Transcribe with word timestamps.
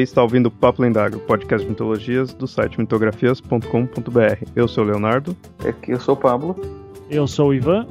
Você 0.00 0.04
está 0.04 0.22
ouvindo 0.22 0.46
o 0.46 0.50
Papo 0.50 0.80
Lendário, 0.80 1.18
podcast 1.20 1.62
de 1.62 1.70
mitologias 1.70 2.32
do 2.32 2.48
site 2.48 2.80
mitografias.com.br. 2.80 4.50
Eu 4.56 4.66
sou 4.66 4.82
o 4.82 4.86
Leonardo. 4.86 5.36
Aqui 5.62 5.90
eu 5.90 6.00
sou 6.00 6.14
o 6.14 6.16
Pablo. 6.16 6.56
Eu 7.10 7.26
sou 7.26 7.48
o 7.48 7.54
Ivan. 7.54 7.86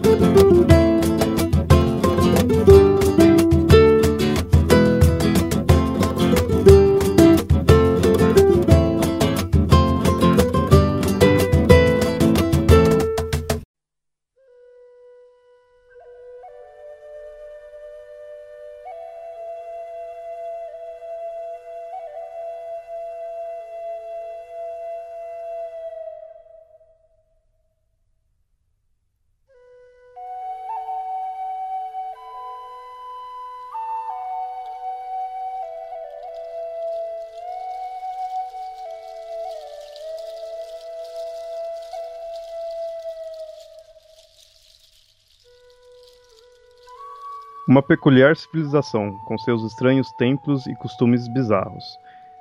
Uma 47.69 47.83
peculiar 47.83 48.35
civilização, 48.35 49.15
com 49.27 49.37
seus 49.37 49.61
estranhos 49.61 50.11
templos 50.13 50.65
e 50.65 50.73
costumes 50.73 51.27
bizarros. 51.27 51.99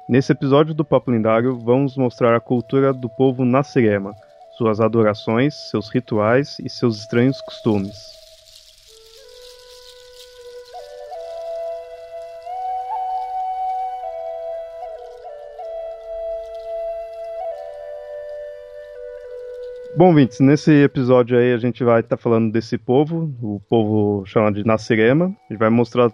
Nesse 0.09 0.33
episódio 0.33 0.73
do 0.73 0.87
Papo 0.87 1.11
Lindário, 1.11 1.55
vamos 1.55 1.99
mostrar 1.99 2.35
a 2.35 2.41
cultura 2.41 2.95
do 2.95 3.11
povo 3.11 3.45
Nasirema, 3.45 4.15
suas 4.57 4.81
adorações, 4.81 5.55
seus 5.55 5.91
rituais 5.91 6.57
e 6.61 6.71
seus 6.71 7.01
estranhos 7.01 7.43
costumes. 7.43 8.18
Bom, 19.99 20.15
Vintes, 20.15 20.39
nesse 20.39 20.71
episódio 20.85 21.37
aí 21.37 21.53
a 21.53 21.59
gente 21.59 21.83
vai 21.83 21.99
estar 21.99 22.17
tá 22.17 22.23
falando 22.23 22.53
desse 22.53 22.79
povo, 22.79 23.35
o 23.43 23.61
povo 23.69 24.25
chamado 24.25 24.55
de 24.55 24.65
Nasirema. 24.65 25.25
A 25.25 25.53
gente 25.53 25.59
vai 25.59 25.71
mostrar 25.71 26.13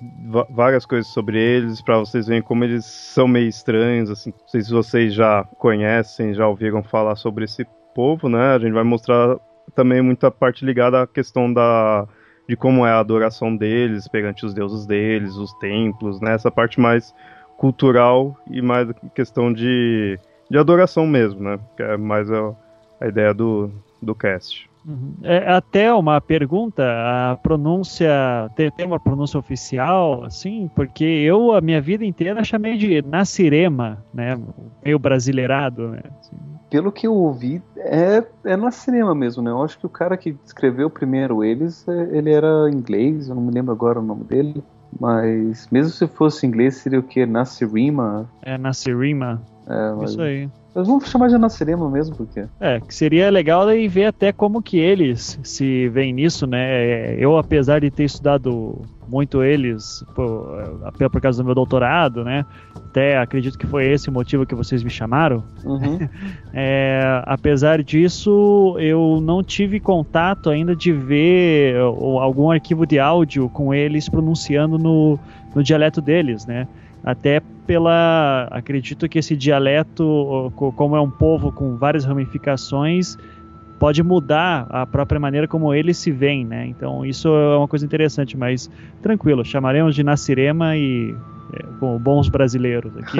várias 0.49 0.87
coisas 0.87 1.13
sobre 1.13 1.39
eles 1.39 1.83
para 1.83 1.99
vocês 1.99 2.27
verem 2.27 2.41
como 2.41 2.65
eles 2.65 2.87
são 2.87 3.29
meio 3.29 3.47
estranhos, 3.47 4.09
assim. 4.09 4.31
Não 4.31 4.49
sei 4.49 4.63
se 4.63 4.73
vocês 4.73 5.13
já 5.13 5.45
conhecem, 5.59 6.33
já 6.33 6.49
ouviram 6.49 6.83
falar 6.83 7.15
sobre 7.17 7.45
esse 7.45 7.67
povo, 7.95 8.27
né? 8.27 8.55
A 8.55 8.59
gente 8.59 8.73
vai 8.73 8.85
mostrar 8.85 9.37
também 9.75 10.01
muita 10.01 10.31
parte 10.31 10.65
ligada 10.65 11.03
à 11.03 11.07
questão 11.07 11.53
da 11.53 12.09
de 12.49 12.57
como 12.57 12.87
é 12.87 12.91
a 12.91 13.01
adoração 13.01 13.55
deles 13.55 14.09
perante 14.09 14.47
os 14.47 14.55
deuses 14.55 14.87
deles, 14.87 15.37
os 15.37 15.53
templos, 15.59 16.23
né? 16.23 16.33
Essa 16.33 16.51
parte 16.51 16.81
mais 16.81 17.15
cultural 17.59 18.35
e 18.51 18.63
mais 18.63 18.89
questão 19.15 19.53
de, 19.53 20.19
de 20.51 20.57
adoração 20.57 21.07
mesmo, 21.07 21.43
né? 21.43 21.59
Que 21.77 21.83
é 21.83 21.99
mais 21.99 22.31
a, 22.33 22.55
a 23.01 23.07
ideia 23.09 23.33
do, 23.35 23.71
do 24.01 24.15
cast. 24.15 24.69
Uhum. 24.87 25.15
É, 25.23 25.51
até 25.51 25.93
uma 25.95 26.21
pergunta, 26.21 26.83
a 26.85 27.37
pronúncia 27.37 28.51
tem, 28.55 28.71
tem, 28.71 28.87
uma 28.87 29.01
pronúncia 29.01 29.39
oficial, 29.39 30.25
assim, 30.25 30.71
porque 30.75 31.05
eu 31.05 31.53
a 31.53 31.61
minha 31.61 31.81
vida 31.81 32.05
inteira 32.05 32.45
chamei 32.45 32.77
de 32.77 33.01
Nasirema, 33.03 34.05
né, 34.13 34.39
meio 34.85 34.99
brasileirado, 34.99 35.89
né. 35.89 36.01
Assim. 36.21 36.37
Pelo 36.69 36.93
que 36.93 37.07
eu 37.07 37.15
ouvi, 37.15 37.63
é, 37.77 38.23
é 38.45 38.57
Nasirema 38.57 39.15
mesmo, 39.15 39.43
né. 39.43 39.51
Eu 39.51 39.63
acho 39.63 39.79
que 39.79 39.87
o 39.87 39.91
cara 39.91 40.19
que 40.19 40.37
escreveu 40.45 40.91
primeiro 40.91 41.43
eles, 41.43 41.89
é, 41.89 42.17
ele 42.17 42.31
era 42.31 42.69
inglês, 42.71 43.29
eu 43.29 43.35
não 43.35 43.43
me 43.43 43.53
lembro 43.53 43.73
agora 43.73 43.99
o 43.99 44.03
nome 44.03 44.25
dele, 44.25 44.63
mas 45.01 45.67
mesmo 45.71 45.93
se 45.93 46.07
fosse 46.07 46.47
inglês 46.47 46.77
seria 46.77 47.01
o 47.01 47.03
que? 47.03 47.25
Nasirima? 47.25 48.29
É 48.43 48.59
Nasirima. 48.59 49.43
É, 49.67 49.93
mas... 49.97 50.11
Isso 50.11 50.23
aí. 50.23 50.49
Nós 50.75 50.89
vamos 50.89 51.09
chamar 51.09 51.29
de 51.29 51.37
Anacerema 51.37 51.89
mesmo, 51.89 52.17
porque. 52.17 52.47
É, 52.59 52.81
que 52.81 52.93
seria 52.93 53.31
legal 53.31 53.73
e 53.73 53.87
ver 53.87 54.07
até 54.07 54.33
como 54.33 54.61
que 54.61 54.77
eles 54.77 55.39
se 55.45 55.89
veem 55.89 56.13
nisso, 56.13 56.49
né? 56.49 57.15
Eu, 57.15 57.39
apesar 57.39 57.81
de 57.81 57.93
ter 57.93 58.03
estudado 58.03 58.83
muito 59.09 59.45
eles 59.45 60.05
por, 60.17 60.91
por, 60.99 61.11
por 61.11 61.21
causa 61.21 61.41
do 61.41 61.47
meu 61.47 61.55
doutorado, 61.55 62.25
né? 62.25 62.45
Até 62.75 63.17
acredito 63.19 63.57
que 63.57 63.69
foi 63.69 63.87
esse 63.87 64.09
o 64.09 64.13
motivo 64.13 64.45
que 64.45 64.55
vocês 64.55 64.83
me 64.83 64.91
chamaram. 64.91 65.45
Uhum. 65.65 66.09
é, 66.53 67.23
apesar 67.25 67.81
disso, 67.81 68.77
eu 68.81 69.21
não 69.23 69.45
tive 69.45 69.79
contato 69.79 70.51
ainda 70.51 70.75
de 70.75 70.91
ver 70.91 71.77
algum 71.79 72.51
arquivo 72.51 72.85
de 72.85 72.99
áudio 72.99 73.49
com 73.49 73.73
eles 73.73 74.09
pronunciando 74.09 74.77
no, 74.77 75.21
no 75.55 75.63
dialeto 75.63 76.01
deles, 76.01 76.45
né? 76.47 76.67
até 77.05 77.43
pela. 77.67 78.49
Acredito 78.51 79.09
que 79.09 79.19
esse 79.19 79.37
dialeto, 79.37 80.53
como 80.77 80.97
é 80.97 81.01
um 81.01 81.11
povo 81.11 81.53
com 81.53 81.77
várias 81.77 82.05
ramificações, 82.05 83.17
pode 83.79 84.03
mudar 84.03 84.67
a 84.71 84.87
própria 84.87 85.21
maneira 85.21 85.47
como 85.47 85.75
eles 85.75 85.99
se 85.99 86.11
veem, 86.11 86.45
né? 86.45 86.67
Então 86.67 87.05
isso 87.05 87.29
é 87.29 87.59
uma 87.59 87.69
coisa 87.69 87.85
interessante, 87.85 88.37
mas 88.37 88.71
tranquilo, 89.03 89.45
chamaremos 89.45 89.95
de 89.95 90.03
Nasirema 90.03 90.77
e 90.77 91.15
é, 91.53 91.99
bons 91.99 92.29
brasileiros 92.29 92.97
aqui. 92.97 93.19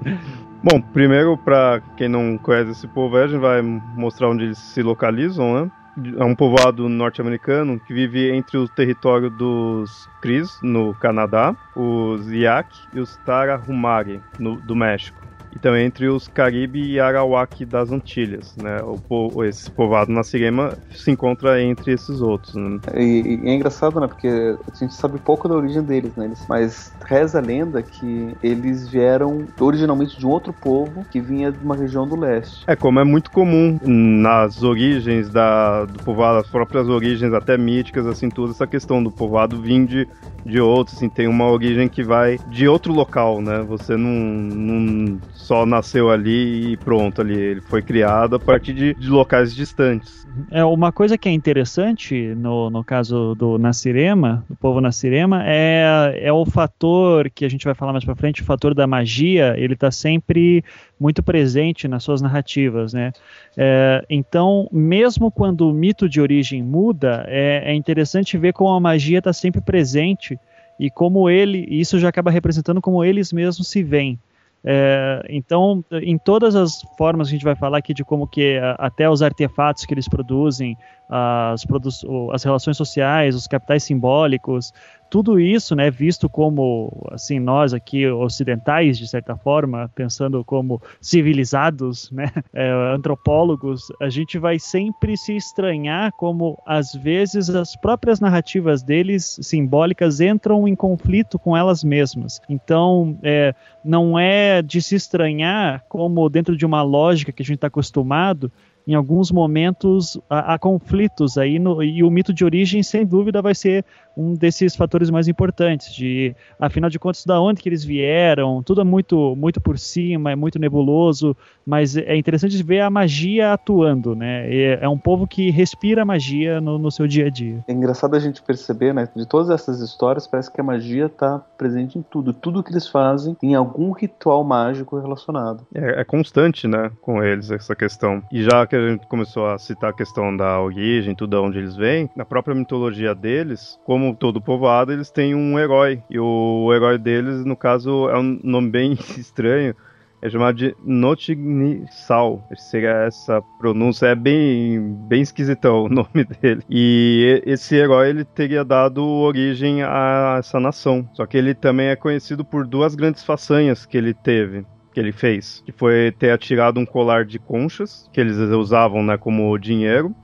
Bom, 0.64 0.80
primeiro, 0.80 1.36
para 1.36 1.82
quem 1.96 2.08
não 2.08 2.38
conhece 2.38 2.70
esse 2.70 2.86
povo, 2.88 3.16
a 3.16 3.26
gente 3.26 3.40
vai 3.40 3.60
mostrar 3.60 4.30
onde 4.30 4.44
eles 4.44 4.58
se 4.58 4.82
localizam, 4.82 5.54
né? 5.54 5.70
É 6.18 6.24
um 6.24 6.34
povoado 6.34 6.88
norte-americano 6.88 7.78
que 7.78 7.92
vive 7.92 8.30
entre 8.30 8.56
o 8.56 8.68
território 8.68 9.28
dos 9.28 10.08
Cris, 10.20 10.58
no 10.62 10.94
Canadá, 10.94 11.54
os 11.74 12.30
Yak 12.30 12.74
e 12.94 13.00
os 13.00 13.16
Tarahumari, 13.18 14.20
no, 14.38 14.56
do 14.56 14.74
México 14.74 15.31
e 15.54 15.58
também 15.58 15.86
entre 15.86 16.08
os 16.08 16.26
Caribe 16.26 16.82
e 16.82 16.98
Arawak 16.98 17.64
das 17.64 17.90
Antilhas, 17.90 18.56
né? 18.56 18.80
O, 19.08 19.44
esse 19.44 19.70
povoado 19.70 20.10
na 20.10 20.22
Sirema 20.22 20.76
se 20.90 21.10
encontra 21.10 21.62
entre 21.62 21.92
esses 21.92 22.20
outros. 22.20 22.54
Né? 22.54 22.80
E, 22.94 23.40
e, 23.44 23.48
é 23.48 23.54
engraçado, 23.54 24.00
né? 24.00 24.06
Porque 24.06 24.28
a 24.28 24.76
gente 24.76 24.94
sabe 24.94 25.18
pouco 25.18 25.48
da 25.48 25.54
origem 25.54 25.82
deles, 25.82 26.14
né? 26.16 26.32
Mas 26.48 26.92
reza 27.04 27.38
a 27.38 27.42
lenda 27.42 27.82
que 27.82 28.34
eles 28.42 28.88
vieram 28.88 29.46
originalmente 29.60 30.18
de 30.18 30.26
um 30.26 30.30
outro 30.30 30.52
povo 30.52 31.04
que 31.10 31.20
vinha 31.20 31.52
de 31.52 31.58
uma 31.62 31.76
região 31.76 32.08
do 32.08 32.16
leste. 32.16 32.64
É, 32.66 32.74
como 32.74 32.98
é 32.98 33.04
muito 33.04 33.30
comum 33.30 33.78
nas 33.82 34.62
origens 34.62 35.28
da, 35.28 35.84
do 35.84 36.02
povoado, 36.02 36.38
as 36.38 36.46
próprias 36.46 36.88
origens 36.88 37.32
até 37.34 37.58
míticas, 37.58 38.06
assim, 38.06 38.28
toda 38.30 38.52
essa 38.52 38.66
questão 38.66 39.02
do 39.02 39.10
povoado 39.10 39.60
vir 39.60 39.72
de, 39.86 40.08
de 40.44 40.60
outro, 40.60 40.94
assim, 40.94 41.08
tem 41.08 41.26
uma 41.26 41.48
origem 41.48 41.88
que 41.88 42.02
vai 42.02 42.38
de 42.48 42.68
outro 42.68 42.92
local, 42.92 43.40
né? 43.40 43.64
Você 43.68 43.96
não, 43.96 44.10
não 44.10 45.18
só 45.42 45.66
nasceu 45.66 46.08
ali 46.08 46.72
e 46.72 46.76
pronto 46.76 47.20
ali. 47.20 47.36
Ele 47.36 47.60
foi 47.60 47.82
criado 47.82 48.36
a 48.36 48.38
partir 48.38 48.72
de, 48.72 48.94
de 48.94 49.08
locais 49.08 49.54
distantes. 49.54 50.26
É 50.50 50.64
uma 50.64 50.92
coisa 50.92 51.18
que 51.18 51.28
é 51.28 51.32
interessante 51.32 52.34
no, 52.36 52.70
no 52.70 52.84
caso 52.84 53.34
do 53.34 53.58
Nasirema, 53.58 54.44
do 54.48 54.54
povo 54.54 54.80
Nasirema, 54.80 55.42
é, 55.44 56.20
é 56.22 56.32
o 56.32 56.46
fator 56.46 57.28
que 57.28 57.44
a 57.44 57.50
gente 57.50 57.64
vai 57.64 57.74
falar 57.74 57.92
mais 57.92 58.04
para 58.04 58.14
frente, 58.14 58.40
o 58.40 58.44
fator 58.44 58.72
da 58.72 58.86
magia. 58.86 59.54
Ele 59.58 59.74
está 59.74 59.90
sempre 59.90 60.64
muito 60.98 61.22
presente 61.22 61.88
nas 61.88 62.04
suas 62.04 62.22
narrativas, 62.22 62.94
né? 62.94 63.12
É, 63.56 64.04
então, 64.08 64.68
mesmo 64.70 65.30
quando 65.30 65.68
o 65.68 65.74
mito 65.74 66.08
de 66.08 66.20
origem 66.20 66.62
muda, 66.62 67.24
é, 67.26 67.72
é 67.72 67.74
interessante 67.74 68.38
ver 68.38 68.52
como 68.52 68.70
a 68.70 68.80
magia 68.80 69.18
está 69.18 69.32
sempre 69.32 69.60
presente 69.60 70.38
e 70.78 70.88
como 70.88 71.28
ele, 71.28 71.66
isso 71.68 71.98
já 71.98 72.08
acaba 72.08 72.30
representando 72.30 72.80
como 72.80 73.04
eles 73.04 73.32
mesmos 73.32 73.66
se 73.68 73.82
veem. 73.82 74.18
É, 74.64 75.22
então, 75.28 75.84
em 75.90 76.16
todas 76.16 76.54
as 76.54 76.82
formas 76.96 77.28
que 77.28 77.34
a 77.34 77.36
gente 77.36 77.44
vai 77.44 77.56
falar 77.56 77.78
aqui 77.78 77.92
de 77.92 78.04
como 78.04 78.26
que 78.26 78.58
até 78.78 79.10
os 79.10 79.20
artefatos 79.20 79.84
que 79.84 79.92
eles 79.92 80.08
produzem, 80.08 80.76
as, 81.08 81.64
produ 81.64 81.88
as 82.32 82.44
relações 82.44 82.76
sociais, 82.76 83.34
os 83.34 83.46
capitais 83.46 83.82
simbólicos, 83.82 84.72
tudo 85.12 85.38
isso, 85.38 85.76
né, 85.76 85.90
visto 85.90 86.26
como 86.26 87.06
assim 87.10 87.38
nós 87.38 87.74
aqui 87.74 88.08
ocidentais 88.08 88.96
de 88.96 89.06
certa 89.06 89.36
forma, 89.36 89.90
pensando 89.94 90.42
como 90.42 90.80
civilizados, 91.02 92.10
né, 92.10 92.32
é, 92.50 92.70
antropólogos, 92.94 93.88
a 94.00 94.08
gente 94.08 94.38
vai 94.38 94.58
sempre 94.58 95.14
se 95.18 95.36
estranhar 95.36 96.12
como 96.12 96.58
às 96.64 96.94
vezes 96.94 97.50
as 97.50 97.76
próprias 97.76 98.20
narrativas 98.20 98.82
deles 98.82 99.38
simbólicas 99.42 100.18
entram 100.18 100.66
em 100.66 100.74
conflito 100.74 101.38
com 101.38 101.54
elas 101.54 101.84
mesmas. 101.84 102.40
Então, 102.48 103.18
é, 103.22 103.54
não 103.84 104.18
é 104.18 104.62
de 104.62 104.80
se 104.80 104.94
estranhar 104.94 105.84
como 105.90 106.26
dentro 106.30 106.56
de 106.56 106.64
uma 106.64 106.80
lógica 106.80 107.32
que 107.32 107.42
a 107.42 107.44
gente 107.44 107.56
está 107.56 107.66
acostumado 107.66 108.50
em 108.86 108.94
alguns 108.94 109.30
momentos 109.30 110.18
há, 110.28 110.54
há 110.54 110.58
conflitos 110.58 111.38
aí 111.38 111.58
no, 111.58 111.82
e 111.82 112.02
o 112.02 112.10
mito 112.10 112.32
de 112.32 112.44
origem 112.44 112.82
sem 112.82 113.06
dúvida 113.06 113.40
vai 113.40 113.54
ser 113.54 113.84
um 114.16 114.34
desses 114.34 114.76
fatores 114.76 115.10
mais 115.10 115.28
importantes, 115.28 115.94
de, 115.94 116.34
afinal 116.58 116.90
de 116.90 116.98
contas, 116.98 117.24
da 117.24 117.40
onde 117.40 117.62
que 117.62 117.68
eles 117.68 117.84
vieram, 117.84 118.62
tudo 118.62 118.80
é 118.80 118.84
muito, 118.84 119.34
muito 119.36 119.60
por 119.60 119.78
cima, 119.78 120.32
é 120.32 120.36
muito 120.36 120.58
nebuloso, 120.58 121.36
mas 121.66 121.96
é 121.96 122.16
interessante 122.16 122.62
ver 122.62 122.80
a 122.80 122.90
magia 122.90 123.52
atuando, 123.52 124.14
né? 124.14 124.52
É, 124.52 124.78
é 124.82 124.88
um 124.88 124.98
povo 124.98 125.26
que 125.26 125.50
respira 125.50 126.04
magia 126.04 126.60
no, 126.60 126.78
no, 126.78 126.90
seu 126.90 127.06
dia 127.06 127.26
a 127.26 127.30
dia. 127.30 127.64
É 127.68 127.72
engraçado 127.72 128.14
a 128.14 128.18
gente 128.18 128.42
perceber, 128.42 128.92
né? 128.92 129.08
De 129.14 129.26
todas 129.26 129.50
essas 129.50 129.80
histórias, 129.80 130.26
parece 130.26 130.52
que 130.52 130.60
a 130.60 130.64
magia 130.64 131.06
está 131.06 131.38
presente 131.56 131.98
em 131.98 132.02
tudo. 132.02 132.32
Tudo 132.32 132.62
que 132.62 132.72
eles 132.72 132.88
fazem 132.88 133.34
tem 133.34 133.54
algum 133.54 133.92
ritual 133.92 134.44
mágico 134.44 134.98
relacionado. 134.98 135.66
É, 135.74 136.00
é 136.00 136.04
constante, 136.04 136.66
né? 136.66 136.90
Com 137.00 137.22
eles, 137.22 137.50
essa 137.50 137.74
questão. 137.74 138.22
E 138.32 138.42
já 138.42 138.66
que 138.66 138.76
a 138.76 138.88
gente 138.88 139.06
começou 139.06 139.46
a 139.46 139.58
citar 139.58 139.90
a 139.90 139.94
questão 139.94 140.36
da 140.36 140.60
origem, 140.60 141.14
tudo 141.14 141.42
onde 141.42 141.58
eles 141.58 141.76
vêm, 141.76 142.10
na 142.16 142.24
própria 142.24 142.54
mitologia 142.54 143.14
deles, 143.14 143.78
como 143.84 144.01
todo 144.14 144.40
povoado, 144.40 144.92
eles 144.92 145.10
têm 145.10 145.34
um 145.34 145.58
herói. 145.58 146.02
E 146.10 146.18
o 146.18 146.72
herói 146.74 146.98
deles, 146.98 147.44
no 147.44 147.56
caso, 147.56 148.08
é 148.08 148.18
um 148.18 148.40
nome 148.42 148.70
bem 148.70 148.92
estranho 149.16 149.74
é 150.22 150.30
chamado 150.30 150.56
de 150.56 150.74
Notignissal. 150.84 152.48
Seria 152.56 153.06
essa 153.06 153.42
pronúncia, 153.58 154.06
é 154.06 154.14
bem, 154.14 154.94
bem 155.08 155.20
esquisitão 155.20 155.82
o 155.84 155.88
nome 155.88 156.24
dele. 156.24 156.62
E 156.70 157.42
esse 157.44 157.74
herói 157.74 158.10
ele 158.10 158.24
teria 158.24 158.64
dado 158.64 159.04
origem 159.04 159.82
a 159.82 160.36
essa 160.38 160.60
nação. 160.60 161.08
Só 161.12 161.26
que 161.26 161.36
ele 161.36 161.54
também 161.54 161.88
é 161.88 161.96
conhecido 161.96 162.44
por 162.44 162.64
duas 162.64 162.94
grandes 162.94 163.24
façanhas 163.24 163.84
que 163.84 163.98
ele 163.98 164.14
teve 164.14 164.64
que 164.94 165.00
ele 165.00 165.10
fez, 165.10 165.62
que 165.64 165.72
foi 165.72 166.12
ter 166.18 166.30
atirado 166.32 166.78
um 166.78 166.84
colar 166.84 167.24
de 167.24 167.38
conchas 167.38 168.10
que 168.12 168.20
eles 168.20 168.36
usavam, 168.36 169.02
né, 169.02 169.16
como 169.16 169.56
dinheiro, 169.56 170.14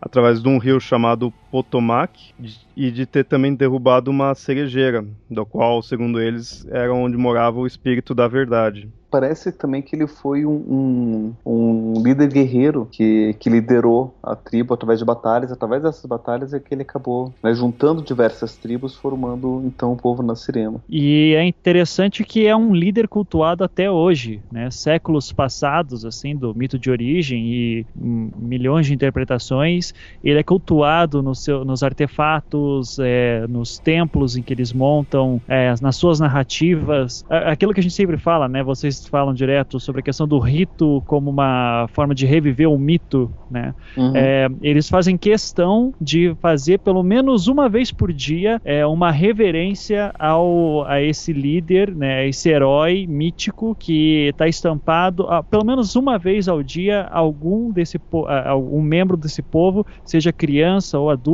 através 0.00 0.40
de 0.40 0.48
um 0.48 0.56
rio 0.56 0.78
chamado 0.78 1.34
Potomac 1.54 2.34
e 2.76 2.90
de 2.90 3.06
ter 3.06 3.24
também 3.24 3.54
derrubado 3.54 4.10
uma 4.10 4.34
cerejeira, 4.34 5.06
do 5.30 5.46
qual, 5.46 5.80
segundo 5.82 6.20
eles, 6.20 6.66
era 6.68 6.92
onde 6.92 7.16
morava 7.16 7.60
o 7.60 7.66
espírito 7.66 8.12
da 8.12 8.26
verdade 8.26 8.90
parece 9.14 9.52
também 9.52 9.80
que 9.80 9.94
ele 9.94 10.08
foi 10.08 10.44
um, 10.44 10.50
um, 10.50 11.34
um, 11.46 12.02
líder 12.02 12.26
guerreiro 12.32 12.88
que, 12.90 13.36
que 13.38 13.48
liderou 13.48 14.12
a 14.20 14.34
tribo 14.34 14.74
através 14.74 14.98
de 14.98 15.04
batalhas. 15.04 15.52
Através 15.52 15.84
dessas 15.84 16.04
batalhas 16.04 16.52
é 16.52 16.58
que 16.58 16.74
ele 16.74 16.82
acabou 16.82 17.32
né, 17.40 17.54
juntando 17.54 18.02
diversas 18.02 18.56
tribos, 18.56 18.96
formando 18.96 19.62
então 19.64 19.92
o 19.92 19.96
povo 19.96 20.20
Nascirema. 20.20 20.82
E 20.88 21.32
é 21.36 21.44
interessante 21.44 22.24
que 22.24 22.44
é 22.44 22.56
um 22.56 22.74
líder 22.74 23.06
cultuado 23.06 23.62
até 23.62 23.88
hoje, 23.88 24.42
né? 24.50 24.68
Séculos 24.72 25.30
passados, 25.30 26.04
assim, 26.04 26.34
do 26.34 26.52
mito 26.52 26.76
de 26.76 26.90
origem 26.90 27.46
e 27.46 27.86
hum, 27.96 28.32
milhões 28.36 28.84
de 28.84 28.94
interpretações. 28.94 29.94
Ele 30.24 30.40
é 30.40 30.42
cultuado 30.42 31.22
no 31.22 31.36
seu, 31.44 31.64
nos 31.64 31.82
artefatos, 31.82 32.98
é, 32.98 33.46
nos 33.48 33.78
templos 33.78 34.36
em 34.36 34.42
que 34.42 34.52
eles 34.52 34.72
montam, 34.72 35.40
é, 35.48 35.74
nas 35.80 35.96
suas 35.96 36.18
narrativas. 36.20 37.24
Aquilo 37.28 37.72
que 37.72 37.80
a 37.80 37.82
gente 37.82 37.94
sempre 37.94 38.16
fala, 38.16 38.48
né? 38.48 38.62
Vocês 38.62 39.06
falam 39.06 39.34
direto 39.34 39.78
sobre 39.78 40.00
a 40.00 40.02
questão 40.02 40.26
do 40.26 40.38
rito 40.38 41.02
como 41.06 41.30
uma 41.30 41.86
forma 41.92 42.14
de 42.14 42.26
reviver 42.26 42.68
o 42.68 42.78
mito, 42.78 43.30
né? 43.50 43.74
Uhum. 43.96 44.12
É, 44.14 44.48
eles 44.62 44.88
fazem 44.88 45.16
questão 45.16 45.92
de 46.00 46.34
fazer 46.40 46.78
pelo 46.78 47.02
menos 47.02 47.46
uma 47.46 47.68
vez 47.68 47.92
por 47.92 48.12
dia 48.12 48.60
é, 48.64 48.86
uma 48.86 49.10
reverência 49.10 50.12
ao, 50.18 50.84
a 50.86 51.02
esse 51.02 51.32
líder, 51.32 51.94
né? 51.94 52.20
A 52.20 52.26
esse 52.26 52.48
herói 52.48 53.06
mítico 53.06 53.74
que 53.78 54.28
está 54.28 54.48
estampado 54.48 55.26
a, 55.28 55.42
pelo 55.42 55.64
menos 55.64 55.94
uma 55.96 56.18
vez 56.18 56.48
ao 56.48 56.62
dia 56.62 57.02
algum 57.10 57.70
desse 57.70 58.00
algum 58.46 58.82
membro 58.82 59.16
desse 59.16 59.42
povo, 59.42 59.86
seja 60.04 60.32
criança 60.32 60.98
ou 60.98 61.10
adulto, 61.10 61.33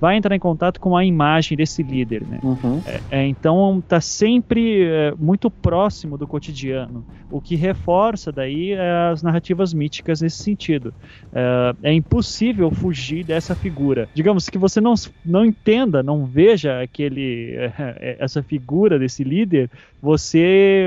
vai 0.00 0.16
entrar 0.16 0.34
em 0.34 0.38
contato 0.38 0.80
com 0.80 0.96
a 0.96 1.04
imagem 1.04 1.56
desse 1.56 1.82
líder, 1.82 2.22
né? 2.22 2.38
Uhum. 2.42 2.80
É, 2.86 3.00
é, 3.10 3.26
então 3.26 3.78
está 3.78 4.00
sempre 4.00 4.84
é, 4.84 5.12
muito 5.18 5.50
próximo 5.50 6.16
do 6.16 6.26
cotidiano, 6.26 7.04
o 7.30 7.40
que 7.40 7.56
reforça 7.56 8.30
daí 8.30 8.72
é, 8.72 9.10
as 9.10 9.22
narrativas 9.22 9.74
míticas 9.74 10.20
nesse 10.20 10.42
sentido. 10.42 10.94
É, 11.32 11.74
é, 11.82 11.92
impossível 11.92 12.70
fugir 12.70 13.24
dessa 13.24 13.54
figura. 13.54 14.08
Digamos 14.14 14.48
que 14.48 14.58
você 14.58 14.80
não, 14.80 14.94
não 15.24 15.44
entenda, 15.44 16.02
não 16.02 16.24
veja 16.24 16.80
aquele 16.80 17.54
é, 17.56 18.16
essa 18.20 18.42
figura 18.42 18.98
desse 18.98 19.24
líder, 19.24 19.70
você 20.00 20.86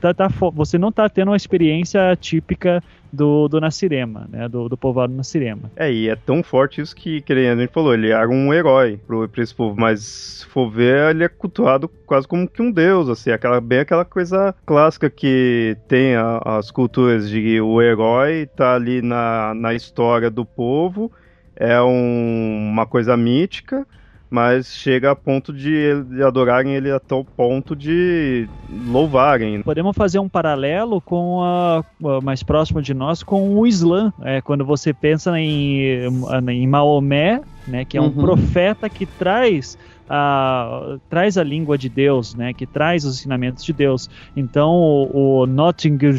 tá, 0.00 0.12
tá, 0.12 0.28
você 0.52 0.76
não 0.76 0.88
está 0.88 1.08
tendo 1.08 1.28
uma 1.28 1.36
experiência 1.36 2.16
típica 2.16 2.82
do, 3.14 3.48
do 3.48 3.60
Nascirema, 3.60 4.28
né? 4.30 4.48
Do, 4.48 4.68
do 4.68 4.76
povoado 4.76 5.14
Nascirema. 5.14 5.70
É, 5.76 5.90
e 5.92 6.08
é 6.08 6.16
tão 6.16 6.42
forte 6.42 6.80
isso 6.80 6.94
que, 6.94 7.20
que 7.20 7.32
a 7.32 7.56
gente 7.56 7.72
falou, 7.72 7.94
ele 7.94 8.10
era 8.10 8.28
um 8.28 8.52
herói 8.52 8.98
pro, 9.06 9.28
pra 9.28 9.42
esse 9.42 9.54
povo, 9.54 9.78
mas 9.78 10.00
se 10.00 10.46
for 10.46 10.70
ver, 10.70 11.10
ele 11.10 11.24
é 11.24 11.28
cultuado 11.28 11.88
quase 11.88 12.26
como 12.26 12.48
que 12.48 12.60
um 12.60 12.70
deus, 12.70 13.08
assim, 13.08 13.30
aquela, 13.30 13.60
bem 13.60 13.80
aquela 13.80 14.04
coisa 14.04 14.54
clássica 14.66 15.08
que 15.08 15.76
tem 15.88 16.16
a, 16.16 16.40
as 16.44 16.70
culturas 16.70 17.28
de 17.28 17.60
o 17.60 17.80
herói 17.80 18.46
tá 18.56 18.74
ali 18.74 19.00
na, 19.00 19.54
na 19.54 19.74
história 19.74 20.30
do 20.30 20.44
povo, 20.44 21.10
é 21.56 21.80
um, 21.80 22.68
uma 22.72 22.86
coisa 22.86 23.16
mítica, 23.16 23.86
mas 24.30 24.66
chega 24.66 25.10
a 25.12 25.16
ponto 25.16 25.52
de, 25.52 25.90
adorarem 26.26 26.74
ele 26.74 26.90
até 26.90 27.14
o 27.14 27.24
ponto 27.24 27.76
de 27.76 28.48
louvarem. 28.88 29.62
Podemos 29.62 29.96
fazer 29.96 30.18
um 30.18 30.28
paralelo 30.28 31.00
com 31.00 31.42
a, 31.42 31.84
a 32.04 32.20
mais 32.20 32.42
próximo 32.42 32.82
de 32.82 32.94
nós 32.94 33.22
com 33.22 33.56
o 33.56 33.66
Islã. 33.66 34.12
É, 34.22 34.40
quando 34.40 34.64
você 34.64 34.92
pensa 34.92 35.38
em, 35.38 36.08
em 36.48 36.66
Maomé, 36.66 37.40
né, 37.66 37.84
que 37.84 37.96
é 37.96 38.00
um 38.00 38.06
uhum. 38.06 38.12
profeta 38.12 38.88
que 38.88 39.06
traz 39.06 39.76
a, 40.08 40.96
traz 41.08 41.38
a 41.38 41.42
língua 41.42 41.78
de 41.78 41.88
Deus, 41.88 42.34
né, 42.34 42.52
que 42.52 42.66
traz 42.66 43.04
os 43.04 43.16
ensinamentos 43.16 43.64
de 43.64 43.72
Deus. 43.72 44.08
Então, 44.36 44.70
o, 44.72 45.40
o 45.40 45.46
Nottingham 45.46 46.14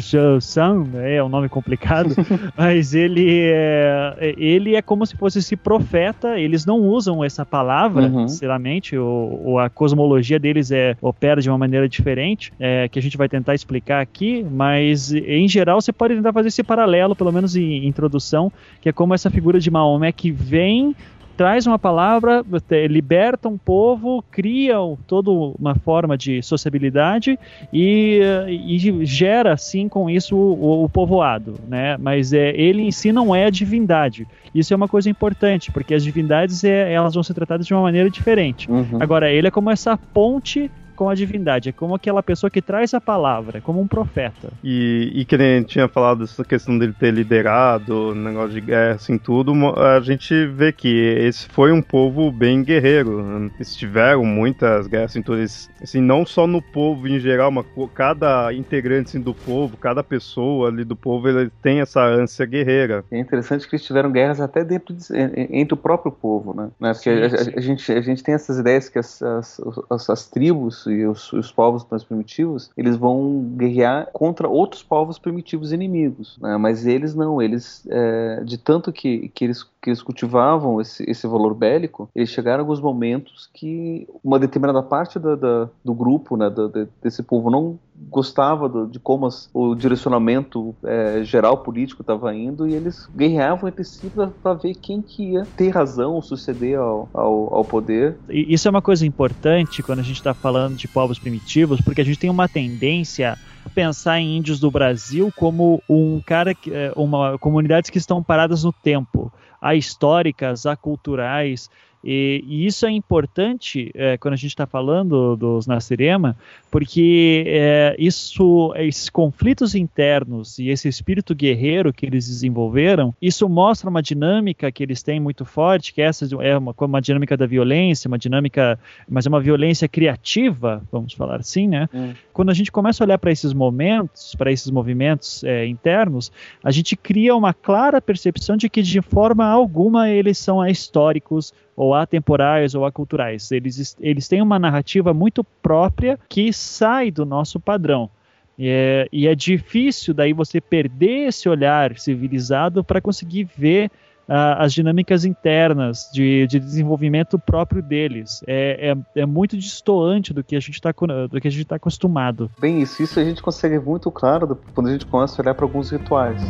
né, 0.92 1.14
é 1.14 1.22
um 1.22 1.28
nome 1.28 1.48
complicado, 1.48 2.14
mas 2.56 2.94
ele 2.94 3.50
é, 3.52 4.34
ele 4.36 4.74
é 4.74 4.82
como 4.82 5.06
se 5.06 5.16
fosse 5.16 5.38
esse 5.38 5.56
profeta. 5.56 6.38
Eles 6.38 6.66
não 6.66 6.80
usam 6.80 7.22
essa 7.22 7.44
palavra, 7.44 8.06
uhum. 8.06 8.28
sinceramente, 8.28 8.96
o, 8.96 9.58
a 9.58 9.68
cosmologia 9.70 10.38
deles 10.38 10.70
é 10.70 10.96
opera 11.00 11.40
de 11.40 11.48
uma 11.48 11.58
maneira 11.58 11.88
diferente, 11.88 12.52
é, 12.58 12.88
que 12.88 12.98
a 12.98 13.02
gente 13.02 13.16
vai 13.16 13.28
tentar 13.28 13.54
explicar 13.54 14.00
aqui, 14.00 14.44
mas 14.50 15.12
em 15.12 15.48
geral 15.48 15.80
você 15.80 15.92
pode 15.92 16.14
tentar 16.14 16.32
fazer 16.32 16.48
esse 16.48 16.62
paralelo, 16.62 17.14
pelo 17.14 17.32
menos 17.32 17.56
em 17.56 17.86
introdução, 17.86 18.52
que 18.80 18.88
é 18.88 18.92
como 18.92 19.14
essa 19.14 19.30
figura 19.30 19.60
de 19.60 19.70
Maomé 19.70 20.12
que 20.12 20.30
vem 20.30 20.94
traz 21.36 21.66
uma 21.66 21.78
palavra, 21.78 22.44
liberta 22.88 23.48
um 23.48 23.58
povo, 23.58 24.24
cria 24.30 24.76
toda 25.06 25.30
uma 25.30 25.74
forma 25.74 26.16
de 26.16 26.42
sociabilidade 26.42 27.38
e, 27.72 28.20
e 28.48 29.04
gera, 29.04 29.52
assim, 29.52 29.88
com 29.88 30.08
isso 30.08 30.36
o, 30.36 30.84
o, 30.84 30.88
povoado, 30.88 31.54
né? 31.68 31.96
Mas 31.98 32.32
é, 32.32 32.50
ele 32.56 32.82
em 32.82 32.90
si 32.90 33.12
não 33.12 33.34
é 33.34 33.44
a 33.44 33.50
divindade. 33.50 34.26
Isso 34.54 34.72
é 34.72 34.76
uma 34.76 34.88
coisa 34.88 35.10
importante, 35.10 35.70
porque 35.70 35.94
as 35.94 36.02
divindades 36.02 36.64
é, 36.64 36.92
elas 36.92 37.14
vão 37.14 37.22
ser 37.22 37.34
tratadas 37.34 37.66
de 37.66 37.74
uma 37.74 37.82
maneira 37.82 38.08
diferente. 38.08 38.70
Uhum. 38.70 38.98
Agora, 38.98 39.30
ele 39.30 39.48
é 39.48 39.50
como 39.50 39.70
essa 39.70 39.96
ponte 39.96 40.70
com 40.96 41.08
a 41.08 41.14
divindade, 41.14 41.68
é 41.68 41.72
como 41.72 41.94
aquela 41.94 42.22
pessoa 42.22 42.50
que 42.50 42.62
traz 42.62 42.94
a 42.94 43.00
palavra, 43.00 43.60
como 43.60 43.80
um 43.80 43.86
profeta. 43.86 44.48
E, 44.64 45.12
e 45.14 45.24
que 45.24 45.36
nem 45.36 45.62
tinha 45.62 45.86
falado 45.86 46.24
essa 46.24 46.44
questão 46.44 46.76
dele 46.78 46.94
ter 46.98 47.12
liderado, 47.12 48.14
negócio 48.14 48.54
de 48.54 48.60
guerra, 48.60 48.94
assim, 48.94 49.18
tudo, 49.18 49.52
a 49.78 50.00
gente 50.00 50.46
vê 50.46 50.72
que 50.72 50.88
esse 50.88 51.46
foi 51.48 51.70
um 51.70 51.82
povo 51.82 52.32
bem 52.32 52.64
guerreiro. 52.64 53.22
Né? 53.22 53.50
Eles 53.56 53.76
tiveram 53.76 54.24
muitas 54.24 54.86
guerras, 54.86 55.12
assim, 55.12 55.22
tudo, 55.22 55.38
eles, 55.38 55.70
assim, 55.82 56.00
não 56.00 56.26
só 56.26 56.46
no 56.46 56.60
povo 56.60 57.06
em 57.06 57.20
geral, 57.20 57.50
mas 57.50 57.66
cada 57.94 58.52
integrante 58.52 59.10
assim, 59.10 59.20
do 59.20 59.34
povo, 59.34 59.76
cada 59.76 60.02
pessoa 60.02 60.68
ali 60.68 60.84
do 60.84 60.96
povo, 60.96 61.28
ele 61.28 61.50
tem 61.62 61.80
essa 61.80 62.02
ânsia 62.02 62.46
guerreira. 62.46 63.04
É 63.10 63.18
interessante 63.18 63.68
que 63.68 63.76
eles 63.76 63.84
tiveram 63.84 64.10
guerras 64.10 64.40
até 64.40 64.64
dentro 64.64 64.94
de, 64.94 65.06
entre 65.50 65.74
o 65.74 65.76
próprio 65.76 66.10
povo, 66.10 66.54
né? 66.54 66.70
Porque 66.92 67.28
sim, 67.28 67.36
sim. 67.36 67.50
A, 67.54 67.58
a, 67.58 67.60
gente, 67.60 67.92
a 67.92 68.00
gente 68.00 68.22
tem 68.22 68.34
essas 68.34 68.58
ideias 68.58 68.88
que 68.88 68.98
as, 68.98 69.22
as, 69.22 69.60
as, 69.90 70.10
as 70.10 70.26
tribos 70.26 70.85
e 70.90 71.06
os, 71.06 71.32
os, 71.32 71.52
povos 71.52 71.86
mais 71.90 72.04
primitivos, 72.04 72.70
eles 72.76 72.96
vão 72.96 73.42
guerrear 73.56 74.08
contra 74.12 74.48
outros 74.48 74.82
povos 74.82 75.18
primitivos 75.18 75.72
inimigos. 75.72 76.38
Né? 76.40 76.56
Mas 76.56 76.86
eles 76.86 77.14
não, 77.14 77.40
eles, 77.40 77.86
é, 77.88 78.42
de 78.44 78.58
tanto 78.58 78.92
que, 78.92 79.28
que, 79.30 79.44
eles, 79.44 79.62
que 79.62 79.90
eles 79.90 80.02
cultivavam 80.02 80.80
esse, 80.80 81.08
esse 81.08 81.26
valor 81.26 81.54
bélico, 81.54 82.08
eles 82.14 82.30
chegaram 82.30 82.58
a 82.58 82.62
alguns 82.62 82.80
momentos 82.80 83.48
que 83.52 84.08
uma 84.22 84.38
determinada 84.38 84.82
parte 84.82 85.18
da, 85.18 85.34
da, 85.34 85.68
do 85.84 85.94
grupo, 85.94 86.36
né, 86.36 86.50
da, 86.50 86.86
desse 87.02 87.22
povo, 87.22 87.50
não 87.50 87.78
gostava 88.08 88.68
do, 88.68 88.86
de 88.86 88.98
como 88.98 89.26
as, 89.26 89.48
o 89.52 89.74
direcionamento 89.74 90.74
é, 90.84 91.22
geral 91.24 91.58
político 91.58 92.02
estava 92.02 92.34
indo 92.34 92.68
e 92.68 92.74
eles 92.74 93.08
guerreavam 93.14 93.68
entre 93.68 93.84
si 93.84 94.10
para 94.42 94.54
ver 94.54 94.74
quem 94.74 95.02
que 95.02 95.32
ia 95.32 95.46
ter 95.56 95.70
razão, 95.70 96.20
suceder 96.22 96.78
ao, 96.78 97.08
ao, 97.12 97.54
ao 97.54 97.64
poder. 97.64 98.16
Isso 98.28 98.68
é 98.68 98.70
uma 98.70 98.82
coisa 98.82 99.06
importante 99.06 99.82
quando 99.82 100.00
a 100.00 100.02
gente 100.02 100.16
está 100.16 100.34
falando 100.34 100.76
de 100.76 100.88
povos 100.88 101.18
primitivos, 101.18 101.80
porque 101.80 102.00
a 102.00 102.04
gente 102.04 102.18
tem 102.18 102.30
uma 102.30 102.48
tendência 102.48 103.36
a 103.64 103.68
pensar 103.68 104.20
em 104.20 104.36
índios 104.36 104.60
do 104.60 104.70
Brasil 104.70 105.32
como 105.36 105.82
um 105.88 106.20
cara, 106.24 106.54
é, 106.68 106.92
uma 106.94 107.38
comunidades 107.38 107.90
que 107.90 107.98
estão 107.98 108.22
paradas 108.22 108.62
no 108.62 108.72
tempo, 108.72 109.32
há 109.60 109.74
históricas, 109.74 110.66
há 110.66 110.76
culturais, 110.76 111.68
E, 112.08 112.44
e 112.46 112.66
isso 112.66 112.86
é 112.86 112.90
importante 112.92 113.90
é, 113.92 114.16
quando 114.16 114.34
a 114.34 114.36
gente 114.36 114.50
está 114.50 114.64
falando 114.64 115.34
dos 115.34 115.66
Nasirema, 115.66 116.36
porque 116.70 117.42
é, 117.48 117.96
isso, 117.98 118.72
esses 118.76 119.10
conflitos 119.10 119.74
internos 119.74 120.56
e 120.60 120.68
esse 120.68 120.86
espírito 120.86 121.34
guerreiro 121.34 121.92
que 121.92 122.06
eles 122.06 122.28
desenvolveram, 122.28 123.12
isso 123.20 123.48
mostra 123.48 123.90
uma 123.90 124.00
dinâmica 124.00 124.70
que 124.70 124.84
eles 124.84 125.02
têm 125.02 125.18
muito 125.18 125.44
forte, 125.44 125.92
que 125.92 126.00
essa 126.00 126.28
é 126.40 126.56
uma, 126.56 126.72
uma 126.78 127.02
dinâmica 127.02 127.36
da 127.36 127.44
violência, 127.44 128.06
uma 128.06 128.18
dinâmica, 128.18 128.78
mas 129.08 129.26
é 129.26 129.28
uma 129.28 129.40
violência 129.40 129.88
criativa, 129.88 130.84
vamos 130.92 131.12
falar 131.12 131.40
assim, 131.40 131.66
né? 131.66 131.88
Hum. 131.92 132.12
Quando 132.32 132.50
a 132.50 132.54
gente 132.54 132.70
começa 132.70 133.02
a 133.02 133.04
olhar 133.04 133.18
para 133.18 133.32
esses 133.32 133.52
momentos, 133.52 134.32
para 134.36 134.52
esses 134.52 134.70
movimentos 134.70 135.42
é, 135.42 135.66
internos, 135.66 136.30
a 136.62 136.70
gente 136.70 136.94
cria 136.94 137.34
uma 137.34 137.52
clara 137.52 138.00
percepção 138.00 138.56
de 138.56 138.68
que 138.68 138.80
de 138.80 139.02
forma 139.02 139.44
alguma 139.44 140.08
eles 140.08 140.38
são 140.38 140.64
históricos 140.64 141.52
ou 141.76 141.94
atemporais 141.94 142.74
ou 142.74 142.84
aculturais. 142.84 143.52
Eles, 143.52 143.96
eles 144.00 144.26
têm 144.26 144.40
uma 144.40 144.58
narrativa 144.58 145.12
muito 145.12 145.44
própria 145.44 146.18
que 146.28 146.52
sai 146.52 147.10
do 147.10 147.26
nosso 147.26 147.60
padrão. 147.60 148.10
E 148.58 148.68
é, 148.68 149.08
e 149.12 149.26
é 149.26 149.34
difícil 149.34 150.14
daí 150.14 150.32
você 150.32 150.60
perder 150.60 151.28
esse 151.28 151.48
olhar 151.48 151.98
civilizado 151.98 152.82
para 152.82 153.02
conseguir 153.02 153.44
ver 153.56 153.90
uh, 154.28 154.58
as 154.58 154.72
dinâmicas 154.72 155.24
internas 155.24 156.08
de, 156.12 156.46
de, 156.46 156.58
desenvolvimento 156.58 157.38
próprio 157.38 157.82
deles. 157.82 158.42
É, 158.46 158.94
é, 159.14 159.20
é 159.20 159.26
muito 159.26 159.56
distoante 159.56 160.32
do 160.32 160.42
que 160.42 160.56
a 160.56 160.60
gente 160.60 160.74
está 160.74 160.90
está 160.90 161.76
acostumado. 161.76 162.50
Bem, 162.58 162.80
isso, 162.80 163.02
isso 163.02 163.20
a 163.20 163.24
gente 163.24 163.42
consegue 163.42 163.78
muito 163.78 164.10
claro 164.10 164.58
quando 164.74 164.88
a 164.88 164.92
gente 164.92 165.06
começa 165.06 165.40
a 165.40 165.42
olhar 165.42 165.54
para 165.54 165.64
alguns 165.64 165.90
rituais. 165.90 166.40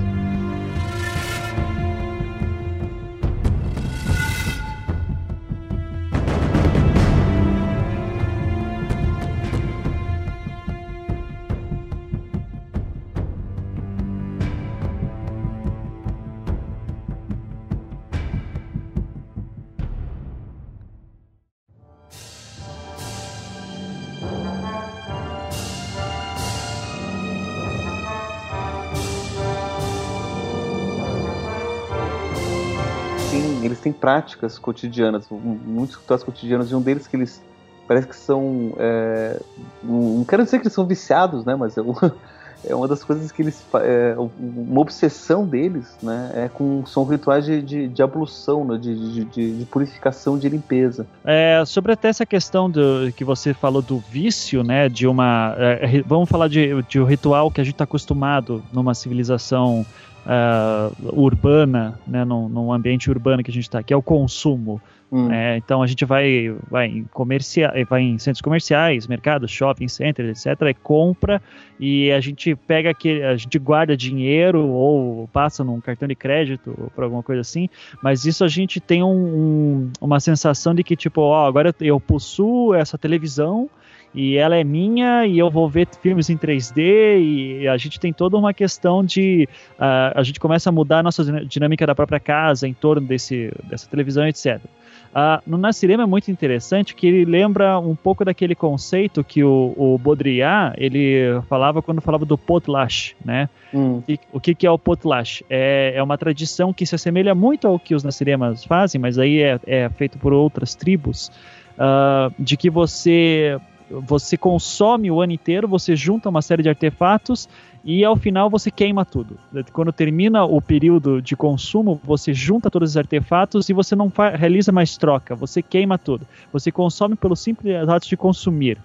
Práticas 34.06 34.56
cotidianas, 34.56 35.26
muitos 35.28 35.96
rituais 35.96 36.22
cotidianos, 36.22 36.70
e 36.70 36.76
um 36.76 36.80
deles 36.80 37.08
que 37.08 37.16
eles 37.16 37.42
parece 37.88 38.06
que 38.06 38.14
são. 38.14 38.72
É, 38.78 39.40
não 39.82 40.25
quero 40.25 40.44
dizer 40.44 40.58
que 40.58 40.62
eles 40.62 40.72
são 40.72 40.86
viciados, 40.86 41.44
né? 41.44 41.56
Mas 41.56 41.76
é, 41.76 41.80
é 42.70 42.72
uma 42.72 42.86
das 42.86 43.02
coisas 43.02 43.32
que 43.32 43.42
eles. 43.42 43.64
É, 43.75 44.14
uma 44.16 44.80
obsessão 44.80 45.44
deles, 45.44 45.96
né? 46.00 46.30
É 46.36 46.48
com, 46.48 46.86
são 46.86 47.04
rituais 47.04 47.46
de, 47.46 47.60
de, 47.60 47.88
de 47.88 48.00
ablução, 48.00 48.64
né, 48.64 48.78
de, 48.78 49.25
de, 49.25 49.58
de, 49.58 49.64
purificação, 49.64 50.38
de 50.38 50.48
limpeza. 50.48 51.04
É, 51.25 51.64
sobre 51.66 51.90
até 51.90 52.06
essa 52.06 52.25
questão 52.25 52.70
do, 52.70 53.12
que 53.16 53.25
você 53.25 53.52
falou 53.52 53.82
do 53.82 53.98
vício, 53.98 54.62
né? 54.62 54.88
De 54.88 55.08
uma. 55.08 55.52
É, 55.58 56.00
vamos 56.06 56.28
falar 56.28 56.46
de, 56.46 56.80
de 56.84 57.00
um 57.00 57.04
ritual 57.04 57.50
que 57.50 57.60
a 57.60 57.64
gente 57.64 57.75
está 57.75 57.82
acostumado 57.82 58.62
numa 58.72 58.94
civilização 58.94 59.84
uh, 60.26 61.21
urbana, 61.21 61.99
né, 62.06 62.25
num, 62.25 62.49
num, 62.49 62.73
ambiente 62.73 63.09
urbano 63.09 63.42
que 63.42 63.50
a 63.50 63.54
gente 63.54 63.64
está, 63.64 63.83
que 63.83 63.92
é 63.92 63.97
o 63.97 64.02
consumo. 64.02 64.80
Hum. 65.11 65.30
É, 65.30 65.56
então 65.56 65.83
a 65.83 65.87
gente 65.87 66.04
vai, 66.04 66.52
vai, 66.68 66.88
em 66.88 67.04
comercia, 67.04 67.73
vai 67.88 68.02
em 68.02 68.18
centros 68.18 68.40
comerciais, 68.40 69.06
mercados, 69.06 69.52
shopping 69.52 69.87
centers, 69.87 70.45
etc. 70.45 70.62
E 70.62 70.75
compra 70.75 71.40
e 71.78 72.11
a 72.11 72.18
gente 72.18 72.56
pega 72.56 72.90
aquele, 72.90 73.23
a 73.23 73.37
gente 73.37 73.56
guarda 73.56 73.97
dinheiro 73.97 74.66
ou 74.66 75.28
passa 75.28 75.62
num 75.62 75.80
cartão 75.80 76.09
de 76.09 76.16
crédito 76.16 76.75
ou 76.76 76.90
por 76.90 77.04
alguma 77.04 77.23
coisa 77.23 77.40
assim. 77.40 77.68
Mas 78.02 78.25
isso 78.25 78.45
a 78.45 78.49
gente 78.49 78.80
tem 78.80 79.00
um, 79.00 79.09
um, 79.09 79.92
uma 80.00 80.18
sensação 80.18 80.75
de 80.75 80.83
que 80.83 80.97
tipo, 80.97 81.21
ó, 81.21 81.47
agora 81.47 81.73
eu 81.80 82.00
possuo 82.00 82.75
essa 82.75 82.99
televisão 82.99 83.71
e 84.16 84.38
ela 84.38 84.56
é 84.56 84.64
minha 84.64 85.26
e 85.26 85.38
eu 85.38 85.50
vou 85.50 85.68
ver 85.68 85.87
filmes 86.00 86.30
em 86.30 86.38
3D 86.38 87.20
e 87.20 87.68
a 87.68 87.76
gente 87.76 88.00
tem 88.00 88.14
toda 88.14 88.38
uma 88.38 88.54
questão 88.54 89.04
de 89.04 89.46
uh, 89.78 90.12
a 90.14 90.23
gente 90.23 90.40
começa 90.40 90.70
a 90.70 90.73
mudar 90.73 91.00
a 91.00 91.02
nossa 91.02 91.23
dinâmica 91.44 91.87
da 91.87 91.94
própria 91.94 92.18
casa 92.18 92.66
em 92.66 92.73
torno 92.73 93.06
desse, 93.06 93.52
dessa 93.64 93.87
televisão, 93.87 94.26
etc. 94.26 94.56
Uh, 94.56 94.68
ah, 95.14 95.42
no 95.46 95.58
Nascirema 95.58 96.04
é 96.04 96.06
muito 96.06 96.30
interessante 96.30 96.94
que 96.94 97.06
ele 97.06 97.26
lembra 97.26 97.78
um 97.78 97.94
pouco 97.94 98.25
daquele 98.25 98.54
conceito 98.54 99.23
que 99.23 99.44
o, 99.44 99.75
o 99.76 99.99
Baudrillard 99.99 100.75
ele 100.78 101.38
falava 101.46 101.82
quando 101.82 102.00
falava 102.00 102.25
do 102.25 102.38
potlatch, 102.38 103.14
né? 103.23 103.50
Hum. 103.75 104.02
E, 104.08 104.18
o 104.32 104.40
que, 104.40 104.54
que 104.54 104.66
é 104.66 104.70
o 104.70 104.78
potlatch? 104.78 105.42
É, 105.50 105.92
é 105.94 106.02
uma 106.02 106.16
tradição 106.16 106.73
que 106.73 106.87
se 106.87 106.94
assemelha 106.94 107.35
muito 107.35 107.68
ao 107.68 107.78
que 107.78 107.94
os 107.94 108.02
Nasciremas 108.02 108.64
fazem, 108.64 108.99
mas 108.99 109.18
aí 109.18 109.42
é, 109.42 109.61
é 109.66 109.88
feito 109.90 110.18
por 110.18 110.32
outras 110.32 110.75
tribos, 110.75 111.30
uh, 111.78 112.32
de 112.38 112.56
que 112.56 112.70
você 112.70 113.58
você 113.90 114.37
consome 114.37 115.11
o 115.11 115.21
ano 115.21 115.33
inteiro, 115.33 115.69
você 115.69 115.95
junta 115.95 116.28
uma 116.28 116.43
série 116.43 116.62
de 116.62 116.69
artefatos 116.69 117.49
e 117.85 118.05
ao 118.05 118.16
final 118.16 118.50
você 118.50 118.71
queima 118.71 119.05
tudo. 119.05 119.38
Quando 119.73 119.93
termina 119.93 120.45
o 120.45 120.61
período 120.61 121.23
de 121.23 121.37
consumo, 121.37 122.00
você 122.02 122.35
junta 122.35 122.71
todos 122.71 122.90
os 122.90 122.97
artefatos 122.97 123.69
e 123.69 123.73
você 123.73 123.95
não 123.95 124.12
realiza 124.35 124.73
mais 124.73 124.97
troca, 124.97 125.37
você 125.37 125.62
queima 125.62 125.97
tudo. 125.97 126.26
Você 126.52 126.73
consome 126.73 127.14
pelo 127.14 127.37
simples 127.37 127.88
ato 127.88 128.09
de 128.09 128.16
consumir. 128.16 128.78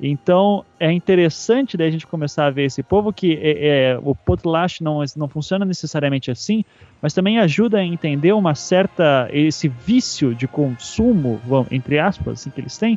Então 0.00 0.64
é 0.78 0.92
interessante 0.92 1.80
a 1.80 1.90
gente 1.90 2.06
começar 2.06 2.46
a 2.46 2.50
ver 2.50 2.64
esse 2.64 2.82
povo 2.82 3.12
que 3.12 3.34
é, 3.34 3.66
é, 3.66 4.00
o 4.02 4.14
potlatch 4.14 4.80
não, 4.80 5.02
não 5.16 5.28
funciona 5.28 5.64
necessariamente 5.64 6.30
assim, 6.30 6.64
mas 7.02 7.12
também 7.12 7.38
ajuda 7.38 7.78
a 7.78 7.84
entender 7.84 8.32
uma 8.32 8.54
certa 8.54 9.28
esse 9.32 9.66
vício 9.66 10.34
de 10.34 10.46
consumo, 10.46 11.40
entre 11.70 11.98
aspas, 11.98 12.40
assim, 12.40 12.50
que 12.50 12.60
eles 12.60 12.78
têm, 12.78 12.96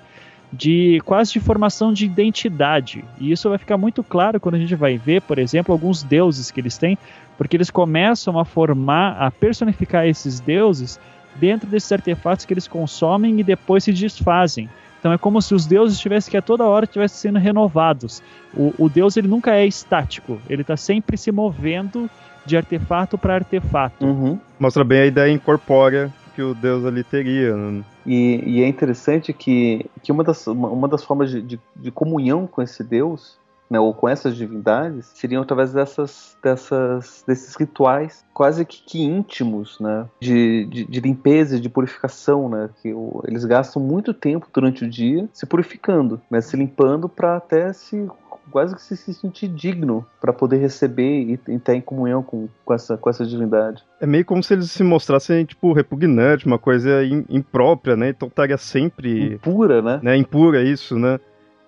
de 0.51 0.99
quase 1.05 1.31
de 1.31 1.39
formação 1.39 1.93
de 1.93 2.05
identidade. 2.05 3.05
E 3.17 3.31
isso 3.31 3.49
vai 3.49 3.57
ficar 3.57 3.77
muito 3.77 4.03
claro 4.03 4.39
quando 4.39 4.55
a 4.55 4.59
gente 4.59 4.75
vai 4.75 4.97
ver, 4.97 5.21
por 5.21 5.39
exemplo, 5.39 5.71
alguns 5.71 6.03
deuses 6.03 6.51
que 6.51 6.59
eles 6.59 6.77
têm, 6.77 6.97
porque 7.37 7.55
eles 7.55 7.69
começam 7.69 8.37
a 8.37 8.43
formar, 8.43 9.13
a 9.13 9.31
personificar 9.31 10.05
esses 10.05 10.39
deuses 10.39 10.99
dentro 11.35 11.69
desses 11.69 11.91
artefatos 11.91 12.45
que 12.45 12.53
eles 12.53 12.67
consomem 12.67 13.39
e 13.39 13.43
depois 13.43 13.83
se 13.83 13.93
desfazem. 13.93 14.69
Então 14.99 15.11
é 15.11 15.17
como 15.17 15.41
se 15.41 15.55
os 15.55 15.65
deuses 15.65 15.95
estivessem 15.95 16.29
que 16.29 16.37
a 16.37 16.41
toda 16.41 16.63
hora 16.65 16.85
estivessem 16.85 17.31
sendo 17.31 17.39
renovados. 17.39 18.21
O, 18.53 18.73
o 18.77 18.89
deus 18.89 19.17
ele 19.17 19.27
nunca 19.27 19.55
é 19.55 19.65
estático, 19.65 20.39
ele 20.49 20.61
está 20.61 20.77
sempre 20.77 21.17
se 21.17 21.31
movendo 21.31 22.09
de 22.45 22.57
artefato 22.57 23.17
para 23.17 23.35
artefato. 23.35 24.05
Uhum. 24.05 24.39
Mostra 24.59 24.83
bem 24.83 25.01
a 25.01 25.05
ideia 25.05 25.31
incorpórea 25.31 26.11
que 26.35 26.41
o 26.41 26.53
deus 26.53 26.85
ali 26.85 27.03
teria. 27.03 27.55
Né? 27.55 27.83
E, 28.05 28.43
e, 28.45 28.63
é 28.63 28.67
interessante 28.67 29.33
que, 29.33 29.85
que 30.01 30.11
uma, 30.11 30.23
das, 30.23 30.47
uma, 30.47 30.87
das 30.87 31.03
formas 31.03 31.29
de, 31.29 31.41
de, 31.41 31.59
de, 31.75 31.91
comunhão 31.91 32.47
com 32.47 32.61
esse 32.61 32.83
deus, 32.83 33.37
né, 33.69 33.79
ou 33.79 33.93
com 33.93 34.07
essas 34.07 34.35
divindades, 34.35 35.11
seriam 35.13 35.41
através 35.41 35.71
dessas, 35.71 36.37
dessas, 36.43 37.23
desses 37.27 37.55
rituais 37.55 38.25
quase 38.33 38.65
que, 38.65 38.83
que 38.83 39.01
íntimos, 39.01 39.79
né, 39.79 40.05
de, 40.19 40.65
de, 40.65 40.85
de, 40.85 40.99
limpeza, 40.99 41.59
de 41.59 41.69
purificação, 41.69 42.49
né, 42.49 42.69
que 42.81 42.93
o, 42.93 43.21
eles 43.27 43.45
gastam 43.45 43.81
muito 43.81 44.13
tempo 44.13 44.47
durante 44.53 44.83
o 44.83 44.89
dia 44.89 45.29
se 45.31 45.45
purificando, 45.45 46.21
né, 46.29 46.41
se 46.41 46.57
limpando 46.57 47.07
para 47.07 47.37
até 47.37 47.71
se 47.71 48.09
quase 48.51 48.75
que 48.75 48.81
se 48.81 49.13
sentir 49.13 49.47
digno 49.47 50.05
para 50.19 50.31
poder 50.31 50.57
receber 50.57 51.21
e, 51.21 51.39
e 51.47 51.55
estar 51.55 51.73
em 51.73 51.81
comunhão 51.81 52.21
com, 52.21 52.47
com, 52.63 52.73
essa, 52.73 52.97
com 52.97 53.09
essa 53.09 53.25
divindade. 53.25 53.83
É 53.99 54.05
meio 54.05 54.25
como 54.25 54.43
se 54.43 54.53
eles 54.53 54.69
se 54.69 54.83
mostrassem, 54.83 55.45
tipo, 55.45 55.73
repugnante, 55.73 56.45
uma 56.45 56.59
coisa 56.59 57.03
imprópria, 57.29 57.95
né? 57.95 58.09
Então 58.09 58.27
estaria 58.27 58.57
sempre. 58.57 59.35
Impura, 59.35 59.81
né? 59.81 59.99
né? 60.03 60.17
Impura, 60.17 60.61
isso, 60.61 60.99
né? 60.99 61.19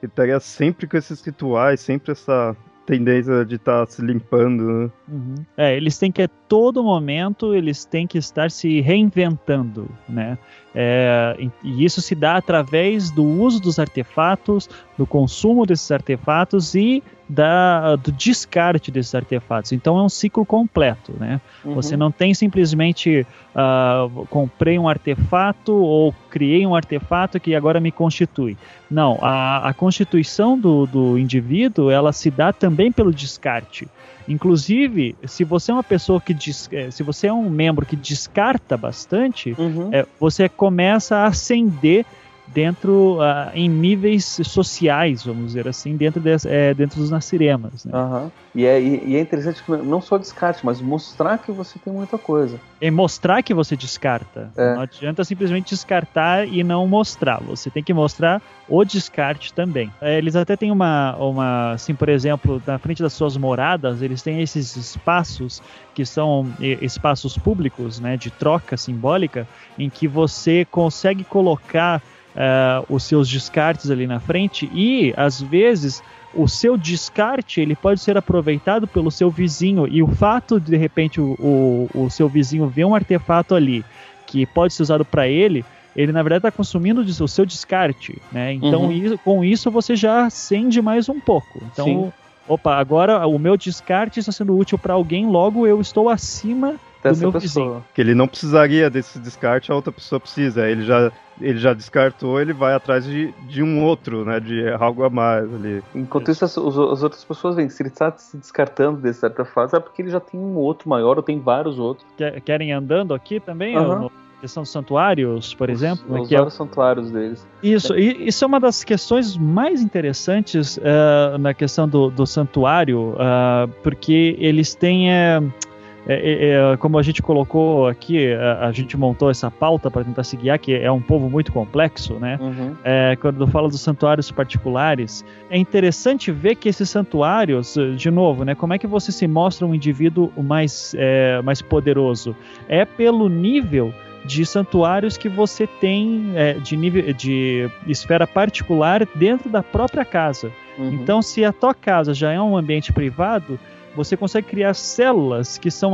Ele 0.01 0.11
estaria 0.11 0.39
sempre 0.39 0.85
com 0.85 0.97
esses 0.97 1.21
rituais, 1.21 1.79
sempre 1.79 2.11
essa 2.11 2.55
tendência 2.85 3.45
de 3.45 3.55
estar 3.55 3.85
tá 3.85 3.91
se 3.91 4.01
limpando. 4.01 4.63
Né? 4.63 4.91
Uhum. 5.07 5.35
É, 5.57 5.75
eles 5.75 5.97
têm 5.97 6.11
que 6.11 6.21
a 6.21 6.27
todo 6.27 6.83
momento 6.83 7.53
eles 7.53 7.85
têm 7.85 8.05
que 8.05 8.17
estar 8.17 8.51
se 8.51 8.81
reinventando, 8.81 9.89
né? 10.07 10.37
É, 10.75 11.35
e 11.63 11.85
isso 11.85 12.01
se 12.01 12.15
dá 12.15 12.37
através 12.37 13.11
do 13.11 13.23
uso 13.23 13.61
dos 13.61 13.77
artefatos, 13.77 14.69
do 14.97 15.05
consumo 15.05 15.65
desses 15.65 15.91
artefatos 15.91 16.75
e 16.75 17.03
da, 17.27 17.95
do 17.95 18.11
descarte 18.11 18.91
desses 18.91 19.15
artefatos. 19.15 19.71
Então 19.71 19.97
é 19.97 20.03
um 20.03 20.09
ciclo 20.09 20.45
completo, 20.45 21.13
né? 21.19 21.41
Uhum. 21.63 21.73
Você 21.75 21.97
não 21.97 22.11
tem 22.11 22.33
simplesmente 22.33 23.25
uh, 23.55 24.25
comprei 24.27 24.77
um 24.77 24.87
artefato 24.87 25.73
ou 25.73 26.13
criei 26.29 26.65
um 26.67 26.75
artefato 26.75 27.39
que 27.39 27.55
agora 27.55 27.79
me 27.79 27.91
constitui. 27.91 28.57
Não, 28.89 29.17
a, 29.21 29.69
a 29.69 29.73
constituição 29.73 30.59
do, 30.59 30.85
do 30.85 31.17
indivíduo 31.17 31.89
ela 31.89 32.11
se 32.11 32.29
dá 32.29 32.53
também 32.53 32.91
pelo 32.91 33.11
descarte. 33.11 33.87
Inclusive, 34.27 35.15
se 35.25 35.43
você 35.43 35.71
é 35.71 35.73
uma 35.73 35.83
pessoa 35.83 36.21
que 36.21 36.33
é, 36.71 36.91
se 36.91 37.03
você 37.03 37.27
é 37.27 37.33
um 37.33 37.49
membro 37.49 37.85
que 37.85 37.95
descarta 37.95 38.77
bastante, 38.77 39.55
uhum. 39.57 39.89
é, 39.91 40.05
você 40.19 40.47
começa 40.47 41.17
a 41.17 41.25
ascender 41.25 42.05
dentro 42.53 43.17
uh, 43.17 43.49
em 43.53 43.67
níveis 43.67 44.39
sociais, 44.43 45.23
vamos 45.23 45.47
dizer 45.47 45.67
assim, 45.67 45.97
dentro, 45.97 46.21
de, 46.21 46.29
é, 46.47 46.73
dentro 46.73 46.99
dos 46.99 47.09
naciremas. 47.09 47.85
Né? 47.85 47.97
Uhum. 47.97 48.31
E, 48.55 48.65
é, 48.65 48.79
e, 48.79 49.15
é 49.15 49.19
interessante 49.19 49.63
não 49.67 49.99
só 49.99 50.17
descarte, 50.17 50.63
mas 50.63 50.79
mostrar 50.79 51.39
que 51.39 51.51
você 51.51 51.79
tem 51.79 51.91
muita 51.91 52.17
coisa. 52.17 52.59
É 52.79 52.91
mostrar 52.91 53.41
que 53.41 53.53
você 53.53 53.75
descarta. 53.75 54.51
É. 54.55 54.75
Não 54.75 54.81
adianta 54.81 55.23
simplesmente 55.23 55.69
descartar 55.69 56.47
e 56.47 56.63
não 56.63 56.87
mostrar. 56.87 57.41
Você 57.41 57.71
tem 57.71 57.83
que 57.83 57.93
mostrar 57.93 58.41
o 58.69 58.85
descarte 58.85 59.53
também. 59.53 59.91
É, 59.99 60.17
eles 60.17 60.35
até 60.35 60.55
têm 60.55 60.71
uma, 60.71 61.15
uma, 61.15 61.71
assim, 61.71 61.95
por 61.95 62.09
exemplo, 62.09 62.61
na 62.65 62.77
frente 62.77 63.01
das 63.01 63.13
suas 63.13 63.35
moradas, 63.35 64.01
eles 64.01 64.21
têm 64.21 64.41
esses 64.41 64.75
espaços 64.75 65.61
que 65.95 66.05
são 66.05 66.47
espaços 66.59 67.37
públicos, 67.37 67.99
né, 67.99 68.17
de 68.17 68.31
troca 68.31 68.77
simbólica, 68.77 69.47
em 69.77 69.89
que 69.89 70.07
você 70.07 70.65
consegue 70.65 71.23
colocar 71.23 72.01
uh, 72.35 72.85
os 72.93 73.03
seus 73.03 73.29
descartes 73.29 73.89
ali 73.89 74.05
na 74.05 74.19
frente 74.19 74.69
e 74.73 75.13
às 75.15 75.41
vezes 75.41 76.03
o 76.33 76.47
seu 76.47 76.75
descarte 76.75 77.61
ele 77.61 77.75
pode 77.75 78.01
ser 78.01 78.17
aproveitado 78.17 78.87
pelo 78.87 79.11
seu 79.11 79.29
vizinho 79.29 79.87
e 79.87 80.01
o 80.01 80.07
fato 80.07 80.59
de 80.59 80.71
de 80.71 80.77
repente 80.77 81.21
o, 81.21 81.35
o, 81.39 81.89
o 82.05 82.09
seu 82.09 82.27
vizinho 82.27 82.67
ver 82.67 82.85
um 82.85 82.95
artefato 82.95 83.53
ali 83.53 83.85
que 84.25 84.45
pode 84.45 84.73
ser 84.73 84.81
usado 84.81 85.05
para 85.05 85.27
ele 85.27 85.63
ele 85.95 86.11
na 86.11 86.23
verdade 86.23 86.39
está 86.39 86.51
consumindo 86.51 87.01
o 87.01 87.27
seu 87.27 87.45
descarte, 87.45 88.19
né? 88.31 88.53
Então 88.53 88.85
uhum. 88.85 88.91
isso, 88.91 89.17
com 89.19 89.43
isso 89.43 89.69
você 89.69 89.95
já 89.95 90.25
acende 90.25 90.81
mais 90.81 91.07
um 91.07 91.19
pouco. 91.19 91.61
Então, 91.71 91.85
Sim. 91.85 92.13
opa, 92.47 92.75
agora 92.75 93.25
o 93.27 93.37
meu 93.37 93.55
descarte 93.55 94.19
está 94.19 94.31
sendo 94.31 94.57
útil 94.57 94.77
para 94.77 94.95
alguém, 94.95 95.27
logo 95.27 95.67
eu 95.67 95.79
estou 95.79 96.09
acima 96.09 96.79
do 97.11 97.17
meu 97.17 97.31
pessoa. 97.31 97.65
vizinho. 97.65 97.85
Que 97.93 98.01
ele 98.01 98.15
não 98.15 98.27
precisaria 98.27 98.89
desse 98.89 99.19
descarte, 99.19 99.71
a 99.71 99.75
outra 99.75 99.91
pessoa 99.91 100.19
precisa. 100.19 100.67
Ele 100.67 100.83
já, 100.83 101.11
ele 101.39 101.57
já 101.57 101.73
descartou, 101.73 102.39
ele 102.39 102.53
vai 102.53 102.73
atrás 102.73 103.05
de, 103.05 103.33
de 103.47 103.61
um 103.61 103.83
outro, 103.83 104.23
né? 104.23 104.39
De 104.39 104.69
algo 104.69 105.03
a 105.03 105.09
mais 105.09 105.43
ali. 105.53 105.83
Enquanto 105.93 106.31
isso, 106.31 106.45
as, 106.45 106.57
as 106.57 107.03
outras 107.03 107.23
pessoas 107.23 107.55
vêm. 107.55 107.69
Se 107.69 107.81
ele 107.83 107.89
está 107.89 108.11
se 108.17 108.37
descartando 108.37 109.01
de 109.01 109.13
certa 109.13 109.43
fase, 109.43 109.75
é 109.75 109.79
porque 109.79 110.01
ele 110.01 110.09
já 110.09 110.19
tem 110.19 110.39
um 110.39 110.55
outro 110.55 110.89
maior 110.89 111.17
ou 111.17 111.23
tem 111.23 111.39
vários 111.39 111.77
outros. 111.79 112.07
Querem 112.45 112.71
andando 112.71 113.13
aqui 113.13 113.39
também? 113.39 113.77
Uhum. 113.77 114.09
questão 114.39 114.63
dos 114.63 114.71
santuários, 114.71 115.53
por 115.53 115.69
exemplo. 115.69 116.21
Os, 116.21 116.29
os 116.29 116.31
é... 116.31 116.49
santuários 116.49 117.11
deles. 117.11 117.47
Isso, 117.61 117.97
e 117.97 118.27
isso 118.27 118.43
é 118.43 118.47
uma 118.47 118.59
das 118.59 118.83
questões 118.83 119.37
mais 119.37 119.81
interessantes 119.81 120.77
uh, 120.77 121.37
na 121.39 121.53
questão 121.53 121.87
do, 121.87 122.09
do 122.09 122.25
santuário, 122.25 123.13
uh, 123.13 123.67
porque 123.81 124.35
eles 124.39 124.75
têm. 124.75 125.09
Uh, 125.09 125.72
é, 126.07 126.13
é, 126.13 126.73
é, 126.73 126.77
como 126.77 126.97
a 126.97 127.01
gente 127.01 127.21
colocou 127.21 127.87
aqui, 127.87 128.33
a, 128.33 128.67
a 128.67 128.71
gente 128.71 128.97
montou 128.97 129.29
essa 129.29 129.49
pauta 129.49 129.89
para 129.89 130.03
tentar 130.03 130.23
se 130.23 130.35
guiar, 130.35 130.59
que 130.59 130.73
é 130.73 130.91
um 130.91 131.01
povo 131.01 131.29
muito 131.29 131.51
complexo, 131.51 132.15
né? 132.15 132.37
Uhum. 132.41 132.75
É, 132.83 133.15
quando 133.15 133.47
fala 133.47 133.69
dos 133.69 133.81
santuários 133.81 134.29
particulares, 134.31 135.23
é 135.49 135.57
interessante 135.57 136.31
ver 136.31 136.55
que 136.55 136.67
esses 136.67 136.89
santuários, 136.89 137.75
de 137.95 138.11
novo, 138.11 138.43
né? 138.43 138.55
Como 138.55 138.73
é 138.73 138.77
que 138.77 138.87
você 138.87 139.11
se 139.11 139.27
mostra 139.27 139.65
um 139.65 139.73
indivíduo 139.73 140.31
mais, 140.37 140.93
é, 140.97 141.41
mais 141.41 141.61
poderoso? 141.61 142.35
É 142.67 142.83
pelo 142.83 143.29
nível 143.29 143.93
de 144.25 144.45
santuários 144.45 145.17
que 145.17 145.27
você 145.27 145.67
tem 145.67 146.31
é, 146.35 146.53
de 146.53 146.77
nível 146.77 147.13
de 147.13 147.69
esfera 147.87 148.25
particular 148.25 149.05
dentro 149.15 149.49
da 149.49 149.61
própria 149.61 150.05
casa. 150.05 150.51
Uhum. 150.77 150.93
Então, 150.93 151.21
se 151.21 151.43
a 151.43 151.51
tua 151.51 151.73
casa 151.73 152.13
já 152.13 152.31
é 152.31 152.41
um 152.41 152.57
ambiente 152.57 152.91
privado, 152.91 153.59
você 153.95 154.17
consegue 154.17 154.47
criar 154.47 154.73
células 154.73 155.57
que 155.57 155.69
são 155.71 155.93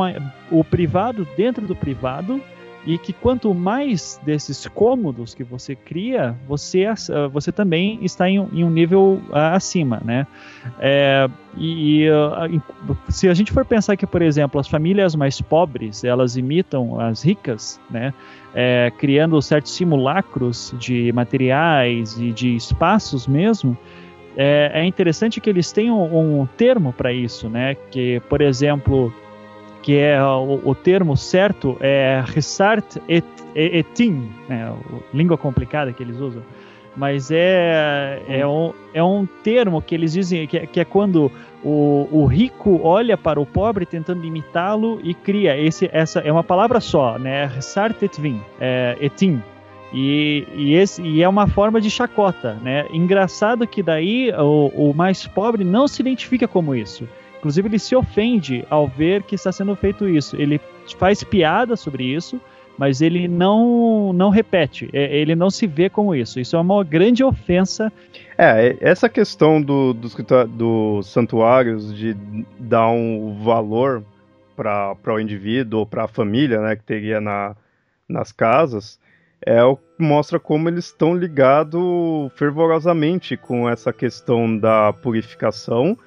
o 0.51 0.63
privado 0.63 1.27
dentro 1.35 1.65
do 1.65 1.75
privado 1.75 2.41
e 2.85 2.97
que 2.97 3.11
quanto 3.11 3.53
mais 3.53 4.19
desses 4.23 4.65
cômodos 4.67 5.33
que 5.35 5.43
você 5.43 5.75
cria, 5.75 6.35
você, 6.47 6.85
você 7.31 7.51
também 7.51 7.99
está 8.01 8.29
em, 8.29 8.37
em 8.53 8.63
um 8.63 8.69
nível 8.69 9.21
uh, 9.29 9.35
acima, 9.53 10.01
né? 10.03 10.25
É, 10.79 11.29
e 11.57 12.07
uh, 12.09 12.99
se 13.09 13.27
a 13.27 13.33
gente 13.33 13.51
for 13.51 13.65
pensar 13.65 13.97
que, 13.97 14.07
por 14.07 14.21
exemplo, 14.21 14.59
as 14.59 14.67
famílias 14.67 15.13
mais 15.13 15.41
pobres, 15.41 16.03
elas 16.03 16.37
imitam 16.37 16.99
as 16.99 17.21
ricas, 17.23 17.79
né? 17.89 18.13
É, 18.55 18.91
criando 18.97 19.39
certos 19.41 19.73
simulacros 19.73 20.73
de 20.79 21.11
materiais 21.11 22.17
e 22.19 22.31
de 22.31 22.55
espaços 22.55 23.27
mesmo, 23.27 23.77
é, 24.41 24.71
é 24.73 24.85
interessante 24.85 25.41
que 25.41 25.49
eles 25.49 25.69
tenham 25.69 26.01
um, 26.01 26.39
um 26.39 26.45
termo 26.45 26.93
para 26.93 27.11
isso, 27.11 27.49
né? 27.49 27.75
Que, 27.91 28.21
por 28.29 28.39
exemplo, 28.39 29.13
que 29.81 29.97
é 29.97 30.23
o, 30.23 30.61
o 30.63 30.73
termo 30.73 31.17
certo 31.17 31.75
é 31.81 32.23
Resart 32.25 32.95
et, 33.09 33.25
et, 33.53 33.75
etin, 33.79 34.29
né? 34.47 34.73
língua 35.13 35.37
complicada 35.37 35.91
que 35.91 36.01
eles 36.01 36.21
usam. 36.21 36.41
Mas 36.95 37.29
é, 37.31 38.21
é, 38.29 38.47
um, 38.47 38.73
é 38.93 39.03
um 39.03 39.25
termo 39.43 39.81
que 39.81 39.93
eles 39.93 40.13
dizem 40.13 40.47
que, 40.47 40.57
é, 40.57 40.65
que 40.65 40.79
é 40.79 40.85
quando 40.85 41.29
o, 41.61 42.07
o 42.09 42.25
rico 42.25 42.79
olha 42.81 43.17
para 43.17 43.41
o 43.41 43.45
pobre 43.45 43.85
tentando 43.85 44.25
imitá-lo 44.25 45.01
e 45.03 45.13
cria. 45.13 45.57
Esse, 45.57 45.89
essa 45.91 46.21
é 46.21 46.31
uma 46.31 46.45
palavra 46.45 46.79
só, 46.79 47.19
né? 47.19 47.45
Resart 47.45 48.01
et 48.03 48.17
vin, 48.17 48.39
é, 48.57 48.95
etin. 49.01 49.41
E, 49.93 50.47
e, 50.55 50.75
esse, 50.75 51.01
e 51.01 51.23
é 51.23 51.27
uma 51.27 51.47
forma 51.47 51.81
de 51.81 51.89
chacota, 51.89 52.53
né? 52.61 52.85
Engraçado 52.91 53.65
que 53.65 53.81
daí 53.81 54.31
o, 54.37 54.89
o 54.89 54.93
mais 54.93 55.25
pobre 55.25 55.63
não 55.63 55.87
se 55.87 56.01
identifica 56.01 56.47
como 56.47 56.75
isso. 56.75 57.07
Inclusive 57.39 57.67
ele 57.69 57.79
se 57.79 57.95
ofende 57.95 58.65
ao 58.69 58.87
ver 58.87 59.23
que 59.23 59.35
está 59.35 59.51
sendo 59.51 59.75
feito 59.75 60.07
isso. 60.07 60.35
Ele 60.35 60.59
faz 60.97 61.23
piada 61.23 61.75
sobre 61.75 62.03
isso, 62.03 62.39
mas 62.77 63.01
ele 63.01 63.27
não 63.27 64.13
não 64.13 64.29
repete. 64.29 64.89
É, 64.93 65.17
ele 65.17 65.35
não 65.35 65.49
se 65.49 65.65
vê 65.65 65.89
como 65.89 66.13
isso. 66.13 66.39
Isso 66.39 66.55
é 66.55 66.59
uma 66.59 66.83
grande 66.83 67.23
ofensa. 67.23 67.91
É, 68.37 68.77
essa 68.81 69.09
questão 69.09 69.61
do, 69.61 69.93
dos 69.93 70.15
do 70.49 71.01
santuários 71.01 71.95
de 71.95 72.15
dar 72.59 72.89
um 72.89 73.39
valor 73.41 74.03
para 74.55 75.13
o 75.13 75.19
indivíduo 75.19 75.79
ou 75.79 75.85
para 75.85 76.03
a 76.03 76.07
família, 76.07 76.59
né, 76.61 76.75
que 76.75 76.83
teria 76.83 77.21
na, 77.21 77.55
nas 78.07 78.33
casas, 78.33 78.98
é 79.45 79.63
o 79.63 79.77
mostra 79.97 80.39
como 80.39 80.69
eles 80.69 80.85
estão 80.85 81.13
ligados 81.13 81.81
fervorosamente 82.35 83.35
com 83.35 83.69
essa 83.69 83.91
questão 83.91 84.57
da 84.57 84.93
purificação 84.93 85.97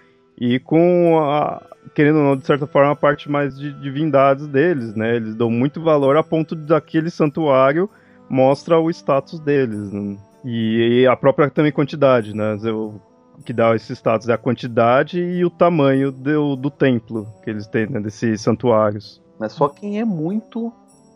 e 0.40 0.58
com 0.58 1.18
a, 1.20 1.62
querendo 1.94 2.18
ou 2.18 2.24
não, 2.24 2.36
de 2.36 2.46
certa 2.46 2.66
forma, 2.66 2.92
a 2.92 2.96
parte 2.96 3.30
mais 3.30 3.58
de 3.58 3.72
divindades 3.80 4.46
deles, 4.46 4.94
né? 4.94 5.16
Eles 5.16 5.34
dão 5.34 5.50
muito 5.50 5.82
valor 5.82 6.16
a 6.16 6.22
ponto 6.22 6.54
daquele 6.54 7.10
santuário 7.10 7.88
mostra 8.28 8.78
o 8.78 8.88
status 8.90 9.38
deles. 9.38 9.92
Né? 9.92 10.16
E, 10.44 11.02
e, 11.02 11.06
a 11.06 11.14
própria 11.14 11.50
também 11.50 11.70
quantidade, 11.70 12.34
né? 12.34 12.56
O 12.72 13.00
que 13.44 13.52
dá 13.52 13.74
esse 13.74 13.94
status 13.94 14.28
é 14.28 14.32
a 14.32 14.38
quantidade 14.38 15.20
e 15.20 15.44
o 15.44 15.50
tamanho 15.50 16.10
do, 16.10 16.56
do 16.56 16.70
templo 16.70 17.26
que 17.42 17.50
eles 17.50 17.66
têm, 17.66 17.86
né? 17.86 18.00
Desses 18.00 18.40
santuários. 18.40 19.22
Mas 19.38 19.52
só 19.52 19.68
quem 19.68 20.00
é 20.00 20.04
muito 20.04 20.72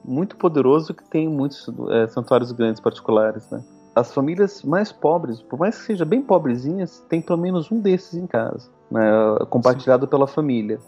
muito 0.07 0.37
poderoso 0.37 0.95
que 0.95 1.05
tem 1.05 1.29
muitos 1.29 1.69
é, 1.91 2.07
santuários 2.07 2.53
grandes 2.53 2.81
particulares, 2.81 3.49
né? 3.51 3.63
As 3.95 4.13
famílias 4.13 4.63
mais 4.63 4.93
pobres, 4.93 5.41
por 5.41 5.59
mais 5.59 5.79
que 5.79 5.87
sejam 5.87 6.07
bem 6.07 6.21
pobrezinhas, 6.21 7.03
tem 7.09 7.23
pelo 7.23 7.39
menos 7.39 7.73
um 7.73 7.81
desses 7.81 8.15
em 8.15 8.27
casa, 8.27 8.69
né, 8.91 9.01
compartilhado 9.49 10.05
Sim. 10.05 10.11
pela 10.11 10.27
família. 10.27 10.79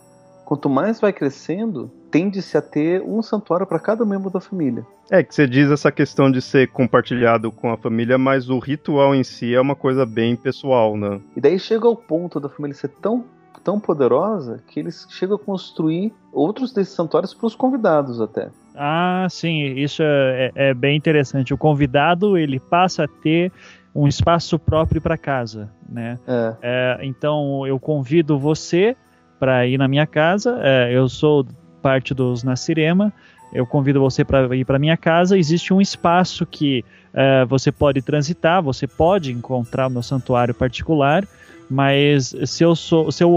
Quanto 0.44 0.68
mais 0.68 1.00
vai 1.00 1.12
crescendo, 1.12 1.90
tende-se 2.10 2.56
a 2.56 2.62
ter 2.62 3.02
um 3.02 3.22
santuário 3.22 3.66
para 3.66 3.78
cada 3.78 4.04
membro 4.04 4.30
da 4.30 4.40
família. 4.40 4.86
É 5.10 5.22
que 5.22 5.34
você 5.34 5.46
diz 5.46 5.70
essa 5.70 5.90
questão 5.90 6.30
de 6.30 6.42
ser 6.42 6.70
compartilhado 6.70 7.50
com 7.50 7.70
a 7.70 7.78
família, 7.78 8.18
mas 8.18 8.50
o 8.50 8.58
ritual 8.58 9.14
em 9.14 9.24
si 9.24 9.54
é 9.54 9.60
uma 9.60 9.74
coisa 9.74 10.04
bem 10.04 10.36
pessoal, 10.36 10.96
né? 10.96 11.20
E 11.36 11.40
daí 11.40 11.58
chega 11.58 11.86
ao 11.86 11.96
ponto 11.96 12.38
da 12.38 12.48
família 12.48 12.74
ser 12.74 12.88
tão 12.88 13.24
tão 13.68 13.78
poderosa 13.78 14.62
que 14.66 14.80
eles 14.80 15.06
chegam 15.10 15.36
a 15.36 15.38
construir 15.38 16.14
outros 16.32 16.72
desses 16.72 16.94
santuários 16.94 17.34
para 17.34 17.46
os 17.46 17.54
convidados 17.54 18.18
até. 18.18 18.48
Ah, 18.78 19.26
sim, 19.28 19.74
isso 19.74 20.02
é, 20.02 20.52
é, 20.54 20.68
é, 20.68 20.74
bem 20.74 20.96
interessante. 20.96 21.52
O 21.52 21.58
convidado 21.58 22.38
ele 22.38 22.60
passa 22.60 23.04
a 23.04 23.08
ter 23.08 23.50
um 23.92 24.06
espaço 24.06 24.56
próprio 24.56 25.00
para 25.00 25.18
casa, 25.18 25.68
né? 25.88 26.16
É. 26.26 26.54
É, 26.62 26.98
então 27.02 27.66
eu 27.66 27.80
convido 27.80 28.38
você 28.38 28.96
para 29.40 29.66
ir 29.66 29.78
na 29.78 29.88
minha 29.88 30.06
casa. 30.06 30.60
É, 30.62 30.92
eu 30.92 31.08
sou 31.08 31.44
parte 31.82 32.14
dos 32.14 32.44
Nasirema. 32.44 33.12
Eu 33.52 33.66
convido 33.66 33.98
você 33.98 34.24
para 34.24 34.54
ir 34.54 34.64
para 34.64 34.78
minha 34.78 34.96
casa. 34.96 35.36
Existe 35.36 35.74
um 35.74 35.80
espaço 35.80 36.46
que 36.46 36.84
é, 37.12 37.44
você 37.46 37.72
pode 37.72 38.00
transitar, 38.02 38.62
você 38.62 38.86
pode 38.86 39.32
encontrar 39.32 39.88
o 39.88 39.90
meu 39.90 40.02
santuário 40.02 40.54
particular. 40.54 41.26
Mas 41.68 42.34
se 42.44 42.62
eu 42.62 42.76
sou, 42.76 43.10
se 43.10 43.24
eu 43.24 43.30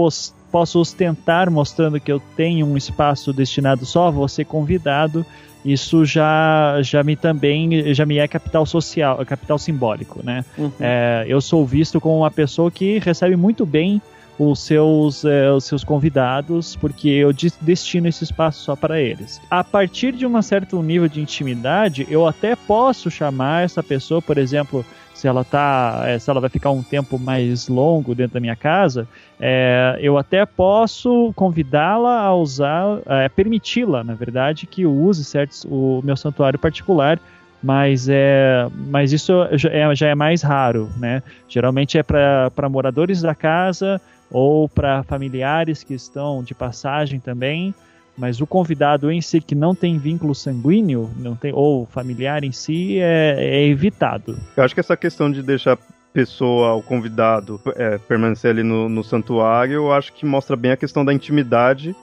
posso 0.52 0.78
ostentar 0.78 1.50
mostrando 1.50 1.98
que 1.98 2.12
eu 2.12 2.20
tenho 2.36 2.66
um 2.66 2.76
espaço 2.76 3.32
destinado 3.32 3.86
só 3.86 4.08
a 4.08 4.10
você 4.10 4.44
convidado, 4.44 5.24
isso 5.64 6.04
já, 6.04 6.78
já 6.82 7.02
me 7.02 7.16
também 7.16 7.94
já 7.94 8.04
me 8.04 8.18
é 8.18 8.28
capital 8.28 8.66
social, 8.66 9.24
capital 9.24 9.58
simbólico, 9.58 10.20
né? 10.22 10.44
Uhum. 10.58 10.70
É, 10.78 11.24
eu 11.26 11.40
sou 11.40 11.64
visto 11.64 12.00
como 12.00 12.18
uma 12.18 12.30
pessoa 12.30 12.70
que 12.70 12.98
recebe 12.98 13.36
muito 13.36 13.64
bem 13.64 14.02
os 14.38 14.60
seus, 14.60 15.24
é, 15.24 15.50
os 15.50 15.64
seus 15.64 15.84
convidados, 15.84 16.74
porque 16.76 17.08
eu 17.08 17.32
destino 17.60 18.08
esse 18.08 18.24
espaço 18.24 18.64
só 18.64 18.74
para 18.74 19.00
eles. 19.00 19.40
A 19.48 19.62
partir 19.62 20.12
de 20.12 20.26
um 20.26 20.42
certo 20.42 20.82
nível 20.82 21.08
de 21.08 21.20
intimidade, 21.20 22.06
eu 22.10 22.26
até 22.26 22.56
posso 22.56 23.10
chamar 23.10 23.64
essa 23.64 23.82
pessoa, 23.82 24.20
por 24.20 24.38
exemplo, 24.38 24.84
se 25.22 25.28
ela 25.28 25.44
tá, 25.44 26.02
é, 26.04 26.18
se 26.18 26.28
ela 26.28 26.40
vai 26.40 26.50
ficar 26.50 26.72
um 26.72 26.82
tempo 26.82 27.16
mais 27.16 27.68
longo 27.68 28.12
dentro 28.12 28.34
da 28.34 28.40
minha 28.40 28.56
casa, 28.56 29.06
é, 29.38 29.96
eu 30.00 30.18
até 30.18 30.44
posso 30.44 31.32
convidá-la 31.36 32.22
a 32.22 32.34
usar, 32.34 32.98
é, 33.06 33.28
permiti-la, 33.28 34.02
na 34.02 34.14
verdade, 34.14 34.66
que 34.66 34.84
use 34.84 35.24
certos, 35.24 35.64
o 35.70 36.02
meu 36.02 36.16
santuário 36.16 36.58
particular 36.58 37.20
mas 37.62 38.08
é 38.08 38.66
mas 38.90 39.12
isso 39.12 39.32
já 39.52 39.70
é, 39.70 39.94
já 39.94 40.08
é 40.08 40.16
mais 40.16 40.42
raro 40.42 40.90
né? 40.96 41.22
Geralmente 41.48 41.96
é 41.96 42.02
para 42.02 42.68
moradores 42.68 43.22
da 43.22 43.36
casa 43.36 44.00
ou 44.28 44.68
para 44.68 45.04
familiares 45.04 45.84
que 45.84 45.94
estão 45.94 46.42
de 46.42 46.56
passagem 46.56 47.20
também 47.20 47.72
mas 48.16 48.40
o 48.40 48.46
convidado 48.46 49.10
em 49.10 49.20
si 49.20 49.40
que 49.40 49.54
não 49.54 49.74
tem 49.74 49.98
vínculo 49.98 50.34
sanguíneo 50.34 51.10
não 51.16 51.34
tem 51.34 51.52
ou 51.54 51.86
familiar 51.86 52.44
em 52.44 52.52
si 52.52 52.98
é, 52.98 53.36
é 53.38 53.66
evitado 53.66 54.38
eu 54.56 54.64
acho 54.64 54.74
que 54.74 54.80
essa 54.80 54.96
questão 54.96 55.30
de 55.30 55.42
deixar 55.42 55.78
pessoa, 56.12 56.74
o 56.74 56.82
convidado, 56.82 57.60
é, 57.74 57.98
permanecer 57.98 58.50
ali 58.50 58.62
no, 58.62 58.88
no 58.88 59.02
santuário, 59.02 59.74
eu 59.74 59.92
acho 59.92 60.12
que 60.12 60.26
mostra 60.26 60.54
bem 60.54 60.72
a 60.72 60.76
questão 60.76 61.04
da 61.04 61.12
intimidade 61.12 61.96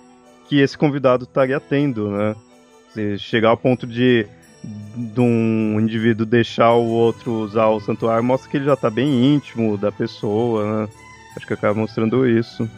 que 0.48 0.60
esse 0.60 0.78
convidado 0.78 1.26
estaria 1.26 1.60
tendo, 1.60 2.10
né? 2.10 2.36
Se 2.92 3.20
chegar 3.20 3.50
ao 3.50 3.58
ponto 3.58 3.86
de 3.86 4.26
de 4.62 5.22
um 5.22 5.80
indivíduo 5.80 6.26
deixar 6.26 6.74
o 6.74 6.86
outro 6.86 7.32
usar 7.32 7.68
o 7.68 7.80
santuário 7.80 8.22
mostra 8.22 8.52
que 8.52 8.58
ele 8.58 8.66
já 8.66 8.74
está 8.74 8.90
bem 8.90 9.34
íntimo 9.34 9.78
da 9.78 9.90
pessoa, 9.90 10.82
né? 10.82 10.90
Acho 11.38 11.48
que 11.48 11.54
acaba 11.54 11.80
mostrando 11.80 12.28
isso. 12.28 12.70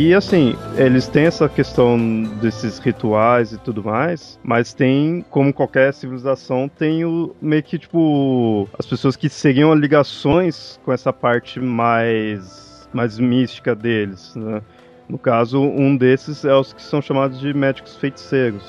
E 0.00 0.14
assim, 0.14 0.54
eles 0.76 1.08
têm 1.08 1.24
essa 1.24 1.48
questão 1.48 1.98
desses 2.40 2.78
rituais 2.78 3.52
e 3.52 3.58
tudo 3.58 3.82
mais, 3.82 4.38
mas 4.44 4.72
tem, 4.72 5.24
como 5.28 5.52
qualquer 5.52 5.92
civilização, 5.92 6.68
tem 6.68 7.04
o 7.04 7.34
meio 7.42 7.64
que 7.64 7.76
tipo 7.76 8.68
as 8.78 8.86
pessoas 8.86 9.16
que 9.16 9.28
seguiam 9.28 9.74
ligações 9.74 10.78
com 10.84 10.92
essa 10.92 11.12
parte 11.12 11.58
mais 11.58 12.88
mais 12.92 13.18
mística 13.18 13.74
deles, 13.74 14.36
né? 14.36 14.62
No 15.08 15.18
caso, 15.18 15.60
um 15.60 15.96
desses 15.96 16.44
é 16.44 16.54
os 16.54 16.72
que 16.72 16.80
são 16.80 17.02
chamados 17.02 17.40
de 17.40 17.52
médicos 17.52 17.96
feiticeiros. 17.96 18.62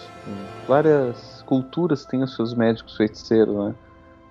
Várias 0.67 1.43
culturas 1.45 2.07
têm 2.07 2.23
os 2.23 2.33
seus 2.35 2.55
médicos 2.55 2.97
feiticeiros, 2.97 3.55
né? 3.55 3.75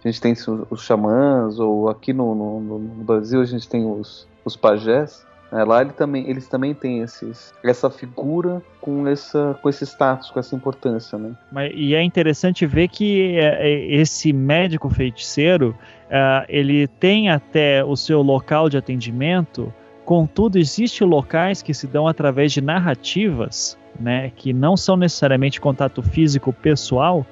A 0.04 0.08
gente 0.08 0.20
tem 0.20 0.34
os 0.68 0.82
xamãs, 0.82 1.60
ou 1.60 1.88
aqui 1.88 2.12
no, 2.12 2.34
no, 2.34 2.60
no 2.60 3.04
Brasil 3.04 3.40
a 3.40 3.44
gente 3.44 3.68
tem 3.68 3.88
os, 3.88 4.26
os 4.44 4.56
pajés, 4.56 5.27
é, 5.50 5.64
lá 5.64 5.80
ele 5.80 5.92
também, 5.92 6.28
eles 6.28 6.46
também 6.46 6.74
têm 6.74 7.00
esses, 7.00 7.54
essa 7.64 7.88
figura 7.88 8.62
com, 8.80 9.06
essa, 9.06 9.58
com 9.62 9.68
esse 9.68 9.84
status, 9.84 10.30
com 10.30 10.38
essa 10.38 10.54
importância. 10.54 11.18
Né? 11.18 11.32
Mas, 11.50 11.72
e 11.74 11.94
é 11.94 12.02
interessante 12.02 12.66
ver 12.66 12.88
que 12.88 13.36
é, 13.38 13.68
é, 13.68 13.94
esse 13.94 14.32
médico 14.32 14.90
feiticeiro 14.90 15.74
é, 16.10 16.44
ele 16.48 16.86
tem 16.86 17.30
até 17.30 17.82
o 17.82 17.96
seu 17.96 18.20
local 18.20 18.68
de 18.68 18.76
atendimento, 18.76 19.72
contudo, 20.04 20.58
existem 20.58 21.06
locais 21.06 21.62
que 21.62 21.72
se 21.72 21.86
dão 21.86 22.06
através 22.06 22.52
de 22.52 22.60
narrativas, 22.60 23.78
né, 23.98 24.30
que 24.36 24.52
não 24.52 24.76
são 24.76 24.96
necessariamente 24.96 25.60
contato 25.60 26.02
físico 26.02 26.52
pessoal, 26.52 27.26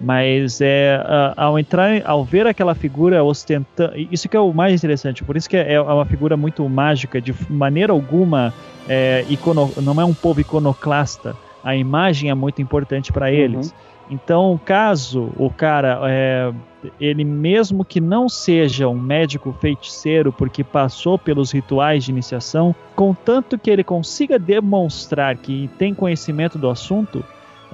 mas 0.00 0.60
é 0.60 1.00
ao 1.36 1.58
entrar, 1.58 2.02
ao 2.04 2.24
ver 2.24 2.46
aquela 2.46 2.74
figura 2.74 3.22
ostentando, 3.22 3.92
isso 4.10 4.28
que 4.28 4.36
é 4.36 4.40
o 4.40 4.52
mais 4.52 4.74
interessante. 4.74 5.22
Por 5.22 5.36
isso 5.36 5.48
que 5.48 5.56
é, 5.56 5.74
é 5.74 5.80
uma 5.80 6.04
figura 6.04 6.36
muito 6.36 6.68
mágica, 6.68 7.20
de 7.20 7.34
maneira 7.48 7.92
alguma 7.92 8.52
é, 8.88 9.24
icono, 9.28 9.72
não 9.82 10.00
é 10.00 10.04
um 10.04 10.14
povo 10.14 10.40
iconoclasta. 10.40 11.36
A 11.62 11.74
imagem 11.74 12.30
é 12.30 12.34
muito 12.34 12.60
importante 12.60 13.12
para 13.12 13.26
uhum. 13.26 13.32
eles. 13.32 13.68
Uhum. 13.68 13.94
Então, 14.10 14.60
caso 14.62 15.32
o 15.38 15.48
cara, 15.48 15.98
é, 16.04 16.52
ele 17.00 17.24
mesmo 17.24 17.84
que 17.84 18.00
não 18.00 18.28
seja 18.28 18.86
um 18.88 18.98
médico 18.98 19.56
feiticeiro 19.60 20.32
porque 20.32 20.62
passou 20.62 21.18
pelos 21.18 21.50
rituais 21.50 22.04
de 22.04 22.10
iniciação, 22.10 22.74
contanto 22.94 23.58
que 23.58 23.70
ele 23.70 23.82
consiga 23.82 24.38
demonstrar 24.38 25.36
que 25.36 25.70
tem 25.78 25.94
conhecimento 25.94 26.58
do 26.58 26.68
assunto, 26.68 27.24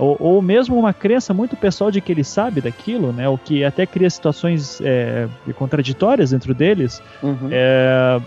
ou, 0.01 0.17
ou 0.19 0.43
mesmo 0.43 0.79
uma 0.79 0.95
crença 0.95 1.35
muito 1.35 1.55
pessoal 1.55 1.91
de 1.91 2.01
que 2.01 2.11
ele 2.11 2.25
sabe 2.25 2.63
daquilo, 2.63 3.13
né? 3.13 3.29
O 3.29 3.37
que 3.37 3.63
até 3.63 3.85
cria 3.85 4.09
situações 4.09 4.81
é, 4.83 5.29
contraditórias 5.57 6.31
dentro 6.31 6.55
deles. 6.55 7.03
Uhum. 7.23 7.49
É, 7.51 8.19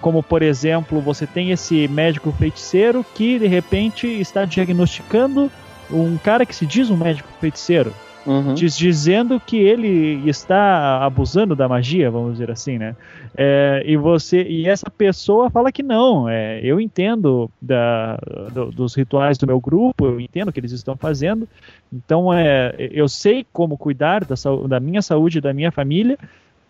como, 0.00 0.22
por 0.22 0.40
exemplo, 0.40 1.00
você 1.00 1.26
tem 1.26 1.50
esse 1.50 1.88
médico 1.88 2.30
feiticeiro 2.30 3.04
que 3.12 3.40
de 3.40 3.48
repente 3.48 4.06
está 4.06 4.44
diagnosticando 4.44 5.50
um 5.90 6.16
cara 6.16 6.46
que 6.46 6.54
se 6.54 6.64
diz 6.64 6.90
um 6.90 6.96
médico 6.96 7.28
feiticeiro. 7.40 7.92
Uhum. 8.24 8.54
Diz, 8.54 8.76
dizendo 8.76 9.40
que 9.44 9.56
ele 9.56 10.22
está 10.28 11.04
abusando 11.04 11.56
da 11.56 11.68
magia, 11.68 12.10
vamos 12.10 12.32
dizer 12.32 12.50
assim, 12.50 12.78
né? 12.78 12.94
É, 13.36 13.82
e 13.84 13.96
você 13.96 14.42
e 14.42 14.68
essa 14.68 14.88
pessoa 14.90 15.50
fala 15.50 15.72
que 15.72 15.82
não. 15.82 16.28
É, 16.28 16.60
eu 16.62 16.80
entendo 16.80 17.50
da, 17.60 18.16
do, 18.52 18.70
dos 18.70 18.94
rituais 18.94 19.36
do 19.36 19.46
meu 19.46 19.60
grupo, 19.60 20.06
eu 20.06 20.20
entendo 20.20 20.48
o 20.48 20.52
que 20.52 20.60
eles 20.60 20.72
estão 20.72 20.96
fazendo. 20.96 21.48
Então 21.92 22.32
é, 22.32 22.74
eu 22.78 23.08
sei 23.08 23.44
como 23.52 23.76
cuidar 23.76 24.24
da, 24.24 24.34
da 24.68 24.80
minha 24.80 25.02
saúde 25.02 25.38
e 25.38 25.40
da 25.40 25.52
minha 25.52 25.72
família. 25.72 26.18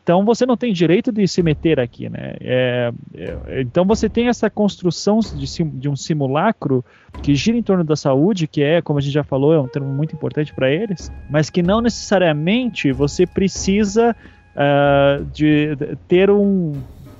Então 0.03 0.23
você 0.23 0.45
não 0.45 0.57
tem 0.57 0.73
direito 0.73 1.11
de 1.11 1.27
se 1.27 1.43
meter 1.43 1.81
aqui, 1.81 2.11
né? 2.11 2.35
É, 2.41 2.93
é, 3.15 3.61
então 3.63 3.87
você 3.87 4.09
tem 4.09 4.29
essa 4.29 4.51
construção 4.51 5.21
de, 5.21 5.47
de, 5.65 5.89
um 5.89 5.97
simulacro 5.97 6.85
que 7.23 7.35
gira 7.35 7.57
em 7.57 7.63
torno 7.63 7.83
da 7.83 7.97
saúde, 7.97 8.47
que 8.47 8.63
é, 8.63 8.83
como 8.83 8.99
a 8.99 9.03
gente 9.03 9.15
já 9.15 9.25
falou, 9.25 9.55
é 9.55 9.59
um 9.59 9.67
termo 9.67 9.89
muito 9.89 10.15
importante 10.15 10.53
para 10.53 10.71
eles, 10.71 11.11
mas 11.31 11.49
que 11.49 11.63
não 11.63 11.81
necessariamente 11.81 12.93
você 12.93 13.27
precisa 13.27 14.15
uh, 14.55 15.25
de, 15.27 15.77
de, 15.77 15.97
ter 16.09 16.31
um, 16.31 16.73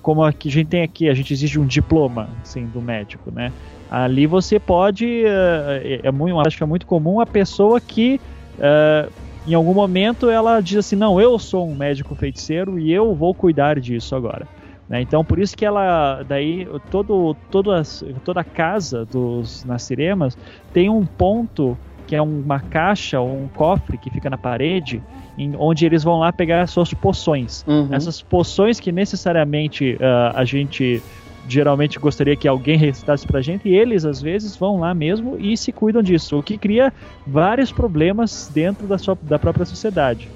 como 0.03 0.23
a 0.23 0.33
que 0.33 0.49
a 0.49 0.53
gente 0.53 0.69
tem 0.69 0.83
aqui, 0.83 1.09
a 1.09 1.15
gente 1.15 1.33
exige 1.33 1.59
um 1.59 1.67
diploma, 1.67 2.29
assim, 2.43 2.67
do 2.67 2.81
médico, 2.81 3.31
né? 3.31 3.53
Ali 3.91 4.27
você 4.27 4.59
pode, 4.59 5.25
uh, 5.25 6.01
é, 6.03 6.11
muito, 6.11 6.39
acho 6.41 6.57
que 6.57 6.63
é 6.63 6.67
muito 6.67 6.87
comum 6.87 7.21
a 7.21 7.27
pessoa 7.27 7.81
que 7.81 8.21
uh, 8.59 9.13
em 9.47 9.55
algum 9.55 9.75
momento 9.75 10.29
ela 10.31 10.61
diz 10.61 10.79
assim: 10.79 10.97
não, 10.97 11.21
eu 11.21 11.39
sou 11.39 11.69
um 11.69 11.75
médico 11.75 12.15
feiticeiro 12.15 12.79
e 12.79 12.93
eu 12.93 13.15
vou 13.15 13.35
cuidar 13.35 13.79
disso 13.79 14.17
agora. 14.17 14.49
Né? 14.89 15.01
Então, 15.01 15.25
por 15.25 15.39
isso 15.39 15.57
que 15.57 15.65
ela, 15.65 16.23
daí, 16.23 16.69
todo, 16.91 17.35
todo 17.51 17.73
as, 17.73 18.05
toda 18.25 18.41
a 18.41 18.45
casa 18.45 19.05
dos 19.05 19.65
Naciremas 19.65 20.37
tem 20.73 20.91
um 20.91 21.07
ponto 21.07 21.77
que 22.15 22.17
é 22.17 22.23
uma 22.23 22.61
caixa 22.61 23.19
ou 23.19 23.29
um 23.29 23.49
cofre 23.49 23.99
que 23.99 24.09
fica 24.09 24.31
na 24.31 24.39
parede, 24.39 25.03
em, 25.37 25.57
onde 25.59 25.85
eles 25.85 26.05
vão 26.05 26.21
lá 26.21 26.33
pegar 26.33 26.63
as 26.63 26.71
suas 26.71 26.95
poções. 26.95 27.65
Uhum. 27.67 27.89
Essas 27.91 28.23
poções 28.23 28.79
que 28.79 28.93
necessariamente 28.93 29.95
uh, 29.95 30.37
a 30.37 30.45
gente 30.45 31.03
geralmente 31.49 31.99
gostaria 31.99 32.37
que 32.37 32.47
alguém 32.47 32.79
recitasse 32.79 33.27
pra 33.27 33.43
gente, 33.43 33.69
e 33.69 33.75
eles 33.75 34.05
às 34.05 34.23
vezes 34.23 34.57
vão 34.57 34.79
lá 34.79 34.95
mesmo 34.95 35.37
e 35.39 35.57
se 35.57 35.73
cuidam 35.73 36.03
disso, 36.03 36.39
o 36.39 36.43
que 36.43 36.57
cria 36.57 36.93
vários 37.27 37.73
problemas 37.73 38.49
dentro 38.55 38.87
da, 38.87 38.97
sua, 38.97 39.19
da 39.21 39.39
própria 39.39 39.67
sociedade. 39.67 40.31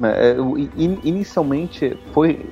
Né? 0.00 0.10
É, 0.18 0.36
inicialmente 1.04 1.96
foi 2.12 2.46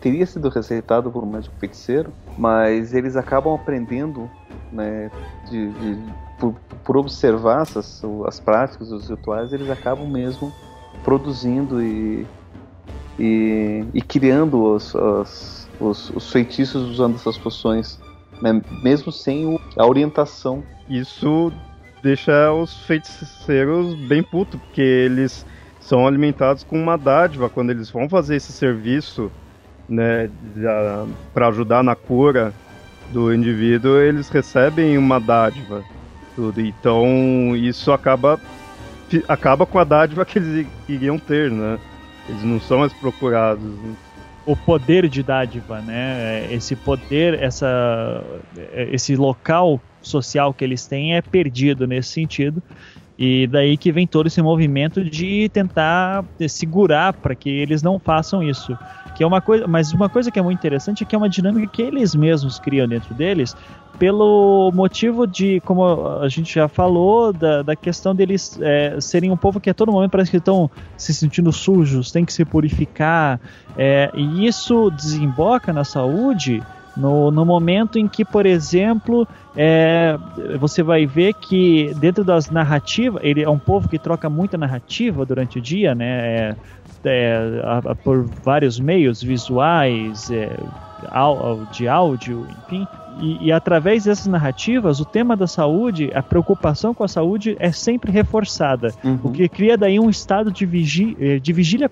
teria 0.00 0.26
sido 0.26 0.48
receitado 0.48 1.10
por 1.12 1.22
um 1.22 1.30
médico 1.30 1.54
feiticeiro, 1.60 2.12
mas 2.36 2.92
eles 2.92 3.14
acabam 3.14 3.54
aprendendo 3.54 4.28
né, 4.72 5.08
de, 5.48 5.70
de 5.70 5.98
por, 6.38 6.54
por, 6.84 6.96
observar 6.96 7.62
essas, 7.62 8.02
as 8.26 8.40
práticas, 8.40 8.90
os 8.90 9.08
rituais, 9.08 9.52
eles 9.52 9.68
acabam 9.70 10.08
mesmo 10.08 10.52
produzindo 11.02 11.82
e, 11.82 12.26
e, 13.18 13.84
e 13.94 14.02
criando 14.02 14.62
os, 14.62 14.94
os, 14.94 15.68
os, 15.80 16.10
os, 16.10 16.32
feitiços 16.32 16.88
usando 16.90 17.16
essas 17.16 17.36
poções, 17.36 17.98
né, 18.40 18.60
mesmo 18.82 19.10
sem 19.10 19.58
a 19.76 19.86
orientação. 19.86 20.62
Isso 20.88 21.52
deixa 22.02 22.52
os 22.52 22.82
feiticeiros 22.84 23.94
bem 24.06 24.22
putos, 24.22 24.60
porque 24.60 24.80
eles 24.80 25.44
são 25.80 26.06
alimentados 26.06 26.64
com 26.64 26.80
uma 26.80 26.96
dádiva 26.96 27.48
quando 27.48 27.70
eles 27.70 27.90
vão 27.90 28.08
fazer 28.08 28.36
esse 28.36 28.52
serviço 28.52 29.30
né, 29.88 30.30
para 31.32 31.48
ajudar 31.48 31.82
na 31.82 31.94
cura 31.94 32.52
do 33.10 33.32
indivíduo, 33.32 33.98
eles 33.98 34.28
recebem 34.28 34.98
uma 34.98 35.18
dádiva. 35.18 35.82
Tudo. 36.38 36.60
Então 36.60 37.56
isso 37.56 37.90
acaba 37.90 38.38
acaba 39.26 39.66
com 39.66 39.76
a 39.76 39.82
dádiva 39.82 40.24
que 40.24 40.38
eles 40.38 40.68
iriam 40.88 41.18
ter, 41.18 41.50
né? 41.50 41.80
Eles 42.28 42.44
não 42.44 42.60
são 42.60 42.78
mais 42.78 42.92
procurados. 42.92 43.64
Né? 43.64 43.96
O 44.46 44.54
poder 44.54 45.08
de 45.08 45.20
dádiva, 45.20 45.80
né? 45.80 46.46
Esse 46.52 46.76
poder, 46.76 47.42
essa, 47.42 48.22
esse 48.72 49.16
local 49.16 49.80
social 50.00 50.54
que 50.54 50.62
eles 50.62 50.86
têm 50.86 51.16
é 51.16 51.20
perdido 51.20 51.88
nesse 51.88 52.10
sentido. 52.10 52.62
E 53.18 53.48
daí 53.48 53.76
que 53.76 53.90
vem 53.90 54.06
todo 54.06 54.28
esse 54.28 54.40
movimento 54.40 55.02
de 55.02 55.48
tentar 55.48 56.24
segurar 56.48 57.14
para 57.14 57.34
que 57.34 57.50
eles 57.50 57.82
não 57.82 57.98
façam 57.98 58.44
isso. 58.44 58.78
Que 59.18 59.24
é 59.24 59.26
uma 59.26 59.40
coisa, 59.40 59.66
mas 59.66 59.92
uma 59.92 60.08
coisa 60.08 60.30
que 60.30 60.38
é 60.38 60.42
muito 60.42 60.58
interessante 60.58 61.02
é 61.02 61.04
que 61.04 61.12
é 61.12 61.18
uma 61.18 61.28
dinâmica 61.28 61.66
que 61.66 61.82
eles 61.82 62.14
mesmos 62.14 62.60
criam 62.60 62.86
dentro 62.86 63.12
deles, 63.12 63.56
pelo 63.98 64.70
motivo 64.72 65.26
de, 65.26 65.60
como 65.62 66.06
a 66.20 66.28
gente 66.28 66.54
já 66.54 66.68
falou, 66.68 67.32
da, 67.32 67.62
da 67.62 67.74
questão 67.74 68.14
deles 68.14 68.56
é, 68.62 69.00
serem 69.00 69.32
um 69.32 69.36
povo 69.36 69.58
que 69.58 69.68
a 69.68 69.74
todo 69.74 69.90
momento 69.90 70.12
parece 70.12 70.30
que 70.30 70.36
estão 70.36 70.70
se 70.96 71.12
sentindo 71.12 71.50
sujos, 71.50 72.12
tem 72.12 72.24
que 72.24 72.32
se 72.32 72.44
purificar, 72.44 73.40
é, 73.76 74.08
e 74.14 74.46
isso 74.46 74.88
desemboca 74.92 75.72
na 75.72 75.82
saúde 75.82 76.62
no, 76.98 77.30
no 77.30 77.44
momento 77.44 77.98
em 77.98 78.08
que, 78.08 78.24
por 78.24 78.44
exemplo, 78.44 79.26
é, 79.56 80.18
você 80.58 80.82
vai 80.82 81.06
ver 81.06 81.34
que 81.34 81.94
dentro 81.94 82.24
das 82.24 82.50
narrativas, 82.50 83.22
ele 83.24 83.42
é 83.42 83.48
um 83.48 83.58
povo 83.58 83.88
que 83.88 83.98
troca 83.98 84.28
muita 84.28 84.58
narrativa 84.58 85.24
durante 85.24 85.58
o 85.58 85.62
dia, 85.62 85.94
né? 85.94 86.06
É, 86.08 86.56
é, 87.04 87.62
a, 87.62 87.78
a, 87.92 87.94
por 87.94 88.28
vários 88.44 88.80
meios 88.80 89.22
visuais, 89.22 90.30
é, 90.30 90.50
de 91.72 91.86
áudio, 91.88 92.46
enfim. 92.64 92.86
E, 93.20 93.46
e, 93.46 93.52
através 93.52 94.04
dessas 94.04 94.26
narrativas, 94.26 95.00
o 95.00 95.04
tema 95.04 95.36
da 95.36 95.46
saúde, 95.46 96.10
a 96.14 96.22
preocupação 96.22 96.94
com 96.94 97.02
a 97.02 97.08
saúde 97.08 97.56
é 97.58 97.72
sempre 97.72 98.12
reforçada, 98.12 98.92
uhum. 99.02 99.18
o 99.24 99.32
que 99.32 99.48
cria 99.48 99.76
daí 99.76 99.98
um 99.98 100.08
estado 100.08 100.52
de, 100.52 100.64
vigi, 100.64 101.16
eh, 101.20 101.38
de 101.38 101.52
vigília 101.52 101.88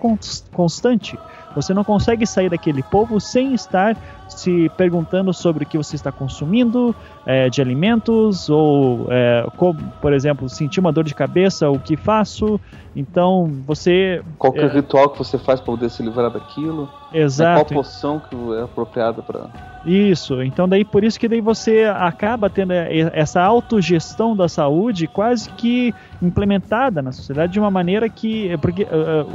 constante. 0.53 1.19
Você 1.57 1.73
não 1.73 1.83
consegue 1.83 2.27
sair 2.27 2.51
daquele 2.51 2.83
povo 2.83 3.19
sem 3.19 3.55
estar 3.55 3.97
se 4.29 4.71
perguntando 4.77 5.33
sobre 5.33 5.65
o 5.65 5.67
que 5.67 5.79
você 5.79 5.97
está 5.97 6.13
consumindo 6.13 6.95
é, 7.25 7.49
de 7.49 7.63
alimentos, 7.63 8.51
ou, 8.51 9.07
é, 9.11 9.47
como, 9.57 9.81
por 10.01 10.13
exemplo, 10.13 10.49
sentir 10.51 10.81
uma 10.81 10.93
dor 10.93 11.05
de 11.05 11.15
cabeça, 11.15 11.71
o 11.71 11.79
que 11.79 11.97
faço. 11.97 12.61
Então, 12.95 13.51
você. 13.67 14.23
Qual 14.39 14.55
é, 14.55 14.67
ritual 14.67 15.09
que 15.09 15.19
você 15.19 15.39
faz 15.39 15.59
para 15.59 15.73
poder 15.73 15.89
se 15.89 16.03
livrar 16.03 16.31
daquilo? 16.31 16.91
Exato. 17.13 17.73
Qual 17.73 17.83
poção 17.83 18.21
que 18.21 18.37
é 18.55 18.63
apropriada 18.63 19.23
para. 19.23 19.76
Isso. 19.87 20.43
Então, 20.43 20.69
daí 20.69 20.85
por 20.85 21.05
isso 21.05 21.19
que 21.19 21.29
daí 21.29 21.41
você 21.41 21.85
acaba 21.85 22.51
tendo 22.51 22.73
essa 22.73 23.41
autogestão 23.41 24.37
da 24.37 24.49
saúde 24.49 25.07
quase 25.07 25.49
que 25.51 25.95
implementada 26.21 27.01
na 27.01 27.13
sociedade 27.13 27.53
de 27.53 27.61
uma 27.61 27.71
maneira 27.71 28.09
que. 28.09 28.51
Porque 28.59 28.85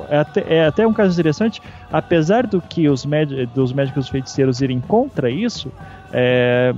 é 0.09 0.17
até, 0.17 0.53
é 0.53 0.65
até 0.65 0.85
um 0.85 0.91
caso 0.91 1.13
interessante, 1.13 1.61
apesar 1.89 2.45
do 2.45 2.61
que 2.61 2.89
os 2.89 3.07
dos 3.55 3.71
médicos 3.71 4.09
feiticeiros 4.09 4.59
irem 4.59 4.81
contra 4.81 5.29
isso, 5.29 5.71
é, 6.11 6.73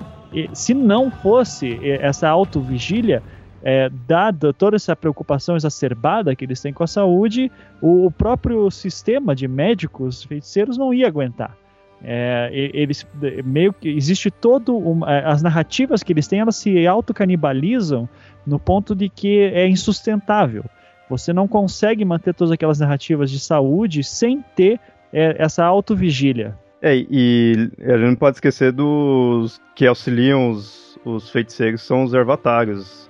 se 0.54 0.76
não 0.76 1.10
fosse 1.10 1.80
essa 2.00 2.30
autovigília, 2.30 3.24
é, 3.64 3.90
dada 4.08 4.54
toda 4.54 4.76
essa 4.76 4.96
preocupação 4.96 5.56
exacerbada 5.56 6.36
que 6.36 6.46
eles 6.46 6.62
têm 6.62 6.72
com 6.72 6.84
a 6.84 6.88
saúde, 6.88 7.52
o, 7.82 8.06
o 8.06 8.12
próprio 8.12 8.70
sistema 8.70 9.36
de 9.36 9.48
médicos 9.48 10.24
feiticeiros 10.24 10.78
não 10.78 10.94
ia 10.94 11.08
aguentar. 11.08 11.62
É, 12.06 12.50
eles 12.52 13.08
meio 13.46 13.72
que 13.72 13.88
existe 13.88 14.30
todo 14.30 14.78
é, 15.08 15.24
as 15.26 15.42
narrativas 15.42 16.04
que 16.04 16.12
eles 16.12 16.28
têm 16.28 16.42
elas 16.42 16.58
se 16.58 16.86
autocanibalizam 16.86 18.10
no 18.46 18.60
ponto 18.60 18.94
de 18.94 19.08
que 19.08 19.39
é 19.39 19.68
insustentável. 19.68 20.66
Você 21.10 21.32
não 21.32 21.48
consegue 21.48 22.04
manter 22.04 22.34
todas 22.34 22.52
aquelas 22.52 22.80
narrativas 22.80 23.32
de 23.32 23.39
saúde 23.39 24.04
sem 24.04 24.44
ter 24.56 24.80
é, 25.13 25.36
essa 25.38 25.63
autovigília. 25.63 26.58
É, 26.82 26.94
e 26.98 27.72
a 27.80 27.98
gente 27.98 28.08
não 28.08 28.16
pode 28.16 28.38
esquecer 28.38 28.74
dos 28.74 29.62
que 29.74 29.88
auxiliam 29.88 30.50
os, 30.50 31.00
os 31.06 31.30
feiticeiros, 31.30 31.82
são 31.84 32.04
os 32.04 32.13
ervatários. 32.13 33.10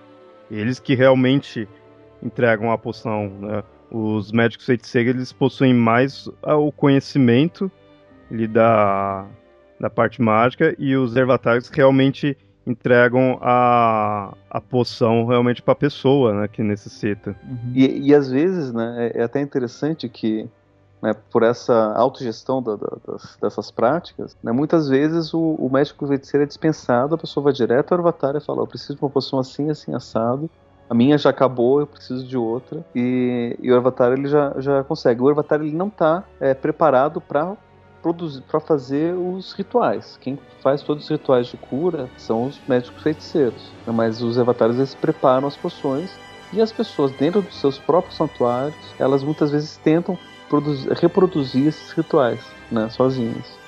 Eles 0.51 0.79
que 0.79 0.93
realmente 0.93 1.67
entregam 2.21 2.71
a 2.71 2.77
poção, 2.77 3.29
né? 3.39 3.63
Os 3.89 4.31
médicos 4.31 4.65
feiticeiros, 4.65 5.15
eles 5.15 5.33
possuem 5.33 5.73
mais 5.73 6.27
o 6.43 6.71
conhecimento 6.71 7.71
ali, 8.33 8.47
da, 8.47 9.25
da 9.79 9.89
parte 9.89 10.21
mágica 10.21 10.75
e 10.77 10.95
os 10.95 11.15
ervatários 11.15 11.69
realmente 11.69 12.37
entregam 12.65 13.37
a, 13.41 14.33
a 14.49 14.61
poção 14.61 15.25
realmente 15.25 15.61
para 15.61 15.73
a 15.73 15.75
pessoa 15.75 16.41
né, 16.41 16.47
que 16.47 16.63
necessita. 16.63 17.35
Uhum. 17.43 17.73
E, 17.75 18.09
e 18.09 18.15
às 18.15 18.29
vezes, 18.31 18.71
né, 18.71 19.11
é, 19.13 19.21
é 19.21 19.23
até 19.23 19.41
interessante 19.41 20.07
que 20.07 20.49
né, 21.01 21.13
por 21.29 21.43
essa 21.43 21.93
autogestão 21.95 22.63
da, 22.63 22.77
da, 22.77 22.97
das, 23.05 23.37
dessas 23.41 23.69
práticas, 23.69 24.37
né, 24.41 24.53
muitas 24.53 24.87
vezes 24.87 25.33
o, 25.33 25.55
o 25.55 25.69
médico 25.69 26.07
feiticeiro 26.07 26.45
é 26.45 26.47
dispensado, 26.47 27.15
a 27.15 27.17
pessoa 27.17 27.43
vai 27.43 27.53
direto 27.53 27.91
ao 27.91 27.99
avatar 27.99 28.35
e 28.37 28.39
fala: 28.39 28.61
Eu 28.61 28.67
preciso 28.67 28.95
de 28.95 29.03
uma 29.03 29.09
poção 29.09 29.37
assim, 29.37 29.69
assim, 29.69 29.93
assado. 29.93 30.49
A 30.89 30.93
minha 30.93 31.17
já 31.17 31.29
acabou, 31.29 31.81
eu 31.81 31.87
preciso 31.87 32.25
de 32.25 32.37
outra. 32.37 32.85
E, 32.95 33.57
e 33.61 33.71
o 33.71 33.75
avatar 33.75 34.13
ele 34.13 34.27
já, 34.27 34.53
já 34.59 34.83
consegue. 34.83 35.21
O 35.21 35.29
avatar 35.29 35.59
ele 35.59 35.75
não 35.75 35.87
está 35.87 36.23
é, 36.39 36.53
preparado 36.53 37.19
para 37.19 37.57
produzir, 38.03 38.41
para 38.41 38.59
fazer 38.59 39.15
os 39.15 39.53
rituais. 39.53 40.17
Quem 40.19 40.37
faz 40.61 40.83
todos 40.83 41.05
os 41.05 41.09
rituais 41.09 41.47
de 41.47 41.57
cura 41.57 42.09
são 42.17 42.43
os 42.43 42.59
médicos 42.67 43.01
feiticeiros. 43.01 43.71
Né, 43.87 43.93
mas 43.93 44.21
os 44.21 44.37
avatares 44.37 44.75
eles 44.75 44.93
preparam 44.93 45.47
as 45.47 45.55
poções 45.55 46.11
e 46.51 46.61
as 46.61 46.71
pessoas 46.71 47.11
dentro 47.13 47.41
dos 47.41 47.55
seus 47.55 47.79
próprios 47.79 48.15
santuários, 48.15 48.75
elas 48.99 49.23
muitas 49.23 49.49
vezes 49.49 49.77
tentam 49.77 50.17
reproduzir 51.01 51.67
esses 51.67 51.91
rituais, 51.93 52.39
né, 52.69 52.87
sozinhos. 52.89 53.63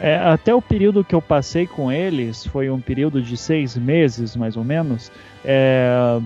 É, 0.00 0.16
até 0.16 0.52
o 0.52 0.60
período 0.60 1.04
que 1.04 1.14
eu 1.14 1.22
passei 1.22 1.68
com 1.68 1.92
eles 1.92 2.44
foi 2.46 2.68
um 2.68 2.80
período 2.80 3.22
de 3.22 3.36
seis 3.36 3.76
meses, 3.76 4.34
mais 4.34 4.56
ou 4.56 4.64
menos. 4.64 5.12
É, 5.44 6.18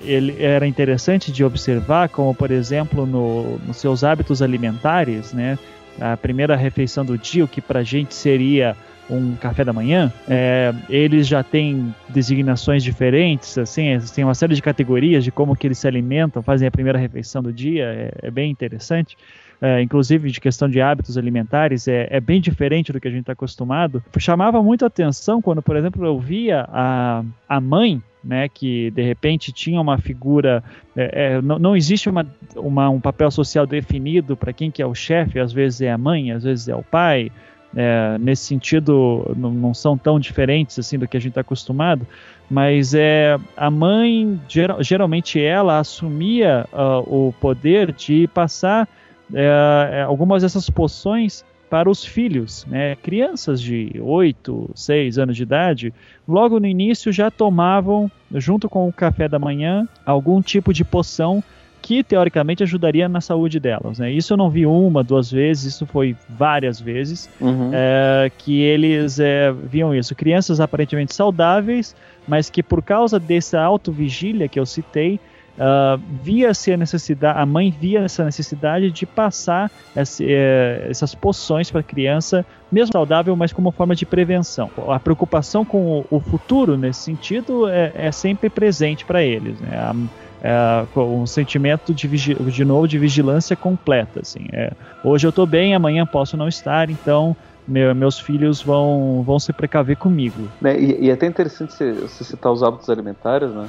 ele 0.00 0.42
era 0.42 0.66
interessante 0.66 1.30
de 1.30 1.44
observar, 1.44 2.08
como 2.08 2.34
por 2.34 2.50
exemplo 2.50 3.06
no, 3.06 3.58
nos 3.58 3.76
seus 3.76 4.02
hábitos 4.02 4.42
alimentares, 4.42 5.32
né? 5.32 5.56
A 6.00 6.16
primeira 6.16 6.56
refeição 6.56 7.04
do 7.04 7.16
dia, 7.18 7.44
o 7.44 7.48
que 7.48 7.60
para 7.60 7.80
a 7.80 7.82
gente 7.82 8.14
seria 8.14 8.76
um 9.10 9.36
café 9.36 9.64
da 9.64 9.72
manhã, 9.72 10.12
é, 10.28 10.72
eles 10.88 11.26
já 11.26 11.42
têm 11.42 11.94
designações 12.08 12.82
diferentes, 12.82 13.58
assim, 13.58 13.98
tem 14.14 14.24
uma 14.24 14.34
série 14.34 14.54
de 14.54 14.62
categorias 14.62 15.22
de 15.22 15.30
como 15.30 15.54
que 15.54 15.66
eles 15.66 15.78
se 15.78 15.86
alimentam, 15.86 16.42
fazem 16.42 16.66
a 16.66 16.70
primeira 16.70 16.98
refeição 16.98 17.42
do 17.42 17.52
dia, 17.52 17.84
é, 17.84 18.28
é 18.28 18.30
bem 18.30 18.50
interessante 18.50 19.16
é, 19.62 19.80
inclusive 19.80 20.28
de 20.28 20.40
questão 20.40 20.68
de 20.68 20.80
hábitos 20.80 21.16
alimentares, 21.16 21.86
é, 21.86 22.08
é 22.10 22.20
bem 22.20 22.40
diferente 22.40 22.92
do 22.92 23.00
que 23.00 23.06
a 23.06 23.10
gente 23.10 23.20
está 23.20 23.32
acostumado. 23.32 24.02
Chamava 24.18 24.60
muito 24.60 24.84
atenção 24.84 25.40
quando, 25.40 25.62
por 25.62 25.76
exemplo, 25.76 26.04
eu 26.04 26.18
via 26.18 26.66
a, 26.68 27.22
a 27.48 27.60
mãe 27.60 28.02
né, 28.24 28.48
que 28.48 28.90
de 28.90 29.02
repente 29.02 29.52
tinha 29.52 29.80
uma 29.80 29.98
figura, 29.98 30.64
é, 30.96 31.34
é, 31.36 31.42
não, 31.42 31.60
não, 31.60 31.76
existe 31.76 32.08
uma, 32.08 32.26
uma, 32.56 32.88
um 32.90 33.00
papel 33.00 33.30
social 33.30 33.64
definido 33.64 34.36
para 34.36 34.52
quem 34.52 34.68
que 34.68 34.82
é 34.82 34.86
o 34.86 34.94
chefe, 34.94 35.38
às 35.38 35.52
vezes 35.52 35.80
é 35.80 35.92
a 35.92 35.98
mãe, 35.98 36.32
às 36.32 36.42
vezes 36.42 36.68
é 36.68 36.74
o 36.74 36.82
pai, 36.82 37.30
é, 37.74 38.18
nesse 38.18 38.44
sentido 38.44 39.32
não, 39.36 39.50
não, 39.50 39.74
são 39.74 39.96
tão 39.96 40.20
diferentes 40.20 40.78
assim 40.78 40.98
do 40.98 41.08
que 41.08 41.16
a 41.16 41.20
gente 41.20 41.30
está 41.30 41.40
acostumado, 41.40 42.06
mas 42.50 42.94
é 42.94 43.38
a 43.56 43.70
mãe 43.70 44.40
geral, 44.48 44.82
geralmente 44.82 45.40
ela 45.40 45.78
assumia 45.78 46.66
uh, 46.72 47.28
o 47.28 47.32
poder 47.40 47.92
de 47.92 48.28
passar 48.28 48.88
é, 49.34 49.90
é, 49.92 50.02
algumas 50.02 50.42
dessas 50.42 50.68
poções 50.68 51.44
para 51.70 51.88
os 51.88 52.04
filhos, 52.04 52.66
né? 52.68 52.96
crianças 52.96 53.60
de 53.60 53.98
8, 53.98 54.70
6 54.74 55.18
anos 55.18 55.36
de 55.36 55.42
idade, 55.42 55.94
logo 56.28 56.60
no 56.60 56.66
início 56.66 57.10
já 57.10 57.30
tomavam, 57.30 58.10
junto 58.34 58.68
com 58.68 58.86
o 58.86 58.92
café 58.92 59.26
da 59.26 59.38
manhã, 59.38 59.88
algum 60.04 60.42
tipo 60.42 60.72
de 60.72 60.84
poção 60.84 61.42
que 61.82 62.04
teoricamente 62.04 62.62
ajudaria 62.62 63.08
na 63.08 63.20
saúde 63.20 63.58
delas. 63.58 63.98
Né? 63.98 64.12
Isso 64.12 64.34
eu 64.34 64.36
não 64.36 64.48
vi 64.48 64.64
uma, 64.64 65.02
duas 65.02 65.30
vezes, 65.30 65.74
isso 65.74 65.84
foi 65.84 66.14
várias 66.28 66.80
vezes 66.80 67.28
uhum. 67.40 67.70
é, 67.72 68.30
que 68.38 68.60
eles 68.60 69.18
é, 69.18 69.52
viam 69.52 69.94
isso. 69.94 70.14
Crianças 70.14 70.60
aparentemente 70.60 71.12
saudáveis, 71.14 71.96
mas 72.26 72.48
que 72.48 72.62
por 72.62 72.82
causa 72.82 73.18
dessa 73.18 73.60
autovigília 73.60 74.46
que 74.46 74.60
eu 74.60 74.64
citei, 74.64 75.18
Uh, 75.52 76.00
via-se 76.22 76.72
a 76.72 76.76
necessidade, 76.76 77.38
a 77.38 77.44
mãe 77.44 77.70
via 77.70 78.00
essa 78.00 78.24
necessidade 78.24 78.90
de 78.90 79.04
passar 79.04 79.70
eh, 79.94 80.86
essas 80.88 81.14
poções 81.14 81.70
para 81.70 81.80
a 81.80 81.84
criança, 81.84 82.44
mesmo 82.70 82.92
saudável, 82.92 83.36
mas 83.36 83.52
como 83.52 83.70
forma 83.70 83.94
de 83.94 84.06
prevenção. 84.06 84.70
A 84.88 84.98
preocupação 84.98 85.62
com 85.62 86.00
o, 86.00 86.16
o 86.16 86.20
futuro, 86.20 86.76
nesse 86.78 87.00
sentido, 87.00 87.68
é, 87.68 87.92
é 87.94 88.12
sempre 88.12 88.48
presente 88.48 89.04
para 89.04 89.22
eles. 89.22 89.60
Né? 89.60 89.76
A, 89.76 89.94
é, 90.42 90.98
um 90.98 91.24
sentimento 91.26 91.94
de, 91.94 92.08
de 92.08 92.64
novo 92.64 92.88
de 92.88 92.98
vigilância 92.98 93.54
completa. 93.54 94.20
Assim. 94.20 94.46
É, 94.52 94.72
hoje 95.04 95.26
eu 95.26 95.30
estou 95.30 95.46
bem, 95.46 95.74
amanhã 95.74 96.04
posso 96.04 96.36
não 96.36 96.48
estar, 96.48 96.90
então 96.90 97.36
meu, 97.66 97.94
meus 97.94 98.18
filhos 98.18 98.60
vão, 98.60 99.22
vão 99.24 99.38
se 99.38 99.52
precaver 99.52 99.96
comigo. 99.96 100.48
É, 100.64 100.76
e, 100.76 101.04
e, 101.04 101.10
é 101.10 101.12
até 101.12 101.26
interessante 101.26 101.72
você 101.72 102.24
citar 102.24 102.50
os 102.50 102.62
hábitos 102.62 102.90
alimentares, 102.90 103.50
né? 103.50 103.68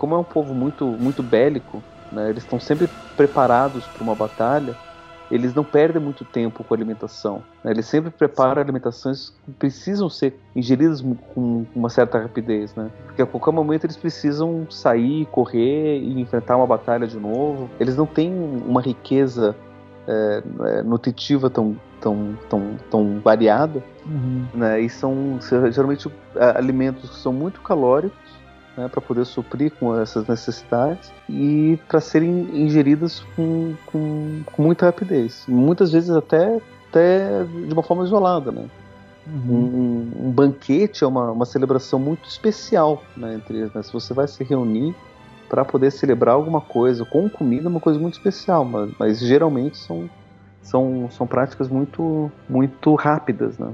Como 0.00 0.14
é 0.14 0.18
um 0.18 0.24
povo 0.24 0.54
muito, 0.54 0.86
muito 0.86 1.22
bélico, 1.22 1.82
né, 2.10 2.30
eles 2.30 2.42
estão 2.42 2.58
sempre 2.58 2.88
preparados 3.18 3.84
para 3.84 4.02
uma 4.02 4.14
batalha, 4.14 4.74
eles 5.30 5.54
não 5.54 5.62
perdem 5.62 6.00
muito 6.00 6.24
tempo 6.24 6.64
com 6.64 6.72
a 6.72 6.76
alimentação. 6.76 7.42
Né, 7.62 7.72
eles 7.72 7.84
sempre 7.84 8.10
preparam 8.10 8.62
alimentações 8.62 9.28
que 9.44 9.52
precisam 9.52 10.08
ser 10.08 10.40
ingeridas 10.56 11.04
com 11.34 11.66
uma 11.76 11.90
certa 11.90 12.18
rapidez, 12.18 12.74
né? 12.74 12.90
Porque 13.04 13.20
a 13.20 13.26
qualquer 13.26 13.52
momento 13.52 13.84
eles 13.84 13.96
precisam 13.98 14.66
sair, 14.70 15.26
correr 15.26 15.98
e 15.98 16.18
enfrentar 16.18 16.56
uma 16.56 16.66
batalha 16.66 17.06
de 17.06 17.18
novo. 17.18 17.68
Eles 17.78 17.94
não 17.94 18.06
têm 18.06 18.32
uma 18.66 18.80
riqueza 18.80 19.54
é, 20.08 20.42
é 20.78 20.82
nutritiva 20.82 21.50
tão, 21.50 21.76
tão, 22.00 22.38
tão, 22.48 22.76
tão 22.90 23.20
variada, 23.20 23.84
uhum. 24.06 24.46
né? 24.54 24.80
E 24.80 24.88
são 24.88 25.38
geralmente 25.70 26.10
alimentos 26.56 27.10
que 27.10 27.16
são 27.16 27.34
muito 27.34 27.60
calóricos 27.60 28.29
né, 28.76 28.88
para 28.88 29.00
poder 29.00 29.24
suprir 29.24 29.72
com 29.72 29.98
essas 29.98 30.26
necessidades 30.26 31.12
e 31.28 31.78
para 31.88 32.00
serem 32.00 32.48
ingeridas 32.52 33.20
com, 33.36 33.74
com, 33.86 34.42
com, 34.46 34.62
muita 34.62 34.86
rapidez. 34.86 35.44
Muitas 35.48 35.92
vezes 35.92 36.10
até, 36.10 36.60
até 36.88 37.44
de 37.44 37.72
uma 37.72 37.82
forma 37.82 38.04
isolada, 38.04 38.50
né? 38.50 38.66
Uhum. 39.26 40.10
Um, 40.18 40.26
um, 40.26 40.30
banquete 40.30 41.04
é 41.04 41.06
uma, 41.06 41.30
uma 41.30 41.44
celebração 41.44 41.98
muito 41.98 42.28
especial 42.28 43.02
né, 43.16 43.34
entre 43.34 43.58
eles. 43.58 43.72
Né? 43.72 43.82
Se 43.82 43.92
você 43.92 44.14
vai 44.14 44.26
se 44.26 44.42
reunir 44.42 44.94
para 45.48 45.64
poder 45.64 45.90
celebrar 45.90 46.34
alguma 46.34 46.60
coisa 46.60 47.04
com 47.04 47.28
comida, 47.28 47.66
é 47.66 47.68
uma 47.68 47.80
coisa 47.80 47.98
muito 47.98 48.14
especial, 48.14 48.64
mas, 48.64 48.90
mas 48.98 49.18
geralmente 49.18 49.76
são, 49.76 50.08
são, 50.62 51.08
são 51.10 51.26
práticas 51.26 51.68
muito, 51.68 52.30
muito 52.48 52.94
rápidas, 52.94 53.58
né? 53.58 53.72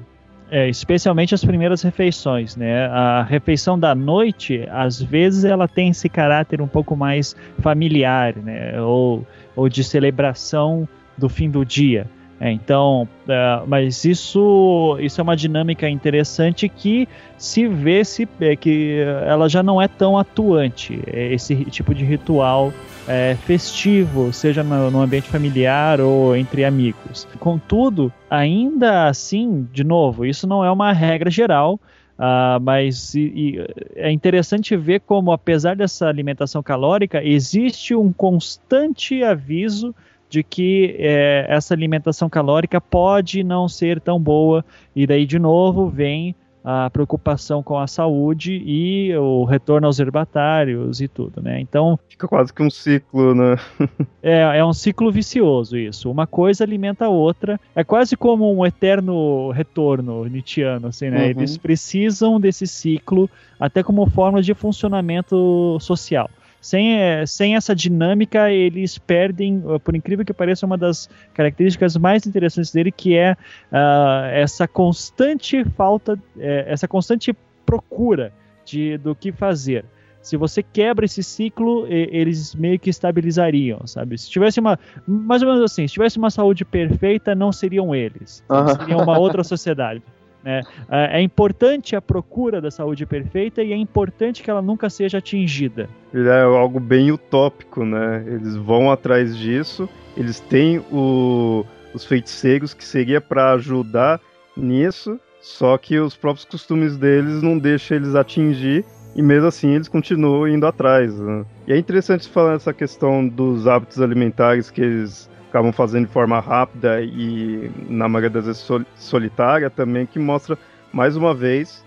É, 0.49 0.69
especialmente 0.69 1.35
as 1.35 1.45
primeiras 1.45 1.83
refeições, 1.83 2.55
né? 2.55 2.87
A 2.87 3.23
refeição 3.23 3.77
da 3.79 3.95
noite, 3.95 4.67
às 4.71 5.03
vezes, 5.03 5.45
ela 5.45 5.67
tem 5.67 5.91
esse 5.91 6.09
caráter 6.09 6.63
um 6.63 6.69
pouco 6.69 6.95
mais 6.95 7.35
familiar, 7.61 8.37
né? 8.37 8.81
Ou, 8.81 9.27
ou 9.57 9.69
de 9.69 9.83
celebração 9.83 10.89
do 11.19 11.29
fim 11.29 11.51
do 11.51 11.65
dia. 11.65 12.07
É, 12.39 12.53
então, 12.53 13.09
é, 13.27 13.63
mas 13.67 14.05
isso, 14.05 14.99
isso 15.01 15.21
é 15.21 15.25
uma 15.25 15.37
dinâmica 15.37 15.89
interessante 15.89 16.69
que 16.69 17.09
se 17.39 17.67
vê 17.67 18.05
se, 18.05 18.29
é, 18.41 18.55
que 18.55 18.99
ela 19.27 19.49
já 19.49 19.63
não 19.63 19.81
é 19.81 19.89
tão 19.89 20.19
atuante, 20.19 21.01
é, 21.07 21.33
esse 21.33 21.55
tipo 21.67 21.95
de 21.95 22.05
ritual 22.05 22.73
é, 23.09 23.37
festivo, 23.47 24.33
seja 24.33 24.63
no, 24.63 24.91
no, 24.91 25.01
ambiente 25.01 25.29
familiar 25.29 26.01
ou 26.01 26.37
entre 26.37 26.65
amigos. 26.65 27.27
Contudo, 27.39 28.13
ainda 28.29 29.09
assim, 29.09 29.67
de 29.73 29.83
novo, 29.85 30.27
isso 30.27 30.47
não 30.47 30.65
é 30.65 30.71
uma 30.71 30.93
regra 30.93 31.31
geral. 31.31 31.81
Uh, 32.19 32.59
mas 32.63 33.15
e, 33.15 33.21
e 33.21 33.67
é 33.95 34.11
interessante 34.11 34.75
ver 34.75 35.01
como, 35.01 35.33
apesar 35.33 35.77
dessa 35.77 36.09
alimentação 36.09 36.63
calórica, 36.63 37.23
existe 37.23 37.95
um 37.95 38.11
constante 38.11 39.23
aviso 39.23 39.95
de 40.29 40.43
que 40.43 40.97
é, 40.99 41.47
essa 41.49 41.75
alimentação 41.75 42.29
calórica 42.29 42.81
pode 42.81 43.43
não 43.45 43.69
ser 43.69 44.01
tão 44.01 44.21
boa, 44.21 44.65
e 44.95 45.07
daí 45.07 45.27
de 45.27 45.39
novo 45.39 45.89
vem 45.89 46.35
a 46.69 46.91
preocupação 46.91 47.63
com 47.63 47.79
a 47.79 47.87
saúde 47.87 48.61
e 48.67 49.17
o 49.17 49.45
retorno 49.45 49.87
aos 49.87 50.01
herbatários 50.01 51.01
e 51.01 51.07
tudo, 51.07 51.41
né? 51.41 51.61
Então 51.61 51.97
fica 52.09 52.27
quase 52.27 52.53
que 52.53 52.61
um 52.61 52.69
ciclo, 52.69 53.37
né? 53.37 53.55
é, 54.21 54.59
é 54.59 54.65
um 54.65 54.73
ciclo 54.73 55.13
vicioso 55.13 55.79
isso. 55.79 56.11
Uma 56.11 56.27
coisa 56.27 56.65
alimenta 56.65 57.05
a 57.05 57.09
outra. 57.09 57.61
É 57.73 57.85
quase 57.85 58.17
como 58.17 58.53
um 58.53 58.67
eterno 58.67 59.53
retorno 59.53 60.25
nietzschiano, 60.25 60.89
assim, 60.89 61.09
né? 61.09 61.27
Uhum. 61.27 61.31
Eles 61.31 61.57
precisam 61.57 62.41
desse 62.41 62.67
ciclo 62.67 63.31
até 63.61 63.81
como 63.81 64.05
forma 64.11 64.43
de 64.43 64.53
funcionamento 64.53 65.79
social. 65.79 66.29
Sem, 66.67 67.01
eh, 67.01 67.25
sem 67.27 67.55
essa 67.55 67.77
dinâmica, 67.77 68.51
eles 68.51 68.99
perdem, 68.99 69.63
por 69.85 69.95
incrível 69.95 70.25
que 70.25 70.33
pareça, 70.33 70.67
uma 70.67 70.77
das 70.77 71.09
características 71.33 71.97
mais 71.97 72.27
interessantes 72.27 72.73
dele, 72.73 72.91
que 72.91 73.15
é 73.15 73.35
uh, 73.71 74.25
essa 74.33 74.67
constante 74.67 75.65
falta, 75.77 76.15
uh, 76.15 76.21
essa 76.67 76.89
constante 76.89 77.33
procura 77.65 78.33
de, 78.65 78.99
do 78.99 79.15
que 79.15 79.31
fazer 79.31 79.85
se 80.21 80.37
você 80.37 80.61
quebra 80.61 81.05
esse 81.05 81.23
ciclo, 81.23 81.87
eles 81.89 82.53
meio 82.53 82.81
que 82.81 82.91
estabilizariam, 82.91 83.87
sabe? 83.87 84.19
Se 84.19 84.29
tivesse 84.29 84.59
uma, 84.59 84.77
mais 85.07 85.41
ou 85.41 85.47
menos 85.47 85.63
assim, 85.63 85.87
se 85.87 85.95
tivesse 85.95 86.19
uma 86.19 86.31
saúde 86.31 86.65
perfeita, 86.65 87.33
não 87.33 87.53
seriam 87.53 87.95
eles, 87.95 88.43
uhum. 88.51 88.75
seriam 88.75 89.03
uma 89.05 89.17
outra 89.21 89.45
sociedade. 89.47 90.03
Né? 90.47 90.63
É, 90.89 91.19
é 91.19 91.23
importante 91.23 91.97
a 91.97 92.01
procura 92.01 92.61
da 92.61 92.71
saúde 92.71 93.05
perfeita 93.05 93.63
e 93.65 93.73
é 93.73 93.77
importante 93.77 94.45
que 94.45 94.51
ela 94.51 94.63
nunca 94.63 94.89
seja 94.89 95.19
atingida. 95.19 95.89
É 96.15 96.43
algo 96.43 96.79
bem 96.79 97.11
utópico, 97.11 97.85
né? 97.85 98.25
Eles 98.25 98.55
vão 98.55 98.91
atrás 98.91 99.37
disso, 99.37 99.89
eles 100.17 100.39
têm 100.39 100.79
o, 100.93 101.67
os 101.93 102.05
feiticeiros 102.05 102.73
que 102.73 102.85
seria 102.85 103.21
para 103.21 103.53
ajudar 103.55 104.21
nisso, 104.57 105.19
só 105.41 105.77
que 105.77 105.99
os 105.99 106.17
próprios 106.17 106.45
costumes 106.45 106.97
deles 106.97 107.43
não 107.43 107.59
deixam 107.59 107.97
eles 107.97 108.15
atingir 108.15 108.85
e 109.17 109.23
mesmo 109.23 109.49
assim 109.49 109.75
eles 109.75 109.89
continuam 109.89 110.47
indo 110.47 110.67
atrás. 110.67 111.19
Né? 111.19 111.45
E 111.67 111.73
é 111.73 111.77
interessante 111.77 112.29
falar 112.29 112.55
essa 112.55 112.73
questão 112.73 113.27
dos 113.27 113.67
hábitos 113.67 114.01
alimentares 114.01 114.71
que 114.71 114.81
eles 114.81 115.29
acabam 115.57 115.73
fazendo 115.73 116.07
de 116.07 116.13
forma 116.13 116.39
rápida 116.39 117.01
e, 117.01 117.71
na 117.89 118.09
maioria 118.09 118.29
das 118.29 118.45
vezes, 118.45 118.61
sol 118.61 118.83
solitária 118.95 119.71
também, 119.71 120.05
que 120.05 120.19
mostra, 120.19 120.59
mais 120.93 121.17
uma 121.17 121.35
vez, 121.35 121.83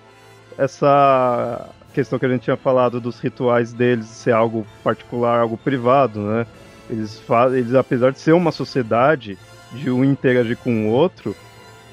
essa 0.58 1.70
questão 1.94 2.18
que 2.18 2.26
a 2.26 2.30
gente 2.30 2.42
tinha 2.42 2.58
falado 2.58 3.00
dos 3.00 3.20
rituais 3.20 3.72
deles 3.72 4.08
ser 4.08 4.32
algo 4.32 4.66
particular, 4.84 5.40
algo 5.40 5.56
privado, 5.56 6.20
né? 6.20 6.48
Eles, 6.90 7.22
eles 7.54 7.76
apesar 7.76 8.12
de 8.12 8.20
ser 8.20 8.32
uma 8.32 8.52
sociedade, 8.52 9.38
de 9.72 9.92
um 9.92 10.04
interagir 10.04 10.58
com 10.58 10.88
o 10.88 10.90
outro, 10.90 11.36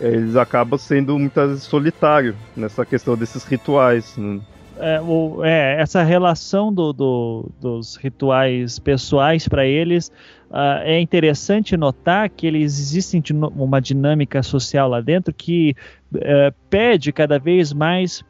eles 0.01 0.35
acabam 0.35 0.79
sendo 0.79 1.19
muitas 1.19 1.51
vezes 1.51 1.65
solitário 1.65 2.35
nessa 2.57 2.87
questão 2.87 3.15
desses 3.17 3.45
rituais. 3.45 4.17
Né? 4.17 4.41
É, 4.79 5.01
o, 5.01 5.43
é, 5.45 5.81
essa 5.81 6.03
relação 6.03 6.73
do, 6.73 6.93
do, 6.95 7.51
dos 7.61 7.97
rituais 7.97 8.79
pessoais 8.79 9.47
para 9.47 9.67
eles 9.67 10.11
uh, 10.51 10.83
é 10.83 11.01
interessante 11.01 11.77
notar 11.77 12.29
que 12.31 12.47
eles 12.47 12.79
existem 12.79 13.23
uma 13.55 13.81
dinâmica 13.81 14.43
social 14.43 14.89
lá 14.89 15.01
dentro 15.01 15.33
que 15.33 15.75
uh, 16.15 16.55
pede 16.69 17.13
cada 17.13 17.39
vez 17.39 17.73
mais 17.73 18.25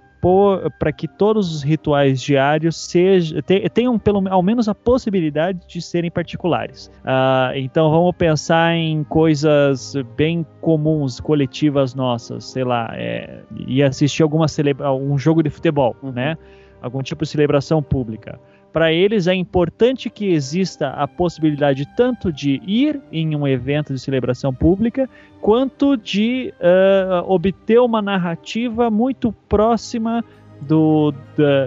para 0.78 0.92
que 0.92 1.06
todos 1.06 1.54
os 1.54 1.62
rituais 1.62 2.20
diários 2.20 2.76
sejam, 2.76 3.40
tenham 3.72 3.98
pelo, 3.98 4.26
ao 4.28 4.42
menos 4.42 4.68
a 4.68 4.74
possibilidade 4.74 5.60
de 5.68 5.80
serem 5.80 6.10
particulares. 6.10 6.90
Uh, 7.02 7.54
então 7.54 7.90
vamos 7.90 8.14
pensar 8.16 8.74
em 8.74 9.04
coisas 9.04 9.94
bem 10.16 10.44
comuns, 10.60 11.20
coletivas 11.20 11.94
nossas, 11.94 12.44
sei 12.44 12.64
lá, 12.64 12.90
é, 12.94 13.40
e 13.68 13.82
assistir 13.82 14.22
alguma 14.22 14.48
celebra 14.48 14.92
um 14.92 15.16
jogo 15.16 15.42
de 15.42 15.50
futebol, 15.50 15.94
uhum. 16.02 16.12
né? 16.12 16.36
Algum 16.82 17.02
tipo 17.02 17.24
de 17.24 17.30
celebração 17.30 17.82
pública 17.82 18.38
para 18.76 18.92
eles 18.92 19.26
é 19.26 19.34
importante 19.34 20.10
que 20.10 20.26
exista 20.26 20.90
a 20.90 21.08
possibilidade 21.08 21.88
tanto 21.96 22.30
de 22.30 22.60
ir 22.66 23.00
em 23.10 23.34
um 23.34 23.48
evento 23.48 23.94
de 23.94 23.98
celebração 23.98 24.52
pública, 24.52 25.08
quanto 25.40 25.96
de 25.96 26.52
uh, 26.60 27.24
obter 27.26 27.80
uma 27.80 28.02
narrativa 28.02 28.90
muito 28.90 29.32
próxima 29.48 30.22
do, 30.60 31.14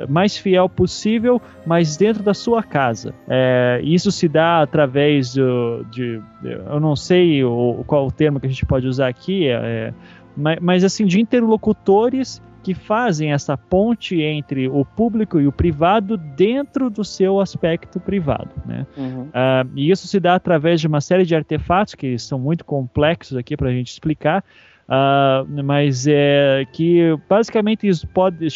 mais 0.07 0.37
fiel 0.37 0.69
possível, 0.69 1.41
mas 1.65 1.97
dentro 1.97 2.21
da 2.21 2.35
sua 2.35 2.61
casa. 2.61 3.11
É, 3.27 3.81
isso 3.83 4.11
se 4.11 4.27
dá 4.27 4.61
através 4.61 5.33
do, 5.33 5.83
de, 5.89 6.21
eu 6.43 6.79
não 6.79 6.95
sei 6.95 7.43
o, 7.43 7.83
qual 7.87 8.05
o 8.05 8.11
termo 8.11 8.39
que 8.39 8.45
a 8.45 8.49
gente 8.49 8.67
pode 8.67 8.87
usar 8.87 9.07
aqui, 9.07 9.47
é, 9.47 9.91
mas, 10.37 10.59
mas 10.61 10.83
assim 10.83 11.07
de 11.07 11.19
interlocutores 11.19 12.39
que 12.69 12.75
fazem 12.75 13.33
essa 13.33 13.57
ponte 13.57 14.21
entre 14.21 14.69
o 14.69 14.85
público 14.85 15.39
e 15.39 15.47
o 15.47 15.51
privado 15.51 16.15
dentro 16.15 16.87
do 16.87 17.03
seu 17.03 17.39
aspecto 17.39 17.99
privado. 17.99 18.51
Né? 18.63 18.85
Uhum. 18.95 19.23
Uh, 19.23 19.71
e 19.75 19.89
isso 19.89 20.07
se 20.07 20.19
dá 20.19 20.35
através 20.35 20.79
de 20.79 20.85
uma 20.85 21.01
série 21.01 21.25
de 21.25 21.35
artefatos 21.35 21.95
que 21.95 22.19
são 22.19 22.37
muito 22.37 22.63
complexos 22.63 23.35
aqui 23.35 23.57
para 23.57 23.69
a 23.69 23.71
gente 23.71 23.91
explicar, 23.91 24.43
uh, 24.87 25.63
mas 25.63 26.05
é 26.07 26.63
que 26.71 27.17
basicamente 27.27 27.87
isso 27.87 28.07
pode 28.07 28.47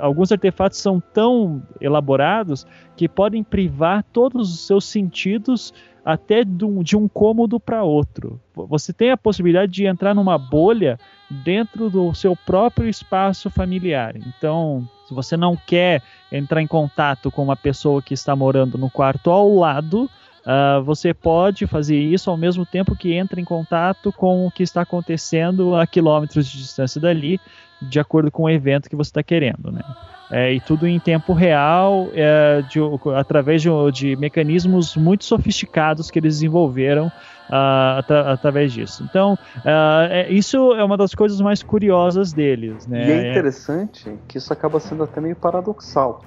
alguns 0.00 0.32
artefatos 0.32 0.78
são 0.78 1.00
tão 1.00 1.62
elaborados 1.80 2.66
que 2.94 3.08
podem 3.08 3.42
privar 3.42 4.02
todos 4.12 4.52
os 4.52 4.66
seus 4.66 4.84
sentidos 4.84 5.72
até 6.04 6.44
de 6.44 6.96
um 6.96 7.08
cômodo 7.08 7.60
para 7.60 7.82
outro. 7.82 8.40
Você 8.54 8.92
tem 8.92 9.10
a 9.10 9.16
possibilidade 9.16 9.72
de 9.72 9.86
entrar 9.86 10.14
numa 10.14 10.38
bolha 10.38 10.98
dentro 11.30 11.88
do 11.88 12.12
seu 12.14 12.34
próprio 12.34 12.88
espaço 12.88 13.50
familiar. 13.50 14.16
Então, 14.16 14.88
se 15.06 15.14
você 15.14 15.36
não 15.36 15.56
quer 15.56 16.02
entrar 16.30 16.60
em 16.62 16.66
contato 16.66 17.30
com 17.30 17.42
uma 17.42 17.56
pessoa 17.56 18.02
que 18.02 18.14
está 18.14 18.34
morando 18.34 18.78
no 18.78 18.90
quarto 18.90 19.30
ao 19.30 19.54
lado, 19.54 20.08
uh, 20.46 20.82
você 20.82 21.14
pode 21.14 21.66
fazer 21.66 21.96
isso 21.96 22.30
ao 22.30 22.36
mesmo 22.36 22.64
tempo 22.66 22.96
que 22.96 23.14
entra 23.14 23.40
em 23.40 23.44
contato 23.44 24.12
com 24.12 24.46
o 24.46 24.50
que 24.50 24.62
está 24.62 24.82
acontecendo 24.82 25.74
a 25.76 25.86
quilômetros 25.86 26.46
de 26.46 26.58
distância 26.58 27.00
dali, 27.00 27.40
de 27.80 27.98
acordo 27.98 28.30
com 28.30 28.44
o 28.44 28.50
evento 28.50 28.88
que 28.88 28.96
você 28.96 29.10
está 29.10 29.22
querendo, 29.22 29.72
né? 29.72 29.82
É, 30.30 30.52
e 30.52 30.60
tudo 30.60 30.86
em 30.86 31.00
tempo 31.00 31.32
real, 31.32 32.08
é, 32.14 32.62
de, 32.62 32.78
através 33.16 33.60
de, 33.62 33.68
de, 33.92 34.14
mecanismos 34.14 34.94
muito 34.96 35.24
sofisticados 35.24 36.08
que 36.08 36.20
eles 36.20 36.34
desenvolveram 36.34 37.08
uh, 37.08 37.98
atra, 37.98 38.32
através 38.32 38.72
disso. 38.72 39.04
Então, 39.10 39.34
uh, 39.34 40.08
é, 40.08 40.30
isso 40.30 40.72
é 40.74 40.84
uma 40.84 40.96
das 40.96 41.16
coisas 41.16 41.40
mais 41.40 41.64
curiosas 41.64 42.32
deles. 42.32 42.86
Né? 42.86 43.08
E 43.08 43.10
é 43.10 43.30
interessante 43.32 44.16
que 44.28 44.38
isso 44.38 44.52
acaba 44.52 44.78
sendo 44.78 45.02
até 45.02 45.20
meio 45.20 45.34
paradoxal. 45.34 46.22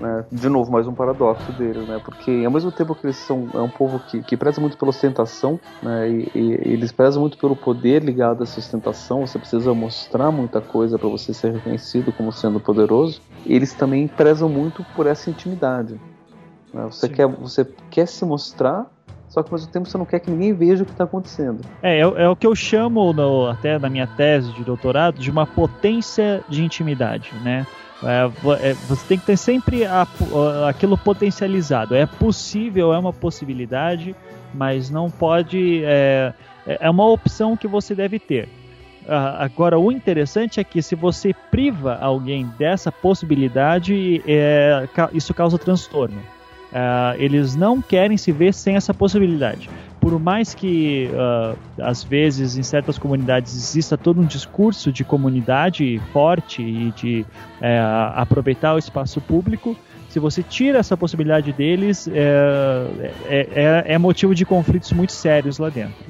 Né? 0.00 0.24
De 0.30 0.48
novo, 0.48 0.72
mais 0.72 0.86
um 0.86 0.94
paradoxo 0.94 1.52
deles, 1.52 1.86
né? 1.86 2.00
Porque 2.04 2.42
ao 2.44 2.50
mesmo 2.50 2.72
tempo 2.72 2.94
que 2.94 3.06
eles 3.06 3.16
são 3.16 3.48
é 3.54 3.58
um 3.58 3.68
povo 3.68 4.00
que, 4.00 4.22
que 4.22 4.36
preza 4.36 4.60
muito 4.60 4.76
pela 4.76 4.90
ostentação, 4.90 5.58
né? 5.82 6.08
E, 6.08 6.30
e, 6.34 6.52
eles 6.72 6.90
prezam 6.90 7.20
muito 7.20 7.38
pelo 7.38 7.54
poder 7.54 8.02
ligado 8.02 8.40
a 8.40 8.42
essa 8.42 8.58
ostentação. 8.58 9.26
Você 9.26 9.38
precisa 9.38 9.72
mostrar 9.72 10.32
muita 10.32 10.60
coisa 10.60 10.98
para 10.98 11.08
você 11.08 11.32
ser 11.32 11.52
reconhecido 11.52 12.12
como 12.12 12.32
sendo 12.32 12.58
poderoso. 12.58 13.20
Eles 13.46 13.72
também 13.72 14.08
prezam 14.08 14.48
muito 14.48 14.84
por 14.96 15.06
essa 15.06 15.30
intimidade. 15.30 16.00
Né? 16.72 16.84
Você 16.86 17.08
quer 17.08 17.26
você 17.28 17.64
quer 17.90 18.06
se 18.06 18.24
mostrar 18.24 18.90
só 19.34 19.42
que 19.42 19.52
ao 19.52 19.58
mesmo 19.58 19.72
tempo 19.72 19.88
você 19.88 19.98
não 19.98 20.04
quer 20.04 20.20
que 20.20 20.30
ninguém 20.30 20.52
veja 20.52 20.84
o 20.84 20.86
que 20.86 20.92
está 20.92 21.02
acontecendo. 21.02 21.60
É, 21.82 21.98
é, 21.98 22.02
é, 22.02 22.28
o 22.28 22.36
que 22.36 22.46
eu 22.46 22.54
chamo, 22.54 23.12
no, 23.12 23.48
até 23.48 23.80
na 23.80 23.90
minha 23.90 24.06
tese 24.06 24.52
de 24.52 24.62
doutorado, 24.62 25.18
de 25.18 25.28
uma 25.28 25.44
potência 25.44 26.40
de 26.48 26.62
intimidade, 26.62 27.32
né? 27.42 27.66
É, 28.02 28.70
é, 28.70 28.74
você 28.88 29.06
tem 29.06 29.18
que 29.18 29.26
ter 29.26 29.36
sempre 29.36 29.84
a, 29.84 30.06
aquilo 30.68 30.98
potencializado. 30.98 31.94
É 31.94 32.06
possível, 32.06 32.92
é 32.92 32.98
uma 32.98 33.12
possibilidade, 33.12 34.14
mas 34.52 34.90
não 34.90 35.10
pode. 35.10 35.82
É, 35.84 36.32
é 36.66 36.90
uma 36.90 37.06
opção 37.06 37.56
que 37.56 37.68
você 37.68 37.94
deve 37.94 38.18
ter. 38.18 38.48
Agora, 39.06 39.78
o 39.78 39.92
interessante 39.92 40.60
é 40.60 40.64
que 40.64 40.80
se 40.80 40.94
você 40.94 41.34
priva 41.50 41.98
alguém 42.00 42.50
dessa 42.58 42.90
possibilidade, 42.90 44.22
é, 44.26 44.88
isso 45.12 45.34
causa 45.34 45.58
transtorno. 45.58 46.22
Uh, 46.74 47.14
eles 47.18 47.54
não 47.54 47.80
querem 47.80 48.16
se 48.16 48.32
ver 48.32 48.52
sem 48.52 48.74
essa 48.74 48.92
possibilidade. 48.92 49.70
Por 50.04 50.20
mais 50.20 50.52
que, 50.52 51.08
uh, 51.14 51.56
às 51.82 52.04
vezes, 52.04 52.58
em 52.58 52.62
certas 52.62 52.98
comunidades 52.98 53.54
exista 53.54 53.96
todo 53.96 54.20
um 54.20 54.26
discurso 54.26 54.92
de 54.92 55.02
comunidade 55.02 55.98
forte 56.12 56.60
e 56.60 56.90
de 56.90 57.20
uh, 57.22 58.12
aproveitar 58.14 58.74
o 58.74 58.78
espaço 58.78 59.18
público, 59.22 59.74
se 60.10 60.18
você 60.18 60.42
tira 60.42 60.78
essa 60.78 60.94
possibilidade 60.94 61.54
deles, 61.54 62.06
é, 62.06 62.86
é, 63.24 63.48
é, 63.54 63.94
é 63.94 63.98
motivo 63.98 64.34
de 64.34 64.44
conflitos 64.44 64.92
muito 64.92 65.12
sérios 65.12 65.56
lá 65.56 65.70
dentro. 65.70 66.04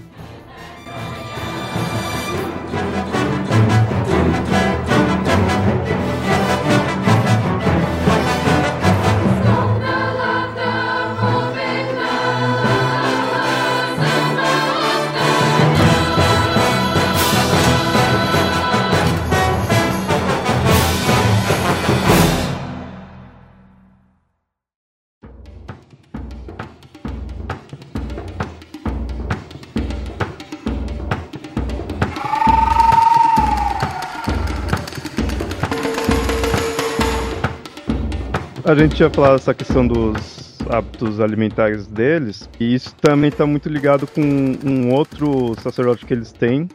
A 38.66 38.74
gente 38.74 38.96
tinha 38.96 39.10
falado 39.10 39.34
essa 39.34 39.52
questão 39.52 39.86
dos 39.86 40.58
hábitos 40.70 41.20
alimentares 41.20 41.86
deles, 41.86 42.48
e 42.58 42.74
isso 42.74 42.94
também 42.96 43.28
está 43.28 43.44
muito 43.44 43.68
ligado 43.68 44.06
com 44.06 44.22
um 44.22 44.90
outro 44.90 45.54
sacerdote 45.60 46.06
que 46.06 46.14
eles 46.14 46.32
têm, 46.32 46.66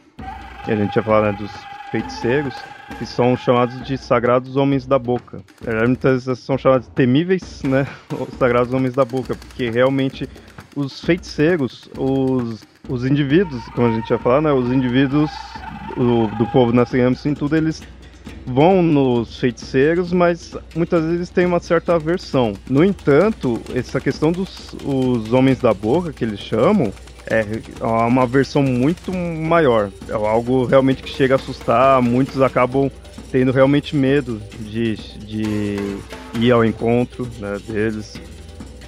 que 0.64 0.70
a 0.70 0.76
gente 0.76 0.92
tinha 0.92 1.02
falado 1.02 1.32
né, 1.32 1.38
dos 1.40 1.50
feiticeiros, 1.90 2.54
que 2.96 3.04
são 3.04 3.36
chamados 3.36 3.84
de 3.84 3.98
sagrados 3.98 4.54
homens 4.54 4.86
da 4.86 5.00
boca. 5.00 5.40
Muitas 5.84 6.26
vezes 6.26 6.44
são 6.44 6.56
chamados 6.56 6.86
de 6.86 6.92
temíveis, 6.94 7.60
né, 7.64 7.84
os 8.16 8.38
sagrados 8.38 8.72
homens 8.72 8.94
da 8.94 9.04
boca, 9.04 9.34
porque 9.34 9.68
realmente 9.68 10.28
os 10.76 11.00
feiticeiros, 11.00 11.90
os, 11.98 12.64
os 12.88 13.04
indivíduos, 13.04 13.64
como 13.74 13.88
a 13.88 13.90
gente 13.90 14.06
tinha 14.06 14.18
falado, 14.20 14.44
né, 14.44 14.52
os 14.52 14.70
indivíduos 14.70 15.28
do, 15.96 16.28
do 16.38 16.46
povo 16.52 16.72
nascente, 16.72 17.28
em 17.28 17.34
tudo, 17.34 17.56
eles 17.56 17.82
vão 18.46 18.82
nos 18.82 19.38
feiticeiros, 19.38 20.12
mas 20.12 20.56
muitas 20.74 21.04
vezes 21.04 21.30
tem 21.30 21.46
uma 21.46 21.60
certa 21.60 21.94
aversão. 21.94 22.54
No 22.68 22.84
entanto, 22.84 23.60
essa 23.74 24.00
questão 24.00 24.32
dos 24.32 24.74
os 24.84 25.32
homens 25.32 25.58
da 25.60 25.72
boca, 25.72 26.12
que 26.12 26.24
eles 26.24 26.40
chamam, 26.40 26.92
é 27.26 27.44
uma 27.80 28.26
versão 28.26 28.62
muito 28.62 29.12
maior. 29.12 29.90
É 30.08 30.12
algo 30.12 30.64
realmente 30.64 31.02
que 31.02 31.08
chega 31.08 31.34
a 31.34 31.36
assustar. 31.36 32.02
Muitos 32.02 32.42
acabam 32.42 32.90
tendo 33.30 33.52
realmente 33.52 33.94
medo 33.94 34.40
de, 34.58 34.96
de 34.96 35.76
ir 36.34 36.50
ao 36.50 36.64
encontro 36.64 37.28
né, 37.38 37.58
deles. 37.68 38.20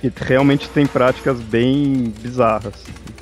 E 0.03 0.13
realmente 0.17 0.69
tem 0.71 0.85
práticas 0.87 1.41
bem 1.41 2.13
bizarras. 2.21 2.75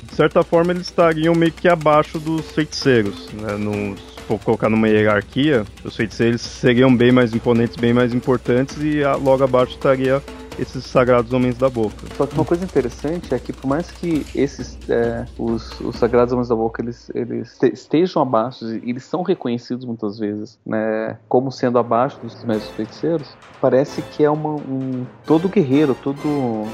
De 0.03 0.15
certa 0.15 0.43
forma, 0.43 0.73
eles 0.73 0.87
estariam 0.87 1.35
meio 1.35 1.51
que 1.51 1.67
abaixo 1.67 2.19
dos 2.19 2.51
feiticeiros, 2.51 3.29
né, 3.33 3.55
nos 3.55 4.10
for 4.21 4.39
colocar 4.39 4.69
numa 4.69 4.87
hierarquia, 4.87 5.65
os 5.83 5.95
feiticeiros 5.95 6.41
seriam 6.41 6.95
bem 6.95 7.11
mais 7.11 7.33
imponentes, 7.33 7.75
bem 7.75 7.93
mais 7.93 8.13
importantes, 8.13 8.77
e 8.77 9.01
logo 9.23 9.43
abaixo 9.43 9.73
estaria 9.73 10.21
esses 10.59 10.85
sagrados 10.85 11.31
homens 11.33 11.57
da 11.57 11.69
boca. 11.69 12.07
Só 12.15 12.25
que 12.25 12.35
uma 12.35 12.45
coisa 12.45 12.63
interessante 12.63 13.33
é 13.33 13.39
que 13.39 13.53
por 13.53 13.67
mais 13.67 13.89
que 13.89 14.25
esses 14.35 14.77
é, 14.89 15.25
os, 15.37 15.79
os, 15.79 15.95
sagrados 15.95 16.33
homens 16.33 16.49
da 16.49 16.55
boca 16.55 16.81
eles, 16.81 17.09
eles 17.15 17.57
estejam 17.63 18.21
abaixo 18.21 18.65
eles 18.83 19.03
são 19.03 19.21
reconhecidos 19.21 19.85
muitas 19.85 20.19
vezes, 20.19 20.59
né, 20.65 21.17
como 21.27 21.51
sendo 21.51 21.79
abaixo 21.79 22.19
dos 22.21 22.43
mestres 22.43 22.75
feiticeiros, 22.75 23.35
parece 23.59 24.01
que 24.01 24.23
é 24.23 24.29
uma, 24.29 24.55
um 24.55 25.05
todo 25.25 25.49
guerreiro, 25.49 25.95
todo 25.95 26.67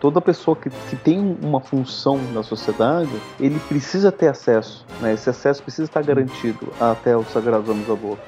toda 0.00 0.20
pessoa 0.20 0.56
que, 0.56 0.70
que 0.70 0.96
tem 0.96 1.36
uma 1.42 1.60
função 1.60 2.18
na 2.32 2.42
sociedade, 2.42 3.10
ele 3.38 3.60
precisa 3.68 4.10
ter 4.10 4.28
acesso, 4.28 4.84
né? 5.00 5.12
Esse 5.12 5.28
acesso 5.30 5.62
precisa 5.62 5.84
estar 5.84 6.02
garantido 6.02 6.72
até 6.80 7.16
os 7.16 7.28
sagrados 7.28 7.68
homens 7.68 7.86
da 7.86 7.94
boca. 7.94 8.22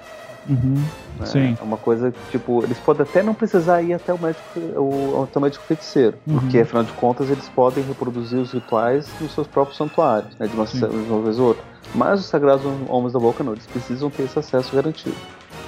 Uhum, 0.49 0.75
né? 1.19 1.27
Sim. 1.27 1.57
É 1.59 1.63
uma 1.63 1.77
coisa 1.77 2.11
que, 2.11 2.31
tipo, 2.33 2.63
eles 2.65 2.79
podem 2.79 3.03
até 3.03 3.23
não 3.23 3.33
precisar 3.33 3.81
ir 3.81 3.95
até 3.95 4.13
o 4.13 4.19
médico, 4.19 4.43
o, 4.77 5.23
até 5.23 5.39
o 5.39 5.43
médico 5.43 5.65
feiticeiro, 5.65 6.17
uhum. 6.27 6.41
porque 6.41 6.59
afinal 6.59 6.83
de 6.85 6.93
contas 6.93 7.31
eles 7.31 7.49
podem 7.49 7.85
reproduzir 7.85 8.39
os 8.39 8.53
rituais 8.53 9.09
nos 9.21 9.33
seus 9.33 9.47
próprios 9.47 9.79
santuários, 9.79 10.37
né? 10.39 10.47
De 10.47 10.55
uma, 10.55 10.67
de 10.67 10.85
uma 10.85 11.23
vez 11.23 11.39
ou 11.39 11.49
outra. 11.49 11.63
Mas 11.95 12.21
os 12.21 12.27
sagrados 12.27 12.65
homens 12.89 13.13
da 13.13 13.19
boca 13.19 13.45
não, 13.45 13.53
eles 13.53 13.67
precisam 13.67 14.11
ter 14.11 14.25
esse 14.25 14.39
acesso 14.39 14.75
garantido. 14.75 15.17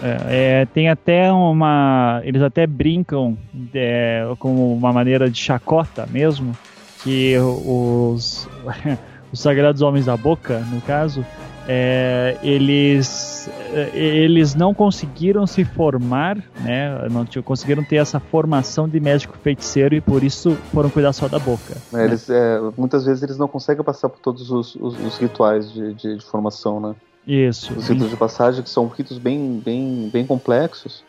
É, 0.05 0.61
é, 0.61 0.67
tem 0.67 0.91
até 0.91 1.33
uma. 1.33 2.21
Eles 2.25 2.43
até 2.43 2.67
brincam 2.67 3.39
é, 3.73 4.31
com 4.39 4.75
uma 4.75 4.93
maneira 4.93 5.31
de 5.31 5.39
chacota 5.39 6.07
mesmo, 6.11 6.55
que 7.03 7.35
os, 7.39 8.47
os 9.33 9.41
Sagrados 9.41 9.81
Homens 9.81 10.05
da 10.05 10.15
Boca, 10.15 10.59
no 10.71 10.83
caso, 10.83 11.25
é, 11.67 12.37
eles, 12.43 13.49
é, 13.73 13.97
eles 13.97 14.55
não 14.55 14.75
conseguiram 14.75 15.47
se 15.47 15.65
formar, 15.65 16.37
né? 16.61 17.09
Não 17.11 17.25
conseguiram 17.43 17.83
ter 17.83 17.97
essa 17.97 18.21
formação 18.21 18.87
de 18.87 19.01
médico 19.01 19.39
feiticeiro 19.43 19.95
e 19.95 20.03
por 20.03 20.23
isso 20.23 20.53
foram 20.71 20.91
cuidar 20.91 21.15
só 21.15 21.29
da 21.29 21.39
boca. 21.39 21.79
É, 21.93 21.97
né? 21.97 22.05
Eles, 22.05 22.29
é, 22.29 22.61
muitas 22.77 23.07
vezes 23.07 23.23
eles 23.23 23.39
não 23.39 23.49
conseguem 23.49 23.83
passar 23.83 24.11
por 24.11 24.19
todos 24.19 24.51
os, 24.51 24.75
os, 24.77 24.99
os 25.03 25.17
rituais 25.17 25.73
de, 25.73 25.95
de, 25.95 26.19
de, 26.19 26.25
formação, 26.27 26.79
né? 26.79 26.95
Isso. 27.27 27.72
Os 27.75 27.89
ritos 27.89 28.11
de 28.11 28.16
passagem, 28.16 28.62
que 28.62 28.70
são 28.70 28.87
ritos 28.87 29.18
bem, 29.18 29.61
bem, 29.64 30.11
bem 30.12 30.27
complexos. 30.27 31.03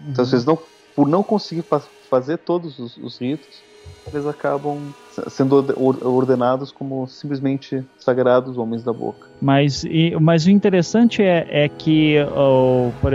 Uhum. 0.00 0.10
Então, 0.10 0.24
vocês 0.24 0.44
não, 0.44 0.58
por 0.94 1.08
não 1.08 1.22
conseguir 1.22 1.64
fazer 2.10 2.38
todos 2.38 2.78
os, 2.78 2.96
os 2.98 3.18
ritos, 3.18 3.62
eles 4.06 4.26
acabam 4.26 4.92
sendo 5.28 5.64
ordenados 6.02 6.72
como 6.72 7.06
simplesmente 7.06 7.84
sagrados 7.98 8.58
homens 8.58 8.82
da 8.82 8.92
boca. 8.92 9.28
Mas, 9.40 9.84
e, 9.84 10.14
mas 10.20 10.46
o 10.46 10.50
interessante 10.50 11.22
é, 11.22 11.46
é 11.64 11.68
que, 11.68 12.16
oh, 12.36 12.90
por, 13.00 13.12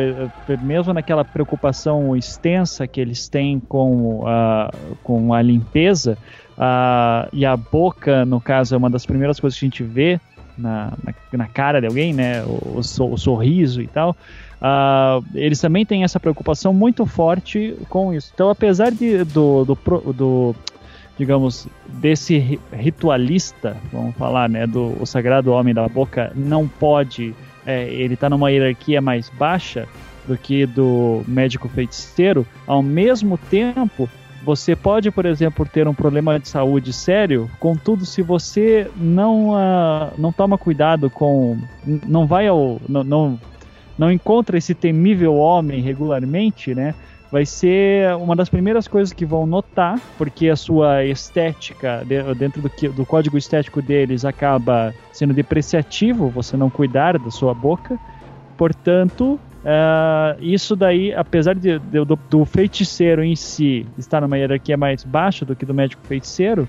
mesmo 0.62 0.94
naquela 0.94 1.26
preocupação 1.26 2.16
extensa 2.16 2.88
que 2.88 3.02
eles 3.02 3.28
têm 3.28 3.60
com, 3.60 4.22
uh, 4.22 4.96
com 5.04 5.34
a 5.34 5.42
limpeza, 5.42 6.18
uh, 6.58 7.28
e 7.34 7.46
a 7.46 7.58
boca, 7.58 8.26
no 8.26 8.40
caso, 8.40 8.74
é 8.74 8.78
uma 8.78 8.90
das 8.90 9.06
primeiras 9.06 9.40
coisas 9.40 9.60
que 9.60 9.66
a 9.66 9.68
gente 9.68 9.84
vê 9.84 10.20
na, 10.58 10.94
na, 11.04 11.14
na 11.32 11.48
cara 11.48 11.80
de 11.80 11.88
alguém, 11.88 12.14
né? 12.14 12.44
O, 12.44 12.80
o, 12.80 12.80
o 12.80 13.18
sorriso 13.18 13.82
e 13.82 13.88
tal. 13.88 14.16
Uh, 14.60 15.24
eles 15.36 15.62
também 15.62 15.86
têm 15.86 16.04
essa 16.04 16.20
preocupação 16.20 16.74
muito 16.74 17.06
forte 17.06 17.78
com 17.90 18.14
isso. 18.14 18.32
Então, 18.34 18.50
apesar 18.50 18.92
de, 18.92 19.24
do, 19.24 19.66
do, 19.66 19.78
do 20.14 20.56
digamos, 21.18 21.68
desse 21.88 22.60
ritualista, 22.72 23.76
vamos 23.92 24.16
falar, 24.16 24.48
né, 24.48 24.68
do 24.68 24.96
o 25.02 25.06
sagrado 25.06 25.52
homem 25.52 25.74
da 25.74 25.88
boca, 25.88 26.32
não 26.36 26.68
pode, 26.68 27.36
é, 27.66 27.88
ele 27.90 28.14
está 28.14 28.30
numa 28.30 28.52
hierarquia 28.52 29.02
mais 29.02 29.30
baixa 29.30 29.88
do 30.28 30.38
que 30.38 30.66
do 30.66 31.24
médico 31.28 31.68
feiticeiro, 31.70 32.46
ao 32.68 32.84
mesmo 32.84 33.38
tempo, 33.38 34.10
você 34.48 34.78
pode, 34.78 35.12
por 35.12 35.26
exemplo, 35.26 35.66
ter 35.66 35.90
um 35.90 35.94
problema 35.94 36.40
de 36.40 36.48
saúde 36.48 36.94
sério, 36.94 37.52
contudo, 37.60 38.06
se 38.06 38.22
você 38.22 38.90
não, 38.96 39.50
uh, 39.50 40.14
não 40.18 40.32
toma 40.32 40.58
cuidado 40.58 41.10
com. 41.10 41.58
não 41.86 42.26
vai 42.26 42.48
ao. 42.48 42.80
não, 42.88 43.04
não, 43.04 43.40
não 43.98 44.10
encontra 44.10 44.58
esse 44.58 44.74
temível 44.74 45.36
homem 45.36 45.82
regularmente, 45.82 46.74
né? 46.74 46.96
vai 47.30 47.46
ser 47.46 48.16
uma 48.16 48.38
das 48.38 48.48
primeiras 48.48 48.88
coisas 48.88 49.12
que 49.12 49.26
vão 49.26 49.46
notar, 49.46 50.00
porque 50.18 50.48
a 50.48 50.56
sua 50.56 51.04
estética, 51.04 52.06
dentro 52.38 52.62
do, 52.62 52.72
do 52.94 53.06
código 53.06 53.38
estético 53.38 53.82
deles, 53.82 54.24
acaba 54.24 54.96
sendo 55.12 55.34
depreciativo 55.34 56.30
você 56.30 56.56
não 56.56 56.70
cuidar 56.70 57.20
da 57.20 57.30
sua 57.30 57.54
boca. 57.54 58.00
Portanto, 58.56 59.38
Uh, 59.64 60.38
isso 60.40 60.76
daí, 60.76 61.14
apesar 61.14 61.56
de, 61.56 61.80
de, 61.80 62.06
do, 62.06 62.18
do, 62.30 62.46
feiticeiro 62.46 63.24
em 63.24 63.36
si 63.36 63.86
estar 63.98 64.22
numa 64.22 64.38
hierarquia 64.38 64.78
mais 64.78 65.04
baixa 65.04 65.44
do 65.44 65.56
que 65.56 65.66
do 65.66 65.74
médico 65.74 66.02
feiticeiro, 66.08 66.68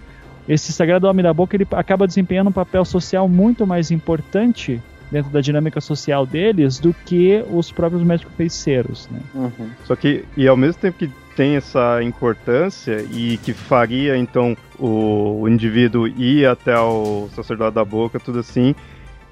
esse 0.48 0.72
sagrado 0.72 1.06
homem 1.06 1.22
da 1.22 1.32
boca 1.32 1.54
ele 1.54 1.66
acaba 1.72 2.06
desempenhando 2.06 2.48
um 2.48 2.52
papel 2.52 2.84
social 2.84 3.28
muito 3.28 3.66
mais 3.66 3.90
importante 3.90 4.82
dentro 5.10 5.30
da 5.30 5.40
dinâmica 5.40 5.80
social 5.80 6.26
deles 6.26 6.78
do 6.78 6.92
que 6.92 7.44
os 7.50 7.70
próprios 7.70 8.02
médicos 8.02 8.34
feiticeiros. 8.34 9.08
Né? 9.10 9.20
Uhum. 9.34 9.70
Só 9.84 9.94
que, 9.94 10.24
e 10.36 10.46
ao 10.48 10.56
mesmo 10.56 10.80
tempo 10.80 10.98
que 10.98 11.10
tem 11.36 11.56
essa 11.56 12.02
importância 12.02 13.04
e 13.12 13.38
que 13.38 13.52
faria 13.52 14.16
então 14.16 14.56
o, 14.78 15.42
o 15.42 15.48
indivíduo 15.48 16.08
ir 16.08 16.46
até 16.46 16.78
o 16.78 17.28
sacerdote 17.34 17.74
da 17.74 17.84
boca, 17.84 18.18
tudo 18.18 18.40
assim, 18.40 18.74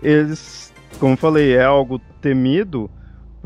eles, 0.02 0.72
como 1.00 1.16
falei, 1.16 1.54
é 1.54 1.64
algo 1.64 2.00
temido 2.20 2.90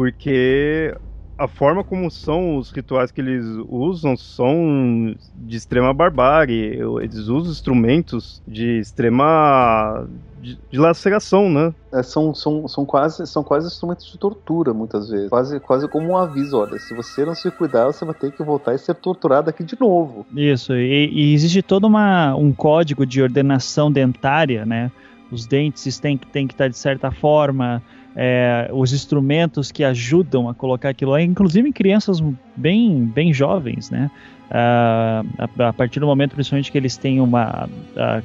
porque 0.00 0.96
a 1.36 1.46
forma 1.46 1.84
como 1.84 2.10
são 2.10 2.56
os 2.56 2.70
rituais 2.70 3.10
que 3.10 3.20
eles 3.20 3.44
usam 3.68 4.16
são 4.16 5.14
de 5.34 5.58
extrema 5.58 5.92
barbárie. 5.92 6.80
Eles 7.02 7.28
usam 7.28 7.52
instrumentos 7.52 8.40
de 8.48 8.78
extrema 8.78 10.08
de, 10.40 10.58
de 10.70 10.78
laceração, 10.78 11.50
né? 11.50 11.74
É, 11.92 12.02
são, 12.02 12.34
são, 12.34 12.66
são, 12.66 12.86
quase, 12.86 13.26
são 13.26 13.44
quase 13.44 13.66
instrumentos 13.66 14.10
de 14.10 14.16
tortura, 14.16 14.72
muitas 14.72 15.10
vezes. 15.10 15.28
Quase, 15.28 15.60
quase 15.60 15.86
como 15.86 16.08
um 16.08 16.16
aviso: 16.16 16.56
olha, 16.56 16.78
se 16.78 16.94
você 16.94 17.22
não 17.26 17.34
se 17.34 17.50
cuidar, 17.50 17.84
você 17.84 18.02
vai 18.02 18.14
ter 18.14 18.32
que 18.32 18.42
voltar 18.42 18.74
e 18.74 18.78
ser 18.78 18.94
torturado 18.94 19.50
aqui 19.50 19.62
de 19.62 19.78
novo. 19.78 20.24
Isso, 20.34 20.72
e, 20.74 21.10
e 21.12 21.34
existe 21.34 21.60
todo 21.60 21.86
uma, 21.86 22.34
um 22.34 22.52
código 22.52 23.04
de 23.04 23.20
ordenação 23.20 23.92
dentária, 23.92 24.64
né? 24.64 24.90
Os 25.30 25.46
dentes 25.46 25.98
têm, 25.98 26.16
têm 26.16 26.46
que 26.46 26.54
estar 26.54 26.68
de 26.68 26.78
certa 26.78 27.10
forma 27.10 27.82
é, 28.16 28.68
os 28.72 28.92
instrumentos 28.92 29.70
que 29.70 29.84
ajudam 29.84 30.48
a 30.48 30.54
colocar 30.54 30.90
aquilo 30.90 31.12
lá, 31.12 31.22
inclusive 31.22 31.68
em 31.68 31.72
crianças 31.72 32.22
bem, 32.56 33.04
bem 33.06 33.32
jovens, 33.32 33.90
né? 33.90 34.10
Uh, 34.50 35.24
a, 35.38 35.68
a, 35.68 35.72
partir 35.72 36.00
do 36.00 36.06
momento, 36.06 36.34
principalmente, 36.34 36.72
que 36.72 36.78
eles 36.78 36.96
têm 36.96 37.20
uma 37.20 37.68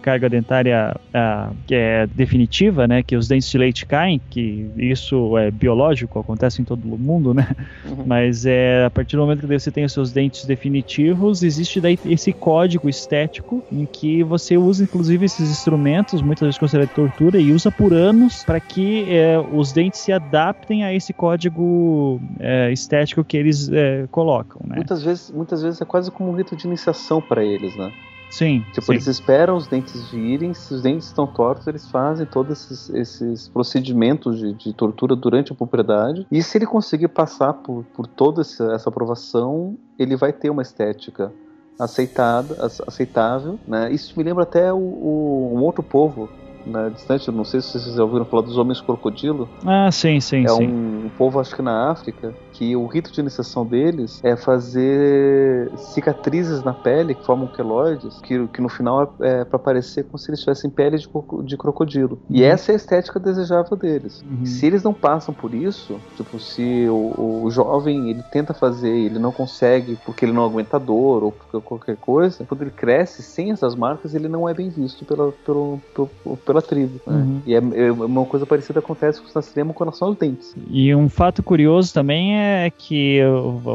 carga 0.01 0.27
dentária 0.27 0.95
uh, 0.95 1.55
que 1.67 1.75
é 1.75 2.07
definitiva, 2.07 2.87
né, 2.87 3.03
que 3.03 3.15
os 3.15 3.27
dentes 3.27 3.49
de 3.49 3.57
leite 3.57 3.85
caem, 3.85 4.19
que 4.29 4.69
isso 4.75 5.37
é 5.37 5.51
biológico, 5.51 6.19
acontece 6.19 6.61
em 6.61 6.65
todo 6.65 6.81
o 6.83 6.97
mundo, 6.97 7.33
né? 7.33 7.47
Uhum. 7.85 8.03
Mas 8.07 8.45
é 8.45 8.85
a 8.85 8.89
partir 8.89 9.15
do 9.15 9.21
momento 9.21 9.41
que 9.41 9.59
você 9.59 9.69
tem 9.69 9.85
os 9.85 9.93
seus 9.93 10.11
dentes 10.11 10.45
definitivos, 10.45 11.43
existe 11.43 11.79
daí 11.79 11.99
esse 12.05 12.33
código 12.33 12.89
estético 12.89 13.63
em 13.71 13.85
que 13.85 14.23
você 14.23 14.57
usa, 14.57 14.83
inclusive, 14.83 15.25
esses 15.25 15.49
instrumentos, 15.49 16.21
muitas 16.21 16.47
vezes 16.47 16.57
considerado 16.57 16.89
tortura, 16.93 17.39
e 17.39 17.51
usa 17.51 17.71
por 17.71 17.93
anos 17.93 18.43
para 18.43 18.59
que 18.59 19.05
é, 19.13 19.37
os 19.53 19.71
dentes 19.71 19.99
se 19.99 20.11
adaptem 20.11 20.83
a 20.83 20.93
esse 20.93 21.13
código 21.13 22.19
é, 22.39 22.71
estético 22.71 23.23
que 23.23 23.37
eles 23.37 23.69
é, 23.71 24.07
colocam, 24.09 24.61
né? 24.65 24.75
Muitas 24.77 25.03
vezes, 25.03 25.31
muitas 25.31 25.61
vezes 25.61 25.81
é 25.81 25.85
quase 25.85 26.11
como 26.15 26.31
um 26.31 26.35
rito 26.35 26.55
de 26.55 26.65
iniciação 26.65 27.21
para 27.21 27.43
eles, 27.43 27.75
né? 27.75 27.91
Sim. 28.29 28.65
Tipo, 28.73 28.87
sim. 28.87 28.93
eles 28.93 29.07
esperam 29.07 29.55
os 29.55 29.67
dentes 29.67 30.09
virem, 30.09 30.53
se 30.53 30.73
os 30.73 30.81
dentes 30.81 31.07
estão 31.07 31.25
tortos, 31.27 31.67
eles 31.67 31.89
fazem 31.89 32.25
todos 32.25 32.51
esses, 32.51 32.89
esses 32.89 33.47
procedimentos 33.47 34.39
de, 34.39 34.53
de, 34.53 34.73
tortura 34.73 35.15
durante 35.15 35.51
a 35.51 35.55
puberdade. 35.55 36.25
E 36.31 36.41
se 36.41 36.57
ele 36.57 36.65
conseguir 36.65 37.07
passar 37.09 37.53
por, 37.53 37.85
por 37.95 38.07
toda 38.07 38.41
essa, 38.41 38.89
aprovação, 38.89 39.77
ele 39.97 40.15
vai 40.15 40.33
ter 40.33 40.49
uma 40.49 40.61
estética 40.61 41.31
aceitada, 41.79 42.55
aceitável, 42.87 43.59
né? 43.67 43.91
Isso 43.91 44.13
me 44.17 44.23
lembra 44.23 44.43
até 44.43 44.73
o, 44.73 44.77
o, 44.77 45.51
um 45.55 45.63
outro 45.63 45.83
povo 45.83 46.29
na 46.65 46.89
distante, 46.89 47.29
não 47.31 47.45
sei 47.45 47.61
se 47.61 47.79
vocês 47.79 47.95
já 47.95 48.03
ouviram 48.03 48.25
falar 48.25 48.41
dos 48.41 48.57
homens 48.57 48.81
crocodilo. 48.81 49.47
Ah, 49.65 49.91
sim, 49.91 50.19
sim, 50.19 50.45
é 50.45 50.47
sim. 50.49 50.63
É 50.63 50.67
um, 50.67 51.09
povo, 51.17 51.39
acho 51.39 51.55
que 51.55 51.61
na 51.61 51.91
África, 51.91 52.33
que 52.55 52.75
o 52.75 52.85
rito 52.85 53.11
de 53.11 53.19
iniciação 53.19 53.65
deles 53.65 54.21
é 54.23 54.35
fazer 54.35 55.69
cicatrizes 55.77 56.63
na 56.63 56.73
pele 56.73 57.13
que 57.13 57.25
formam 57.25 57.47
queloides, 57.47 58.19
que, 58.21 58.47
que 58.47 58.61
no 58.61 58.69
final 58.69 59.13
é, 59.19 59.41
é 59.41 59.45
para 59.45 59.59
parecer 59.59 60.03
como 60.03 60.17
se 60.17 60.29
eles 60.29 60.39
tivessem 60.39 60.69
pele 60.69 60.97
de, 60.97 61.07
de 61.43 61.57
crocodilo. 61.57 62.17
E 62.29 62.41
uhum. 62.41 62.47
essa 62.47 62.71
é 62.71 62.73
a 62.73 62.75
estética 62.77 63.19
desejável 63.19 63.75
deles. 63.75 64.23
Uhum. 64.23 64.45
Se 64.45 64.65
eles 64.65 64.83
não 64.83 64.93
passam 64.93 65.33
por 65.33 65.53
isso, 65.53 65.99
tipo, 66.15 66.39
se 66.39 66.87
o, 66.89 67.43
o 67.43 67.51
jovem 67.51 68.09
ele 68.09 68.23
tenta 68.31 68.53
fazer 68.53 68.89
ele 68.89 69.19
não 69.19 69.31
consegue 69.31 69.97
porque 70.05 70.23
ele 70.23 70.31
não 70.31 70.45
aguenta 70.45 70.79
dor 70.79 71.23
ou 71.23 71.31
por 71.31 71.61
qualquer 71.61 71.97
coisa, 71.97 72.45
quando 72.45 72.61
ele 72.61 72.71
cresce 72.71 73.21
sem 73.21 73.51
essas 73.51 73.75
marcas, 73.75 74.15
ele 74.15 74.29
não 74.29 74.47
é 74.47 74.53
bem 74.53 74.69
visto 74.69 75.03
pela, 75.03 75.33
pelo, 75.45 75.81
pelo, 75.93 76.37
pela 76.37 76.61
tribo. 76.61 77.01
Né? 77.05 77.13
Uhum. 77.13 77.41
E 77.45 77.53
é, 77.53 77.57
é, 77.57 77.91
uma 77.91 78.25
coisa 78.25 78.45
parecida 78.45 78.79
acontece 78.79 79.19
com 79.19 79.27
o 79.27 79.29
Sassrema 79.29 79.73
com 79.73 79.83
relação 79.83 80.07
aos 80.07 80.17
dentes. 80.17 80.55
E 80.69 80.95
um 80.95 81.09
fato 81.09 81.43
curioso 81.43 81.93
também 81.93 82.37
é 82.37 82.44
é 82.45 82.69
que 82.69 83.19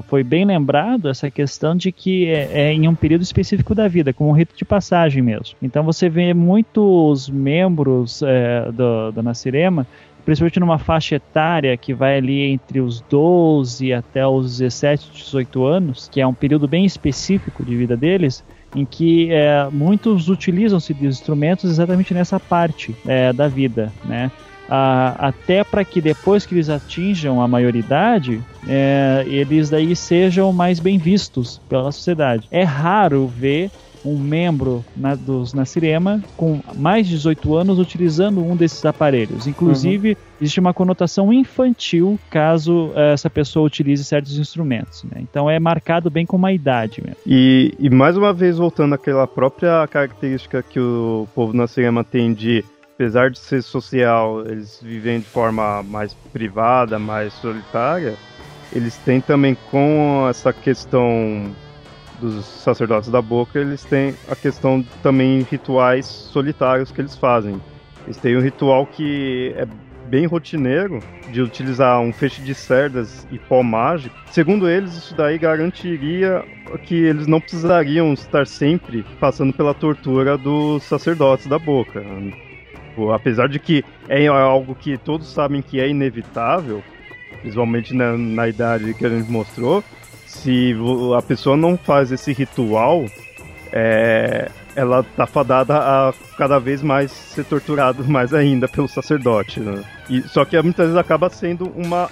foi 0.08 0.22
bem 0.22 0.44
lembrado 0.44 1.08
essa 1.08 1.30
questão 1.30 1.76
de 1.76 1.90
que 1.92 2.26
é, 2.26 2.50
é, 2.52 2.72
em 2.72 2.88
um 2.88 2.94
período 2.94 3.22
específico 3.22 3.74
da 3.74 3.88
vida, 3.88 4.12
como 4.12 4.30
um 4.30 4.32
rito 4.32 4.56
de 4.56 4.64
passagem 4.64 5.22
mesmo. 5.22 5.56
Então 5.62 5.82
você 5.82 6.08
vê 6.08 6.32
muitos 6.32 7.28
membros 7.28 8.22
é, 8.22 8.70
do, 8.72 9.12
do 9.12 9.22
Nascirema 9.22 9.86
principalmente 10.24 10.60
numa 10.60 10.78
faixa 10.78 11.16
etária 11.16 11.76
que 11.76 11.92
vai 11.92 12.18
ali 12.18 12.42
entre 12.42 12.80
os 12.80 13.00
12 13.00 13.92
até 13.92 14.26
os 14.26 14.58
17, 14.58 15.10
18 15.12 15.64
anos, 15.64 16.08
que 16.08 16.20
é 16.20 16.26
um 16.26 16.34
período 16.34 16.68
bem 16.68 16.84
específico 16.84 17.64
de 17.64 17.76
vida 17.76 17.96
deles, 17.96 18.44
em 18.74 18.84
que 18.84 19.32
é, 19.32 19.68
muitos 19.72 20.28
utilizam-se 20.28 20.94
de 20.94 21.06
instrumentos 21.06 21.70
exatamente 21.70 22.14
nessa 22.14 22.38
parte 22.38 22.94
é, 23.06 23.32
da 23.32 23.48
vida, 23.48 23.92
né? 24.04 24.30
Ah, 24.70 25.16
até 25.18 25.64
para 25.64 25.84
que 25.84 26.00
depois 26.00 26.46
que 26.46 26.54
eles 26.54 26.68
atinjam 26.68 27.42
a 27.42 27.48
maioridade, 27.48 28.40
é, 28.68 29.24
eles 29.26 29.68
daí 29.68 29.96
sejam 29.96 30.52
mais 30.52 30.78
bem 30.78 30.96
vistos 30.96 31.60
pela 31.68 31.90
sociedade. 31.90 32.46
É 32.52 32.62
raro 32.62 33.26
ver 33.26 33.70
um 34.04 34.18
membro 34.18 34.84
na, 34.96 35.14
dos 35.14 35.52
Nasirema 35.52 36.22
com 36.36 36.60
mais 36.76 37.06
de 37.06 37.16
18 37.16 37.54
anos 37.54 37.78
utilizando 37.78 38.40
um 38.40 38.56
desses 38.56 38.84
aparelhos. 38.84 39.46
Inclusive, 39.46 40.10
uhum. 40.10 40.16
existe 40.40 40.60
uma 40.60 40.72
conotação 40.72 41.32
infantil 41.32 42.18
caso 42.30 42.92
eh, 42.94 43.12
essa 43.12 43.28
pessoa 43.28 43.66
utilize 43.66 44.02
certos 44.04 44.38
instrumentos. 44.38 45.04
Né? 45.04 45.20
Então 45.20 45.50
é 45.50 45.58
marcado 45.58 46.10
bem 46.10 46.24
com 46.24 46.36
uma 46.36 46.52
idade 46.52 47.02
mesmo. 47.04 47.18
E, 47.26 47.74
e 47.78 47.90
mais 47.90 48.16
uma 48.16 48.32
vez, 48.32 48.56
voltando 48.56 48.94
àquela 48.94 49.26
própria 49.26 49.86
característica 49.88 50.62
que 50.62 50.80
o 50.80 51.26
povo 51.34 51.52
Nasirema 51.52 52.02
tem 52.02 52.32
de 52.32 52.64
apesar 53.00 53.30
de 53.30 53.38
ser 53.38 53.62
social, 53.62 54.44
eles 54.46 54.78
vivem 54.82 55.20
de 55.20 55.24
forma 55.24 55.82
mais 55.82 56.12
privada, 56.34 56.98
mais 56.98 57.32
solitária, 57.32 58.14
eles 58.70 58.94
têm 58.98 59.22
também 59.22 59.56
com 59.70 60.26
essa 60.28 60.52
questão 60.52 61.50
dos 62.20 62.44
sacerdotes 62.44 63.08
da 63.08 63.22
boca, 63.22 63.58
eles 63.58 63.82
têm 63.84 64.14
a 64.28 64.36
questão 64.36 64.84
também 65.02 65.40
rituais 65.50 66.04
solitários 66.04 66.92
que 66.92 67.00
eles 67.00 67.16
fazem. 67.16 67.58
Eles 68.04 68.18
têm 68.18 68.36
um 68.36 68.42
ritual 68.42 68.86
que 68.86 69.54
é 69.56 69.66
bem 70.06 70.26
rotineiro 70.26 70.98
de 71.30 71.40
utilizar 71.40 72.00
um 72.00 72.12
feixe 72.12 72.42
de 72.42 72.54
cerdas 72.54 73.26
e 73.32 73.38
pó 73.38 73.62
mágico, 73.62 74.14
segundo 74.30 74.68
eles, 74.68 74.92
isso 74.92 75.14
daí 75.14 75.38
garantiria 75.38 76.44
que 76.82 76.96
eles 76.96 77.26
não 77.26 77.40
precisariam 77.40 78.12
estar 78.12 78.46
sempre 78.46 79.06
passando 79.18 79.54
pela 79.54 79.72
tortura 79.72 80.36
dos 80.36 80.82
sacerdotes 80.82 81.46
da 81.46 81.58
boca. 81.58 82.04
Apesar 83.12 83.48
de 83.48 83.58
que 83.58 83.84
é 84.08 84.26
algo 84.26 84.74
que 84.74 84.98
todos 84.98 85.32
sabem 85.32 85.62
que 85.62 85.80
é 85.80 85.88
inevitável, 85.88 86.82
principalmente 87.40 87.94
na, 87.94 88.16
na 88.16 88.48
idade 88.48 88.94
que 88.94 89.06
a 89.06 89.08
gente 89.08 89.30
mostrou, 89.30 89.82
se 90.26 90.74
a 91.16 91.22
pessoa 91.22 91.56
não 91.56 91.76
faz 91.76 92.12
esse 92.12 92.32
ritual, 92.32 93.06
é, 93.72 94.50
ela 94.76 95.02
tá 95.02 95.26
fadada 95.26 95.76
a 95.76 96.14
cada 96.36 96.58
vez 96.58 96.82
mais 96.82 97.10
ser 97.10 97.44
torturada 97.44 98.02
mais 98.06 98.32
ainda 98.32 98.68
pelo 98.68 98.88
sacerdote. 98.88 99.60
Né? 99.60 99.82
E, 100.08 100.22
só 100.22 100.44
que 100.44 100.60
muitas 100.62 100.86
vezes 100.86 100.98
acaba 100.98 101.28
sendo 101.30 101.68
uma 101.76 102.08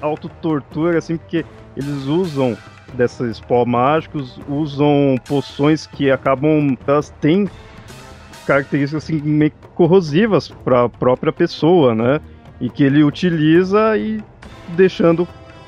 autotortura, 0.00 0.98
assim, 0.98 1.16
porque 1.16 1.44
eles 1.76 2.04
usam 2.04 2.56
desses 2.94 3.40
pó 3.40 3.64
mágicos, 3.64 4.38
usam 4.48 5.16
poções 5.26 5.86
que 5.86 6.10
acabam. 6.10 6.76
Elas 6.86 7.10
têm 7.20 7.48
características 8.52 9.04
assim, 9.04 9.20
meio 9.22 9.52
corrosivas 9.74 10.48
para 10.48 10.84
a 10.84 10.88
própria 10.88 11.32
pessoa, 11.32 11.94
né? 11.94 12.20
E 12.60 12.68
que 12.68 12.84
ele 12.84 13.02
utiliza 13.02 13.96
e 13.96 14.22
deixando 14.68 15.26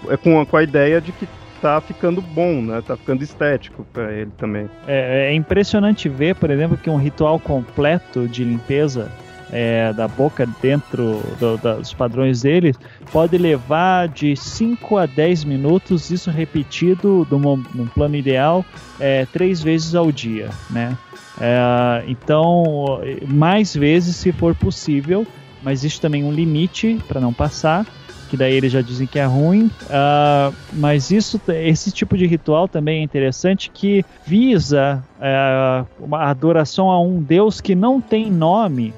é, 0.09 0.17
com 0.17 0.41
a, 0.41 0.47
com 0.47 0.57
a 0.57 0.63
ideia 0.63 1.01
de 1.01 1.11
que 1.13 1.27
tá 1.63 1.81
ficando 1.81 2.21
bom, 2.21 2.61
né? 2.61 2.83
Tá 2.87 2.97
ficando 2.97 3.23
estético 3.23 3.87
para 3.93 4.13
ele 4.13 4.31
também. 4.37 4.69
É, 4.87 5.31
é, 5.31 5.35
impressionante 5.35 6.09
ver, 6.09 6.35
por 6.35 6.51
exemplo, 6.51 6.77
que 6.77 6.91
um 6.91 6.97
ritual 6.97 7.41
completo 7.41 8.29
de 8.29 8.45
limpeza 8.45 9.11
é, 9.51 9.93
da 9.93 10.07
boca 10.07 10.47
dentro 10.61 11.23
do, 11.39 11.57
dos 11.57 11.95
padrões 11.95 12.43
dele 12.43 12.75
pode 13.13 13.39
levar 13.39 14.09
de 14.09 14.37
5 14.37 14.99
a 14.99 15.07
10 15.07 15.45
minutos, 15.45 16.11
isso 16.11 16.31
repetido 16.31 17.27
num, 17.31 17.87
plano 17.87 18.17
ideal 18.17 18.65
é, 18.99 19.27
três 19.27 19.63
vezes 19.63 19.95
ao 19.95 20.11
dia, 20.13 20.51
né? 20.69 20.97
É, 21.41 22.05
então, 22.07 23.01
mais 23.27 23.75
vezes 23.75 24.17
se 24.17 24.33
for 24.33 24.55
possível, 24.55 25.27
mas 25.63 25.81
existe 25.81 26.01
também 26.01 26.25
um 26.25 26.33
limite 26.33 27.01
para 27.09 27.21
não 27.21 27.33
passar 27.33 27.87
que 28.35 28.39
daí 28.39 28.55
eles 28.55 28.73
já 28.73 28.81
dizem 28.81 29.07
que 29.07 29.19
é 29.19 29.25
ruim. 29.25 29.67
Uh, 29.67 30.53
mas 30.73 31.13
isso, 31.13 31.41
esse 31.49 31.93
tipo 31.93 32.19
de 32.19 32.27
ritual 32.27 32.67
também 32.67 33.01
é 33.01 33.03
interessante 33.05 33.71
que 33.71 34.05
visa 34.27 35.05
uh, 35.21 35.87
uma 36.05 36.25
adoração 36.25 36.91
a 36.91 37.01
um 37.01 37.23
Deus 37.23 37.61
que 37.61 37.77
não 37.77 38.01
tem 38.01 38.31
nome, 38.33 38.93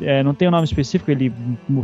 é, 0.00 0.22
não 0.22 0.32
tem 0.32 0.46
um 0.46 0.52
nome 0.52 0.64
específico, 0.64 1.10
ele 1.10 1.32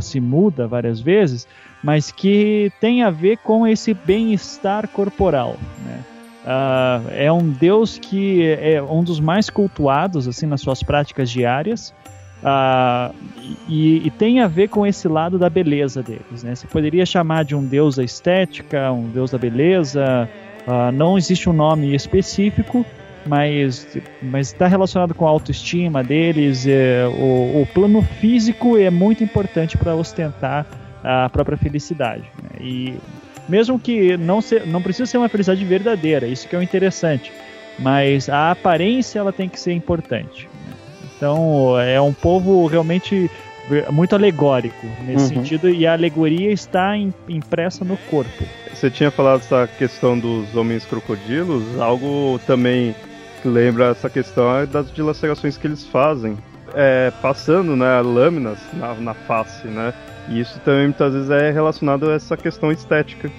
se 0.00 0.20
muda 0.20 0.68
várias 0.68 1.00
vezes, 1.00 1.48
mas 1.82 2.12
que 2.12 2.70
tem 2.80 3.02
a 3.02 3.10
ver 3.10 3.38
com 3.38 3.66
esse 3.66 3.92
bem-estar 3.92 4.86
corporal. 4.86 5.56
Né? 5.84 6.00
Uh, 6.44 7.08
é 7.10 7.32
um 7.32 7.48
Deus 7.48 7.96
que 7.96 8.52
é 8.60 8.82
um 8.82 9.02
dos 9.02 9.18
mais 9.18 9.48
cultuados 9.48 10.28
assim 10.28 10.44
nas 10.44 10.60
suas 10.60 10.82
práticas 10.82 11.30
diárias. 11.30 11.94
Uh, 12.42 13.14
e, 13.66 14.06
e, 14.06 14.10
tem 14.10 14.40
a 14.40 14.46
ver 14.46 14.68
com 14.68 14.86
esse 14.86 15.08
lado 15.08 15.38
da 15.38 15.48
beleza 15.48 16.02
deles. 16.02 16.42
Né? 16.42 16.54
Você 16.54 16.66
poderia 16.66 17.06
chamar 17.06 17.42
de 17.42 17.54
um 17.54 17.64
deus 17.64 17.96
da 17.96 18.04
estética, 18.04 18.92
um 18.92 19.08
deus 19.08 19.30
da 19.30 19.38
beleza. 19.38 20.28
Uh, 20.66 20.92
não 20.92 21.16
existe 21.16 21.48
um 21.48 21.54
nome 21.54 21.94
específico, 21.94 22.84
mas 23.26 23.96
está 24.34 24.66
relacionado 24.66 25.14
com 25.14 25.26
a 25.26 25.30
autoestima 25.30 26.04
deles. 26.04 26.66
É, 26.66 27.06
o, 27.06 27.62
o, 27.62 27.68
plano 27.72 28.02
físico 28.02 28.76
é 28.76 28.90
muito 28.90 29.24
importante 29.24 29.78
para 29.78 29.94
ostentar 29.94 30.66
a 31.02 31.30
própria 31.30 31.56
felicidade. 31.56 32.24
Né? 32.42 32.50
E 32.60 32.94
mesmo 33.48 33.78
que 33.78 34.16
não, 34.16 34.40
se, 34.40 34.60
não 34.60 34.82
precisa 34.82 35.06
ser 35.06 35.18
uma 35.18 35.28
felicidade 35.28 35.64
verdadeira, 35.64 36.26
isso 36.26 36.48
que 36.48 36.56
é 36.56 36.58
o 36.58 36.62
interessante. 36.62 37.32
Mas 37.78 38.28
a 38.28 38.50
aparência 38.50 39.18
ela 39.18 39.32
tem 39.32 39.48
que 39.48 39.58
ser 39.58 39.72
importante. 39.72 40.48
Então 41.16 41.78
é 41.78 42.00
um 42.00 42.12
povo 42.12 42.66
realmente 42.66 43.30
muito 43.90 44.14
alegórico 44.14 44.86
nesse 45.06 45.34
uhum. 45.34 45.42
sentido 45.42 45.70
e 45.70 45.86
a 45.86 45.92
alegoria 45.92 46.52
está 46.52 46.96
impressa 47.28 47.84
no 47.84 47.96
corpo. 47.96 48.44
Você 48.72 48.90
tinha 48.90 49.10
falado 49.10 49.40
essa 49.40 49.66
questão 49.66 50.18
dos 50.18 50.54
homens 50.54 50.84
crocodilos, 50.84 51.62
algo 51.80 52.38
também 52.46 52.94
que 53.40 53.48
lembra 53.48 53.86
essa 53.86 54.10
questão 54.10 54.58
é 54.58 54.66
das 54.66 54.92
dilacerações 54.92 55.56
que 55.56 55.66
eles 55.66 55.84
fazem, 55.84 56.36
é, 56.74 57.12
passando 57.22 57.76
né, 57.76 58.00
lâminas 58.00 58.58
na, 58.72 58.94
na 58.94 59.14
face, 59.14 59.66
né? 59.66 59.94
E 60.28 60.40
isso 60.40 60.58
também 60.60 60.84
muitas 60.84 61.12
vezes 61.12 61.30
é 61.30 61.50
relacionado 61.50 62.10
a 62.10 62.14
essa 62.14 62.36
questão 62.36 62.72
estética. 62.72 63.30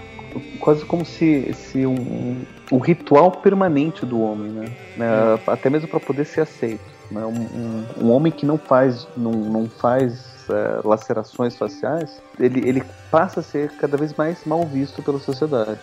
Quase 0.59 0.83
como 0.85 1.05
se, 1.05 1.53
se 1.53 1.85
um, 1.85 1.93
um, 1.93 2.45
um 2.73 2.77
ritual 2.77 3.31
permanente 3.31 4.05
do 4.05 4.21
homem, 4.21 4.51
né? 4.51 4.65
É, 4.99 5.51
até 5.51 5.69
mesmo 5.69 5.87
para 5.87 5.99
poder 5.99 6.25
ser 6.25 6.41
aceito. 6.41 6.83
Né? 7.09 7.23
Um, 7.25 7.29
um, 7.29 7.85
um, 8.05 8.11
homem 8.11 8.31
que 8.31 8.45
não 8.45 8.57
faz, 8.57 9.07
não, 9.15 9.31
não 9.31 9.69
faz 9.69 10.45
é, 10.49 10.81
lacerações 10.83 11.55
faciais, 11.55 12.21
ele, 12.39 12.67
ele 12.67 12.83
passa 13.09 13.39
a 13.39 13.43
ser 13.43 13.71
cada 13.71 13.95
vez 13.95 14.13
mais 14.13 14.43
mal 14.45 14.65
visto 14.65 15.01
pela 15.01 15.19
sociedade. 15.19 15.79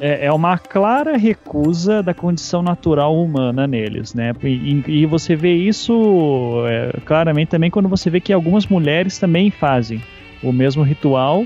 É, 0.00 0.26
é 0.26 0.32
uma 0.32 0.58
clara 0.58 1.16
recusa 1.16 2.02
da 2.02 2.14
condição 2.14 2.62
natural 2.62 3.14
humana 3.14 3.66
neles, 3.66 4.14
né? 4.14 4.32
E, 4.42 4.82
e 4.88 5.06
você 5.06 5.36
vê 5.36 5.52
isso 5.54 6.64
é, 6.66 6.98
claramente 7.04 7.48
também 7.48 7.70
quando 7.70 7.88
você 7.88 8.10
vê 8.10 8.18
que 8.18 8.32
algumas 8.32 8.66
mulheres 8.66 9.18
também 9.18 9.50
fazem 9.50 10.02
o 10.42 10.52
mesmo 10.52 10.82
ritual 10.82 11.42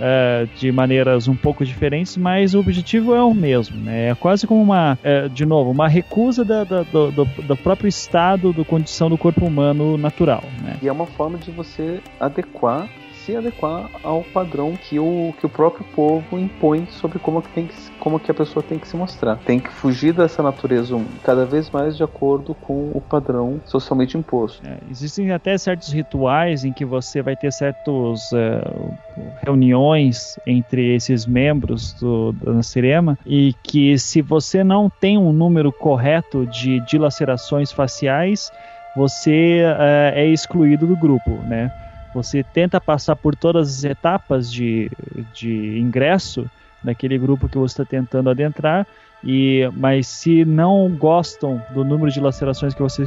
uh, 0.00 0.48
de 0.56 0.72
maneiras 0.72 1.28
um 1.28 1.36
pouco 1.36 1.64
diferentes, 1.64 2.16
mas 2.16 2.54
o 2.54 2.60
objetivo 2.60 3.14
é 3.14 3.22
o 3.22 3.34
mesmo. 3.34 3.76
Né? 3.76 4.08
É 4.08 4.14
quase 4.14 4.46
como 4.46 4.62
uma, 4.62 4.98
uh, 5.04 5.28
de 5.28 5.44
novo, 5.44 5.70
uma 5.70 5.88
recusa 5.88 6.44
da, 6.44 6.64
da, 6.64 6.82
do, 6.82 7.12
do, 7.12 7.24
do, 7.24 7.56
próprio 7.56 7.88
estado, 7.88 8.52
da 8.52 8.64
condição 8.64 9.08
do 9.08 9.18
corpo 9.18 9.44
humano 9.44 9.96
natural. 9.96 10.42
Né? 10.62 10.78
E 10.82 10.88
é 10.88 10.92
uma 10.92 11.06
forma 11.06 11.38
de 11.38 11.50
você 11.50 12.00
adequar 12.18 12.88
se 13.30 13.36
adequar 13.36 13.88
ao 14.02 14.24
padrão 14.24 14.74
que 14.76 14.98
o, 14.98 15.32
que 15.38 15.46
o 15.46 15.48
próprio 15.48 15.84
povo 15.94 16.38
impõe 16.38 16.86
sobre 16.86 17.18
como 17.18 17.40
que, 17.40 17.48
tem 17.50 17.66
que, 17.66 17.74
como 17.98 18.18
que 18.18 18.30
a 18.30 18.34
pessoa 18.34 18.62
tem 18.62 18.78
que 18.78 18.88
se 18.88 18.96
mostrar. 18.96 19.36
Tem 19.36 19.60
que 19.60 19.70
fugir 19.70 20.12
dessa 20.12 20.42
natureza 20.42 21.00
cada 21.22 21.44
vez 21.46 21.70
mais 21.70 21.96
de 21.96 22.02
acordo 22.02 22.54
com 22.54 22.90
o 22.92 23.00
padrão 23.00 23.60
socialmente 23.64 24.18
imposto. 24.18 24.66
É, 24.66 24.78
existem 24.90 25.30
até 25.30 25.56
certos 25.56 25.92
rituais 25.92 26.64
em 26.64 26.72
que 26.72 26.84
você 26.84 27.22
vai 27.22 27.36
ter 27.36 27.52
certas 27.52 28.32
uh, 28.32 28.36
é, 28.36 29.44
reuniões 29.44 30.38
entre 30.46 30.94
esses 30.94 31.26
membros 31.26 31.92
do, 31.94 32.32
da 32.32 32.62
Cirema 32.62 33.16
e 33.24 33.54
que 33.62 33.96
se 33.98 34.20
você 34.20 34.64
não 34.64 34.90
tem 34.90 35.16
um 35.16 35.32
número 35.32 35.72
correto 35.72 36.46
de 36.46 36.80
dilacerações 36.80 37.70
faciais, 37.70 38.50
você 38.96 39.62
uh, 39.64 40.16
é 40.16 40.26
excluído 40.26 40.86
do 40.86 40.96
grupo, 40.96 41.30
né? 41.46 41.70
Você 42.14 42.42
tenta 42.42 42.80
passar 42.80 43.16
por 43.16 43.36
todas 43.36 43.68
as 43.78 43.84
etapas 43.84 44.52
de, 44.52 44.90
de 45.32 45.78
ingresso 45.78 46.50
daquele 46.82 47.18
grupo 47.18 47.48
que 47.48 47.58
você 47.58 47.82
está 47.82 47.84
tentando 47.84 48.30
adentrar, 48.30 48.86
e, 49.22 49.70
mas 49.76 50.06
se 50.06 50.44
não 50.44 50.88
gostam 50.88 51.62
do 51.74 51.84
número 51.84 52.10
de 52.10 52.20
lacerações 52.20 52.74
que 52.74 52.82
você, 52.82 53.04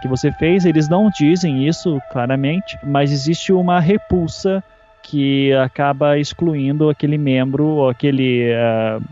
que 0.00 0.08
você 0.08 0.30
fez, 0.32 0.64
eles 0.64 0.88
não 0.88 1.10
dizem 1.10 1.66
isso 1.66 2.00
claramente, 2.12 2.78
mas 2.84 3.10
existe 3.10 3.52
uma 3.52 3.80
repulsa 3.80 4.62
que 5.02 5.52
acaba 5.54 6.18
excluindo 6.18 6.88
aquele 6.88 7.18
membro, 7.18 7.88
aquele 7.88 8.52
uh, 8.52 9.02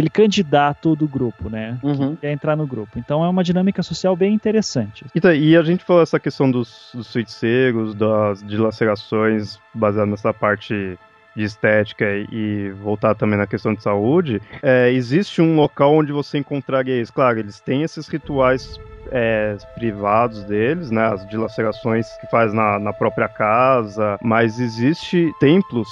aquele 0.00 0.10
candidato 0.10 0.96
do 0.96 1.06
grupo, 1.06 1.50
né? 1.50 1.78
Uhum. 1.82 2.14
Que 2.14 2.22
quer 2.22 2.32
entrar 2.32 2.56
no 2.56 2.66
grupo. 2.66 2.98
Então 2.98 3.24
é 3.24 3.28
uma 3.28 3.44
dinâmica 3.44 3.82
social 3.82 4.16
bem 4.16 4.34
interessante. 4.34 5.04
E, 5.14 5.20
tá, 5.20 5.34
e 5.34 5.56
a 5.56 5.62
gente 5.62 5.84
falou 5.84 6.02
essa 6.02 6.18
questão 6.18 6.50
dos, 6.50 6.90
dos 6.94 7.12
feiticeiros, 7.12 7.94
das 7.94 8.42
dilacerações 8.42 9.58
baseadas 9.74 10.10
nessa 10.10 10.32
parte 10.32 10.98
de 11.36 11.44
estética 11.44 12.06
e 12.32 12.70
voltar 12.82 13.14
também 13.14 13.38
na 13.38 13.46
questão 13.46 13.72
de 13.72 13.82
saúde, 13.82 14.42
é, 14.60 14.90
existe 14.90 15.40
um 15.40 15.54
local 15.54 15.94
onde 15.94 16.10
você 16.10 16.38
encontraria 16.38 17.00
isso. 17.00 17.12
Claro, 17.12 17.38
eles 17.38 17.60
têm 17.60 17.82
esses 17.82 18.08
rituais 18.08 18.80
é, 19.12 19.56
privados 19.76 20.42
deles, 20.44 20.90
né, 20.90 21.06
as 21.06 21.26
dilacerações 21.28 22.06
que 22.20 22.26
faz 22.28 22.52
na, 22.52 22.80
na 22.80 22.92
própria 22.92 23.28
casa, 23.28 24.18
mas 24.20 24.58
existe 24.58 25.30
templos 25.38 25.88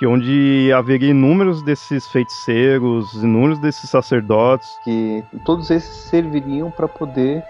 que 0.00 0.06
onde 0.06 0.72
haveria 0.72 1.10
inúmeros 1.10 1.62
desses 1.62 2.08
feiticeiros, 2.08 3.12
inúmeros 3.22 3.58
desses 3.58 3.90
sacerdotes. 3.90 4.66
Que 4.82 5.22
todos 5.44 5.70
esses 5.70 5.94
serviriam 6.08 6.70
para 6.70 6.88
poder 6.88 7.44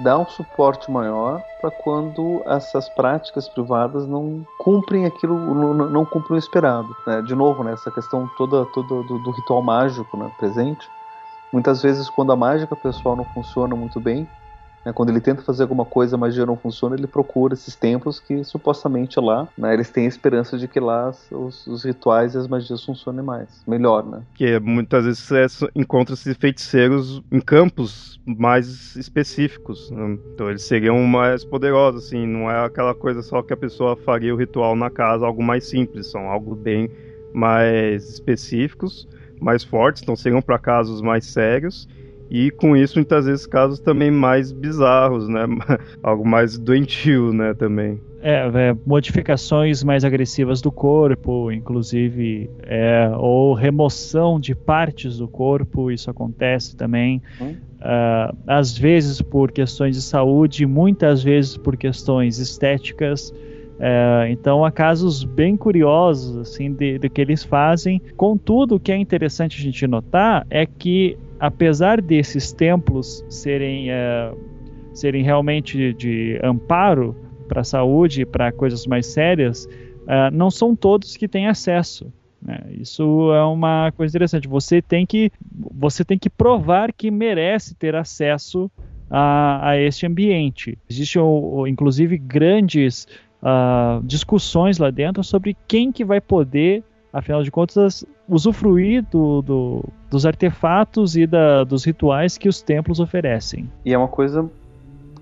dar 0.00 0.18
um 0.18 0.26
suporte 0.26 0.90
maior 0.90 1.42
para 1.60 1.70
quando 1.70 2.42
essas 2.46 2.88
práticas 2.88 3.50
privadas 3.50 4.06
não 4.06 4.46
cumprem 4.58 5.04
aquilo, 5.04 5.36
não, 5.90 6.06
cumprem 6.06 6.36
o 6.36 6.38
esperado. 6.38 6.88
Né? 7.06 7.20
De 7.20 7.34
novo, 7.34 7.62
né, 7.62 7.74
essa 7.74 7.90
questão 7.90 8.26
toda, 8.38 8.64
toda 8.64 8.88
do, 9.02 9.18
do 9.18 9.30
ritual 9.32 9.62
mágico 9.62 10.16
né, 10.16 10.30
presente. 10.38 10.88
Muitas 11.52 11.82
vezes, 11.82 12.08
quando 12.08 12.32
a 12.32 12.36
mágica 12.36 12.74
pessoal 12.74 13.14
não 13.14 13.26
funciona 13.26 13.76
muito 13.76 14.00
bem, 14.00 14.26
Né? 14.84 14.92
Quando 14.92 15.08
ele 15.08 15.20
tenta 15.20 15.42
fazer 15.42 15.62
alguma 15.62 15.84
coisa, 15.84 16.16
a 16.16 16.18
magia 16.18 16.44
não 16.44 16.56
funciona, 16.56 16.94
ele 16.94 17.06
procura 17.06 17.54
esses 17.54 17.74
templos 17.74 18.20
que 18.20 18.44
supostamente 18.44 19.18
lá, 19.18 19.48
né, 19.56 19.72
eles 19.72 19.90
têm 19.90 20.04
a 20.04 20.08
esperança 20.08 20.58
de 20.58 20.68
que 20.68 20.78
lá 20.78 21.12
os, 21.30 21.66
os 21.66 21.84
rituais 21.84 22.34
e 22.34 22.38
as 22.38 22.46
magias 22.46 22.84
funcionem 22.84 23.24
mais, 23.24 23.62
melhor, 23.66 24.04
né? 24.04 24.22
Que 24.34 24.58
muitas 24.60 25.04
vezes 25.04 25.20
você 25.20 25.68
encontra 25.74 26.14
esses 26.14 26.36
feiticeiros 26.36 27.22
em 27.32 27.40
campos 27.40 28.20
mais 28.26 28.96
específicos, 28.96 29.90
né? 29.90 30.18
então 30.32 30.48
eles 30.48 30.62
seriam 30.62 30.98
mais 31.04 31.44
poderosos, 31.44 32.06
assim, 32.06 32.26
não 32.26 32.50
é 32.50 32.64
aquela 32.64 32.94
coisa 32.94 33.22
só 33.22 33.42
que 33.42 33.52
a 33.52 33.56
pessoa 33.56 33.96
faria 33.96 34.34
o 34.34 34.38
ritual 34.38 34.74
na 34.74 34.90
casa, 34.90 35.26
algo 35.26 35.42
mais 35.42 35.68
simples, 35.68 36.10
são 36.10 36.28
algo 36.28 36.54
bem 36.54 36.90
mais 37.32 38.08
específicos, 38.08 39.08
mais 39.40 39.64
fortes, 39.64 40.02
então 40.02 40.16
seriam 40.16 40.40
para 40.40 40.58
casos 40.58 41.02
mais 41.02 41.26
sérios 41.26 41.88
e 42.30 42.50
com 42.50 42.76
isso 42.76 42.98
muitas 42.98 43.26
vezes 43.26 43.46
casos 43.46 43.78
também 43.78 44.10
mais 44.10 44.52
bizarros, 44.52 45.28
né? 45.28 45.46
Algo 46.02 46.26
mais 46.26 46.58
doentio, 46.58 47.32
né, 47.32 47.54
também. 47.54 48.00
É, 48.22 48.46
é, 48.46 48.76
modificações 48.86 49.84
mais 49.84 50.02
agressivas 50.02 50.62
do 50.62 50.72
corpo, 50.72 51.52
inclusive, 51.52 52.48
é, 52.62 53.10
ou 53.18 53.52
remoção 53.52 54.40
de 54.40 54.54
partes 54.54 55.18
do 55.18 55.28
corpo, 55.28 55.90
isso 55.90 56.10
acontece 56.10 56.74
também. 56.74 57.20
Hum. 57.38 57.54
Uh, 57.84 58.34
às 58.46 58.78
vezes 58.78 59.20
por 59.20 59.52
questões 59.52 59.94
de 59.94 60.00
saúde, 60.00 60.64
muitas 60.64 61.22
vezes 61.22 61.58
por 61.58 61.76
questões 61.76 62.38
estéticas. 62.38 63.30
É, 63.78 64.28
então 64.30 64.64
há 64.64 64.70
casos 64.70 65.24
bem 65.24 65.56
curiosos 65.56 66.36
assim 66.38 66.72
de, 66.72 66.98
de, 66.98 67.10
que 67.10 67.20
eles 67.20 67.44
fazem. 67.44 68.00
Contudo, 68.16 68.76
o 68.76 68.80
que 68.80 68.90
é 68.90 68.96
interessante 68.96 69.60
a 69.60 69.62
gente 69.62 69.86
notar 69.86 70.46
é 70.48 70.64
que 70.64 71.18
apesar 71.38 72.00
desses 72.00 72.52
templos 72.52 73.24
serem, 73.28 73.90
é, 73.90 74.32
serem 74.92 75.22
realmente 75.22 75.92
de, 75.94 76.38
amparo 76.42 77.16
para 77.48 77.60
a 77.60 77.64
saúde, 77.64 78.24
para 78.24 78.52
coisas 78.52 78.86
mais 78.86 79.06
sérias, 79.06 79.68
é, 80.06 80.30
não 80.30 80.50
são 80.50 80.74
todos 80.74 81.16
que 81.16 81.28
têm 81.28 81.46
acesso. 81.46 82.12
Né? 82.40 82.58
Isso 82.78 83.32
é 83.32 83.44
uma 83.44 83.92
coisa 83.96 84.12
interessante. 84.12 84.46
Você 84.46 84.82
tem 84.82 85.06
que, 85.06 85.30
você 85.72 86.04
tem 86.04 86.18
que 86.18 86.28
provar 86.28 86.92
que 86.92 87.10
merece 87.10 87.74
ter 87.74 87.94
acesso 87.94 88.70
a, 89.10 89.70
a 89.70 89.78
este 89.78 90.06
ambiente. 90.06 90.78
Existem, 90.88 91.22
inclusive, 91.68 92.18
grandes 92.18 93.06
uh, 93.42 94.02
discussões 94.04 94.78
lá 94.78 94.90
dentro 94.90 95.22
sobre 95.22 95.56
quem 95.66 95.92
que 95.92 96.04
vai 96.04 96.20
poder 96.20 96.82
afinal 97.14 97.44
de 97.44 97.50
contas, 97.50 98.04
usufruir 98.28 99.06
do, 99.08 99.40
do, 99.40 99.84
dos 100.10 100.26
artefatos 100.26 101.16
e 101.16 101.26
da, 101.26 101.62
dos 101.62 101.84
rituais 101.84 102.36
que 102.36 102.48
os 102.48 102.60
templos 102.60 102.98
oferecem. 102.98 103.70
E 103.84 103.94
é 103.94 103.96
uma 103.96 104.08
coisa 104.08 104.50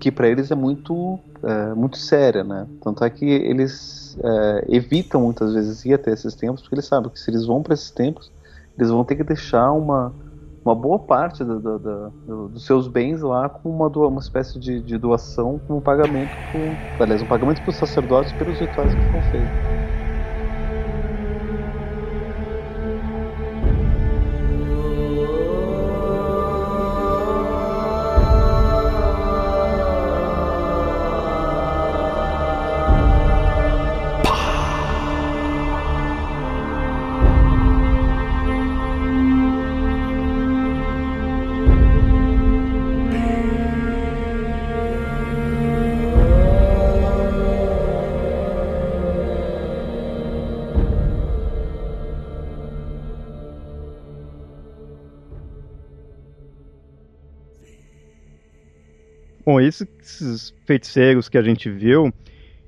que 0.00 0.10
para 0.10 0.26
eles 0.26 0.50
é 0.50 0.54
muito, 0.54 1.18
é, 1.44 1.74
muito 1.74 1.98
séria, 1.98 2.42
né? 2.42 2.66
Tanto 2.82 3.04
é 3.04 3.10
que 3.10 3.26
eles 3.26 4.18
é, 4.24 4.64
evitam 4.68 5.20
muitas 5.20 5.52
vezes 5.52 5.84
ir 5.84 5.92
até 5.92 6.10
esses 6.10 6.34
templos, 6.34 6.62
porque 6.62 6.76
eles 6.76 6.86
sabem 6.86 7.10
que 7.10 7.20
se 7.20 7.30
eles 7.30 7.46
vão 7.46 7.62
para 7.62 7.74
esses 7.74 7.90
templos, 7.90 8.32
eles 8.76 8.90
vão 8.90 9.04
ter 9.04 9.14
que 9.14 9.22
deixar 9.22 9.70
uma, 9.72 10.12
uma 10.64 10.74
boa 10.74 10.98
parte 10.98 11.44
do, 11.44 11.60
dos 12.48 12.64
seus 12.64 12.88
bens 12.88 13.20
lá 13.20 13.50
com 13.50 13.68
uma, 13.68 13.86
uma 13.86 14.20
espécie 14.20 14.58
de, 14.58 14.80
de 14.80 14.96
doação 14.96 15.60
como 15.66 15.78
um 15.78 15.82
pagamento, 15.82 16.30
com, 16.50 17.02
aliás, 17.02 17.20
um 17.20 17.26
pagamento 17.26 17.60
para 17.60 17.70
os 17.70 17.76
sacerdotes 17.76 18.32
pelos 18.32 18.58
rituais 18.58 18.94
que 18.94 19.00
foram 19.02 19.22
feitos. 19.30 19.91
Esses 60.22 60.54
feiticeiros 60.64 61.28
que 61.28 61.36
a 61.36 61.42
gente 61.42 61.70
viu, 61.70 62.12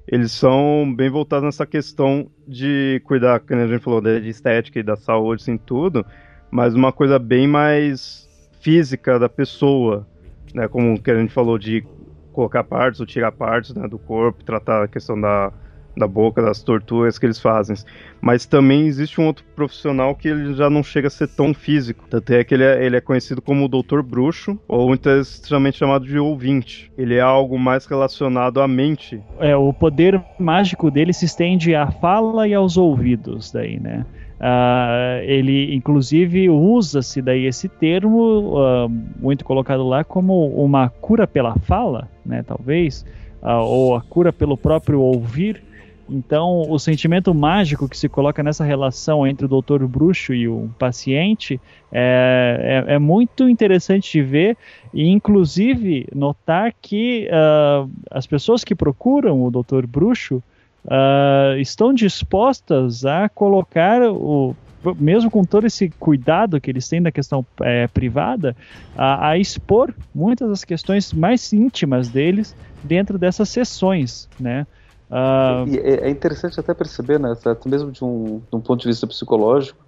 eles 0.07 0.33
são 0.33 0.93
bem 0.95 1.09
voltados 1.09 1.45
nessa 1.45 1.67
questão 1.67 2.31
de 2.47 3.01
cuidar, 3.05 3.41
como 3.41 3.61
a 3.61 3.67
gente 3.67 3.83
falou, 3.83 4.01
de 4.01 4.29
estética 4.29 4.79
e 4.79 4.83
da 4.83 4.97
saúde, 4.97 5.43
assim, 5.43 5.57
tudo, 5.57 6.05
mas 6.51 6.75
uma 6.75 6.93
coisa 6.93 7.19
bem 7.19 7.47
mais 7.47 8.29
física 8.61 9.19
da 9.19 9.29
pessoa, 9.29 10.07
né? 10.55 10.69
Como 10.69 11.01
que 11.01 11.11
a 11.11 11.19
gente 11.19 11.33
falou 11.33 11.59
de 11.59 11.85
colocar 12.33 12.65
partes 12.65 13.01
ou 13.01 13.07
tirar 13.07 13.33
partes 13.33 13.75
né, 13.75 13.87
do 13.89 13.99
corpo, 13.99 14.45
tratar 14.45 14.83
a 14.83 14.89
questão 14.89 15.19
da 15.19 15.53
da 15.97 16.07
boca, 16.07 16.43
das 16.43 16.63
torturas 16.63 17.19
que 17.19 17.27
eles 17.27 17.39
fazem. 17.39 17.77
Mas 18.21 18.47
também 18.47 18.87
existe 18.87 19.21
um 19.21 19.27
outro 19.27 19.45
profissional 19.55 20.15
que 20.15 20.29
ele 20.29 20.55
já 20.55 20.69
não 20.69 20.83
chega 20.83 21.09
a 21.09 21.11
ser 21.11 21.29
tão 21.29 21.53
físico. 21.53 22.05
Tanto 22.09 22.33
é 22.33 22.43
que 22.43 22.55
ele 22.55 22.65
é, 22.65 22.85
ele 22.85 22.97
é 22.97 23.01
conhecido 23.01 23.41
como 23.41 23.65
o 23.65 23.69
Doutor 23.69 24.03
Bruxo, 24.03 24.59
ou 24.67 24.93
extremamente 24.95 25.79
chamado 25.79 26.07
de 26.07 26.19
ouvinte. 26.19 26.91
Ele 26.97 27.15
é 27.15 27.21
algo 27.21 27.59
mais 27.59 27.87
relacionado 27.87 28.61
à 28.61 28.69
mente. 28.69 29.21
É, 29.39 29.57
o 29.57 29.73
poder 29.73 30.23
mágico 30.39 30.91
dele 30.91 31.13
se 31.13 31.25
estende 31.25 31.75
à 31.75 31.91
fala 31.91 32.49
e 32.49 32.55
aos 32.55 32.77
ouvidos, 32.77 33.53
daí, 33.53 33.79
né? 33.79 34.05
Uh, 34.35 35.23
ele 35.23 35.75
inclusive 35.75 36.51
usa-se 36.51 37.23
daí 37.23 37.47
esse 37.47 37.69
termo 37.69 38.59
uh, 38.59 38.91
muito 39.19 39.45
colocado 39.45 39.87
lá 39.87 40.03
como 40.03 40.49
uma 40.49 40.91
cura 40.91 41.27
pela 41.27 41.55
fala, 41.61 42.11
né, 42.27 42.43
talvez, 42.43 43.07
uh, 43.43 43.63
ou 43.63 43.97
a 43.97 44.03
cura 44.03 44.33
pelo 44.33 44.57
próprio 44.57 45.01
ouvir, 45.01 45.63
então, 46.09 46.63
o 46.69 46.79
sentimento 46.79 47.35
mágico 47.35 47.89
que 47.89 47.97
se 47.97 48.09
coloca 48.09 48.43
nessa 48.43 48.65
relação 48.65 49.27
entre 49.27 49.47
o 49.47 49.49
doutor 49.49 49.87
bruxo 49.89 50.35
e 50.35 50.47
o 50.47 50.71
paciente 50.79 51.61
é, 51.91 52.85
é, 52.89 52.95
é 52.95 52.99
muito 52.99 53.49
interessante 53.49 54.13
de 54.13 54.23
ver 54.23 54.57
e, 54.93 55.09
inclusive, 55.09 56.07
notar 56.15 56.75
que 56.81 57.29
uh, 57.29 57.91
as 58.11 58.27
pessoas 58.27 58.63
que 58.63 58.75
procuram 58.75 59.43
o 59.43 59.51
doutor 59.51 59.87
bruxo 59.87 60.43
uh, 60.85 61.59
estão 61.59 61.95
dispostas 61.95 63.07
a 63.07 63.29
colocar 63.29 64.03
o 64.03 64.55
mesmo 64.99 65.31
com 65.31 65.45
todo 65.45 65.67
esse 65.67 65.89
cuidado 65.89 66.61
que 66.61 66.71
eles 66.71 66.87
têm 66.87 67.01
da 67.01 67.11
questão 67.11 67.47
é, 67.63 67.87
privada, 67.87 68.55
a, 68.95 69.31
a, 69.31 69.39
expor 69.39 69.95
muitas 70.15 70.51
das 70.51 70.63
questões 70.63 71.11
mais 71.11 71.55
íntimas 71.55 72.11
deles 72.11 72.55
dentro 72.83 73.17
dessas 73.17 73.49
sessões, 73.49 74.29
né? 74.39 74.67
Uh... 75.15 75.73
É, 75.77 76.09
é 76.09 76.11
interessante 76.11 76.59
até 76.59 76.75
perceber, 76.75 77.21
né, 77.21 77.33
até 77.33 77.69
mesmo 77.69 77.93
de 77.93 78.03
um, 78.03 78.41
de 78.51 78.57
um 78.57 78.61
ponto 78.61 78.81
de 78.81 78.89
vista 78.89 79.07
psicológico, 79.07 79.85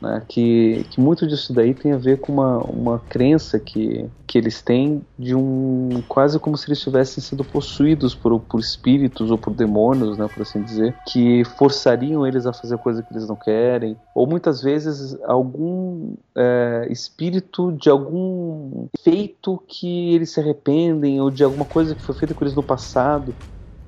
né, 0.00 0.22
que, 0.28 0.84
que 0.90 1.00
muito 1.00 1.26
disso 1.26 1.52
daí 1.52 1.74
tem 1.74 1.92
a 1.92 1.96
ver 1.96 2.20
com 2.20 2.32
uma, 2.32 2.58
uma 2.58 2.98
crença 3.08 3.58
que, 3.58 4.08
que 4.28 4.38
eles 4.38 4.62
têm 4.62 5.02
de 5.18 5.34
um 5.34 5.88
quase 6.06 6.38
como 6.38 6.56
se 6.56 6.68
eles 6.68 6.80
tivessem 6.80 7.22
sido 7.22 7.44
possuídos 7.44 8.14
por, 8.14 8.38
por 8.38 8.60
espíritos 8.60 9.32
ou 9.32 9.38
por 9.38 9.52
demônios, 9.54 10.16
né, 10.16 10.28
por 10.32 10.42
assim 10.42 10.62
dizer, 10.62 10.94
que 11.08 11.42
forçariam 11.56 12.24
eles 12.24 12.46
a 12.46 12.52
fazer 12.52 12.78
coisa 12.78 13.02
que 13.02 13.12
eles 13.12 13.26
não 13.26 13.34
querem, 13.34 13.96
ou 14.14 14.24
muitas 14.24 14.62
vezes 14.62 15.18
algum 15.24 16.14
é, 16.36 16.86
espírito 16.90 17.72
de 17.72 17.90
algum 17.90 18.86
feito 19.02 19.60
que 19.66 20.14
eles 20.14 20.30
se 20.30 20.38
arrependem 20.38 21.20
ou 21.20 21.28
de 21.28 21.42
alguma 21.42 21.64
coisa 21.64 21.96
que 21.96 22.02
foi 22.02 22.14
feita 22.14 22.34
com 22.34 22.44
eles 22.44 22.54
no 22.54 22.62
passado 22.62 23.34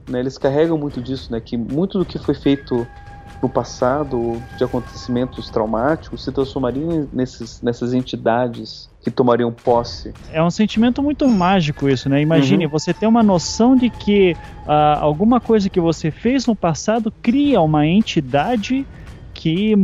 né, 0.09 0.21
eles 0.21 0.39
carregam 0.39 0.79
muito 0.79 1.01
disso, 1.01 1.33
né, 1.33 1.41
que 1.41 1.57
muito 1.57 1.99
do 1.99 2.05
que 2.05 2.19
foi 2.19 2.35
feito 2.35 2.87
no 3.43 3.49
passado 3.49 4.41
de 4.57 4.65
acontecimentos 4.65 5.51
traumáticos 5.51 6.25
se 6.25 6.33
transformariam 6.33 7.09
nesses, 7.13 7.61
nessas 7.61 7.93
entidades 7.93 8.89
que 9.03 9.11
tomariam 9.11 9.53
posse. 9.53 10.13
É 10.33 10.43
um 10.43 10.51
sentimento 10.51 11.03
muito 11.03 11.29
mágico 11.29 11.89
isso, 11.89 12.09
né? 12.09 12.21
Imagine 12.21 12.65
uhum. 12.65 12.71
você 12.71 12.93
ter 12.93 13.07
uma 13.07 13.23
noção 13.23 13.77
de 13.77 13.91
que 13.91 14.33
uh, 14.67 14.99
alguma 15.01 15.41
coisa 15.41 15.69
que 15.69 15.81
você 15.81 16.11
fez 16.11 16.47
no 16.47 16.57
passado 16.57 17.13
cria 17.23 17.61
uma 17.61 17.87
entidade 17.87 18.87
que, 19.33 19.75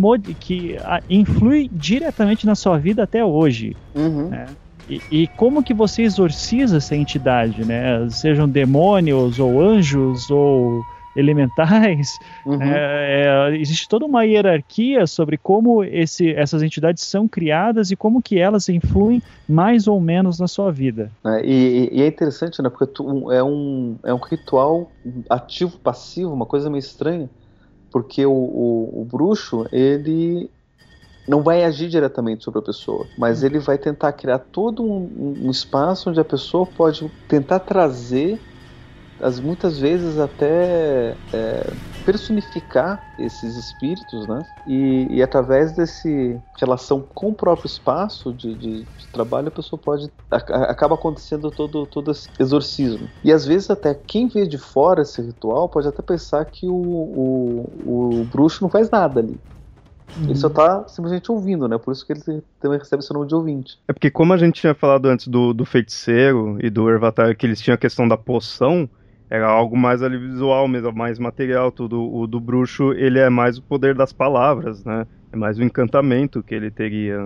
que 0.41 0.77
uh, 0.81 1.05
influi 1.09 1.71
diretamente 1.73 2.47
na 2.47 2.55
sua 2.55 2.79
vida 2.79 3.03
até 3.03 3.25
hoje. 3.25 3.77
Uhum. 3.95 4.29
Né? 4.29 4.47
E, 4.89 5.01
e, 5.11 5.29
como 5.29 5.63
que 5.63 5.73
você 5.73 6.03
exorciza 6.03 6.79
essa 6.79 6.97
entidade, 6.97 7.65
né? 7.65 8.09
Sejam 8.11 8.49
demônios 8.49 9.39
ou 9.39 9.63
anjos 9.63 10.31
ou 10.31 10.83
elementais. 11.15 12.19
Uhum. 12.45 12.63
É, 12.63 13.51
é, 13.51 13.57
existe 13.57 13.89
toda 13.89 14.05
uma 14.05 14.25
hierarquia 14.25 15.07
sobre 15.07 15.37
como 15.37 15.85
esse, 15.85 16.31
essas 16.33 16.63
entidades 16.63 17.05
são 17.05 17.29
criadas 17.29 17.91
e 17.91 17.97
como 17.97 18.23
que 18.23 18.39
elas 18.39 18.69
influem 18.69 19.23
mais 19.49 19.87
ou 19.87 20.01
menos 20.01 20.39
na 20.39 20.49
sua 20.49 20.73
vida. 20.73 21.11
É, 21.25 21.45
e, 21.45 21.91
e, 21.93 22.03
é 22.03 22.07
interessante, 22.07 22.63
né? 22.63 22.69
Porque 22.69 22.87
tu, 22.87 23.31
é, 23.31 23.43
um, 23.43 23.97
é 24.03 24.13
um 24.13 24.19
ritual 24.19 24.91
ativo-passivo, 25.29 26.33
uma 26.33 26.47
coisa 26.47 26.71
meio 26.71 26.81
estranha, 26.81 27.29
porque 27.91 28.25
o, 28.25 28.33
o, 28.33 29.03
o 29.03 29.05
bruxo, 29.05 29.67
ele 29.71 30.51
não 31.27 31.43
vai 31.43 31.65
agir 31.65 31.89
diretamente 31.89 32.45
sobre 32.45 32.61
a 32.61 32.63
pessoa, 32.63 33.07
mas 33.17 33.43
ele 33.43 33.59
vai 33.59 33.79
tentar 33.79 34.13
criar 34.13 34.39
todo 34.39 34.83
um, 34.83 35.37
um 35.45 35.51
espaço 35.51 36.11
onde 36.11 36.21
a 36.21 36.25
pessoa 36.25 36.67
pode 36.67 37.09
tentar 37.29 37.61
trazer, 37.61 38.41
as 39.21 39.39
muitas 39.39 39.79
vezes 39.79 40.19
até 40.19 41.15
é, 41.33 41.73
personificar 42.05 43.01
esses 43.19 43.57
espíritos, 43.57 44.27
né? 44.27 44.45
E, 44.67 45.07
e, 45.11 45.23
através 45.23 45.73
desse 45.73 46.41
relação 46.59 47.01
com 47.15 47.29
o 47.29 47.35
próprio 47.35 47.67
espaço 47.67 48.33
de, 48.33 48.55
de, 48.55 48.83
de 48.83 49.07
trabalho, 49.13 49.49
a 49.49 49.53
pessoa 49.53 49.81
pode 49.81 50.11
a, 50.31 50.37
acaba 50.37 50.95
acontecendo 50.95 51.51
todo 51.51 51.87
todo 51.87 52.11
esse 52.11 52.29
exorcismo. 52.39 53.09
E 53.23 53.33
às 53.33 53.47
vezes 53.47 53.71
até 53.71 53.95
quem 53.95 54.27
vê 54.27 54.47
de 54.47 54.59
fora 54.59 55.03
esse 55.03 55.23
ritual 55.23 55.69
pode 55.69 55.87
até 55.87 56.03
pensar 56.03 56.45
que 56.47 56.67
o, 56.67 56.75
o, 56.75 58.21
o 58.21 58.25
bruxo 58.25 58.63
não 58.63 58.69
faz 58.69 58.91
nada 58.91 59.21
ali. 59.21 59.39
Uhum. 60.17 60.25
Ele 60.25 60.37
só 60.37 60.49
tá 60.49 60.87
simplesmente 60.89 61.31
ouvindo, 61.31 61.67
né? 61.67 61.79
Por 61.79 61.93
isso 61.93 62.07
que 62.07 62.13
ele 62.13 62.43
também 62.61 62.79
recebe 62.79 63.03
esse 63.03 63.13
nome 63.13 63.27
de 63.27 63.35
ouvinte. 63.35 63.79
É 63.89 63.93
porque, 63.93 64.11
como 64.11 64.33
a 64.33 64.37
gente 64.37 64.61
tinha 64.61 64.75
falado 64.75 65.07
antes 65.07 65.29
do, 65.29 65.53
do 65.53 65.65
feiticeiro 65.65 66.59
e 66.61 66.69
do 66.69 66.89
Ervatar, 66.89 67.37
que 67.37 67.47
eles 67.47 67.61
tinham 67.61 67.75
a 67.75 67.79
questão 67.79 68.07
da 68.07 68.17
poção, 68.17 68.89
era 69.31 69.49
algo 69.49 69.77
mais 69.77 70.03
ali 70.03 70.19
visual 70.19 70.69
mesmo, 70.69 70.93
mais 70.93 71.19
material. 71.19 71.73
Tudo. 71.73 72.03
O 72.15 72.27
do 72.27 72.39
bruxo, 72.39 72.93
ele 72.93 73.19
é 73.19 73.31
mais 73.31 73.57
o 73.57 73.63
poder 73.63 73.95
das 73.95 74.13
palavras, 74.13 74.85
né? 74.85 75.07
É 75.33 75.37
mais 75.37 75.59
o 75.59 75.63
encantamento 75.63 76.43
que 76.43 76.55
ele 76.55 76.71
teria. 76.71 77.17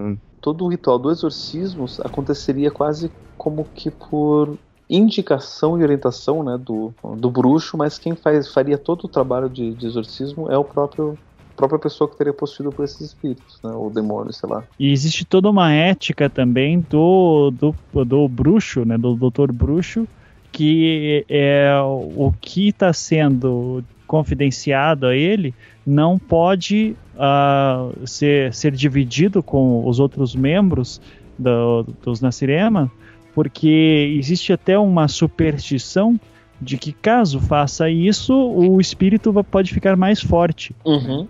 Todo 0.40 0.64
o 0.64 0.68
ritual 0.68 0.98
do 0.98 1.10
exorcismo 1.10 1.86
aconteceria 2.04 2.70
quase 2.70 3.10
como 3.36 3.66
que 3.74 3.90
por 3.90 4.56
indicação 4.88 5.78
e 5.78 5.82
orientação 5.82 6.44
né, 6.44 6.56
do, 6.56 6.94
do 7.16 7.28
bruxo, 7.28 7.76
mas 7.76 7.98
quem 7.98 8.14
faz, 8.14 8.52
faria 8.52 8.78
todo 8.78 9.04
o 9.04 9.08
trabalho 9.08 9.50
de, 9.50 9.74
de 9.74 9.84
exorcismo 9.84 10.48
é 10.48 10.56
o 10.56 10.62
próprio 10.62 11.18
própria 11.56 11.78
pessoa 11.78 12.08
que 12.08 12.16
teria 12.16 12.32
possuído 12.32 12.70
por 12.70 12.84
esses 12.84 13.00
espíritos, 13.00 13.58
né? 13.64 13.70
Ou 13.72 13.90
demônios, 13.90 14.36
sei 14.36 14.48
lá. 14.48 14.64
E 14.78 14.92
existe 14.92 15.24
toda 15.24 15.50
uma 15.50 15.72
ética 15.72 16.28
também 16.28 16.84
do, 16.88 17.50
do, 17.50 18.04
do 18.04 18.28
bruxo, 18.28 18.84
né? 18.84 18.96
Do 18.96 19.14
doutor 19.14 19.50
bruxo, 19.50 20.06
que 20.52 21.24
é 21.28 21.70
o 21.82 22.32
que 22.40 22.68
está 22.68 22.92
sendo 22.92 23.82
confidenciado 24.06 25.06
a 25.06 25.16
ele 25.16 25.54
não 25.84 26.18
pode 26.18 26.96
uh, 27.14 28.06
ser, 28.06 28.54
ser 28.54 28.72
dividido 28.72 29.42
com 29.42 29.86
os 29.86 29.98
outros 30.00 30.34
membros 30.34 31.00
do, 31.38 31.84
dos 32.02 32.20
Nasirema, 32.20 32.90
porque 33.34 34.14
existe 34.18 34.52
até 34.52 34.78
uma 34.78 35.08
superstição 35.08 36.18
de 36.60 36.78
que 36.78 36.92
caso 36.92 37.38
faça 37.38 37.90
isso, 37.90 38.34
o 38.34 38.80
espírito 38.80 39.32
pode 39.44 39.74
ficar 39.74 39.94
mais 39.94 40.22
forte. 40.22 40.74
Uhum. 40.84 41.28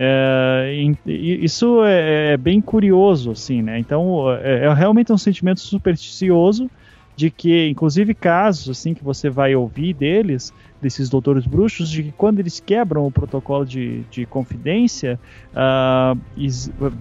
É, 0.00 0.94
isso 1.04 1.82
é, 1.82 2.34
é, 2.34 2.36
bem 2.36 2.60
curioso, 2.60 3.32
assim, 3.32 3.62
né? 3.62 3.80
Então 3.80 4.30
é, 4.32 4.66
é, 4.66 4.72
realmente 4.72 5.12
um 5.12 5.18
sentimento 5.18 5.58
supersticioso 5.58 6.70
de 7.16 7.32
que, 7.32 7.68
inclusive, 7.68 8.14
casos 8.14 8.70
assim 8.70 8.94
que 8.94 9.02
você 9.02 9.28
vai 9.28 9.56
ouvir 9.56 9.92
deles, 9.92 10.54
desses 10.80 11.08
doutores 11.08 11.44
bruxos, 11.44 11.90
de 11.90 12.04
que 12.04 12.12
quando 12.12 12.38
eles 12.38 12.60
quebram 12.60 13.04
o 13.08 13.10
protocolo 13.10 13.66
de, 13.66 14.04
de 14.04 14.24
confidência, 14.24 15.18
uh, 15.52 16.16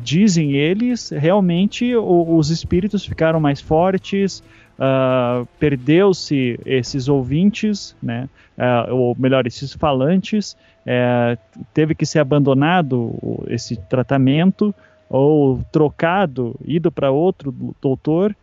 dizem 0.02 0.54
eles, 0.54 1.12
realmente 1.12 1.95
o, 1.95 2.36
os 2.36 2.50
espíritos 2.50 3.06
ficaram 3.06 3.39
mais 3.39 3.62
fortes, 3.62 4.41
uh, 4.80 5.48
perdeu-se 5.60 6.60
esses 6.66 7.08
ouvintes, 7.08 7.95
né? 8.02 8.28
Uh, 8.58 8.95
ou 8.95 9.16
melhor, 9.20 9.45
esses 9.45 9.74
falantes, 9.74 10.58
é, 10.88 11.38
teve 11.74 11.94
que 11.94 12.06
ser 12.06 12.20
abandonado 12.20 13.14
esse 13.48 13.76
tratamento 13.76 14.74
ou 15.10 15.62
trocado, 15.70 16.56
ido 16.64 16.90
para 16.90 17.12
outro 17.12 17.54
doutor. 17.82 18.34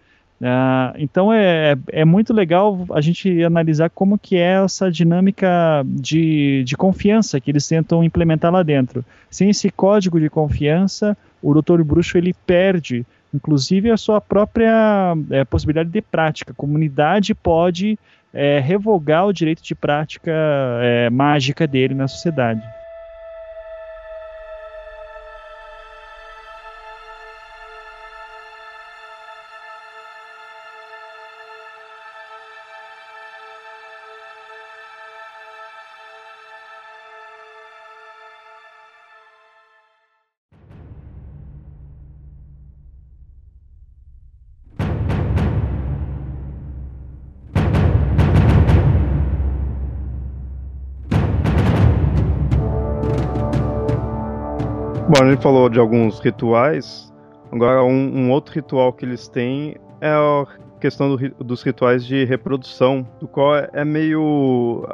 Uh, 0.40 0.92
então 0.98 1.32
é, 1.32 1.72
é, 1.72 1.76
é 2.00 2.04
muito 2.04 2.34
legal 2.34 2.84
a 2.92 3.00
gente 3.00 3.42
analisar 3.42 3.88
como 3.88 4.18
que 4.18 4.36
é 4.36 4.62
essa 4.62 4.90
dinâmica 4.90 5.82
de, 5.86 6.62
de 6.64 6.76
confiança 6.76 7.40
que 7.40 7.50
eles 7.50 7.66
tentam 7.66 8.04
implementar 8.04 8.52
lá 8.52 8.62
dentro. 8.62 9.02
Sem 9.30 9.48
esse 9.48 9.70
código 9.70 10.20
de 10.20 10.28
confiança, 10.28 11.16
o 11.42 11.54
doutor 11.54 11.82
bruxo 11.82 12.18
ele 12.18 12.34
perde 12.46 13.06
inclusive 13.34 13.90
a 13.90 13.96
sua 13.96 14.20
própria 14.20 15.14
é, 15.30 15.44
possibilidade 15.44 15.90
de 15.90 16.00
prática. 16.00 16.52
A 16.52 16.54
comunidade 16.54 17.34
pode 17.34 17.98
é, 18.34 18.58
revogar 18.58 19.26
o 19.26 19.32
direito 19.32 19.62
de 19.62 19.74
prática 19.74 20.32
é, 20.82 21.08
mágica 21.08 21.66
dele 21.66 21.94
na 21.94 22.08
sociedade. 22.08 22.62
Bom, 55.16 55.26
a 55.26 55.30
gente 55.30 55.42
falou 55.44 55.68
de 55.68 55.78
alguns 55.78 56.18
rituais. 56.18 57.12
Agora, 57.52 57.84
um, 57.84 58.18
um 58.18 58.30
outro 58.32 58.52
ritual 58.52 58.92
que 58.92 59.04
eles 59.04 59.28
têm 59.28 59.76
é 60.00 60.08
a 60.08 60.44
questão 60.80 61.14
do, 61.14 61.44
dos 61.44 61.62
rituais 61.62 62.04
de 62.04 62.24
reprodução, 62.24 63.08
do 63.20 63.28
qual 63.28 63.54
é 63.54 63.84
meio. 63.84 64.84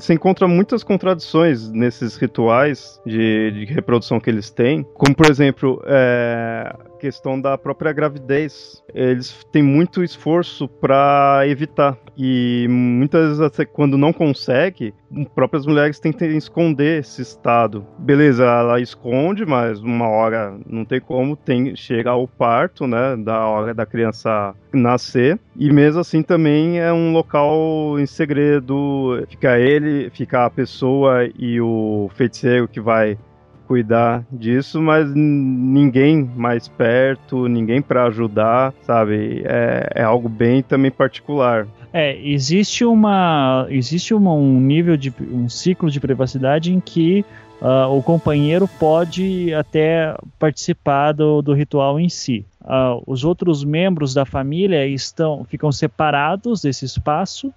Se 0.00 0.12
encontra 0.12 0.46
muitas 0.46 0.84
contradições 0.84 1.70
nesses 1.70 2.14
rituais 2.16 3.00
de, 3.06 3.52
de 3.52 3.64
reprodução 3.64 4.20
que 4.20 4.28
eles 4.28 4.50
têm, 4.50 4.82
como 4.94 5.16
por 5.16 5.30
exemplo, 5.30 5.82
é, 5.86 6.76
questão 7.00 7.40
da 7.40 7.56
própria 7.56 7.90
gravidez. 7.90 8.82
Eles 8.94 9.46
têm 9.50 9.62
muito 9.62 10.04
esforço 10.04 10.68
para 10.68 11.44
evitar. 11.46 11.96
E 12.16 12.66
muitas 12.68 13.38
vezes, 13.38 13.66
quando 13.72 13.98
não 13.98 14.12
consegue, 14.12 14.94
próprias 15.34 15.66
mulheres 15.66 15.98
tentam 15.98 16.28
esconder 16.28 17.00
esse 17.00 17.22
estado. 17.22 17.84
Beleza, 17.98 18.44
ela 18.44 18.80
esconde, 18.80 19.44
mas 19.44 19.80
uma 19.80 20.08
hora 20.08 20.56
não 20.66 20.84
tem 20.84 21.00
como, 21.00 21.36
tem 21.36 21.74
chega 21.74 22.10
ao 22.10 22.28
parto, 22.28 22.86
né, 22.86 23.16
da 23.16 23.46
hora 23.46 23.74
da 23.74 23.84
criança 23.84 24.54
nascer. 24.72 25.38
E 25.56 25.72
mesmo 25.72 26.00
assim 26.00 26.22
também 26.22 26.78
é 26.78 26.92
um 26.92 27.12
local 27.12 27.98
em 27.98 28.06
segredo, 28.06 29.24
fica 29.28 29.58
ele, 29.58 30.10
fica 30.10 30.44
a 30.44 30.50
pessoa 30.50 31.28
e 31.38 31.60
o 31.60 32.08
feiticeiro 32.14 32.68
que 32.68 32.80
vai 32.80 33.18
cuidar 33.66 34.24
disso, 34.30 34.80
mas 34.80 35.12
ninguém 35.14 36.30
mais 36.36 36.68
perto, 36.68 37.48
ninguém 37.48 37.80
para 37.80 38.04
ajudar, 38.04 38.74
sabe? 38.82 39.42
É, 39.44 39.88
é, 39.96 40.02
algo 40.02 40.28
bem 40.28 40.62
também 40.62 40.90
particular. 40.90 41.66
É, 41.96 42.18
existe 42.26 42.84
uma 42.84 43.68
existe 43.70 44.12
uma, 44.12 44.34
um 44.34 44.58
nível 44.60 44.96
de 44.96 45.14
um 45.30 45.48
ciclo 45.48 45.88
de 45.88 46.00
privacidade 46.00 46.74
em 46.74 46.80
que 46.80 47.24
uh, 47.62 47.88
o 47.96 48.02
companheiro 48.02 48.66
pode 48.66 49.54
até 49.54 50.12
participar 50.36 51.12
do, 51.12 51.40
do 51.40 51.54
ritual 51.54 52.00
em 52.00 52.08
si. 52.08 52.44
Uh, 52.60 53.00
os 53.06 53.22
outros 53.22 53.62
membros 53.62 54.12
da 54.12 54.24
família 54.24 54.84
estão 54.88 55.44
ficam 55.44 55.70
separados 55.70 56.62
desse 56.62 56.84
espaço 56.84 57.54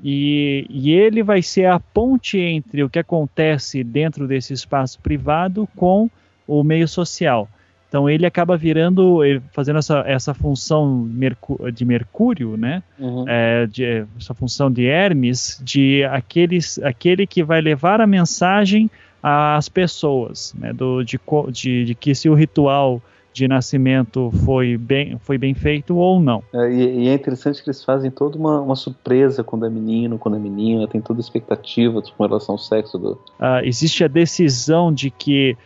e, 0.00 0.64
e, 0.70 0.92
ele 0.92 1.24
vai 1.24 1.42
ser 1.42 1.66
a 1.66 1.80
ponte 1.80 2.38
entre 2.38 2.84
o 2.84 2.88
que 2.88 3.00
acontece 3.00 3.82
dentro 3.82 4.28
desse 4.28 4.52
espaço 4.52 5.00
privado 5.00 5.68
com 5.74 6.08
o 6.46 6.62
meio 6.62 6.86
social. 6.86 7.48
Então 7.92 8.08
ele 8.08 8.24
acaba 8.24 8.56
virando, 8.56 9.18
fazendo 9.52 9.78
essa, 9.78 10.02
essa 10.06 10.32
função 10.32 11.06
de 11.74 11.84
Mercúrio, 11.84 12.56
né? 12.56 12.82
Uhum. 12.98 13.26
É, 13.28 13.66
de, 13.66 14.06
essa 14.18 14.32
função 14.32 14.72
de 14.72 14.86
Hermes, 14.86 15.60
de 15.62 16.02
aqueles, 16.04 16.78
aquele 16.78 17.26
que 17.26 17.44
vai 17.44 17.60
levar 17.60 18.00
a 18.00 18.06
mensagem 18.06 18.90
às 19.22 19.68
pessoas, 19.68 20.54
né? 20.58 20.72
Do, 20.72 21.04
de, 21.04 21.20
de, 21.50 21.84
de 21.84 21.94
que 21.94 22.14
se 22.14 22.30
o 22.30 22.34
ritual 22.34 23.02
de 23.30 23.46
nascimento 23.46 24.30
foi 24.42 24.78
bem, 24.78 25.18
foi 25.18 25.36
bem 25.36 25.52
feito 25.52 25.94
ou 25.94 26.18
não. 26.18 26.42
É, 26.54 26.72
e, 26.72 27.04
e, 27.04 27.08
é 27.08 27.12
interessante 27.12 27.62
que 27.62 27.68
eles 27.68 27.84
fazem 27.84 28.10
toda 28.10 28.38
uma, 28.38 28.58
uma, 28.62 28.76
surpresa 28.76 29.44
quando 29.44 29.66
é 29.66 29.68
menino, 29.68 30.18
quando 30.18 30.38
é 30.38 30.40
menina, 30.40 30.88
tem 30.88 31.02
toda 31.02 31.20
a 31.20 31.22
expectativa 31.22 32.00
com 32.16 32.24
relação 32.24 32.54
ao 32.54 32.58
sexo 32.58 32.98
do. 32.98 33.12
Uh, 33.12 33.60
existe 33.64 34.02
a 34.02 34.08
decisão 34.08 34.90
de 34.90 35.10
que 35.10 35.58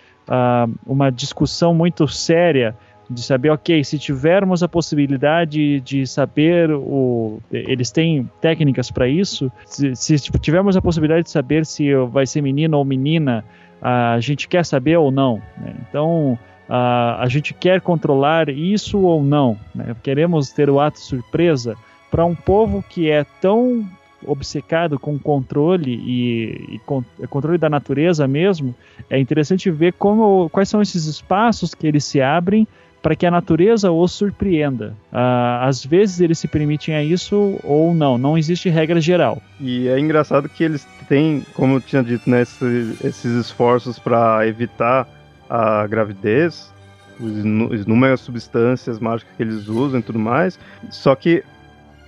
uma 0.87 1.11
discussão 1.11 1.75
muito 1.75 2.07
séria 2.09 2.77
de 3.09 3.23
saber, 3.23 3.51
ok, 3.51 3.85
se 3.85 3.99
tivermos 3.99 4.63
a 4.63 4.69
possibilidade 4.69 5.81
de 5.81 6.07
saber 6.07 6.71
o, 6.73 7.41
eles 7.53 7.91
têm 7.91 8.29
técnicas 8.41 8.91
para 8.91 9.09
isso, 9.09 9.51
se, 9.65 9.95
se, 9.95 10.19
tivermos 10.41 10.77
a 10.77 10.83
possibilidade 10.83 11.25
de 11.25 11.31
saber 11.31 11.65
se 11.65 11.95
vai 12.11 12.27
ser 12.27 12.43
menino 12.43 12.77
ou 12.77 12.85
menina, 12.85 13.45
a 13.81 14.19
gente 14.21 14.49
quer 14.49 14.65
saber 14.65 14.97
ou 14.97 15.11
não. 15.13 15.41
Né? 15.57 15.75
Então 15.89 16.37
a, 16.69 17.23
a 17.23 17.29
gente 17.29 17.55
quer 17.55 17.81
controlar 17.81 18.49
isso 18.49 18.99
ou 18.99 19.23
não. 19.23 19.57
Né? 19.75 19.95
Queremos 20.03 20.51
ter 20.51 20.69
o 20.69 20.81
ato 20.81 20.99
surpresa 20.99 21.77
para 22.11 22.25
um 22.25 22.35
povo 22.35 22.83
que 22.89 23.11
é 23.11 23.25
tão 23.41 23.89
obcecado 24.27 24.99
com 24.99 25.19
controle 25.19 25.95
e, 25.95 26.77
e 26.77 26.79
com, 26.81 27.05
controle 27.29 27.59
da 27.59 27.71
natureza 27.71 28.27
mesmo, 28.27 28.75
é 29.09 29.19
interessante 29.19 29.71
ver 29.71 29.93
como, 29.95 30.49
quais 30.51 30.69
são 30.69 30.83
esses 30.83 31.07
espaços 31.07 31.75
que 31.75 31.87
eles 31.87 32.05
se 32.05 32.21
abrem 32.21 32.67
para 33.03 33.15
que 33.15 33.25
a 33.25 33.31
natureza 33.31 33.93
os 33.93 34.11
surpreenda. 34.11 34.93
Uh, 35.13 35.63
às 35.63 35.85
vezes 35.85 36.21
eles 36.21 36.41
se 36.41 36.49
permitem 36.49 36.95
a 36.95 37.05
isso 37.05 37.57
ou 37.63 37.95
não, 37.95 38.19
não 38.19 38.37
existe 38.37 38.69
regra 38.69 39.01
geral. 39.01 39.41
E 39.61 39.87
é 39.87 39.97
engraçado 39.97 40.49
que 40.49 40.65
eles 40.65 40.85
têm, 41.09 41.45
como 41.55 41.77
eu 41.77 41.81
tinha 41.81 42.03
dito, 42.03 42.29
né, 42.29 42.43
esses, 42.43 43.05
esses 43.05 43.47
esforços 43.47 43.97
para 43.97 44.45
evitar 44.49 45.09
a 45.49 45.87
gravidez, 45.87 46.73
as 47.21 47.87
inúmeras 47.87 48.21
substâncias 48.21 48.99
mágicas 48.99 49.33
que 49.37 49.43
eles 49.45 49.69
usam 49.69 50.01
e 50.01 50.03
tudo 50.03 50.19
mais, 50.19 50.59
só 50.91 51.15
que 51.15 51.45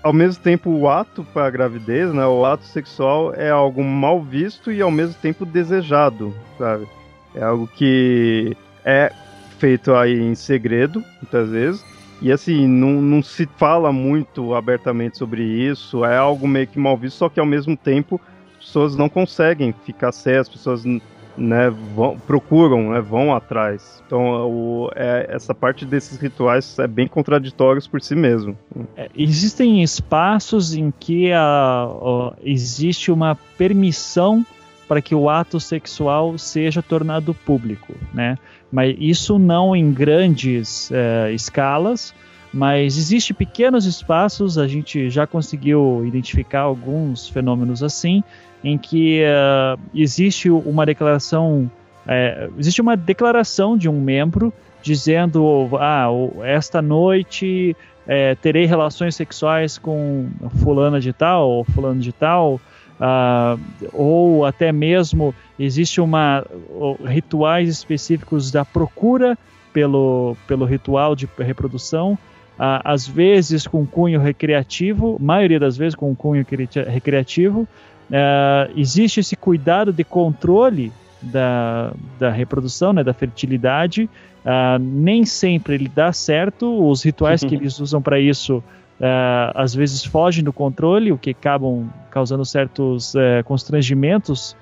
ao 0.08 0.12
mesmo 0.14 0.42
tempo 0.42 0.70
o 0.70 0.88
ato 0.88 1.22
para 1.34 1.46
a 1.46 1.50
gravidez, 1.50 2.14
né, 2.14 2.24
o 2.24 2.42
ato 2.42 2.64
sexual 2.64 3.34
é 3.34 3.50
algo 3.50 3.84
mal 3.84 4.22
visto 4.22 4.72
e 4.72 4.80
ao 4.80 4.90
mesmo 4.90 5.14
tempo 5.20 5.44
desejado, 5.44 6.34
sabe? 6.56 6.88
É 7.34 7.42
algo 7.42 7.68
que 7.68 8.56
é 8.86 9.12
feito 9.58 9.92
aí 9.92 10.18
em 10.18 10.34
segredo, 10.34 11.04
muitas 11.20 11.50
vezes. 11.50 11.84
E 12.22 12.32
assim, 12.32 12.66
não, 12.66 13.02
não 13.02 13.22
se 13.22 13.46
fala 13.58 13.92
muito 13.92 14.54
abertamente 14.54 15.18
sobre 15.18 15.42
isso, 15.42 16.02
é 16.06 16.16
algo 16.16 16.48
meio 16.48 16.66
que 16.66 16.78
mal 16.78 16.96
visto, 16.96 17.18
só 17.18 17.28
que 17.28 17.38
ao 17.38 17.44
mesmo 17.44 17.76
tempo 17.76 18.18
as 18.58 18.64
pessoas 18.64 18.96
não 18.96 19.10
conseguem 19.10 19.74
ficar 19.84 20.10
sérias, 20.10 20.46
as 20.46 20.54
pessoas 20.54 20.84
né, 21.38 21.70
vão, 21.94 22.18
procuram, 22.18 22.90
né, 22.90 23.00
vão 23.00 23.34
atrás. 23.34 24.02
Então, 24.06 24.50
o, 24.50 24.90
é, 24.94 25.28
essa 25.30 25.54
parte 25.54 25.84
desses 25.84 26.18
rituais 26.18 26.78
é 26.78 26.86
bem 26.86 27.06
contraditórios 27.06 27.86
por 27.86 28.00
si 28.00 28.14
mesmo. 28.14 28.56
É, 28.96 29.08
existem 29.16 29.82
espaços 29.82 30.74
em 30.74 30.90
que 30.90 31.32
a, 31.32 31.88
existe 32.42 33.10
uma 33.10 33.36
permissão 33.56 34.44
para 34.88 35.02
que 35.02 35.14
o 35.14 35.28
ato 35.28 35.60
sexual 35.60 36.36
seja 36.38 36.82
tornado 36.82 37.34
público, 37.34 37.94
né? 38.12 38.38
Mas 38.72 38.96
isso 38.98 39.38
não 39.38 39.76
em 39.76 39.92
grandes 39.92 40.90
é, 40.90 41.30
escalas, 41.32 42.14
mas 42.52 42.96
existe 42.96 43.34
pequenos 43.34 43.84
espaços, 43.84 44.56
a 44.56 44.66
gente 44.66 45.10
já 45.10 45.26
conseguiu 45.26 46.04
identificar 46.06 46.60
alguns 46.60 47.28
fenômenos 47.28 47.82
assim, 47.82 48.22
em 48.62 48.76
que 48.76 49.22
uh, 49.22 49.80
existe 49.94 50.50
uma 50.50 50.84
declaração, 50.84 51.70
é, 52.06 52.48
existe 52.58 52.80
uma 52.80 52.96
declaração 52.96 53.76
de 53.76 53.88
um 53.88 54.00
membro 54.00 54.52
dizendo, 54.82 55.68
ah, 55.78 56.08
esta 56.44 56.80
noite 56.80 57.76
é, 58.06 58.34
terei 58.36 58.64
relações 58.64 59.14
sexuais 59.14 59.76
com 59.76 60.28
fulana 60.62 61.00
de 61.00 61.12
tal 61.12 61.48
ou 61.48 61.64
fulano 61.64 62.00
de 62.00 62.12
tal, 62.12 62.54
uh, 62.98 63.60
ou 63.92 64.44
até 64.44 64.72
mesmo 64.72 65.34
existe 65.58 66.00
uma 66.00 66.44
rituais 67.04 67.68
específicos 67.68 68.50
da 68.50 68.64
procura 68.64 69.36
pelo, 69.72 70.36
pelo 70.46 70.64
ritual 70.64 71.14
de 71.14 71.28
reprodução, 71.38 72.12
uh, 72.58 72.80
às 72.82 73.06
vezes 73.06 73.66
com 73.66 73.86
cunho 73.86 74.20
recreativo, 74.20 75.18
maioria 75.20 75.60
das 75.60 75.76
vezes 75.76 75.94
com 75.94 76.14
cunho 76.14 76.44
recreativo. 76.86 77.68
Uh, 78.08 78.72
existe 78.74 79.20
esse 79.20 79.36
cuidado 79.36 79.92
de 79.92 80.02
controle 80.02 80.92
da, 81.20 81.92
da 82.18 82.30
reprodução, 82.30 82.92
né, 82.92 83.04
da 83.04 83.12
fertilidade. 83.12 84.08
Uh, 84.44 84.78
nem 84.80 85.24
sempre 85.24 85.74
ele 85.74 85.90
dá 85.94 86.12
certo. 86.12 86.88
Os 86.88 87.02
rituais 87.02 87.44
que 87.44 87.54
eles 87.54 87.78
usam 87.78 88.00
para 88.00 88.18
isso 88.18 88.58
uh, 88.58 89.52
às 89.54 89.74
vezes 89.74 90.04
fogem 90.04 90.42
do 90.42 90.52
controle, 90.52 91.12
o 91.12 91.18
que 91.18 91.30
acabam 91.30 91.88
causando 92.10 92.44
certos 92.44 93.12
constrangimentos 93.44 94.56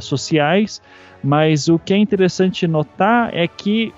sociais. 0.00 0.80
Mas 1.22 1.68
o 1.68 1.80
que 1.80 1.92
é 1.92 1.96
interessante 1.96 2.66
notar 2.68 3.34
é 3.34 3.48
que 3.48 3.92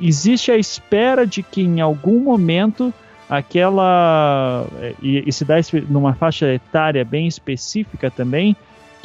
existe 0.00 0.50
a 0.50 0.56
espera 0.56 1.26
de 1.26 1.42
que 1.42 1.60
em 1.60 1.82
algum 1.82 2.18
momento 2.18 2.94
aquela 3.28 4.66
e, 5.02 5.24
e 5.26 5.32
se 5.32 5.44
dá 5.44 5.56
numa 5.88 6.14
faixa 6.14 6.52
etária 6.52 7.04
bem 7.04 7.26
específica 7.26 8.10
também 8.10 8.56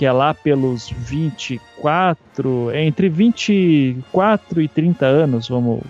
que 0.02 0.06
é 0.08 0.12
lá 0.12 0.34
pelos 0.34 0.90
24, 0.90 2.72
é 2.72 2.84
entre 2.84 3.08
24 3.08 4.60
e 4.60 4.68
30 4.68 5.06
anos, 5.06 5.48
vamos 5.48 5.84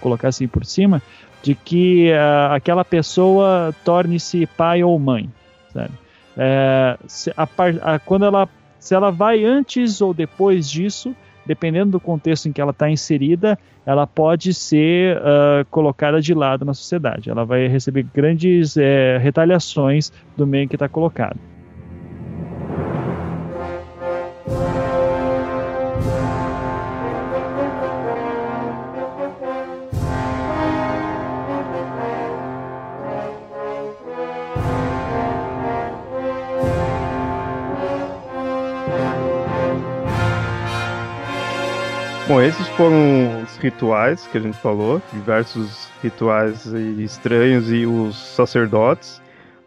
colocar 0.00 0.28
assim 0.28 0.48
por 0.48 0.64
cima, 0.64 1.02
de 1.42 1.54
que 1.54 2.10
uh, 2.10 2.54
aquela 2.54 2.82
pessoa 2.82 3.74
torne-se 3.84 4.46
pai 4.56 4.82
ou 4.82 4.98
mãe, 4.98 5.30
sabe? 5.70 5.92
É, 6.34 6.96
se, 7.06 7.30
a, 7.36 7.46
a, 7.82 7.98
quando 7.98 8.24
ela, 8.24 8.48
se 8.78 8.94
ela 8.94 9.10
vai 9.10 9.44
antes 9.44 10.00
ou 10.00 10.14
depois 10.14 10.70
disso, 10.70 11.14
dependendo 11.48 11.92
do 11.92 11.98
contexto 11.98 12.46
em 12.46 12.52
que 12.52 12.60
ela 12.60 12.72
está 12.72 12.90
inserida, 12.90 13.58
ela 13.86 14.06
pode 14.06 14.52
ser 14.52 15.16
uh, 15.16 15.64
colocada 15.70 16.20
de 16.20 16.34
lado 16.34 16.62
na 16.62 16.74
sociedade. 16.74 17.30
Ela 17.30 17.42
vai 17.42 17.66
receber 17.66 18.02
grandes 18.02 18.76
é, 18.76 19.16
retaliações 19.16 20.12
do 20.36 20.46
meio 20.46 20.68
que 20.68 20.76
está 20.76 20.90
colocado. 20.90 21.38
Bom, 42.28 42.42
esses 42.42 42.68
foram 42.68 43.42
os 43.42 43.56
rituais 43.56 44.26
que 44.26 44.36
a 44.36 44.40
gente 44.42 44.58
falou, 44.58 45.00
diversos 45.10 45.88
rituais 46.02 46.66
estranhos 46.66 47.72
e 47.72 47.86
os 47.86 48.16
sacerdotes. 48.18 49.22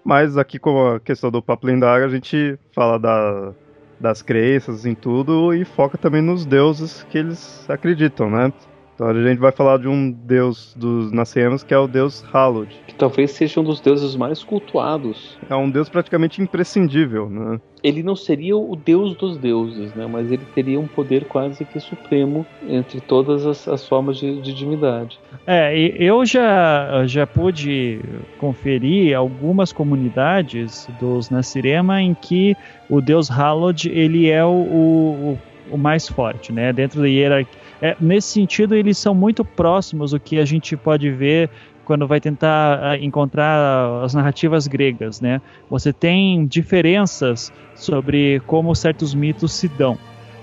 Mas 0.06 0.38
aqui 0.38 0.60
com 0.60 0.90
a 0.90 1.00
questão 1.00 1.32
do 1.32 1.42
papo 1.42 1.66
lendário, 1.66 2.06
a 2.06 2.10
gente 2.10 2.60
fala 2.72 3.00
da, 3.00 3.52
das 4.00 4.22
crenças 4.22 4.86
em 4.86 4.94
tudo 4.94 5.56
e 5.56 5.66
foca 5.66 5.98
também 5.98 6.22
nos 6.22 6.46
deuses 6.46 7.04
que 7.10 7.18
eles 7.18 7.68
acreditam, 7.68 8.30
né? 8.30 8.54
Então 8.96 9.08
a 9.08 9.14
gente 9.14 9.40
vai 9.40 9.52
falar 9.52 9.78
de 9.78 9.88
um 9.88 10.12
deus 10.12 10.76
dos 10.78 11.12
Nascemos, 11.12 11.64
que 11.64 11.74
é 11.74 11.78
o 11.78 11.88
deus 11.88 12.24
Halud. 12.32 12.70
Que 12.88 12.94
talvez 12.94 13.32
seja 13.32 13.60
um 13.60 13.64
dos 13.64 13.80
deuses 13.80 14.16
mais 14.16 14.44
cultuados. 14.44 15.38
É 15.50 15.56
um 15.56 15.70
deus 15.70 15.90
praticamente 15.90 16.42
imprescindível, 16.42 17.30
né? 17.30 17.60
Ele 17.84 18.04
não 18.04 18.16
seria 18.16 18.56
o 18.56 18.76
deus 18.76 19.16
dos 19.16 19.38
deuses, 19.38 19.92
né? 19.96 20.06
Mas 20.06 20.32
ele 20.32 20.46
teria 20.54 20.80
um 20.80 20.86
poder 20.86 21.26
quase 21.26 21.66
que 21.66 21.80
supremo 21.80 22.46
entre 22.68 23.02
todas 23.02 23.44
as, 23.44 23.68
as 23.68 23.88
formas 23.88 24.18
de, 24.18 24.40
de 24.40 24.54
divindade. 24.54 25.20
É, 25.48 25.76
eu 25.76 26.24
já, 26.24 27.08
já 27.08 27.26
pude 27.26 28.00
conferir 28.38 29.18
algumas 29.18 29.74
comunidades 29.74 30.88
dos 31.00 31.32
Nasirema 31.32 32.02
em 32.04 32.14
que 32.14 32.56
o 32.88 33.02
deus 33.02 33.32
Halod 33.32 33.90
ele 33.90 34.30
é 34.30 34.46
o, 34.46 34.50
o, 34.50 35.40
o 35.72 35.78
mais 35.78 36.08
forte, 36.08 36.54
né? 36.54 36.72
Dentro 36.72 37.02
da 37.02 37.08
hierarquia 37.08 37.61
é, 37.82 37.96
nesse 38.00 38.28
sentido, 38.28 38.76
eles 38.76 38.98
são 38.98 39.16
muito 39.16 39.44
próximos 39.44 40.12
do 40.12 40.20
que 40.20 40.38
a 40.38 40.46
gente 40.46 40.78
pode 40.78 41.10
ver 41.10 41.50
quando 41.84 42.08
vai 42.08 42.22
tentar 42.22 42.80
ah, 42.82 42.98
encontrar 42.98 44.04
as 44.04 44.14
narrativas 44.14 44.68
gregas, 44.68 45.20
né? 45.20 45.42
Você 45.70 45.92
tem 45.92 46.46
diferenças 46.46 47.52
sobre 47.76 48.40
como 48.46 48.74
certos 48.76 49.16
mitos 49.16 49.52
se 49.52 49.68
dão. 49.68 49.98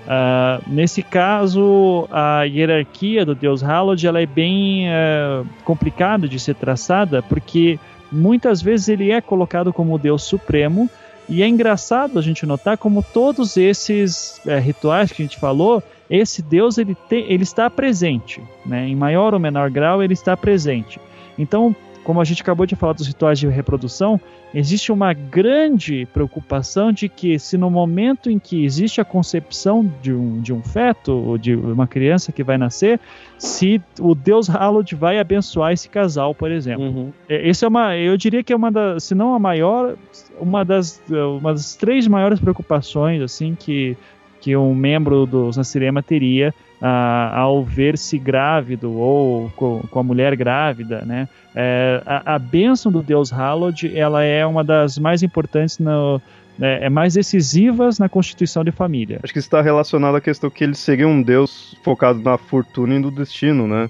Uh, 0.09 0.63
nesse 0.67 1.03
caso, 1.03 2.07
a 2.11 2.43
hierarquia 2.43 3.25
do 3.25 3.35
deus 3.35 3.63
Halod 3.63 4.05
ela 4.05 4.19
é 4.19 4.25
bem 4.25 4.87
uh, 4.87 5.45
complicada 5.63 6.27
de 6.27 6.39
ser 6.39 6.55
traçada, 6.55 7.21
porque 7.21 7.79
muitas 8.11 8.61
vezes 8.61 8.89
ele 8.89 9.11
é 9.11 9.21
colocado 9.21 9.71
como 9.71 9.93
o 9.93 9.99
deus 9.99 10.23
supremo, 10.23 10.89
e 11.27 11.43
é 11.43 11.47
engraçado 11.47 12.17
a 12.17 12.21
gente 12.23 12.43
notar 12.45 12.75
como 12.75 13.03
todos 13.03 13.55
esses 13.55 14.41
uh, 14.45 14.59
rituais 14.59 15.11
que 15.11 15.21
a 15.21 15.25
gente 15.25 15.39
falou, 15.39 15.83
esse 16.09 16.41
Deus 16.41 16.77
ele, 16.77 16.95
tem, 17.07 17.31
ele 17.31 17.43
está 17.43 17.69
presente, 17.69 18.41
né? 18.65 18.87
em 18.87 18.95
maior 18.95 19.33
ou 19.33 19.39
menor 19.39 19.69
grau 19.69 20.01
ele 20.01 20.13
está 20.13 20.35
presente. 20.35 20.99
Então, 21.37 21.75
como 22.03 22.19
a 22.19 22.23
gente 22.23 22.41
acabou 22.41 22.65
de 22.65 22.75
falar 22.75 22.93
dos 22.93 23.07
rituais 23.07 23.37
de 23.37 23.47
reprodução, 23.47 24.19
existe 24.53 24.91
uma 24.91 25.13
grande 25.13 26.07
preocupação 26.11 26.91
de 26.91 27.07
que 27.07 27.37
se 27.37 27.57
no 27.57 27.69
momento 27.69 28.31
em 28.31 28.39
que 28.39 28.65
existe 28.65 28.99
a 28.99 29.05
concepção 29.05 29.87
de 30.01 30.11
um, 30.11 30.41
de 30.41 30.51
um 30.51 30.63
feto 30.63 31.11
ou 31.11 31.37
de 31.37 31.55
uma 31.55 31.87
criança 31.87 32.31
que 32.31 32.43
vai 32.43 32.57
nascer, 32.57 32.99
se 33.37 33.81
o 33.99 34.15
Deus 34.15 34.47
Hallowed 34.47 34.95
vai 34.95 35.19
abençoar 35.19 35.71
esse 35.71 35.87
casal, 35.87 36.33
por 36.33 36.51
exemplo. 36.51 36.85
Uhum. 36.85 37.13
Esse 37.27 37.63
é 37.63 37.67
uma, 37.67 37.95
eu 37.95 38.17
diria 38.17 38.43
que 38.43 38.51
é 38.51 38.55
uma 38.55 38.71
das, 38.71 39.03
se 39.03 39.13
não 39.13 39.35
a 39.35 39.39
maior, 39.39 39.95
uma 40.39 40.65
das, 40.65 41.01
uma 41.09 41.53
das 41.53 41.75
três 41.75 42.07
maiores 42.07 42.39
preocupações 42.39 43.21
assim 43.21 43.55
que 43.55 43.95
que 44.39 44.55
um 44.55 44.73
membro 44.73 45.25
do 45.25 45.51
Sansirema 45.51 46.01
teria 46.01 46.53
ah, 46.81 47.31
ao 47.35 47.63
ver-se 47.63 48.17
grávido 48.17 48.91
ou 48.93 49.51
com, 49.55 49.81
com, 49.89 49.99
a 49.99 50.03
mulher 50.03 50.35
grávida, 50.35 51.03
né? 51.05 51.27
É, 51.55 52.01
a, 52.05 52.35
a 52.35 52.39
bênção 52.39 52.91
do 52.91 53.01
Deus 53.01 53.31
Hallowed, 53.31 53.97
ela 53.97 54.23
é 54.23 54.45
uma 54.45 54.63
das 54.63 54.97
mais 54.97 55.21
importantes 55.23 55.79
no, 55.79 56.21
é, 56.61 56.85
é, 56.85 56.89
mais 56.89 57.13
decisivas 57.13 57.99
na 57.99 58.09
constituição 58.09 58.63
de 58.63 58.71
família. 58.71 59.19
Acho 59.23 59.33
que 59.33 59.39
está 59.39 59.61
relacionado 59.61 60.15
à 60.15 60.21
questão 60.21 60.49
que 60.49 60.63
ele 60.63 60.75
seria 60.75 61.07
um 61.07 61.21
Deus 61.21 61.75
focado 61.83 62.19
na 62.19 62.37
fortuna 62.37 62.95
e 62.95 62.99
no 62.99 63.11
destino, 63.11 63.67
né? 63.67 63.89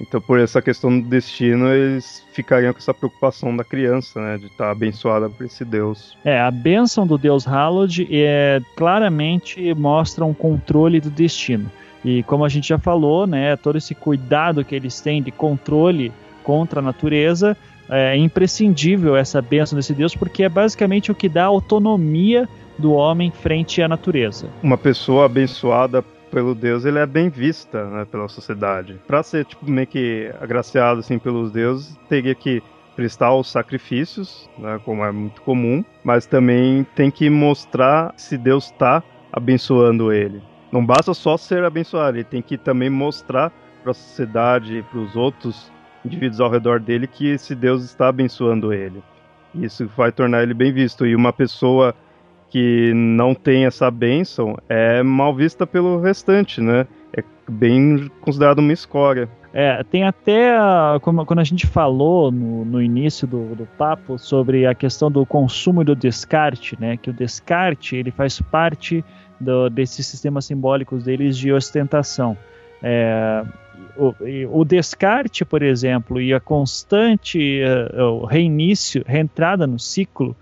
Então, 0.00 0.20
por 0.20 0.38
essa 0.38 0.60
questão 0.60 1.00
do 1.00 1.08
destino, 1.08 1.72
eles 1.72 2.24
ficariam 2.32 2.72
com 2.72 2.78
essa 2.78 2.92
preocupação 2.92 3.56
da 3.56 3.64
criança, 3.64 4.20
né, 4.20 4.38
de 4.38 4.46
estar 4.46 4.70
abençoada 4.70 5.28
por 5.28 5.46
esse 5.46 5.64
Deus. 5.64 6.16
É, 6.24 6.40
a 6.40 6.50
bênção 6.50 7.06
do 7.06 7.16
Deus 7.16 7.44
Hallowed 7.44 8.06
é, 8.10 8.60
claramente 8.76 9.74
mostra 9.74 10.24
um 10.24 10.34
controle 10.34 11.00
do 11.00 11.10
destino. 11.10 11.70
E 12.04 12.22
como 12.24 12.44
a 12.44 12.48
gente 12.48 12.68
já 12.68 12.78
falou, 12.78 13.26
né, 13.26 13.56
todo 13.56 13.78
esse 13.78 13.94
cuidado 13.94 14.64
que 14.64 14.74
eles 14.74 15.00
têm 15.00 15.22
de 15.22 15.30
controle 15.30 16.12
contra 16.44 16.80
a 16.80 16.82
natureza 16.82 17.56
é 17.88 18.16
imprescindível 18.16 19.16
essa 19.16 19.40
bênção 19.40 19.76
desse 19.76 19.94
Deus, 19.94 20.14
porque 20.14 20.42
é 20.42 20.48
basicamente 20.48 21.10
o 21.10 21.14
que 21.14 21.28
dá 21.28 21.44
autonomia 21.44 22.48
do 22.78 22.92
homem 22.92 23.30
frente 23.30 23.80
à 23.80 23.88
natureza. 23.88 24.48
Uma 24.62 24.76
pessoa 24.76 25.26
abençoada 25.26 26.04
pelo 26.36 26.54
Deus, 26.54 26.84
ele 26.84 26.98
é 26.98 27.06
bem 27.06 27.30
vista 27.30 27.82
né, 27.88 28.04
pela 28.04 28.28
sociedade. 28.28 29.00
Para 29.06 29.22
ser 29.22 29.46
tipo 29.46 29.64
meio 29.70 29.86
que 29.86 30.30
agraciado 30.38 31.00
assim 31.00 31.18
pelos 31.18 31.50
deuses, 31.50 31.98
teria 32.10 32.34
que 32.34 32.62
prestar 32.94 33.34
os 33.34 33.50
sacrifícios, 33.50 34.46
né, 34.58 34.78
como 34.84 35.02
é 35.02 35.10
muito 35.10 35.40
comum, 35.40 35.82
mas 36.04 36.26
também 36.26 36.86
tem 36.94 37.10
que 37.10 37.30
mostrar 37.30 38.12
se 38.18 38.36
Deus 38.36 38.66
está 38.66 39.02
abençoando 39.32 40.12
ele. 40.12 40.42
Não 40.70 40.84
basta 40.84 41.14
só 41.14 41.38
ser 41.38 41.64
abençoado, 41.64 42.18
ele 42.18 42.24
tem 42.24 42.42
que 42.42 42.58
também 42.58 42.90
mostrar 42.90 43.50
para 43.82 43.92
a 43.92 43.94
sociedade 43.94 44.76
e 44.76 44.82
para 44.82 44.98
os 44.98 45.16
outros 45.16 45.72
indivíduos 46.04 46.38
ao 46.38 46.50
redor 46.50 46.80
dele 46.80 47.06
que 47.06 47.28
esse 47.28 47.54
Deus 47.54 47.82
está 47.82 48.08
abençoando 48.08 48.74
ele. 48.74 49.02
Isso 49.54 49.88
vai 49.96 50.12
tornar 50.12 50.42
ele 50.42 50.52
bem 50.52 50.70
visto. 50.70 51.06
E 51.06 51.16
uma 51.16 51.32
pessoa 51.32 51.94
que 52.50 52.92
não 52.94 53.34
tem 53.34 53.66
essa 53.66 53.90
bênção 53.90 54.56
é 54.68 55.02
mal 55.02 55.34
vista 55.34 55.66
pelo 55.66 56.00
restante, 56.00 56.60
né? 56.60 56.86
É 57.16 57.22
bem 57.48 58.10
considerado 58.20 58.58
uma 58.60 58.72
escória. 58.72 59.28
É, 59.52 59.82
tem 59.84 60.04
até, 60.04 60.54
como, 61.00 61.24
quando 61.24 61.38
a 61.38 61.44
gente 61.44 61.66
falou 61.66 62.30
no, 62.30 62.64
no 62.64 62.82
início 62.82 63.26
do, 63.26 63.54
do 63.54 63.66
papo 63.78 64.18
sobre 64.18 64.66
a 64.66 64.74
questão 64.74 65.10
do 65.10 65.24
consumo 65.24 65.80
e 65.80 65.84
do 65.84 65.96
descarte, 65.96 66.76
né? 66.78 66.96
Que 66.96 67.08
o 67.08 67.12
descarte, 67.12 67.96
ele 67.96 68.10
faz 68.10 68.40
parte 68.40 69.02
do, 69.40 69.70
desses 69.70 70.06
sistemas 70.06 70.44
simbólicos 70.44 71.04
deles 71.04 71.38
de 71.38 71.52
ostentação. 71.52 72.36
É, 72.82 73.44
o, 73.96 74.14
o, 74.60 74.64
descarte, 74.64 75.44
por 75.44 75.62
exemplo, 75.62 76.20
e 76.20 76.34
a 76.34 76.40
constante 76.40 77.60
uh, 77.94 78.02
o 78.02 78.26
reinício, 78.26 79.02
reentrada 79.06 79.66
no 79.66 79.78
ciclo 79.78 80.36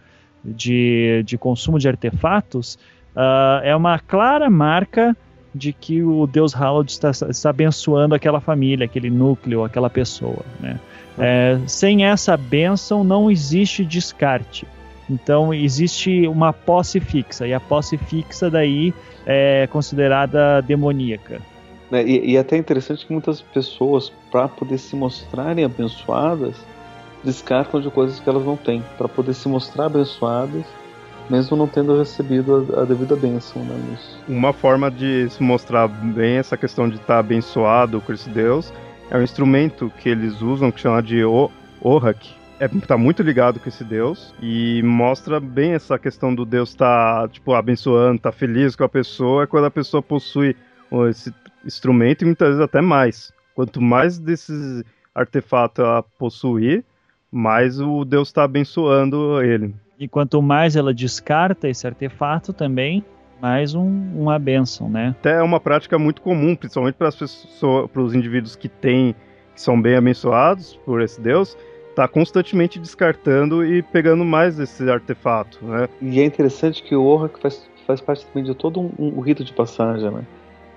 de, 0.44 1.22
de 1.24 1.38
consumo 1.38 1.78
de 1.78 1.88
artefatos, 1.88 2.74
uh, 3.16 3.62
é 3.62 3.74
uma 3.74 3.98
clara 3.98 4.50
marca 4.50 5.16
de 5.54 5.72
que 5.72 6.02
o 6.02 6.26
Deus 6.26 6.52
Hallowed 6.52 6.90
está, 6.90 7.10
está 7.10 7.50
abençoando 7.50 8.14
aquela 8.14 8.40
família, 8.40 8.86
aquele 8.86 9.08
núcleo, 9.08 9.62
aquela 9.62 9.88
pessoa. 9.88 10.44
Né? 10.60 10.80
É, 11.16 11.60
sem 11.66 12.04
essa 12.04 12.36
bênção 12.36 13.04
não 13.04 13.30
existe 13.30 13.84
descarte. 13.84 14.66
Então 15.08 15.54
existe 15.54 16.26
uma 16.26 16.52
posse 16.52 16.98
fixa, 16.98 17.46
e 17.46 17.54
a 17.54 17.60
posse 17.60 17.96
fixa 17.96 18.50
daí 18.50 18.92
é 19.26 19.68
considerada 19.70 20.60
demoníaca. 20.62 21.40
É, 21.92 22.02
e, 22.02 22.32
e 22.32 22.36
é 22.36 22.40
até 22.40 22.56
interessante 22.56 23.06
que 23.06 23.12
muitas 23.12 23.40
pessoas, 23.40 24.10
para 24.32 24.48
poder 24.48 24.78
se 24.78 24.96
mostrarem 24.96 25.64
abençoadas, 25.64 26.56
descartam 27.24 27.80
de 27.80 27.90
coisas 27.90 28.20
que 28.20 28.28
elas 28.28 28.44
não 28.44 28.56
têm, 28.56 28.84
para 28.98 29.08
poder 29.08 29.34
se 29.34 29.48
mostrar 29.48 29.86
abençoadas, 29.86 30.64
mesmo 31.28 31.56
não 31.56 31.66
tendo 31.66 31.98
recebido 31.98 32.68
a, 32.76 32.82
a 32.82 32.84
devida 32.84 33.16
bênção. 33.16 33.62
Né, 33.64 33.98
Uma 34.28 34.52
forma 34.52 34.90
de 34.90 35.28
se 35.30 35.42
mostrar 35.42 35.88
bem 35.88 36.36
essa 36.36 36.56
questão 36.56 36.88
de 36.88 36.96
estar 36.96 37.14
tá 37.14 37.18
abençoado 37.18 38.00
com 38.00 38.12
esse 38.12 38.28
Deus 38.28 38.72
é 39.10 39.16
um 39.16 39.22
instrumento 39.22 39.90
que 39.98 40.08
eles 40.08 40.40
usam 40.42 40.70
que 40.70 40.80
chama 40.80 41.02
de 41.02 41.22
Ohak. 41.82 42.30
É, 42.60 42.68
tá 42.68 42.96
muito 42.96 43.22
ligado 43.22 43.58
com 43.58 43.68
esse 43.68 43.82
Deus 43.82 44.32
e 44.40 44.80
mostra 44.84 45.40
bem 45.40 45.72
essa 45.72 45.98
questão 45.98 46.34
do 46.34 46.44
Deus 46.44 46.72
tá, 46.74 47.28
tipo 47.28 47.52
abençoando, 47.52 48.20
tá 48.20 48.30
feliz 48.30 48.76
com 48.76 48.84
a 48.84 48.88
pessoa, 48.88 49.42
é 49.42 49.46
quando 49.46 49.64
a 49.64 49.70
pessoa 49.70 50.02
possui 50.02 50.56
esse 51.10 51.34
instrumento 51.64 52.22
e 52.22 52.26
muitas 52.26 52.48
vezes 52.48 52.62
até 52.62 52.80
mais. 52.80 53.32
Quanto 53.54 53.80
mais 53.80 54.18
desses 54.18 54.84
artefatos 55.14 55.84
ela 55.84 56.02
possuir, 56.18 56.84
mais 57.34 57.80
o 57.80 58.04
Deus 58.04 58.28
está 58.28 58.44
abençoando 58.44 59.42
ele. 59.42 59.74
E 59.98 60.06
quanto 60.06 60.40
mais 60.40 60.76
ela 60.76 60.94
descarta 60.94 61.68
esse 61.68 61.84
artefato 61.84 62.52
também, 62.52 63.04
mais 63.42 63.74
um, 63.74 63.86
uma 64.14 64.38
bênção, 64.38 64.88
né? 64.88 65.16
Até 65.18 65.32
é 65.32 65.42
uma 65.42 65.58
prática 65.58 65.98
muito 65.98 66.22
comum, 66.22 66.54
principalmente 66.54 66.94
para 66.94 67.08
as 67.08 67.16
pessoas, 67.16 67.90
para 67.90 68.00
os 68.00 68.14
indivíduos 68.14 68.54
que 68.54 68.68
têm, 68.68 69.16
que 69.52 69.60
são 69.60 69.80
bem 69.80 69.96
abençoados 69.96 70.78
por 70.84 71.02
esse 71.02 71.20
Deus, 71.20 71.56
tá 71.96 72.06
constantemente 72.06 72.78
descartando 72.78 73.64
e 73.64 73.82
pegando 73.82 74.24
mais 74.24 74.56
desse 74.56 74.88
artefato, 74.88 75.64
né? 75.64 75.88
E 76.00 76.20
é 76.20 76.24
interessante 76.24 76.84
que 76.84 76.94
o 76.94 77.02
Orrak 77.02 77.40
faz, 77.40 77.68
faz 77.84 78.00
parte 78.00 78.24
também 78.26 78.44
de 78.44 78.54
todo 78.54 78.80
um, 78.80 78.92
um, 78.98 79.20
rito 79.20 79.42
de 79.42 79.52
passagem, 79.52 80.08
né? 80.08 80.24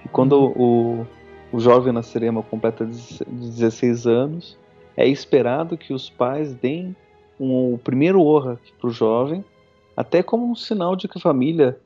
E 0.04 0.08
quando 0.08 0.34
uhum. 0.34 1.06
o, 1.52 1.58
o 1.58 1.60
jovem 1.60 1.94
na 1.94 2.02
Serema 2.02 2.42
completa 2.42 2.84
16 2.84 4.08
anos, 4.08 4.58
é 4.98 5.08
esperado 5.08 5.78
que 5.78 5.94
os 5.94 6.10
pais 6.10 6.54
deem 6.56 6.96
um, 7.40 7.76
o 7.76 7.78
primeiro 7.78 8.20
honra 8.22 8.60
para 8.82 8.90
o 8.90 8.92
jovem, 8.92 9.46
até 9.96 10.24
como 10.24 10.50
um 10.50 10.56
sinal 10.56 10.96
de 10.96 11.08
que 11.08 11.20
a 11.20 11.22
família 11.22 11.78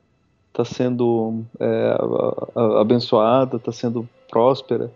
está 0.47 0.65
sendo 0.65 1.43
é, 1.59 1.97
abençoada, 2.79 3.57
está 3.57 3.71
sendo 3.71 4.07
próspera. 4.29 4.91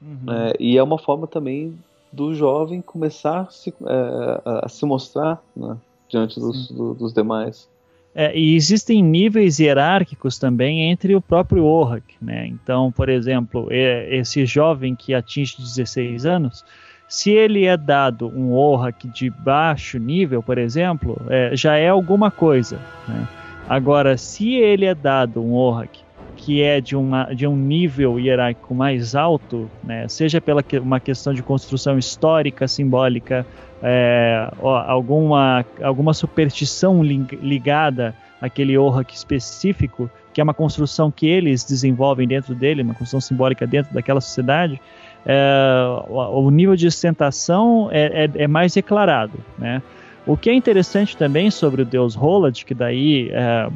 Uhum. 0.00 0.32
É, 0.32 0.54
e 0.58 0.78
é 0.78 0.82
uma 0.82 0.98
forma 0.98 1.26
também 1.26 1.78
do 2.10 2.34
jovem 2.34 2.80
começar 2.80 3.40
a 3.40 3.50
se, 3.50 3.70
é, 3.70 4.64
a 4.64 4.68
se 4.68 4.84
mostrar 4.86 5.42
né, 5.54 5.76
diante 6.08 6.40
dos, 6.40 6.70
do, 6.70 6.94
dos 6.94 7.12
demais. 7.12 7.68
É, 8.14 8.36
e 8.36 8.54
existem 8.54 9.02
níveis 9.02 9.60
hierárquicos 9.60 10.38
também 10.38 10.90
entre 10.90 11.14
o 11.14 11.20
próprio 11.20 11.64
Ohak. 11.64 12.16
Né? 12.20 12.46
Então, 12.46 12.90
por 12.90 13.08
exemplo, 13.08 13.68
esse 13.70 14.44
jovem 14.44 14.94
que 14.94 15.14
atinge 15.14 15.56
16 15.58 16.26
anos, 16.26 16.64
se 17.08 17.30
ele 17.30 17.64
é 17.64 17.76
dado 17.76 18.28
um 18.28 18.52
Ohak 18.52 19.08
de 19.08 19.30
baixo 19.30 19.98
nível, 19.98 20.42
por 20.42 20.58
exemplo, 20.58 21.20
é, 21.28 21.56
já 21.56 21.76
é 21.76 21.88
alguma 21.88 22.30
coisa. 22.30 22.78
Né? 23.08 23.26
Agora, 23.68 24.16
se 24.18 24.54
ele 24.54 24.84
é 24.84 24.94
dado 24.94 25.42
um 25.42 25.54
Ohak 25.54 26.06
que 26.38 26.62
é 26.62 26.80
de, 26.80 26.94
uma, 26.94 27.24
de 27.34 27.46
um 27.46 27.56
nível 27.56 28.18
hierárquico 28.18 28.72
mais 28.72 29.16
alto, 29.16 29.68
né, 29.82 30.06
seja 30.06 30.40
pela 30.40 30.62
que, 30.62 30.78
uma 30.78 31.00
questão 31.00 31.34
de 31.34 31.42
construção 31.42 31.98
histórica, 31.98 32.68
simbólica, 32.68 33.44
é, 33.82 34.48
alguma, 34.60 35.64
alguma 35.82 36.14
superstição 36.14 37.02
ligada 37.02 38.14
àquele 38.40 38.78
Ohak 38.78 39.12
específico, 39.14 40.08
que 40.32 40.40
é 40.40 40.44
uma 40.44 40.54
construção 40.54 41.10
que 41.10 41.26
eles 41.26 41.64
desenvolvem 41.64 42.26
dentro 42.26 42.54
dele, 42.54 42.82
uma 42.82 42.94
construção 42.94 43.20
simbólica 43.20 43.66
dentro 43.66 43.92
daquela 43.92 44.20
sociedade, 44.20 44.80
é, 45.26 46.02
o 46.08 46.50
nível 46.50 46.76
de 46.76 46.86
ostentação 46.86 47.88
é, 47.90 48.24
é, 48.24 48.30
é, 48.44 48.46
mais 48.46 48.74
declarado, 48.74 49.38
né? 49.58 49.82
O 50.26 50.36
que 50.36 50.50
é 50.50 50.54
interessante 50.54 51.16
também 51.16 51.50
sobre 51.50 51.80
o 51.80 51.86
deus 51.86 52.14
Rolad, 52.14 52.62
que 52.62 52.74
daí 52.74 53.30
é, 53.32 53.68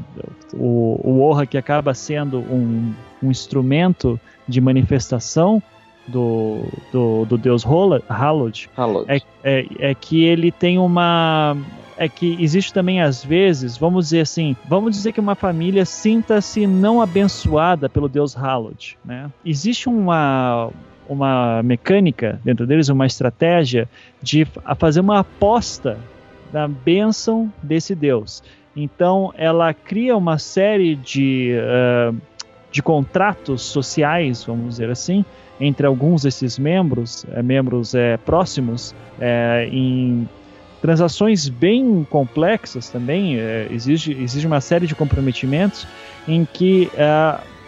o, 0.53 1.01
o 1.03 1.21
Orra 1.23 1.47
que 1.47 1.57
acaba 1.57 1.95
sendo 1.95 2.41
um, 2.41 2.93
um 3.23 3.31
instrumento 3.31 4.21
de 4.47 4.61
manifestação 4.61 5.63
do, 6.07 6.65
do, 6.93 7.25
do 7.25 7.39
deus 7.39 7.65
Hallod, 7.65 8.69
é, 9.09 9.17
é, 9.43 9.67
é, 9.79 9.95
que 9.95 10.25
ele 10.25 10.51
tem 10.51 10.79
uma. 10.79 11.57
é 11.97 12.09
que 12.09 12.37
existe 12.39 12.73
também 12.73 13.01
às 13.01 13.25
vezes, 13.25 13.77
vamos 13.79 14.07
dizer 14.07 14.21
assim, 14.21 14.57
vamos 14.69 14.95
dizer 14.95 15.13
que 15.13 15.21
uma 15.21 15.35
família 15.35 15.85
sinta-se 15.85 16.67
não 16.67 17.01
abençoada 17.01 17.89
pelo 17.89 18.09
Deus 18.09 18.35
Hallowed, 18.35 18.99
né? 19.05 19.31
Existe 19.45 19.89
uma 19.89 20.71
uma 21.09 21.63
mecânica 21.63 22.41
dentro 22.45 22.67
deles, 22.67 22.89
uma 22.89 23.07
estratégia 23.07 23.89
de 24.23 24.47
fazer 24.79 25.01
uma 25.01 25.21
aposta 25.21 25.99
na 26.53 26.69
bênção 26.69 27.53
desse 27.63 27.95
Deus. 27.95 28.43
Então 28.77 29.33
ela 29.37 29.73
cria 29.75 30.17
uma 30.17 30.39
série 30.39 30.95
de, 30.95 31.55
uh, 31.59 32.17
de 32.71 32.83
contratos 32.83 33.63
sociais, 33.63 34.45
vamos 34.45 34.71
dizer 34.71 34.91
assim, 34.91 35.25
entre 35.61 35.87
alguns 35.87 36.23
desses 36.23 36.59
membros, 36.59 37.25
é, 37.33 37.43
membros 37.43 37.95
é, 37.95 38.17
próximos, 38.17 38.95
em 39.71 40.29
transações 40.81 41.49
bem 41.49 42.05
complexas 42.11 42.89
também, 42.89 43.37
exige, 43.71 44.13
exige 44.21 44.45
uma 44.45 44.61
série 44.61 44.89
de 44.89 44.97
comprometimentos 44.97 45.87
em 46.27 46.45
que 46.45 46.91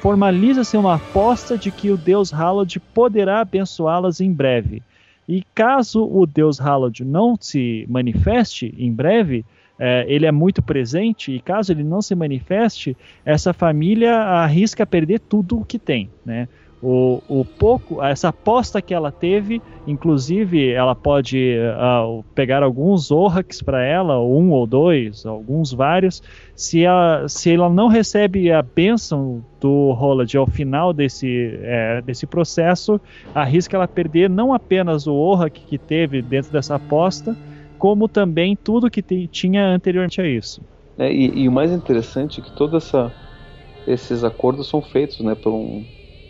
formaliza-se 0.05 0.77
uma 0.77 0.97
aposta 0.97 1.57
de 1.57 1.71
que 1.71 1.91
o 1.91 1.97
Deus 1.97 2.31
Hallowed 2.31 2.79
poderá 2.79 3.41
abençoá-las 3.41 4.21
em 4.21 4.31
breve. 4.31 4.83
E 5.27 5.43
caso 5.55 6.05
o 6.05 6.27
Deus 6.27 6.59
Hallowed 6.59 7.03
não 7.03 7.39
se 7.41 7.87
manifeste 7.89 8.75
em 8.77 8.93
breve, 8.93 9.47
é, 9.79 10.05
ele 10.07 10.27
é 10.27 10.31
muito 10.31 10.61
presente 10.61 11.33
e 11.33 11.41
caso 11.41 11.73
ele 11.73 11.83
não 11.83 12.03
se 12.03 12.15
manifeste, 12.15 12.95
essa 13.25 13.55
família 13.55 14.15
arrisca 14.15 14.85
perder 14.85 15.21
tudo 15.21 15.59
o 15.59 15.65
que 15.65 15.79
tem, 15.79 16.11
né? 16.23 16.49
O, 16.87 17.23
o 17.27 17.47
pouco, 17.47 18.03
essa 18.05 18.29
aposta 18.29 18.83
que 18.83 18.93
ela 18.93 19.11
teve, 19.11 19.63
inclusive 19.87 20.71
ela 20.71 20.95
pode 20.95 21.57
uh, 21.57 22.23
pegar 22.35 22.63
alguns 22.63 23.11
Orrax 23.11 23.63
para 23.63 23.83
ela, 23.83 24.21
um 24.21 24.51
ou 24.51 24.67
dois, 24.67 25.25
alguns 25.25 25.73
vários. 25.73 26.23
Se 26.55 26.85
ela, 26.85 27.27
se 27.27 27.55
ela 27.55 27.71
não 27.71 27.89
recebe 27.89 28.53
a 28.53 28.61
bênção 28.61 29.43
do 29.59 29.93
Roland 29.93 30.37
ao 30.37 30.47
final 30.47 30.93
desse, 30.93 31.59
é, 31.63 32.03
desse 32.03 32.27
processo, 32.27 33.01
arrisca 33.35 33.79
ela 33.79 33.89
perder 33.89 34.29
não 34.29 34.53
apenas 34.53 35.07
o 35.07 35.15
Orrax 35.15 35.59
que 35.67 35.79
teve 35.79 36.21
dentro 36.21 36.53
dessa 36.53 36.75
aposta, 36.75 37.35
como 37.79 38.07
também 38.09 38.55
tudo 38.55 38.91
que 38.91 39.01
tinha 39.27 39.69
anteriormente 39.69 40.21
a 40.21 40.29
isso. 40.29 40.61
É, 40.99 41.11
e, 41.11 41.45
e, 41.45 41.49
o 41.49 41.53
mais 41.53 41.73
interessante 41.73 42.43
é 42.43 42.45
que 42.45 42.55
todos 42.55 42.93
esses 43.87 44.23
acordos 44.23 44.69
são 44.69 44.83
feitos 44.83 45.21
né, 45.21 45.35
por 45.35 45.51
um 45.51 45.83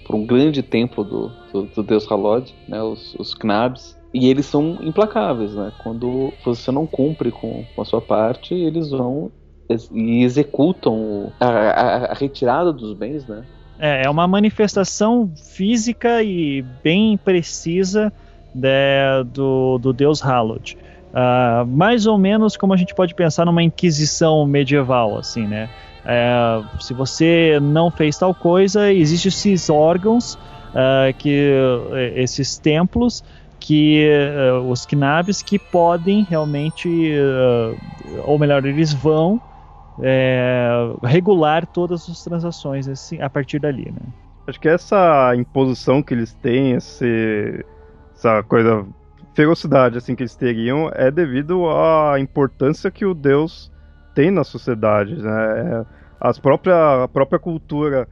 por 0.04 0.14
um 0.14 0.26
grande 0.26 0.62
templo 0.62 1.02
do, 1.02 1.32
do, 1.52 1.62
do 1.64 1.82
deus 1.82 2.10
Halod, 2.10 2.54
né, 2.68 2.82
os, 2.82 3.14
os 3.18 3.34
Knabs, 3.34 3.96
e 4.12 4.28
eles 4.28 4.46
são 4.46 4.78
implacáveis, 4.80 5.52
né? 5.54 5.72
Quando 5.82 6.32
você 6.44 6.70
não 6.70 6.86
cumpre 6.86 7.32
com, 7.32 7.64
com 7.74 7.82
a 7.82 7.84
sua 7.84 8.00
parte, 8.00 8.54
eles 8.54 8.90
vão 8.90 9.32
e 9.92 10.22
executam 10.22 11.32
a, 11.40 11.46
a, 11.46 11.96
a, 12.12 12.14
retirada 12.14 12.72
dos 12.72 12.94
bens, 12.94 13.26
né? 13.26 13.44
É, 13.78 14.04
é 14.04 14.10
uma 14.10 14.28
manifestação 14.28 15.32
física 15.36 16.22
e 16.22 16.62
bem 16.82 17.16
precisa 17.16 18.12
de, 18.54 19.24
do, 19.32 19.78
do 19.78 19.92
deus 19.92 20.22
Halod. 20.22 20.76
Uh, 21.10 21.66
mais 21.66 22.06
ou 22.06 22.18
menos 22.18 22.56
como 22.56 22.72
a 22.72 22.76
gente 22.76 22.94
pode 22.94 23.14
pensar 23.14 23.44
numa 23.44 23.62
inquisição 23.62 24.46
medieval, 24.46 25.16
assim, 25.16 25.46
né? 25.46 25.68
É, 26.06 26.62
se 26.80 26.92
você 26.92 27.58
não 27.60 27.90
fez 27.90 28.18
tal 28.18 28.34
coisa, 28.34 28.92
existem 28.92 29.28
esses 29.28 29.70
órgãos, 29.70 30.34
uh, 30.34 31.14
que 31.18 31.52
é, 31.92 32.22
esses 32.22 32.58
templos, 32.58 33.24
que 33.58 34.06
uh, 34.52 34.68
os 34.70 34.84
knabs 34.84 35.42
que 35.42 35.58
podem 35.58 36.22
realmente, 36.28 36.88
uh, 36.88 37.76
ou 38.24 38.38
melhor, 38.38 38.64
eles 38.66 38.92
vão 38.92 39.40
é, 40.02 40.92
regular 41.02 41.66
todas 41.66 42.08
as 42.08 42.22
transações 42.22 42.88
assim, 42.88 43.20
a 43.20 43.30
partir 43.30 43.58
dali, 43.58 43.90
né? 43.90 44.02
Acho 44.46 44.60
que 44.60 44.68
essa 44.68 45.34
imposição 45.36 46.02
que 46.02 46.12
eles 46.12 46.34
têm, 46.34 46.72
esse, 46.72 47.64
essa 48.14 48.42
coisa 48.42 48.86
ferocidade 49.34 49.98
assim 49.98 50.14
que 50.14 50.22
eles 50.22 50.36
teriam 50.36 50.90
é 50.94 51.10
devido 51.10 51.68
à 51.68 52.20
importância 52.20 52.90
que 52.90 53.04
o 53.04 53.14
Deus 53.14 53.72
tem 54.14 54.30
na 54.30 54.44
sociedade, 54.44 55.16
né? 55.16 55.84
As 56.20 56.38
própria, 56.38 57.04
a 57.04 57.08
própria 57.08 57.38
cultura 57.38 58.08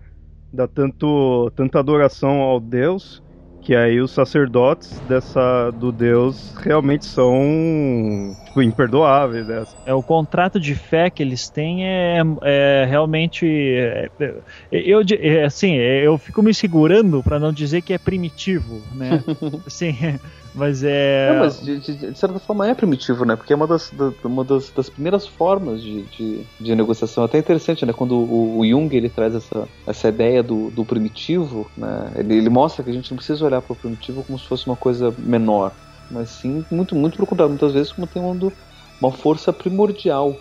dá 0.52 0.66
tanto, 0.66 1.50
tanta 1.56 1.78
adoração 1.78 2.40
ao 2.40 2.60
Deus 2.60 3.22
que 3.62 3.76
aí 3.76 4.00
os 4.00 4.10
sacerdotes 4.10 4.98
dessa 5.08 5.70
do 5.70 5.92
Deus 5.92 6.52
realmente 6.56 7.04
são 7.06 8.34
tipo, 8.52 8.62
imperdoáveis. 8.62 9.46
Né? 9.46 9.64
É 9.86 9.94
o 9.94 10.02
contrato 10.02 10.60
de 10.60 10.74
fé 10.74 11.08
que 11.10 11.22
eles 11.22 11.48
têm 11.48 11.86
é, 11.86 12.20
é 12.42 12.86
realmente 12.88 13.46
é, 13.46 14.10
é 14.20 14.34
eu 14.70 15.00
é, 15.18 15.44
assim 15.44 15.74
eu 15.74 16.18
fico 16.18 16.42
me 16.42 16.52
segurando 16.52 17.22
para 17.22 17.38
não 17.38 17.52
dizer 17.52 17.82
que 17.82 17.92
é 17.92 17.98
primitivo, 17.98 18.80
né? 18.94 19.22
Sim. 19.66 20.18
Mas 20.54 20.82
é. 20.84 21.32
Não, 21.32 21.38
mas 21.40 21.60
de, 21.62 21.78
de, 21.78 21.94
de, 22.10 22.18
certa 22.18 22.38
forma 22.38 22.68
é 22.68 22.74
primitivo, 22.74 23.24
né? 23.24 23.36
Porque 23.36 23.52
é 23.52 23.56
uma 23.56 23.66
das, 23.66 23.90
da, 23.90 24.12
uma 24.24 24.44
das, 24.44 24.68
das 24.70 24.90
primeiras 24.90 25.26
formas 25.26 25.82
de, 25.82 26.02
de, 26.02 26.46
de, 26.60 26.74
negociação. 26.74 27.24
Até 27.24 27.38
interessante, 27.38 27.86
né? 27.86 27.92
Quando 27.92 28.16
o, 28.16 28.58
o, 28.58 28.66
Jung 28.66 28.94
ele 28.94 29.08
traz 29.08 29.34
essa, 29.34 29.66
essa 29.86 30.08
ideia 30.08 30.42
do, 30.42 30.70
do 30.70 30.84
primitivo, 30.84 31.70
né? 31.76 32.12
Ele, 32.16 32.36
ele 32.36 32.50
mostra 32.50 32.84
que 32.84 32.90
a 32.90 32.92
gente 32.92 33.10
não 33.10 33.16
precisa 33.16 33.44
olhar 33.44 33.62
para 33.62 33.72
o 33.72 33.76
primitivo 33.76 34.22
como 34.24 34.38
se 34.38 34.46
fosse 34.46 34.66
uma 34.66 34.76
coisa 34.76 35.14
menor, 35.18 35.72
mas 36.10 36.28
sim 36.28 36.64
muito, 36.70 36.94
muito 36.94 37.16
procurado, 37.16 37.50
muitas 37.50 37.72
vezes 37.72 37.92
como 37.92 38.06
tendo 38.06 38.52
uma 39.00 39.12
força 39.12 39.52
primordial 39.52 40.36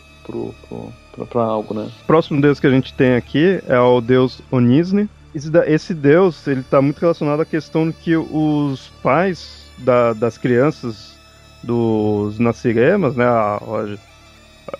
para 1.29 1.43
algo, 1.43 1.73
né? 1.73 1.89
O 2.03 2.05
próximo 2.05 2.41
deus 2.41 2.59
que 2.59 2.67
a 2.67 2.71
gente 2.71 2.93
tem 2.93 3.15
aqui 3.15 3.61
é 3.67 3.79
o 3.79 3.99
deus 3.99 4.41
Onisne. 4.51 5.09
Esse, 5.33 5.93
deus 5.93 6.45
ele 6.47 6.59
está 6.59 6.81
muito 6.81 6.99
relacionado 6.99 7.41
à 7.41 7.45
questão 7.45 7.87
de 7.87 7.93
que 7.93 8.17
os 8.17 8.91
pais 9.01 9.65
da, 9.77 10.13
das 10.13 10.37
crianças 10.37 11.15
dos 11.63 12.37
nasciremas, 12.37 13.15
né? 13.15 13.25
A, 13.25 13.59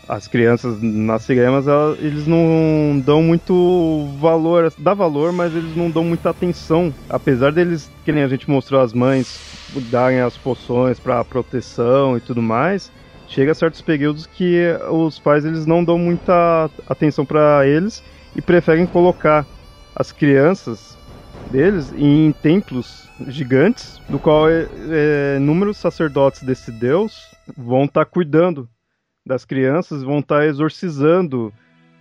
as 0.07 0.27
crianças 0.27 0.81
nasciremas, 0.81 1.65
eles 1.99 2.27
não 2.27 3.01
dão 3.03 3.21
muito 3.21 4.09
valor, 4.19 4.71
dá 4.77 4.93
valor, 4.93 5.31
mas 5.31 5.55
eles 5.55 5.75
não 5.75 5.89
dão 5.89 6.03
muita 6.03 6.29
atenção. 6.29 6.93
Apesar 7.09 7.51
deles, 7.51 7.89
que 8.05 8.11
nem 8.11 8.23
a 8.23 8.27
gente 8.27 8.49
mostrou 8.49 8.81
as 8.81 8.93
mães 8.93 9.50
darem 9.79 10.19
as 10.19 10.37
poções 10.37 10.99
para 10.99 11.23
proteção 11.23 12.17
e 12.17 12.19
tudo 12.19 12.41
mais, 12.41 12.91
chega 13.27 13.51
a 13.51 13.55
certos 13.55 13.81
períodos 13.81 14.25
que 14.25 14.61
os 14.89 15.17
pais 15.19 15.45
eles 15.45 15.65
não 15.65 15.83
dão 15.83 15.97
muita 15.97 16.69
atenção 16.87 17.25
para 17.25 17.65
eles 17.65 18.03
e 18.35 18.41
preferem 18.41 18.85
colocar 18.85 19.45
as 19.95 20.11
crianças 20.11 20.97
deles 21.49 21.93
em 21.97 22.31
templos 22.31 23.09
gigantes, 23.27 23.99
do 24.09 24.19
qual 24.19 24.49
é, 24.49 25.37
inúmeros 25.37 25.77
sacerdotes 25.77 26.43
desse 26.43 26.71
deus 26.71 27.29
vão 27.57 27.85
estar 27.85 28.05
tá 28.05 28.11
cuidando 28.11 28.69
das 29.25 29.45
crianças, 29.45 30.03
vão 30.03 30.19
estar 30.19 30.39
tá 30.39 30.45
exorcizando 30.45 31.53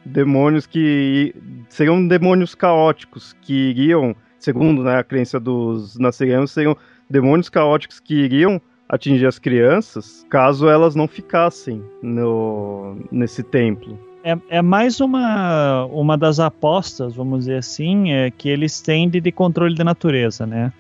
demônios 0.05 0.66
que 0.66 1.34
seriam 1.68 2.06
demônios 2.06 2.55
caóticos 2.55 3.36
que 3.42 3.70
iriam, 3.70 4.16
segundo 4.38 4.82
né, 4.82 4.98
a 4.98 5.05
crença 5.05 5.38
dos 5.38 5.98
nascerianos, 5.98 6.52
seriam 6.52 6.76
demônios 7.11 7.49
caóticos 7.49 7.99
que 7.99 8.15
iriam 8.15 8.61
atingir 8.89 9.27
as 9.27 9.39
crianças 9.39 10.27
caso 10.31 10.69
elas 10.69 10.95
não 10.95 11.09
ficassem 11.09 11.82
no, 12.03 12.97
nesse 13.11 13.43
templo. 13.43 13.99
É, 14.23 14.37
é 14.51 14.62
mais 14.62 15.01
uma, 15.01 15.87
uma 15.87 16.16
das 16.16 16.39
apostas, 16.39 17.15
vamos 17.15 17.41
dizer 17.41 17.57
assim, 17.57 18.12
é, 18.12 18.31
que 18.31 18.49
eles 18.49 18.81
têm 18.81 19.09
de, 19.09 19.20
de 19.20 19.32
controle 19.32 19.74
da 19.74 19.82
natureza, 19.82 20.47
né? 20.47 20.73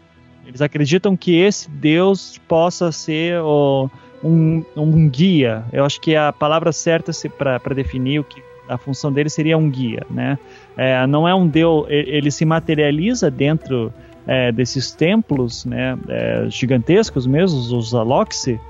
Eles 0.46 0.60
acreditam 0.60 1.16
que 1.16 1.36
esse 1.36 1.70
Deus 1.70 2.38
possa 2.48 2.92
ser 2.92 3.40
o, 3.40 3.88
um, 4.22 4.62
um 4.76 5.08
guia. 5.08 5.64
Eu 5.72 5.84
acho 5.84 6.00
que 6.00 6.14
a 6.14 6.32
palavra 6.32 6.72
certa 6.72 7.12
para 7.38 7.74
definir 7.74 8.20
o 8.20 8.24
que 8.24 8.42
a 8.68 8.76
função 8.76 9.12
dele 9.12 9.30
seria 9.30 9.56
um 9.56 9.70
guia, 9.70 10.06
né? 10.10 10.38
É, 10.76 11.06
não 11.06 11.26
é 11.26 11.34
um 11.34 11.46
Deus, 11.46 11.86
ele 11.88 12.30
se 12.30 12.44
materializa 12.44 13.30
dentro 13.30 13.92
é, 14.30 14.52
desses 14.52 14.92
templos, 14.92 15.64
né? 15.64 15.98
É, 16.08 16.46
gigantescos 16.48 17.26
mesmo, 17.26 17.58
os 17.76 17.92
Aloxi, 17.92 18.60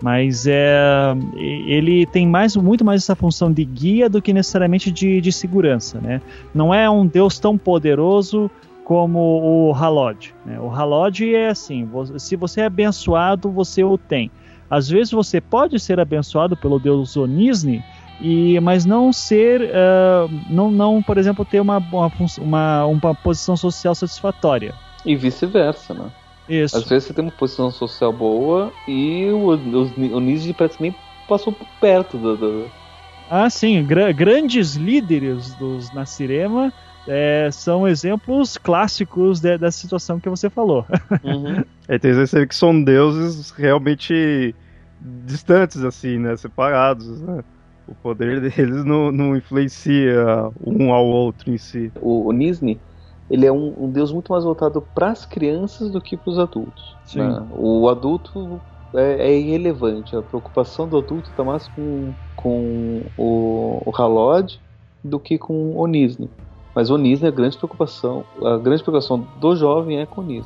mas 0.00 0.46
é, 0.46 1.12
ele 1.36 2.06
tem 2.06 2.24
mais, 2.24 2.54
muito 2.54 2.84
mais 2.84 3.02
essa 3.02 3.16
função 3.16 3.52
de 3.52 3.64
guia 3.64 4.08
do 4.08 4.22
que 4.22 4.32
necessariamente 4.32 4.92
de, 4.92 5.20
de 5.20 5.32
segurança, 5.32 6.00
né? 6.00 6.22
Não 6.54 6.72
é 6.72 6.88
um 6.88 7.04
Deus 7.04 7.36
tão 7.40 7.58
poderoso 7.58 8.48
como 8.84 9.18
o 9.18 9.74
Halod. 9.74 10.32
Né? 10.46 10.60
O 10.60 10.70
Halod 10.70 11.34
é 11.34 11.48
assim: 11.48 11.90
se 12.16 12.36
você 12.36 12.60
é 12.60 12.66
abençoado, 12.66 13.50
você 13.50 13.82
o 13.82 13.98
tem. 13.98 14.30
Às 14.70 14.88
vezes 14.88 15.10
você 15.10 15.40
pode 15.40 15.80
ser 15.80 15.98
abençoado 15.98 16.56
pelo 16.56 16.78
Deus 16.78 17.16
Onisne, 17.16 17.82
e, 18.20 18.60
mas 18.60 18.84
não 18.84 19.12
ser, 19.12 19.62
uh, 19.62 20.30
não, 20.48 20.70
não, 20.70 21.02
por 21.02 21.18
exemplo, 21.18 21.44
ter 21.44 21.58
uma, 21.58 21.78
uma, 21.78 22.12
uma, 22.38 22.84
uma 22.86 23.14
posição 23.16 23.56
social 23.56 23.96
satisfatória. 23.96 24.72
E 25.04 25.16
vice-versa, 25.16 25.94
né? 25.94 26.10
Isso. 26.48 26.76
Às 26.76 26.84
vezes 26.88 27.08
você 27.08 27.14
tem 27.14 27.24
uma 27.24 27.30
posição 27.30 27.70
social 27.70 28.12
boa 28.12 28.72
e 28.86 29.26
o, 29.26 29.54
o, 29.54 30.16
o 30.16 30.54
parece 30.54 30.80
nem 30.80 30.94
passou 31.28 31.54
perto 31.80 32.16
do, 32.16 32.36
do... 32.36 32.70
Ah, 33.30 33.50
sim, 33.50 33.84
Gra 33.84 34.10
grandes 34.12 34.74
líderes 34.74 35.54
dos 35.54 35.92
Nasirema 35.92 36.72
é, 37.06 37.50
são 37.50 37.86
exemplos 37.86 38.56
clássicos 38.56 39.40
de, 39.40 39.58
dessa 39.58 39.78
situação 39.78 40.18
que 40.18 40.28
você 40.28 40.48
falou. 40.48 40.86
Uhum. 41.22 41.62
é, 41.86 41.98
tem 41.98 42.12
vezes 42.12 42.32
que 42.46 42.54
são 42.54 42.82
deuses 42.82 43.50
realmente 43.50 44.54
distantes, 45.00 45.82
assim, 45.82 46.18
né? 46.18 46.36
Separados, 46.36 47.20
né? 47.20 47.42
O 47.86 47.94
poder 47.94 48.40
deles 48.40 48.84
não, 48.84 49.10
não 49.10 49.36
influencia 49.36 50.50
um 50.64 50.92
ao 50.92 51.06
outro 51.06 51.50
em 51.50 51.56
si. 51.56 51.90
O, 52.00 52.28
o 52.28 52.32
Nisni, 52.32 52.78
ele 53.30 53.46
é 53.46 53.52
um, 53.52 53.74
um, 53.78 53.90
deus 53.90 54.12
muito 54.12 54.32
mais 54.32 54.44
voltado 54.44 54.82
para 54.94 55.10
as 55.10 55.24
crianças 55.24 55.90
do 55.90 56.00
que 56.00 56.16
para 56.16 56.30
os 56.30 56.38
adultos. 56.38 56.96
Né? 57.14 57.46
O 57.56 57.88
adulto 57.88 58.60
é, 58.94 59.28
é, 59.28 59.38
irrelevante. 59.38 60.16
A 60.16 60.22
preocupação 60.22 60.88
do 60.88 60.98
adulto 60.98 61.28
está 61.30 61.44
mais 61.44 61.68
com, 61.68 62.12
com 62.36 63.02
o, 63.18 63.82
o 63.84 63.92
Halod 63.94 64.58
do 65.04 65.20
que 65.20 65.36
com 65.36 65.76
o. 65.76 65.86
Mas 66.74 66.90
o 66.90 66.96
Nisni, 66.96 67.28
a 67.28 67.30
grande 67.30 67.56
preocupação, 67.56 68.24
a 68.42 68.56
grande 68.56 68.82
preocupação 68.82 69.26
do 69.40 69.56
jovem 69.56 70.00
é 70.00 70.06
com 70.06 70.22
o. 70.22 70.24
Uhum. 70.24 70.44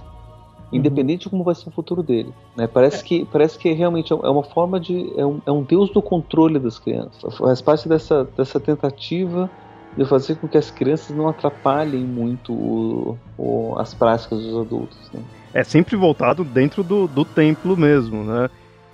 independente 0.73 1.25
de 1.25 1.29
como 1.29 1.45
vai 1.45 1.55
ser 1.55 1.69
o 1.69 1.73
futuro 1.73 2.03
dele. 2.03 2.33
Né? 2.57 2.67
Parece, 2.67 3.01
é. 3.01 3.03
que, 3.03 3.25
parece 3.27 3.59
que 3.59 3.71
realmente 3.73 4.13
é, 4.13 4.17
é 4.17 4.29
uma 4.29 4.43
forma 4.43 4.81
de. 4.81 5.13
É 5.17 5.25
um, 5.25 5.41
é 5.47 5.53
um 5.53 5.63
Deus 5.63 5.91
do 5.91 6.03
controle 6.03 6.59
das 6.59 6.79
crianças. 6.79 7.37
Faz 7.37 7.61
parte 7.61 7.89
dessa, 7.89 8.25
dessa 8.37 8.59
tentativa 8.59 9.51
de 9.97 10.05
fazer 10.05 10.37
com 10.37 10.49
que 10.49 10.57
as 10.57 10.71
crianças 10.71 11.15
não 11.15 11.29
atrapalhem 11.29 12.03
muito 12.03 12.53
o, 12.53 13.19
o, 13.37 13.75
as 13.79 13.93
práticas 13.93 14.41
dos 14.41 14.57
adultos. 14.67 14.99
Né? 15.13 15.21
É 15.53 15.63
sempre 15.63 15.97
voltado 15.97 16.45
dentro 16.45 16.83
do, 16.83 17.07
do 17.07 17.25
templo 17.25 17.77
mesmo, 17.77 18.25
né? 18.25 18.49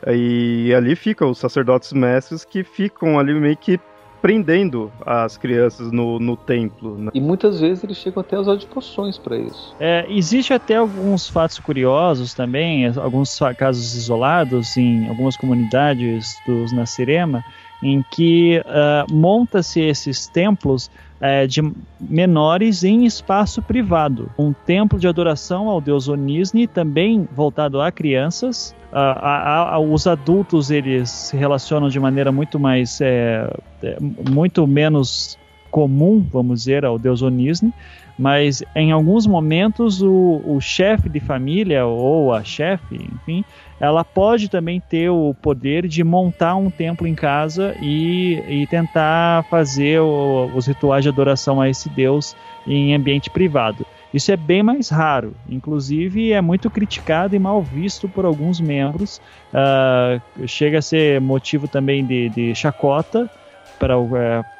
E 0.06 0.72
ali 0.74 0.94
ficam 0.94 1.30
os 1.30 1.38
sacerdotes 1.38 1.92
mestres 1.92 2.44
que 2.44 2.62
ficam 2.62 3.18
ali 3.18 3.34
meio 3.34 3.56
que 3.56 3.80
prendendo 4.20 4.90
as 5.04 5.36
crianças 5.36 5.92
no, 5.92 6.18
no 6.18 6.36
templo. 6.36 6.96
Né? 6.98 7.10
E 7.14 7.20
muitas 7.20 7.60
vezes 7.60 7.84
eles 7.84 7.96
chegam 7.96 8.20
até 8.20 8.36
a 8.36 8.40
usar 8.40 8.56
de 8.56 8.66
poções 8.66 9.16
para 9.16 9.36
isso. 9.36 9.74
É, 9.78 10.06
existe 10.08 10.52
até 10.52 10.76
alguns 10.76 11.28
fatos 11.28 11.58
curiosos 11.58 12.34
também, 12.34 12.86
alguns 12.96 13.38
casos 13.56 13.94
isolados 13.94 14.76
em 14.76 15.08
algumas 15.08 15.36
comunidades 15.36 16.36
dos 16.46 16.72
Nasirema, 16.72 17.44
em 17.82 18.04
que 18.10 18.60
uh, 18.60 19.12
monta-se 19.12 19.80
esses 19.80 20.26
templos 20.26 20.90
uh, 21.20 21.46
de 21.46 21.62
menores 22.00 22.82
em 22.82 23.04
espaço 23.04 23.62
privado. 23.62 24.30
Um 24.38 24.52
templo 24.52 24.98
de 24.98 25.06
adoração 25.06 25.68
ao 25.68 25.80
deus 25.80 26.08
Onisni, 26.08 26.66
também 26.66 27.28
voltado 27.32 27.80
a 27.80 27.92
crianças. 27.92 28.74
Uh, 28.92 28.96
a, 28.96 29.74
a, 29.74 29.78
os 29.78 30.06
adultos 30.06 30.70
eles 30.70 31.10
se 31.10 31.36
relacionam 31.36 31.88
de 31.88 32.00
maneira 32.00 32.32
muito 32.32 32.58
mais, 32.58 33.00
é, 33.00 33.48
muito 34.28 34.66
menos 34.66 35.38
comum, 35.70 36.26
vamos 36.32 36.60
dizer, 36.60 36.84
ao 36.84 36.98
deus 36.98 37.22
Onisni, 37.22 37.72
mas 38.18 38.62
em 38.74 38.90
alguns 38.90 39.26
momentos 39.26 40.02
o, 40.02 40.42
o 40.44 40.60
chefe 40.60 41.08
de 41.08 41.20
família 41.20 41.86
ou 41.86 42.34
a 42.34 42.42
chefe, 42.42 42.96
enfim, 42.96 43.44
ela 43.80 44.04
pode 44.04 44.48
também 44.48 44.80
ter 44.80 45.08
o 45.08 45.32
poder 45.40 45.86
de 45.86 46.02
montar 46.02 46.56
um 46.56 46.68
templo 46.68 47.06
em 47.06 47.14
casa 47.14 47.76
e, 47.80 48.42
e 48.48 48.66
tentar 48.66 49.44
fazer 49.44 50.00
o, 50.00 50.50
os 50.54 50.66
rituais 50.66 51.04
de 51.04 51.08
adoração 51.08 51.60
a 51.60 51.68
esse 51.68 51.88
deus 51.88 52.34
em 52.66 52.94
ambiente 52.94 53.30
privado. 53.30 53.86
Isso 54.12 54.32
é 54.32 54.36
bem 54.36 54.62
mais 54.62 54.88
raro, 54.88 55.34
inclusive 55.48 56.32
é 56.32 56.40
muito 56.40 56.70
criticado 56.70 57.36
e 57.36 57.38
mal 57.38 57.62
visto 57.62 58.08
por 58.08 58.24
alguns 58.24 58.58
membros. 58.58 59.20
Uh, 59.52 60.46
chega 60.46 60.78
a 60.78 60.82
ser 60.82 61.20
motivo 61.20 61.68
também 61.68 62.04
de, 62.04 62.30
de 62.30 62.54
chacota, 62.54 63.30
para, 63.78 63.98
uh, 63.98 64.08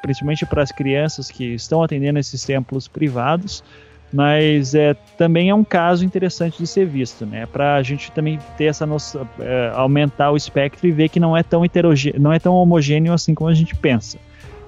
principalmente 0.01 0.45
para 0.45 0.63
as 0.63 0.71
crianças 0.71 1.29
que 1.29 1.53
estão 1.53 1.83
atendendo 1.83 2.19
esses 2.19 2.43
templos 2.43 2.87
privados 2.87 3.63
mas 4.11 4.73
é, 4.73 4.95
também 5.17 5.49
é 5.49 5.55
um 5.55 5.63
caso 5.63 6.03
interessante 6.03 6.57
de 6.57 6.65
ser 6.65 6.85
visto, 6.85 7.25
né? 7.25 7.45
Para 7.45 7.75
a 7.75 7.83
gente 7.83 8.11
também 8.11 8.39
ter 8.57 8.65
essa 8.65 8.85
noção, 8.85 9.27
é, 9.39 9.71
aumentar 9.75 10.31
o 10.31 10.37
espectro 10.37 10.87
e 10.87 10.91
ver 10.91 11.09
que 11.09 11.19
não 11.19 11.37
é 11.37 11.43
tão 11.43 11.63
heterogêneo, 11.63 12.19
não 12.19 12.33
é 12.33 12.39
tão 12.39 12.55
homogêneo 12.55 13.13
assim 13.13 13.35
como 13.35 13.49
a 13.49 13.53
gente 13.53 13.75
pensa. 13.75 14.17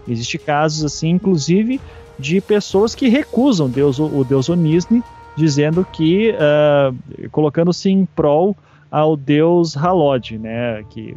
Existem 0.07 0.39
casos 0.39 0.85
assim, 0.85 1.09
inclusive, 1.09 1.81
de 2.19 2.39
pessoas 2.39 2.93
que 2.93 3.09
recusam 3.09 3.67
Deus, 3.67 3.99
o 3.99 4.23
Deus 4.23 4.47
Onisne, 4.47 5.03
dizendo 5.35 5.85
que 5.91 6.33
uh, 6.35 7.29
colocando-se 7.31 7.89
em 7.89 8.05
prol 8.05 8.55
ao 8.91 9.17
Deus 9.17 9.75
Halod, 9.75 10.37
né? 10.37 10.83
Que 10.91 11.15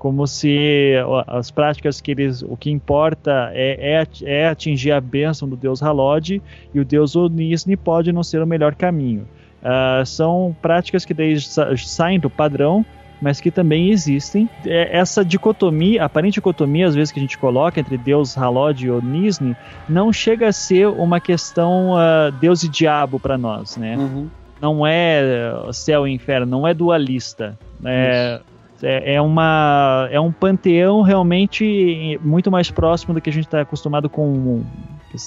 como 0.00 0.26
se 0.26 0.94
as 1.26 1.50
práticas 1.50 2.00
que 2.00 2.12
eles, 2.12 2.40
o 2.40 2.56
que 2.56 2.70
importa 2.70 3.50
é, 3.52 4.00
é, 4.00 4.06
é 4.24 4.48
atingir 4.48 4.92
a 4.92 5.00
bênção 5.00 5.46
do 5.46 5.56
Deus 5.56 5.82
Halod 5.82 6.40
e 6.72 6.80
o 6.80 6.84
Deus 6.86 7.14
Onisni 7.14 7.76
pode 7.76 8.10
não 8.10 8.22
ser 8.22 8.40
o 8.42 8.46
melhor 8.46 8.74
caminho. 8.74 9.28
Uh, 9.62 10.06
são 10.06 10.56
práticas 10.62 11.04
que 11.04 11.12
daí 11.12 11.38
saem 11.76 12.18
do 12.18 12.30
padrão, 12.30 12.82
mas 13.20 13.42
que 13.42 13.50
também 13.50 13.90
existem. 13.90 14.48
É, 14.64 14.96
essa 14.96 15.22
dicotomia, 15.22 16.02
aparente 16.02 16.36
dicotomia, 16.36 16.86
às 16.86 16.94
vezes 16.94 17.12
que 17.12 17.20
a 17.20 17.22
gente 17.22 17.36
coloca 17.36 17.78
entre 17.78 17.98
Deus 17.98 18.38
Halod 18.38 18.82
e 18.82 18.90
Onisni, 18.90 19.54
não 19.86 20.10
chega 20.10 20.48
a 20.48 20.52
ser 20.52 20.88
uma 20.88 21.20
questão 21.20 21.90
uh, 21.92 22.32
Deus 22.40 22.62
e 22.62 22.70
diabo 22.70 23.20
para 23.20 23.36
nós, 23.36 23.76
né? 23.76 23.98
Uhum. 23.98 24.30
Não 24.62 24.86
é 24.86 25.52
céu 25.74 26.08
e 26.08 26.10
inferno, 26.10 26.46
não 26.46 26.66
é 26.66 26.72
dualista. 26.72 27.58
É, 27.84 28.40
é, 28.82 29.14
é, 29.14 29.20
uma, 29.20 30.08
é 30.10 30.20
um 30.20 30.32
panteão 30.32 31.02
realmente 31.02 32.18
muito 32.22 32.50
mais 32.50 32.70
próximo 32.70 33.14
do 33.14 33.20
que 33.20 33.30
a 33.30 33.32
gente 33.32 33.46
está 33.46 33.60
acostumado 33.60 34.08
com 34.08 34.64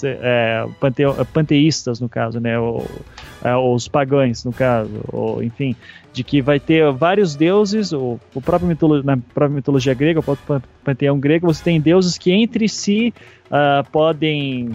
é, 0.03 0.65
panteo, 0.79 1.13
panteístas, 1.33 1.99
no 1.99 2.07
caso, 2.07 2.39
né? 2.39 2.57
Ou, 2.57 2.85
é, 3.43 3.55
os 3.55 3.87
pagães, 3.87 4.43
no 4.45 4.53
caso, 4.53 5.01
ou, 5.11 5.43
enfim, 5.43 5.75
de 6.13 6.23
que 6.23 6.41
vai 6.41 6.59
ter 6.59 6.91
vários 6.91 7.35
deuses, 7.35 7.91
o, 7.91 8.19
o 8.33 8.41
próprio 8.41 8.69
na 9.03 9.17
própria 9.17 9.55
mitologia 9.55 9.93
grega, 9.93 10.19
o 10.19 10.23
próprio 10.23 10.61
panteão 10.83 11.19
grego, 11.19 11.47
você 11.47 11.63
tem 11.63 11.81
deuses 11.81 12.17
que 12.17 12.31
entre 12.31 12.69
si 12.69 13.13
uh, 13.47 13.89
podem, 13.91 14.71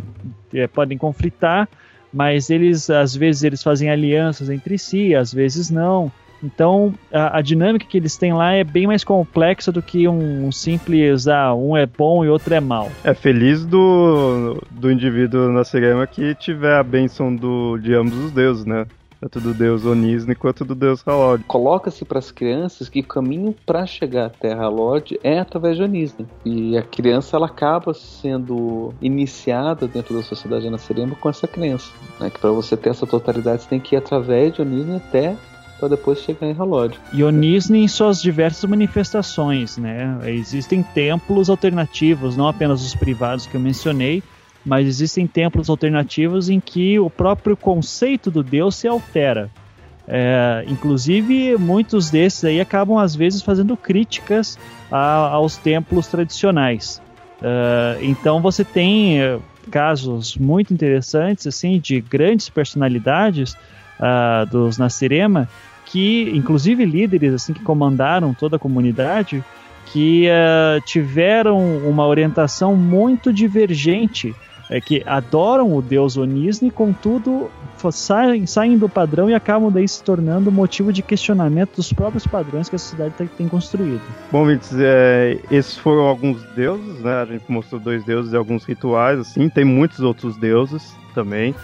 é, 0.52 0.66
podem 0.66 0.98
conflitar, 0.98 1.68
mas 2.12 2.50
eles, 2.50 2.90
às 2.90 3.14
vezes, 3.14 3.44
eles 3.44 3.62
fazem 3.62 3.90
alianças 3.90 4.50
entre 4.50 4.78
si, 4.78 5.14
às 5.14 5.32
vezes 5.32 5.70
não. 5.70 6.12
Então, 6.42 6.94
a, 7.12 7.38
a, 7.38 7.42
dinâmica 7.42 7.86
que 7.86 7.96
eles 7.96 8.16
têm 8.16 8.32
lá 8.32 8.52
é 8.52 8.62
bem 8.62 8.86
mais 8.86 9.02
complexa 9.02 9.72
do 9.72 9.82
que 9.82 10.06
um, 10.06 10.46
um, 10.46 10.52
simples, 10.52 11.26
ah, 11.26 11.54
um 11.54 11.76
é 11.76 11.86
bom 11.86 12.24
e 12.24 12.28
outro 12.28 12.54
é 12.54 12.60
mal. 12.60 12.90
É 13.02 13.14
feliz 13.14 13.64
do, 13.66 14.62
do 14.70 14.90
indivíduo 14.90 15.50
na 15.50 15.64
Serema 15.64 16.06
que 16.06 16.34
tiver 16.34 16.74
a 16.74 16.82
bênção 16.82 17.34
do, 17.34 17.76
de 17.78 17.94
ambos 17.94 18.16
os 18.16 18.32
deuses, 18.32 18.64
né? 18.64 18.86
Tanto 19.20 19.40
do 19.40 19.52
deus 19.52 19.84
Onisne 19.84 20.34
quanto 20.36 20.64
do 20.64 20.76
deus 20.76 21.02
Halod. 21.04 21.42
Coloca-se 21.44 22.04
para 22.04 22.20
as 22.20 22.30
crianças 22.30 22.88
que 22.88 23.00
o 23.00 23.04
caminho 23.04 23.54
para 23.66 23.84
chegar 23.84 24.26
até 24.26 24.52
Halod 24.52 25.18
é 25.24 25.40
através 25.40 25.76
de 25.76 25.82
Onisne. 25.82 26.26
E 26.44 26.78
a 26.78 26.82
criança 26.82 27.36
ela 27.36 27.46
acaba 27.46 27.92
sendo 27.92 28.94
iniciada 29.02 29.88
dentro 29.88 30.14
da 30.14 30.22
sociedade 30.22 30.70
na 30.70 30.78
Serema 30.78 31.16
com 31.16 31.28
essa 31.28 31.48
crença. 31.48 31.90
Né? 32.20 32.30
Que 32.30 32.38
para 32.38 32.50
você 32.50 32.76
ter 32.76 32.90
essa 32.90 33.06
totalidade 33.06 33.62
você 33.62 33.68
tem 33.68 33.80
que 33.80 33.96
ir 33.96 33.98
através 33.98 34.54
de 34.54 34.62
Onisne 34.62 34.96
até 34.96 35.36
para 35.78 35.88
depois 35.88 36.20
chegar 36.20 36.46
em 36.46 36.52
Halod. 36.52 36.98
E 37.12 37.22
Onisne 37.22 37.82
em 37.84 37.88
suas 37.88 38.20
diversas 38.20 38.68
manifestações, 38.68 39.76
né? 39.76 40.18
Existem 40.26 40.82
templos 40.82 41.48
alternativos, 41.48 42.36
não 42.36 42.48
apenas 42.48 42.84
os 42.84 42.94
privados 42.94 43.46
que 43.46 43.54
eu 43.54 43.60
mencionei, 43.60 44.22
mas 44.64 44.86
existem 44.86 45.26
templos 45.26 45.70
alternativos 45.70 46.48
em 46.48 46.60
que 46.60 46.98
o 46.98 47.08
próprio 47.08 47.56
conceito 47.56 48.30
do 48.30 48.42
Deus 48.42 48.76
se 48.76 48.88
altera. 48.88 49.50
É, 50.06 50.64
inclusive, 50.66 51.56
muitos 51.58 52.10
desses 52.10 52.44
aí 52.44 52.60
acabam 52.60 52.96
às 52.98 53.14
vezes 53.14 53.42
fazendo 53.42 53.76
críticas 53.76 54.58
a, 54.90 55.28
aos 55.28 55.56
templos 55.56 56.06
tradicionais. 56.06 57.00
Uh, 57.40 58.02
então 58.02 58.40
você 58.40 58.64
tem 58.64 59.22
uh, 59.22 59.40
casos 59.70 60.36
muito 60.36 60.74
interessantes 60.74 61.46
assim 61.46 61.78
de 61.78 62.00
grandes 62.00 62.48
personalidades 62.48 63.52
uh, 63.52 64.44
dos 64.50 64.76
Nasirema 64.76 65.48
que, 65.88 66.30
inclusive 66.34 66.84
líderes 66.84 67.34
assim 67.34 67.52
que 67.52 67.62
comandaram 67.62 68.34
toda 68.34 68.56
a 68.56 68.58
comunidade, 68.58 69.42
que 69.86 70.28
uh, 70.28 70.80
tiveram 70.84 71.58
uma 71.78 72.06
orientação 72.06 72.76
muito 72.76 73.32
divergente, 73.32 74.34
é, 74.70 74.82
que 74.82 75.02
adoram 75.06 75.74
o 75.74 75.80
deus 75.80 76.18
Onisne, 76.18 76.70
contudo 76.70 77.50
saem, 77.90 78.44
saem 78.44 78.76
do 78.76 78.86
padrão 78.86 79.30
e 79.30 79.34
acabam 79.34 79.72
daí 79.72 79.88
se 79.88 80.02
tornando 80.02 80.52
motivo 80.52 80.92
de 80.92 81.00
questionamento 81.00 81.76
dos 81.76 81.90
próprios 81.90 82.26
padrões 82.26 82.68
que 82.68 82.76
a 82.76 82.78
sociedade 82.78 83.14
tem, 83.38 83.48
construído. 83.48 84.02
Bom, 84.30 84.44
Vitz, 84.44 84.74
é, 84.78 85.38
esses 85.50 85.78
foram 85.78 86.02
alguns 86.02 86.42
deuses, 86.54 87.00
né? 87.00 87.22
A 87.22 87.24
gente 87.24 87.44
mostrou 87.48 87.80
dois 87.80 88.04
deuses 88.04 88.34
e 88.34 88.36
alguns 88.36 88.64
rituais, 88.64 89.20
assim, 89.20 89.48
tem 89.48 89.64
muitos 89.64 90.00
outros 90.00 90.36
deuses 90.36 90.94
também 91.14 91.54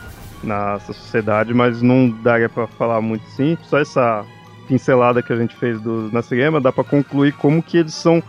na 0.44 0.78
sociedade, 0.80 1.52
mas 1.52 1.82
não 1.82 2.08
daria 2.10 2.48
para 2.48 2.66
falar 2.66 3.00
muito 3.00 3.26
sim. 3.30 3.56
Só 3.64 3.78
essa 3.78 4.24
pincelada 4.68 5.22
que 5.22 5.32
a 5.32 5.36
gente 5.36 5.54
fez 5.54 5.80
do 5.80 6.10
Nasirema 6.12 6.60
dá 6.60 6.72
para 6.72 6.84
concluir 6.84 7.32
como 7.34 7.62
que 7.62 7.78
eles 7.78 7.94
são 7.94 8.22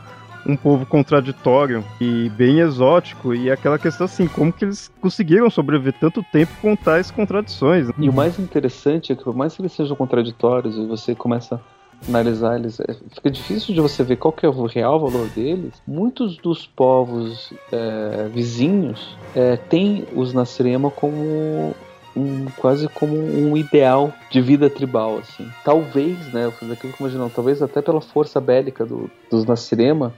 um 0.45 0.55
povo 0.55 0.85
contraditório 0.85 1.83
e 1.99 2.29
bem 2.29 2.59
exótico. 2.59 3.33
E 3.33 3.49
aquela 3.49 3.79
questão 3.79 4.05
assim, 4.05 4.27
como 4.27 4.53
que 4.53 4.65
eles 4.65 4.91
conseguiram 5.01 5.49
sobreviver 5.49 5.93
tanto 5.99 6.23
tempo 6.31 6.51
com 6.61 6.75
tais 6.75 7.09
contradições? 7.09 7.89
E 7.97 8.09
o 8.09 8.13
mais 8.13 8.37
interessante 8.37 9.11
é 9.11 9.15
que, 9.15 9.23
por 9.23 9.35
mais 9.35 9.55
que 9.55 9.61
eles 9.61 9.71
sejam 9.71 9.95
contraditórios, 9.95 10.77
e 10.77 10.85
você 10.85 11.15
começa 11.15 11.59
analisar 12.07 12.57
eles, 12.57 12.79
é, 12.79 12.93
fica 13.13 13.31
difícil 13.31 13.73
de 13.73 13.81
você 13.81 14.03
ver 14.03 14.17
qual 14.17 14.31
que 14.31 14.45
é 14.45 14.49
o 14.49 14.65
real 14.65 14.99
valor 14.99 15.27
deles. 15.29 15.73
Muitos 15.87 16.37
dos 16.37 16.67
povos 16.67 17.53
é, 17.71 18.27
vizinhos 18.31 19.17
é, 19.35 19.55
têm 19.55 20.05
os 20.13 20.33
Nasrema 20.33 20.91
como 20.91 21.73
um, 22.15 22.45
quase 22.57 22.87
como 22.89 23.15
um 23.15 23.55
ideal 23.57 24.13
de 24.31 24.41
vida 24.41 24.69
tribal, 24.69 25.19
assim. 25.19 25.49
Talvez, 25.63 26.17
né, 26.33 26.45
eu 26.45 26.51
fiz 26.51 26.71
aquilo 26.71 26.93
que 26.93 26.99
imaginando, 26.99 27.31
talvez 27.35 27.61
até 27.61 27.81
pela 27.81 28.01
força 28.01 28.39
bélica 28.39 28.85
do, 28.85 29.09
dos 29.29 29.45
Nasrema, 29.45 30.13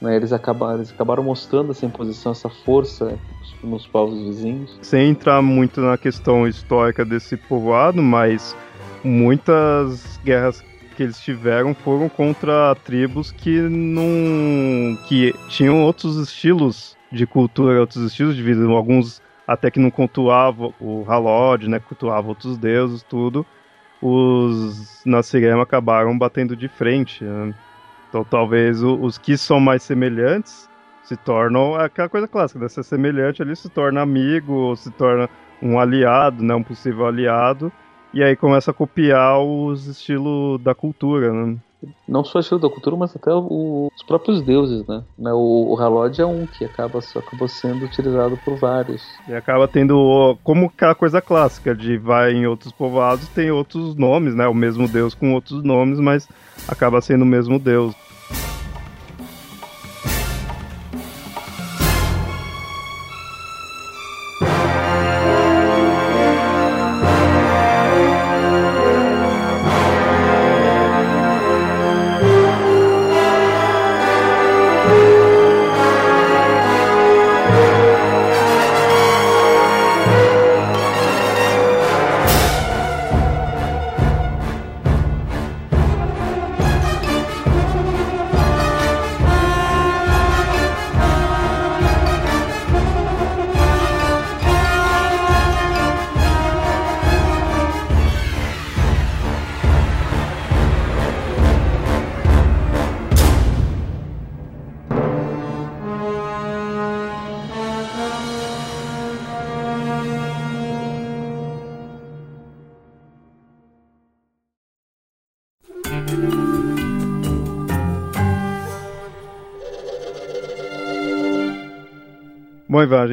né, 0.00 0.16
eles, 0.16 0.32
acabaram, 0.32 0.76
eles 0.76 0.90
acabaram 0.90 1.22
mostrando 1.22 1.70
essa 1.70 1.86
imposição, 1.86 2.32
essa 2.32 2.48
força 2.48 3.18
nos 3.62 3.86
povos 3.86 4.18
vizinhos. 4.22 4.78
Sem 4.82 5.10
entrar 5.10 5.40
muito 5.40 5.80
na 5.80 5.96
questão 5.96 6.46
histórica 6.46 7.04
desse 7.04 7.36
povoado, 7.36 8.02
mas 8.02 8.54
muitas 9.02 10.18
guerras 10.24 10.62
que 10.96 11.02
eles 11.02 11.20
tiveram 11.20 11.74
foram 11.74 12.08
contra 12.08 12.74
tribos 12.84 13.30
que 13.30 13.60
não 13.60 14.96
que 15.06 15.34
tinham 15.48 15.82
outros 15.82 16.16
estilos 16.16 16.96
de 17.12 17.26
cultura, 17.26 17.78
outros 17.78 18.02
estilos 18.04 18.34
de 18.34 18.42
vida, 18.42 18.64
alguns 18.66 19.20
até 19.46 19.70
que 19.70 19.80
não 19.80 19.90
cultuavam 19.90 20.74
o 20.80 21.04
Halod, 21.08 21.68
né, 21.68 21.78
cultuavam 21.78 22.30
outros 22.30 22.58
deuses, 22.58 23.02
tudo. 23.02 23.46
Os 24.02 25.02
Nasirema 25.06 25.62
acabaram 25.62 26.16
batendo 26.16 26.56
de 26.56 26.68
frente. 26.68 27.24
Né? 27.24 27.54
Então 28.08 28.24
talvez 28.24 28.82
os 28.82 29.18
que 29.18 29.36
são 29.36 29.60
mais 29.60 29.82
semelhantes 29.82 30.68
se 31.02 31.16
tornam 31.16 31.76
aquela 31.76 32.08
coisa 32.08 32.26
clássica, 32.26 32.58
né? 32.58 32.68
ser 32.68 32.82
semelhante 32.82 33.40
ali 33.40 33.54
se 33.54 33.68
torna 33.68 34.02
amigo, 34.02 34.74
se 34.76 34.90
torna 34.90 35.28
um 35.62 35.78
aliado, 35.78 36.42
né, 36.42 36.54
um 36.54 36.62
possível 36.62 37.06
aliado 37.06 37.72
e 38.12 38.22
aí 38.22 38.34
começa 38.34 38.70
a 38.70 38.74
copiar 38.74 39.40
os 39.40 39.86
estilos 39.86 40.60
da 40.62 40.74
cultura, 40.74 41.32
né? 41.32 41.56
Não 42.06 42.24
só 42.24 42.38
o 42.38 42.40
estilo 42.40 42.60
da 42.60 42.68
cultura, 42.68 42.96
mas 42.96 43.14
até 43.14 43.32
o, 43.32 43.90
os 43.94 44.02
próprios 44.02 44.42
deuses, 44.42 44.86
né? 44.86 45.02
né 45.18 45.32
o, 45.32 45.72
o 45.72 45.80
Halod 45.80 46.20
é 46.20 46.26
um 46.26 46.46
que 46.46 46.64
acaba, 46.64 46.98
acabou 46.98 47.48
sendo 47.48 47.84
utilizado 47.84 48.36
por 48.44 48.56
vários. 48.56 49.02
E 49.28 49.34
acaba 49.34 49.66
tendo, 49.68 50.36
como 50.42 50.66
aquela 50.66 50.94
coisa 50.94 51.20
clássica, 51.20 51.74
de 51.74 51.96
vai 51.98 52.32
em 52.32 52.46
outros 52.46 52.72
povoados, 52.72 53.28
tem 53.28 53.50
outros 53.50 53.94
nomes, 53.94 54.34
né? 54.34 54.46
O 54.46 54.54
mesmo 54.54 54.88
deus 54.88 55.14
com 55.14 55.34
outros 55.34 55.62
nomes, 55.62 55.98
mas 56.00 56.28
acaba 56.68 57.00
sendo 57.00 57.22
o 57.22 57.26
mesmo 57.26 57.58
deus. 57.58 57.94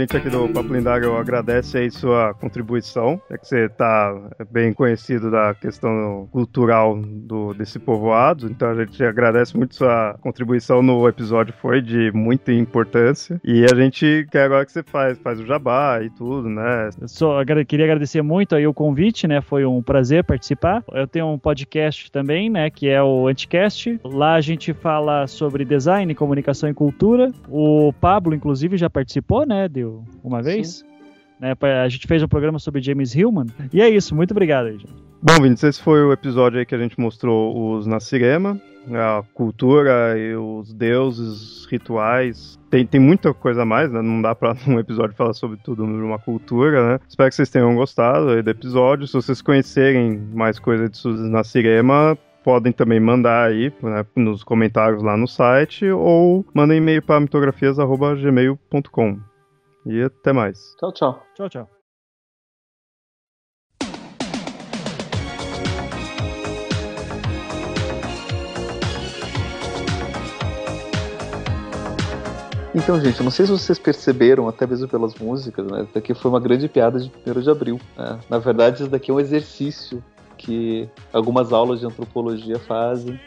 Gente 0.03 0.17
aqui 0.17 0.29
do 0.29 0.49
Papo 0.49 0.73
Lindário 0.73 1.15
agradece 1.15 1.77
aí 1.77 1.89
sua 1.89 2.33
contribuição, 2.33 3.21
é 3.29 3.37
que 3.37 3.47
você 3.47 3.65
está 3.65 4.13
bem 4.51 4.73
conhecido 4.73 5.31
da 5.31 5.53
questão 5.55 6.27
cultural 6.31 6.99
do, 7.01 7.42
desse 7.53 7.79
povoado, 7.79 8.47
então 8.47 8.69
a 8.69 8.75
gente 8.75 9.03
agradece 9.03 9.55
muito 9.57 9.75
sua 9.75 10.15
contribuição 10.21 10.81
no 10.81 11.07
episódio, 11.07 11.53
foi 11.61 11.81
de 11.81 12.11
muita 12.13 12.51
importância, 12.51 13.39
e 13.43 13.65
a 13.65 13.75
gente 13.75 14.27
quer 14.31 14.43
agora 14.43 14.65
que 14.65 14.71
você 14.71 14.83
faz, 14.83 15.17
faz 15.19 15.39
o 15.39 15.45
jabá 15.45 16.01
e 16.01 16.09
tudo, 16.09 16.49
né? 16.49 16.89
Eu 16.99 17.07
só 17.07 17.43
queria 17.67 17.85
agradecer 17.85 18.21
muito 18.21 18.55
aí 18.55 18.65
o 18.65 18.73
convite, 18.73 19.27
né, 19.27 19.41
foi 19.41 19.65
um 19.65 19.81
prazer 19.81 20.23
participar. 20.23 20.83
Eu 20.91 21.07
tenho 21.07 21.27
um 21.27 21.37
podcast 21.37 22.11
também, 22.11 22.49
né, 22.49 22.69
que 22.69 22.87
é 22.89 23.01
o 23.01 23.27
Anticast, 23.27 23.99
lá 24.03 24.35
a 24.35 24.41
gente 24.41 24.73
fala 24.73 25.27
sobre 25.27 25.65
design, 25.65 26.13
comunicação 26.15 26.69
e 26.69 26.73
cultura, 26.73 27.31
o 27.49 27.93
Pablo, 27.93 28.33
inclusive, 28.33 28.77
já 28.77 28.89
participou, 28.89 29.45
né? 29.45 29.67
Deu 29.67 30.03
uma 30.23 30.41
vez. 30.41 30.83
Né, 31.39 31.53
a 31.83 31.89
gente 31.89 32.07
fez 32.07 32.23
um 32.23 32.27
programa 32.27 32.59
sobre 32.59 32.81
James 32.81 33.15
Hillman. 33.15 33.47
E 33.71 33.81
é 33.81 33.89
isso, 33.89 34.15
muito 34.15 34.31
obrigado 34.31 34.67
aí, 34.67 34.77
gente. 34.77 35.12
Bom, 35.25 35.41
Vinícius, 35.41 35.75
esse 35.75 35.81
foi 35.81 36.03
o 36.03 36.11
episódio 36.11 36.59
aí 36.59 36.65
que 36.65 36.75
a 36.75 36.77
gente 36.77 36.99
mostrou 36.99 37.77
os 37.77 37.87
Nasirema, 37.87 38.59
a 38.91 39.23
cultura 39.33 40.19
e 40.19 40.35
os 40.35 40.73
deuses, 40.73 41.29
os 41.29 41.65
rituais. 41.65 42.59
Tem, 42.69 42.85
tem 42.85 42.99
muita 42.99 43.33
coisa 43.33 43.61
a 43.61 43.65
mais, 43.65 43.89
né? 43.89 44.01
Não 44.01 44.21
dá 44.21 44.35
pra 44.35 44.53
um 44.67 44.77
episódio 44.77 45.15
falar 45.15 45.31
sobre 45.31 45.57
tudo 45.63 45.87
numa 45.87 46.19
cultura, 46.19 46.89
né? 46.89 46.99
Espero 47.07 47.29
que 47.29 47.35
vocês 47.35 47.49
tenham 47.49 47.73
gostado 47.73 48.43
do 48.43 48.49
episódio. 48.49 49.07
Se 49.07 49.13
vocês 49.13 49.41
conhecerem 49.41 50.17
mais 50.33 50.59
coisa 50.59 50.89
de 50.89 51.07
Nasirema, 51.29 52.17
podem 52.43 52.73
também 52.73 52.99
mandar 52.99 53.47
aí 53.47 53.71
né, 53.81 54.05
nos 54.17 54.43
comentários 54.43 55.01
lá 55.01 55.15
no 55.15 55.25
site 55.25 55.89
ou 55.89 56.45
mandem 56.53 56.79
e-mail 56.79 57.01
para 57.01 57.21
mitografias.gmail.com. 57.21 59.19
E 59.85 60.01
até 60.01 60.33
mais. 60.33 60.75
Tchau, 60.77 60.91
tchau. 60.91 61.23
Tchau, 61.33 61.47
tchau. 61.47 61.82
Então, 72.75 72.99
gente, 72.99 73.19
eu 73.19 73.23
não 73.23 73.31
sei 73.31 73.45
se 73.45 73.51
vocês 73.51 73.77
perceberam, 73.77 74.47
até 74.47 74.65
mesmo 74.65 74.87
pelas 74.87 75.13
músicas, 75.15 75.65
né? 75.67 75.83
Isso 75.83 75.93
daqui 75.93 76.13
foi 76.13 76.31
uma 76.31 76.39
grande 76.39 76.67
piada 76.67 76.99
de 76.99 77.11
1 77.25 77.41
de 77.41 77.49
abril. 77.49 77.79
Né? 77.95 78.19
Na 78.29 78.39
verdade, 78.39 78.81
isso 78.81 78.89
daqui 78.89 79.11
é 79.11 79.13
um 79.13 79.19
exercício 79.19 80.03
que 80.37 80.89
algumas 81.11 81.53
aulas 81.53 81.79
de 81.79 81.85
antropologia 81.85 82.57
fazem, 82.57 83.19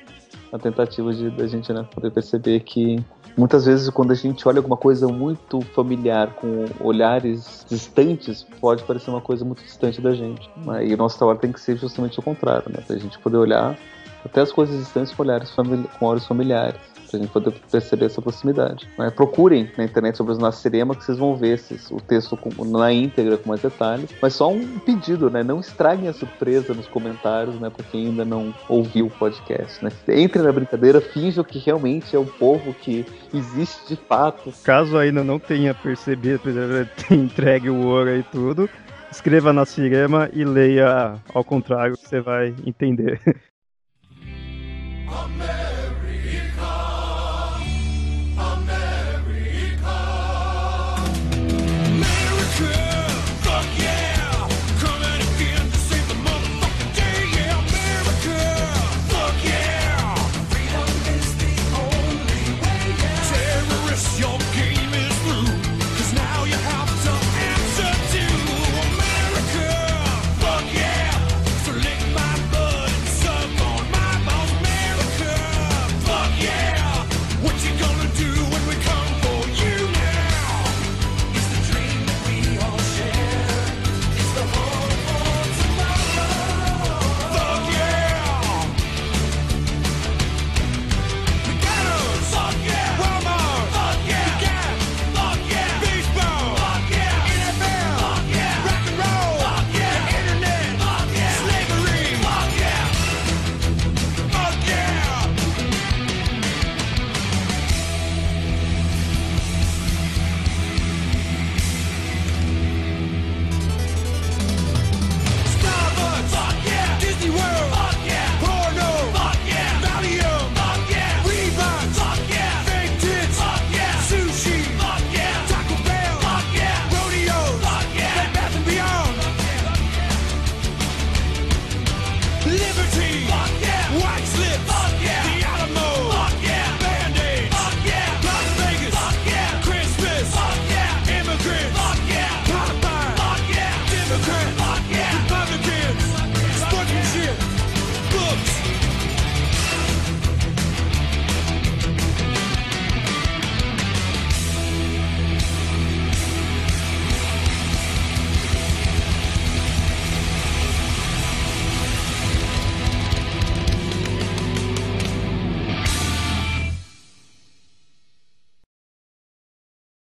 a 0.53 0.59
tentativa 0.59 1.13
de 1.13 1.31
da 1.31 1.47
gente 1.47 1.73
né, 1.73 1.87
poder 1.95 2.11
perceber 2.11 2.61
que 2.61 3.03
Muitas 3.37 3.67
vezes, 3.67 3.91
quando 3.91 4.13
a 4.13 4.15
gente 4.15 4.49
olha 4.49 4.61
alguma 4.61 4.79
coisa 4.79 5.07
muito 5.09 5.61
familiar, 5.75 6.33
com 6.37 6.65
olhares 6.81 7.67
distantes, 7.69 8.47
pode 8.59 8.83
parecer 8.85 9.11
uma 9.11 9.21
coisa 9.21 9.45
muito 9.45 9.63
distante 9.63 10.01
da 10.01 10.15
gente. 10.15 10.51
E 10.83 10.95
o 10.95 10.97
nosso 10.97 11.19
trabalho 11.19 11.39
tem 11.39 11.53
que 11.53 11.61
ser 11.61 11.77
justamente 11.77 12.19
o 12.19 12.23
contrário, 12.23 12.73
né? 12.73 12.83
Pra 12.87 12.97
gente 12.97 13.19
poder 13.19 13.37
olhar 13.37 13.79
até 14.25 14.41
as 14.41 14.51
coisas 14.51 14.79
distantes 14.79 15.13
com, 15.13 15.23
olhares 15.23 15.51
com 15.51 16.07
olhos 16.07 16.27
familiares 16.27 16.96
pra 17.07 17.19
gente 17.19 17.31
poder 17.31 17.53
perceber 17.71 18.07
essa 18.07 18.23
proximidade. 18.23 18.89
Né? 18.99 19.11
Procurem 19.11 19.71
na 19.77 19.85
internet 19.85 20.17
sobre 20.17 20.33
os 20.33 20.39
Nascerema 20.39 20.95
que 20.95 21.05
vocês 21.05 21.19
vão 21.19 21.37
ver 21.37 21.55
esses, 21.55 21.91
o 21.91 22.01
texto 22.01 22.37
com, 22.37 22.65
na 22.65 22.93
íntegra 22.93 23.37
com 23.37 23.49
mais 23.49 23.61
detalhes. 23.61 24.11
Mas 24.21 24.35
só 24.35 24.51
um 24.51 24.79
pedido, 24.79 25.31
né? 25.31 25.43
Não 25.43 25.61
estraguem 25.61 26.09
a 26.09 26.13
surpresa 26.13 26.75
nos 26.75 26.87
comentários, 26.87 27.59
né? 27.61 27.71
Pra 27.71 27.85
quem 27.85 28.07
ainda 28.07 28.25
não 28.25 28.55
ouviu 28.69 29.07
o 29.07 29.11
podcast, 29.11 29.85
né? 29.85 29.91
Entrem 30.09 30.45
na 30.45 30.53
brincadeira, 30.53 31.01
finjam 31.01 31.45
que 31.45 31.59
realmente 31.59 32.15
é 32.15 32.19
um 32.19 32.27
povo 32.27 32.75
que 32.75 33.07
existe 33.33 33.89
de 33.89 33.97
fato. 33.97 34.53
Caso 34.63 34.97
ainda 34.97 35.23
não 35.23 35.39
tenha 35.39 35.75
percebido, 35.75 36.51
entregue 37.11 37.71
o 37.71 37.87
ouro 37.87 38.17
e 38.17 38.23
tudo, 38.25 38.69
escreva 39.11 39.53
na 39.53 39.65
Cirema 39.65 40.29
e 40.33 40.45
leia 40.45 41.17
ao 41.33 41.45
contrário, 41.45 41.97
você 41.97 42.21
vai 42.21 42.55
entender. 42.65 43.21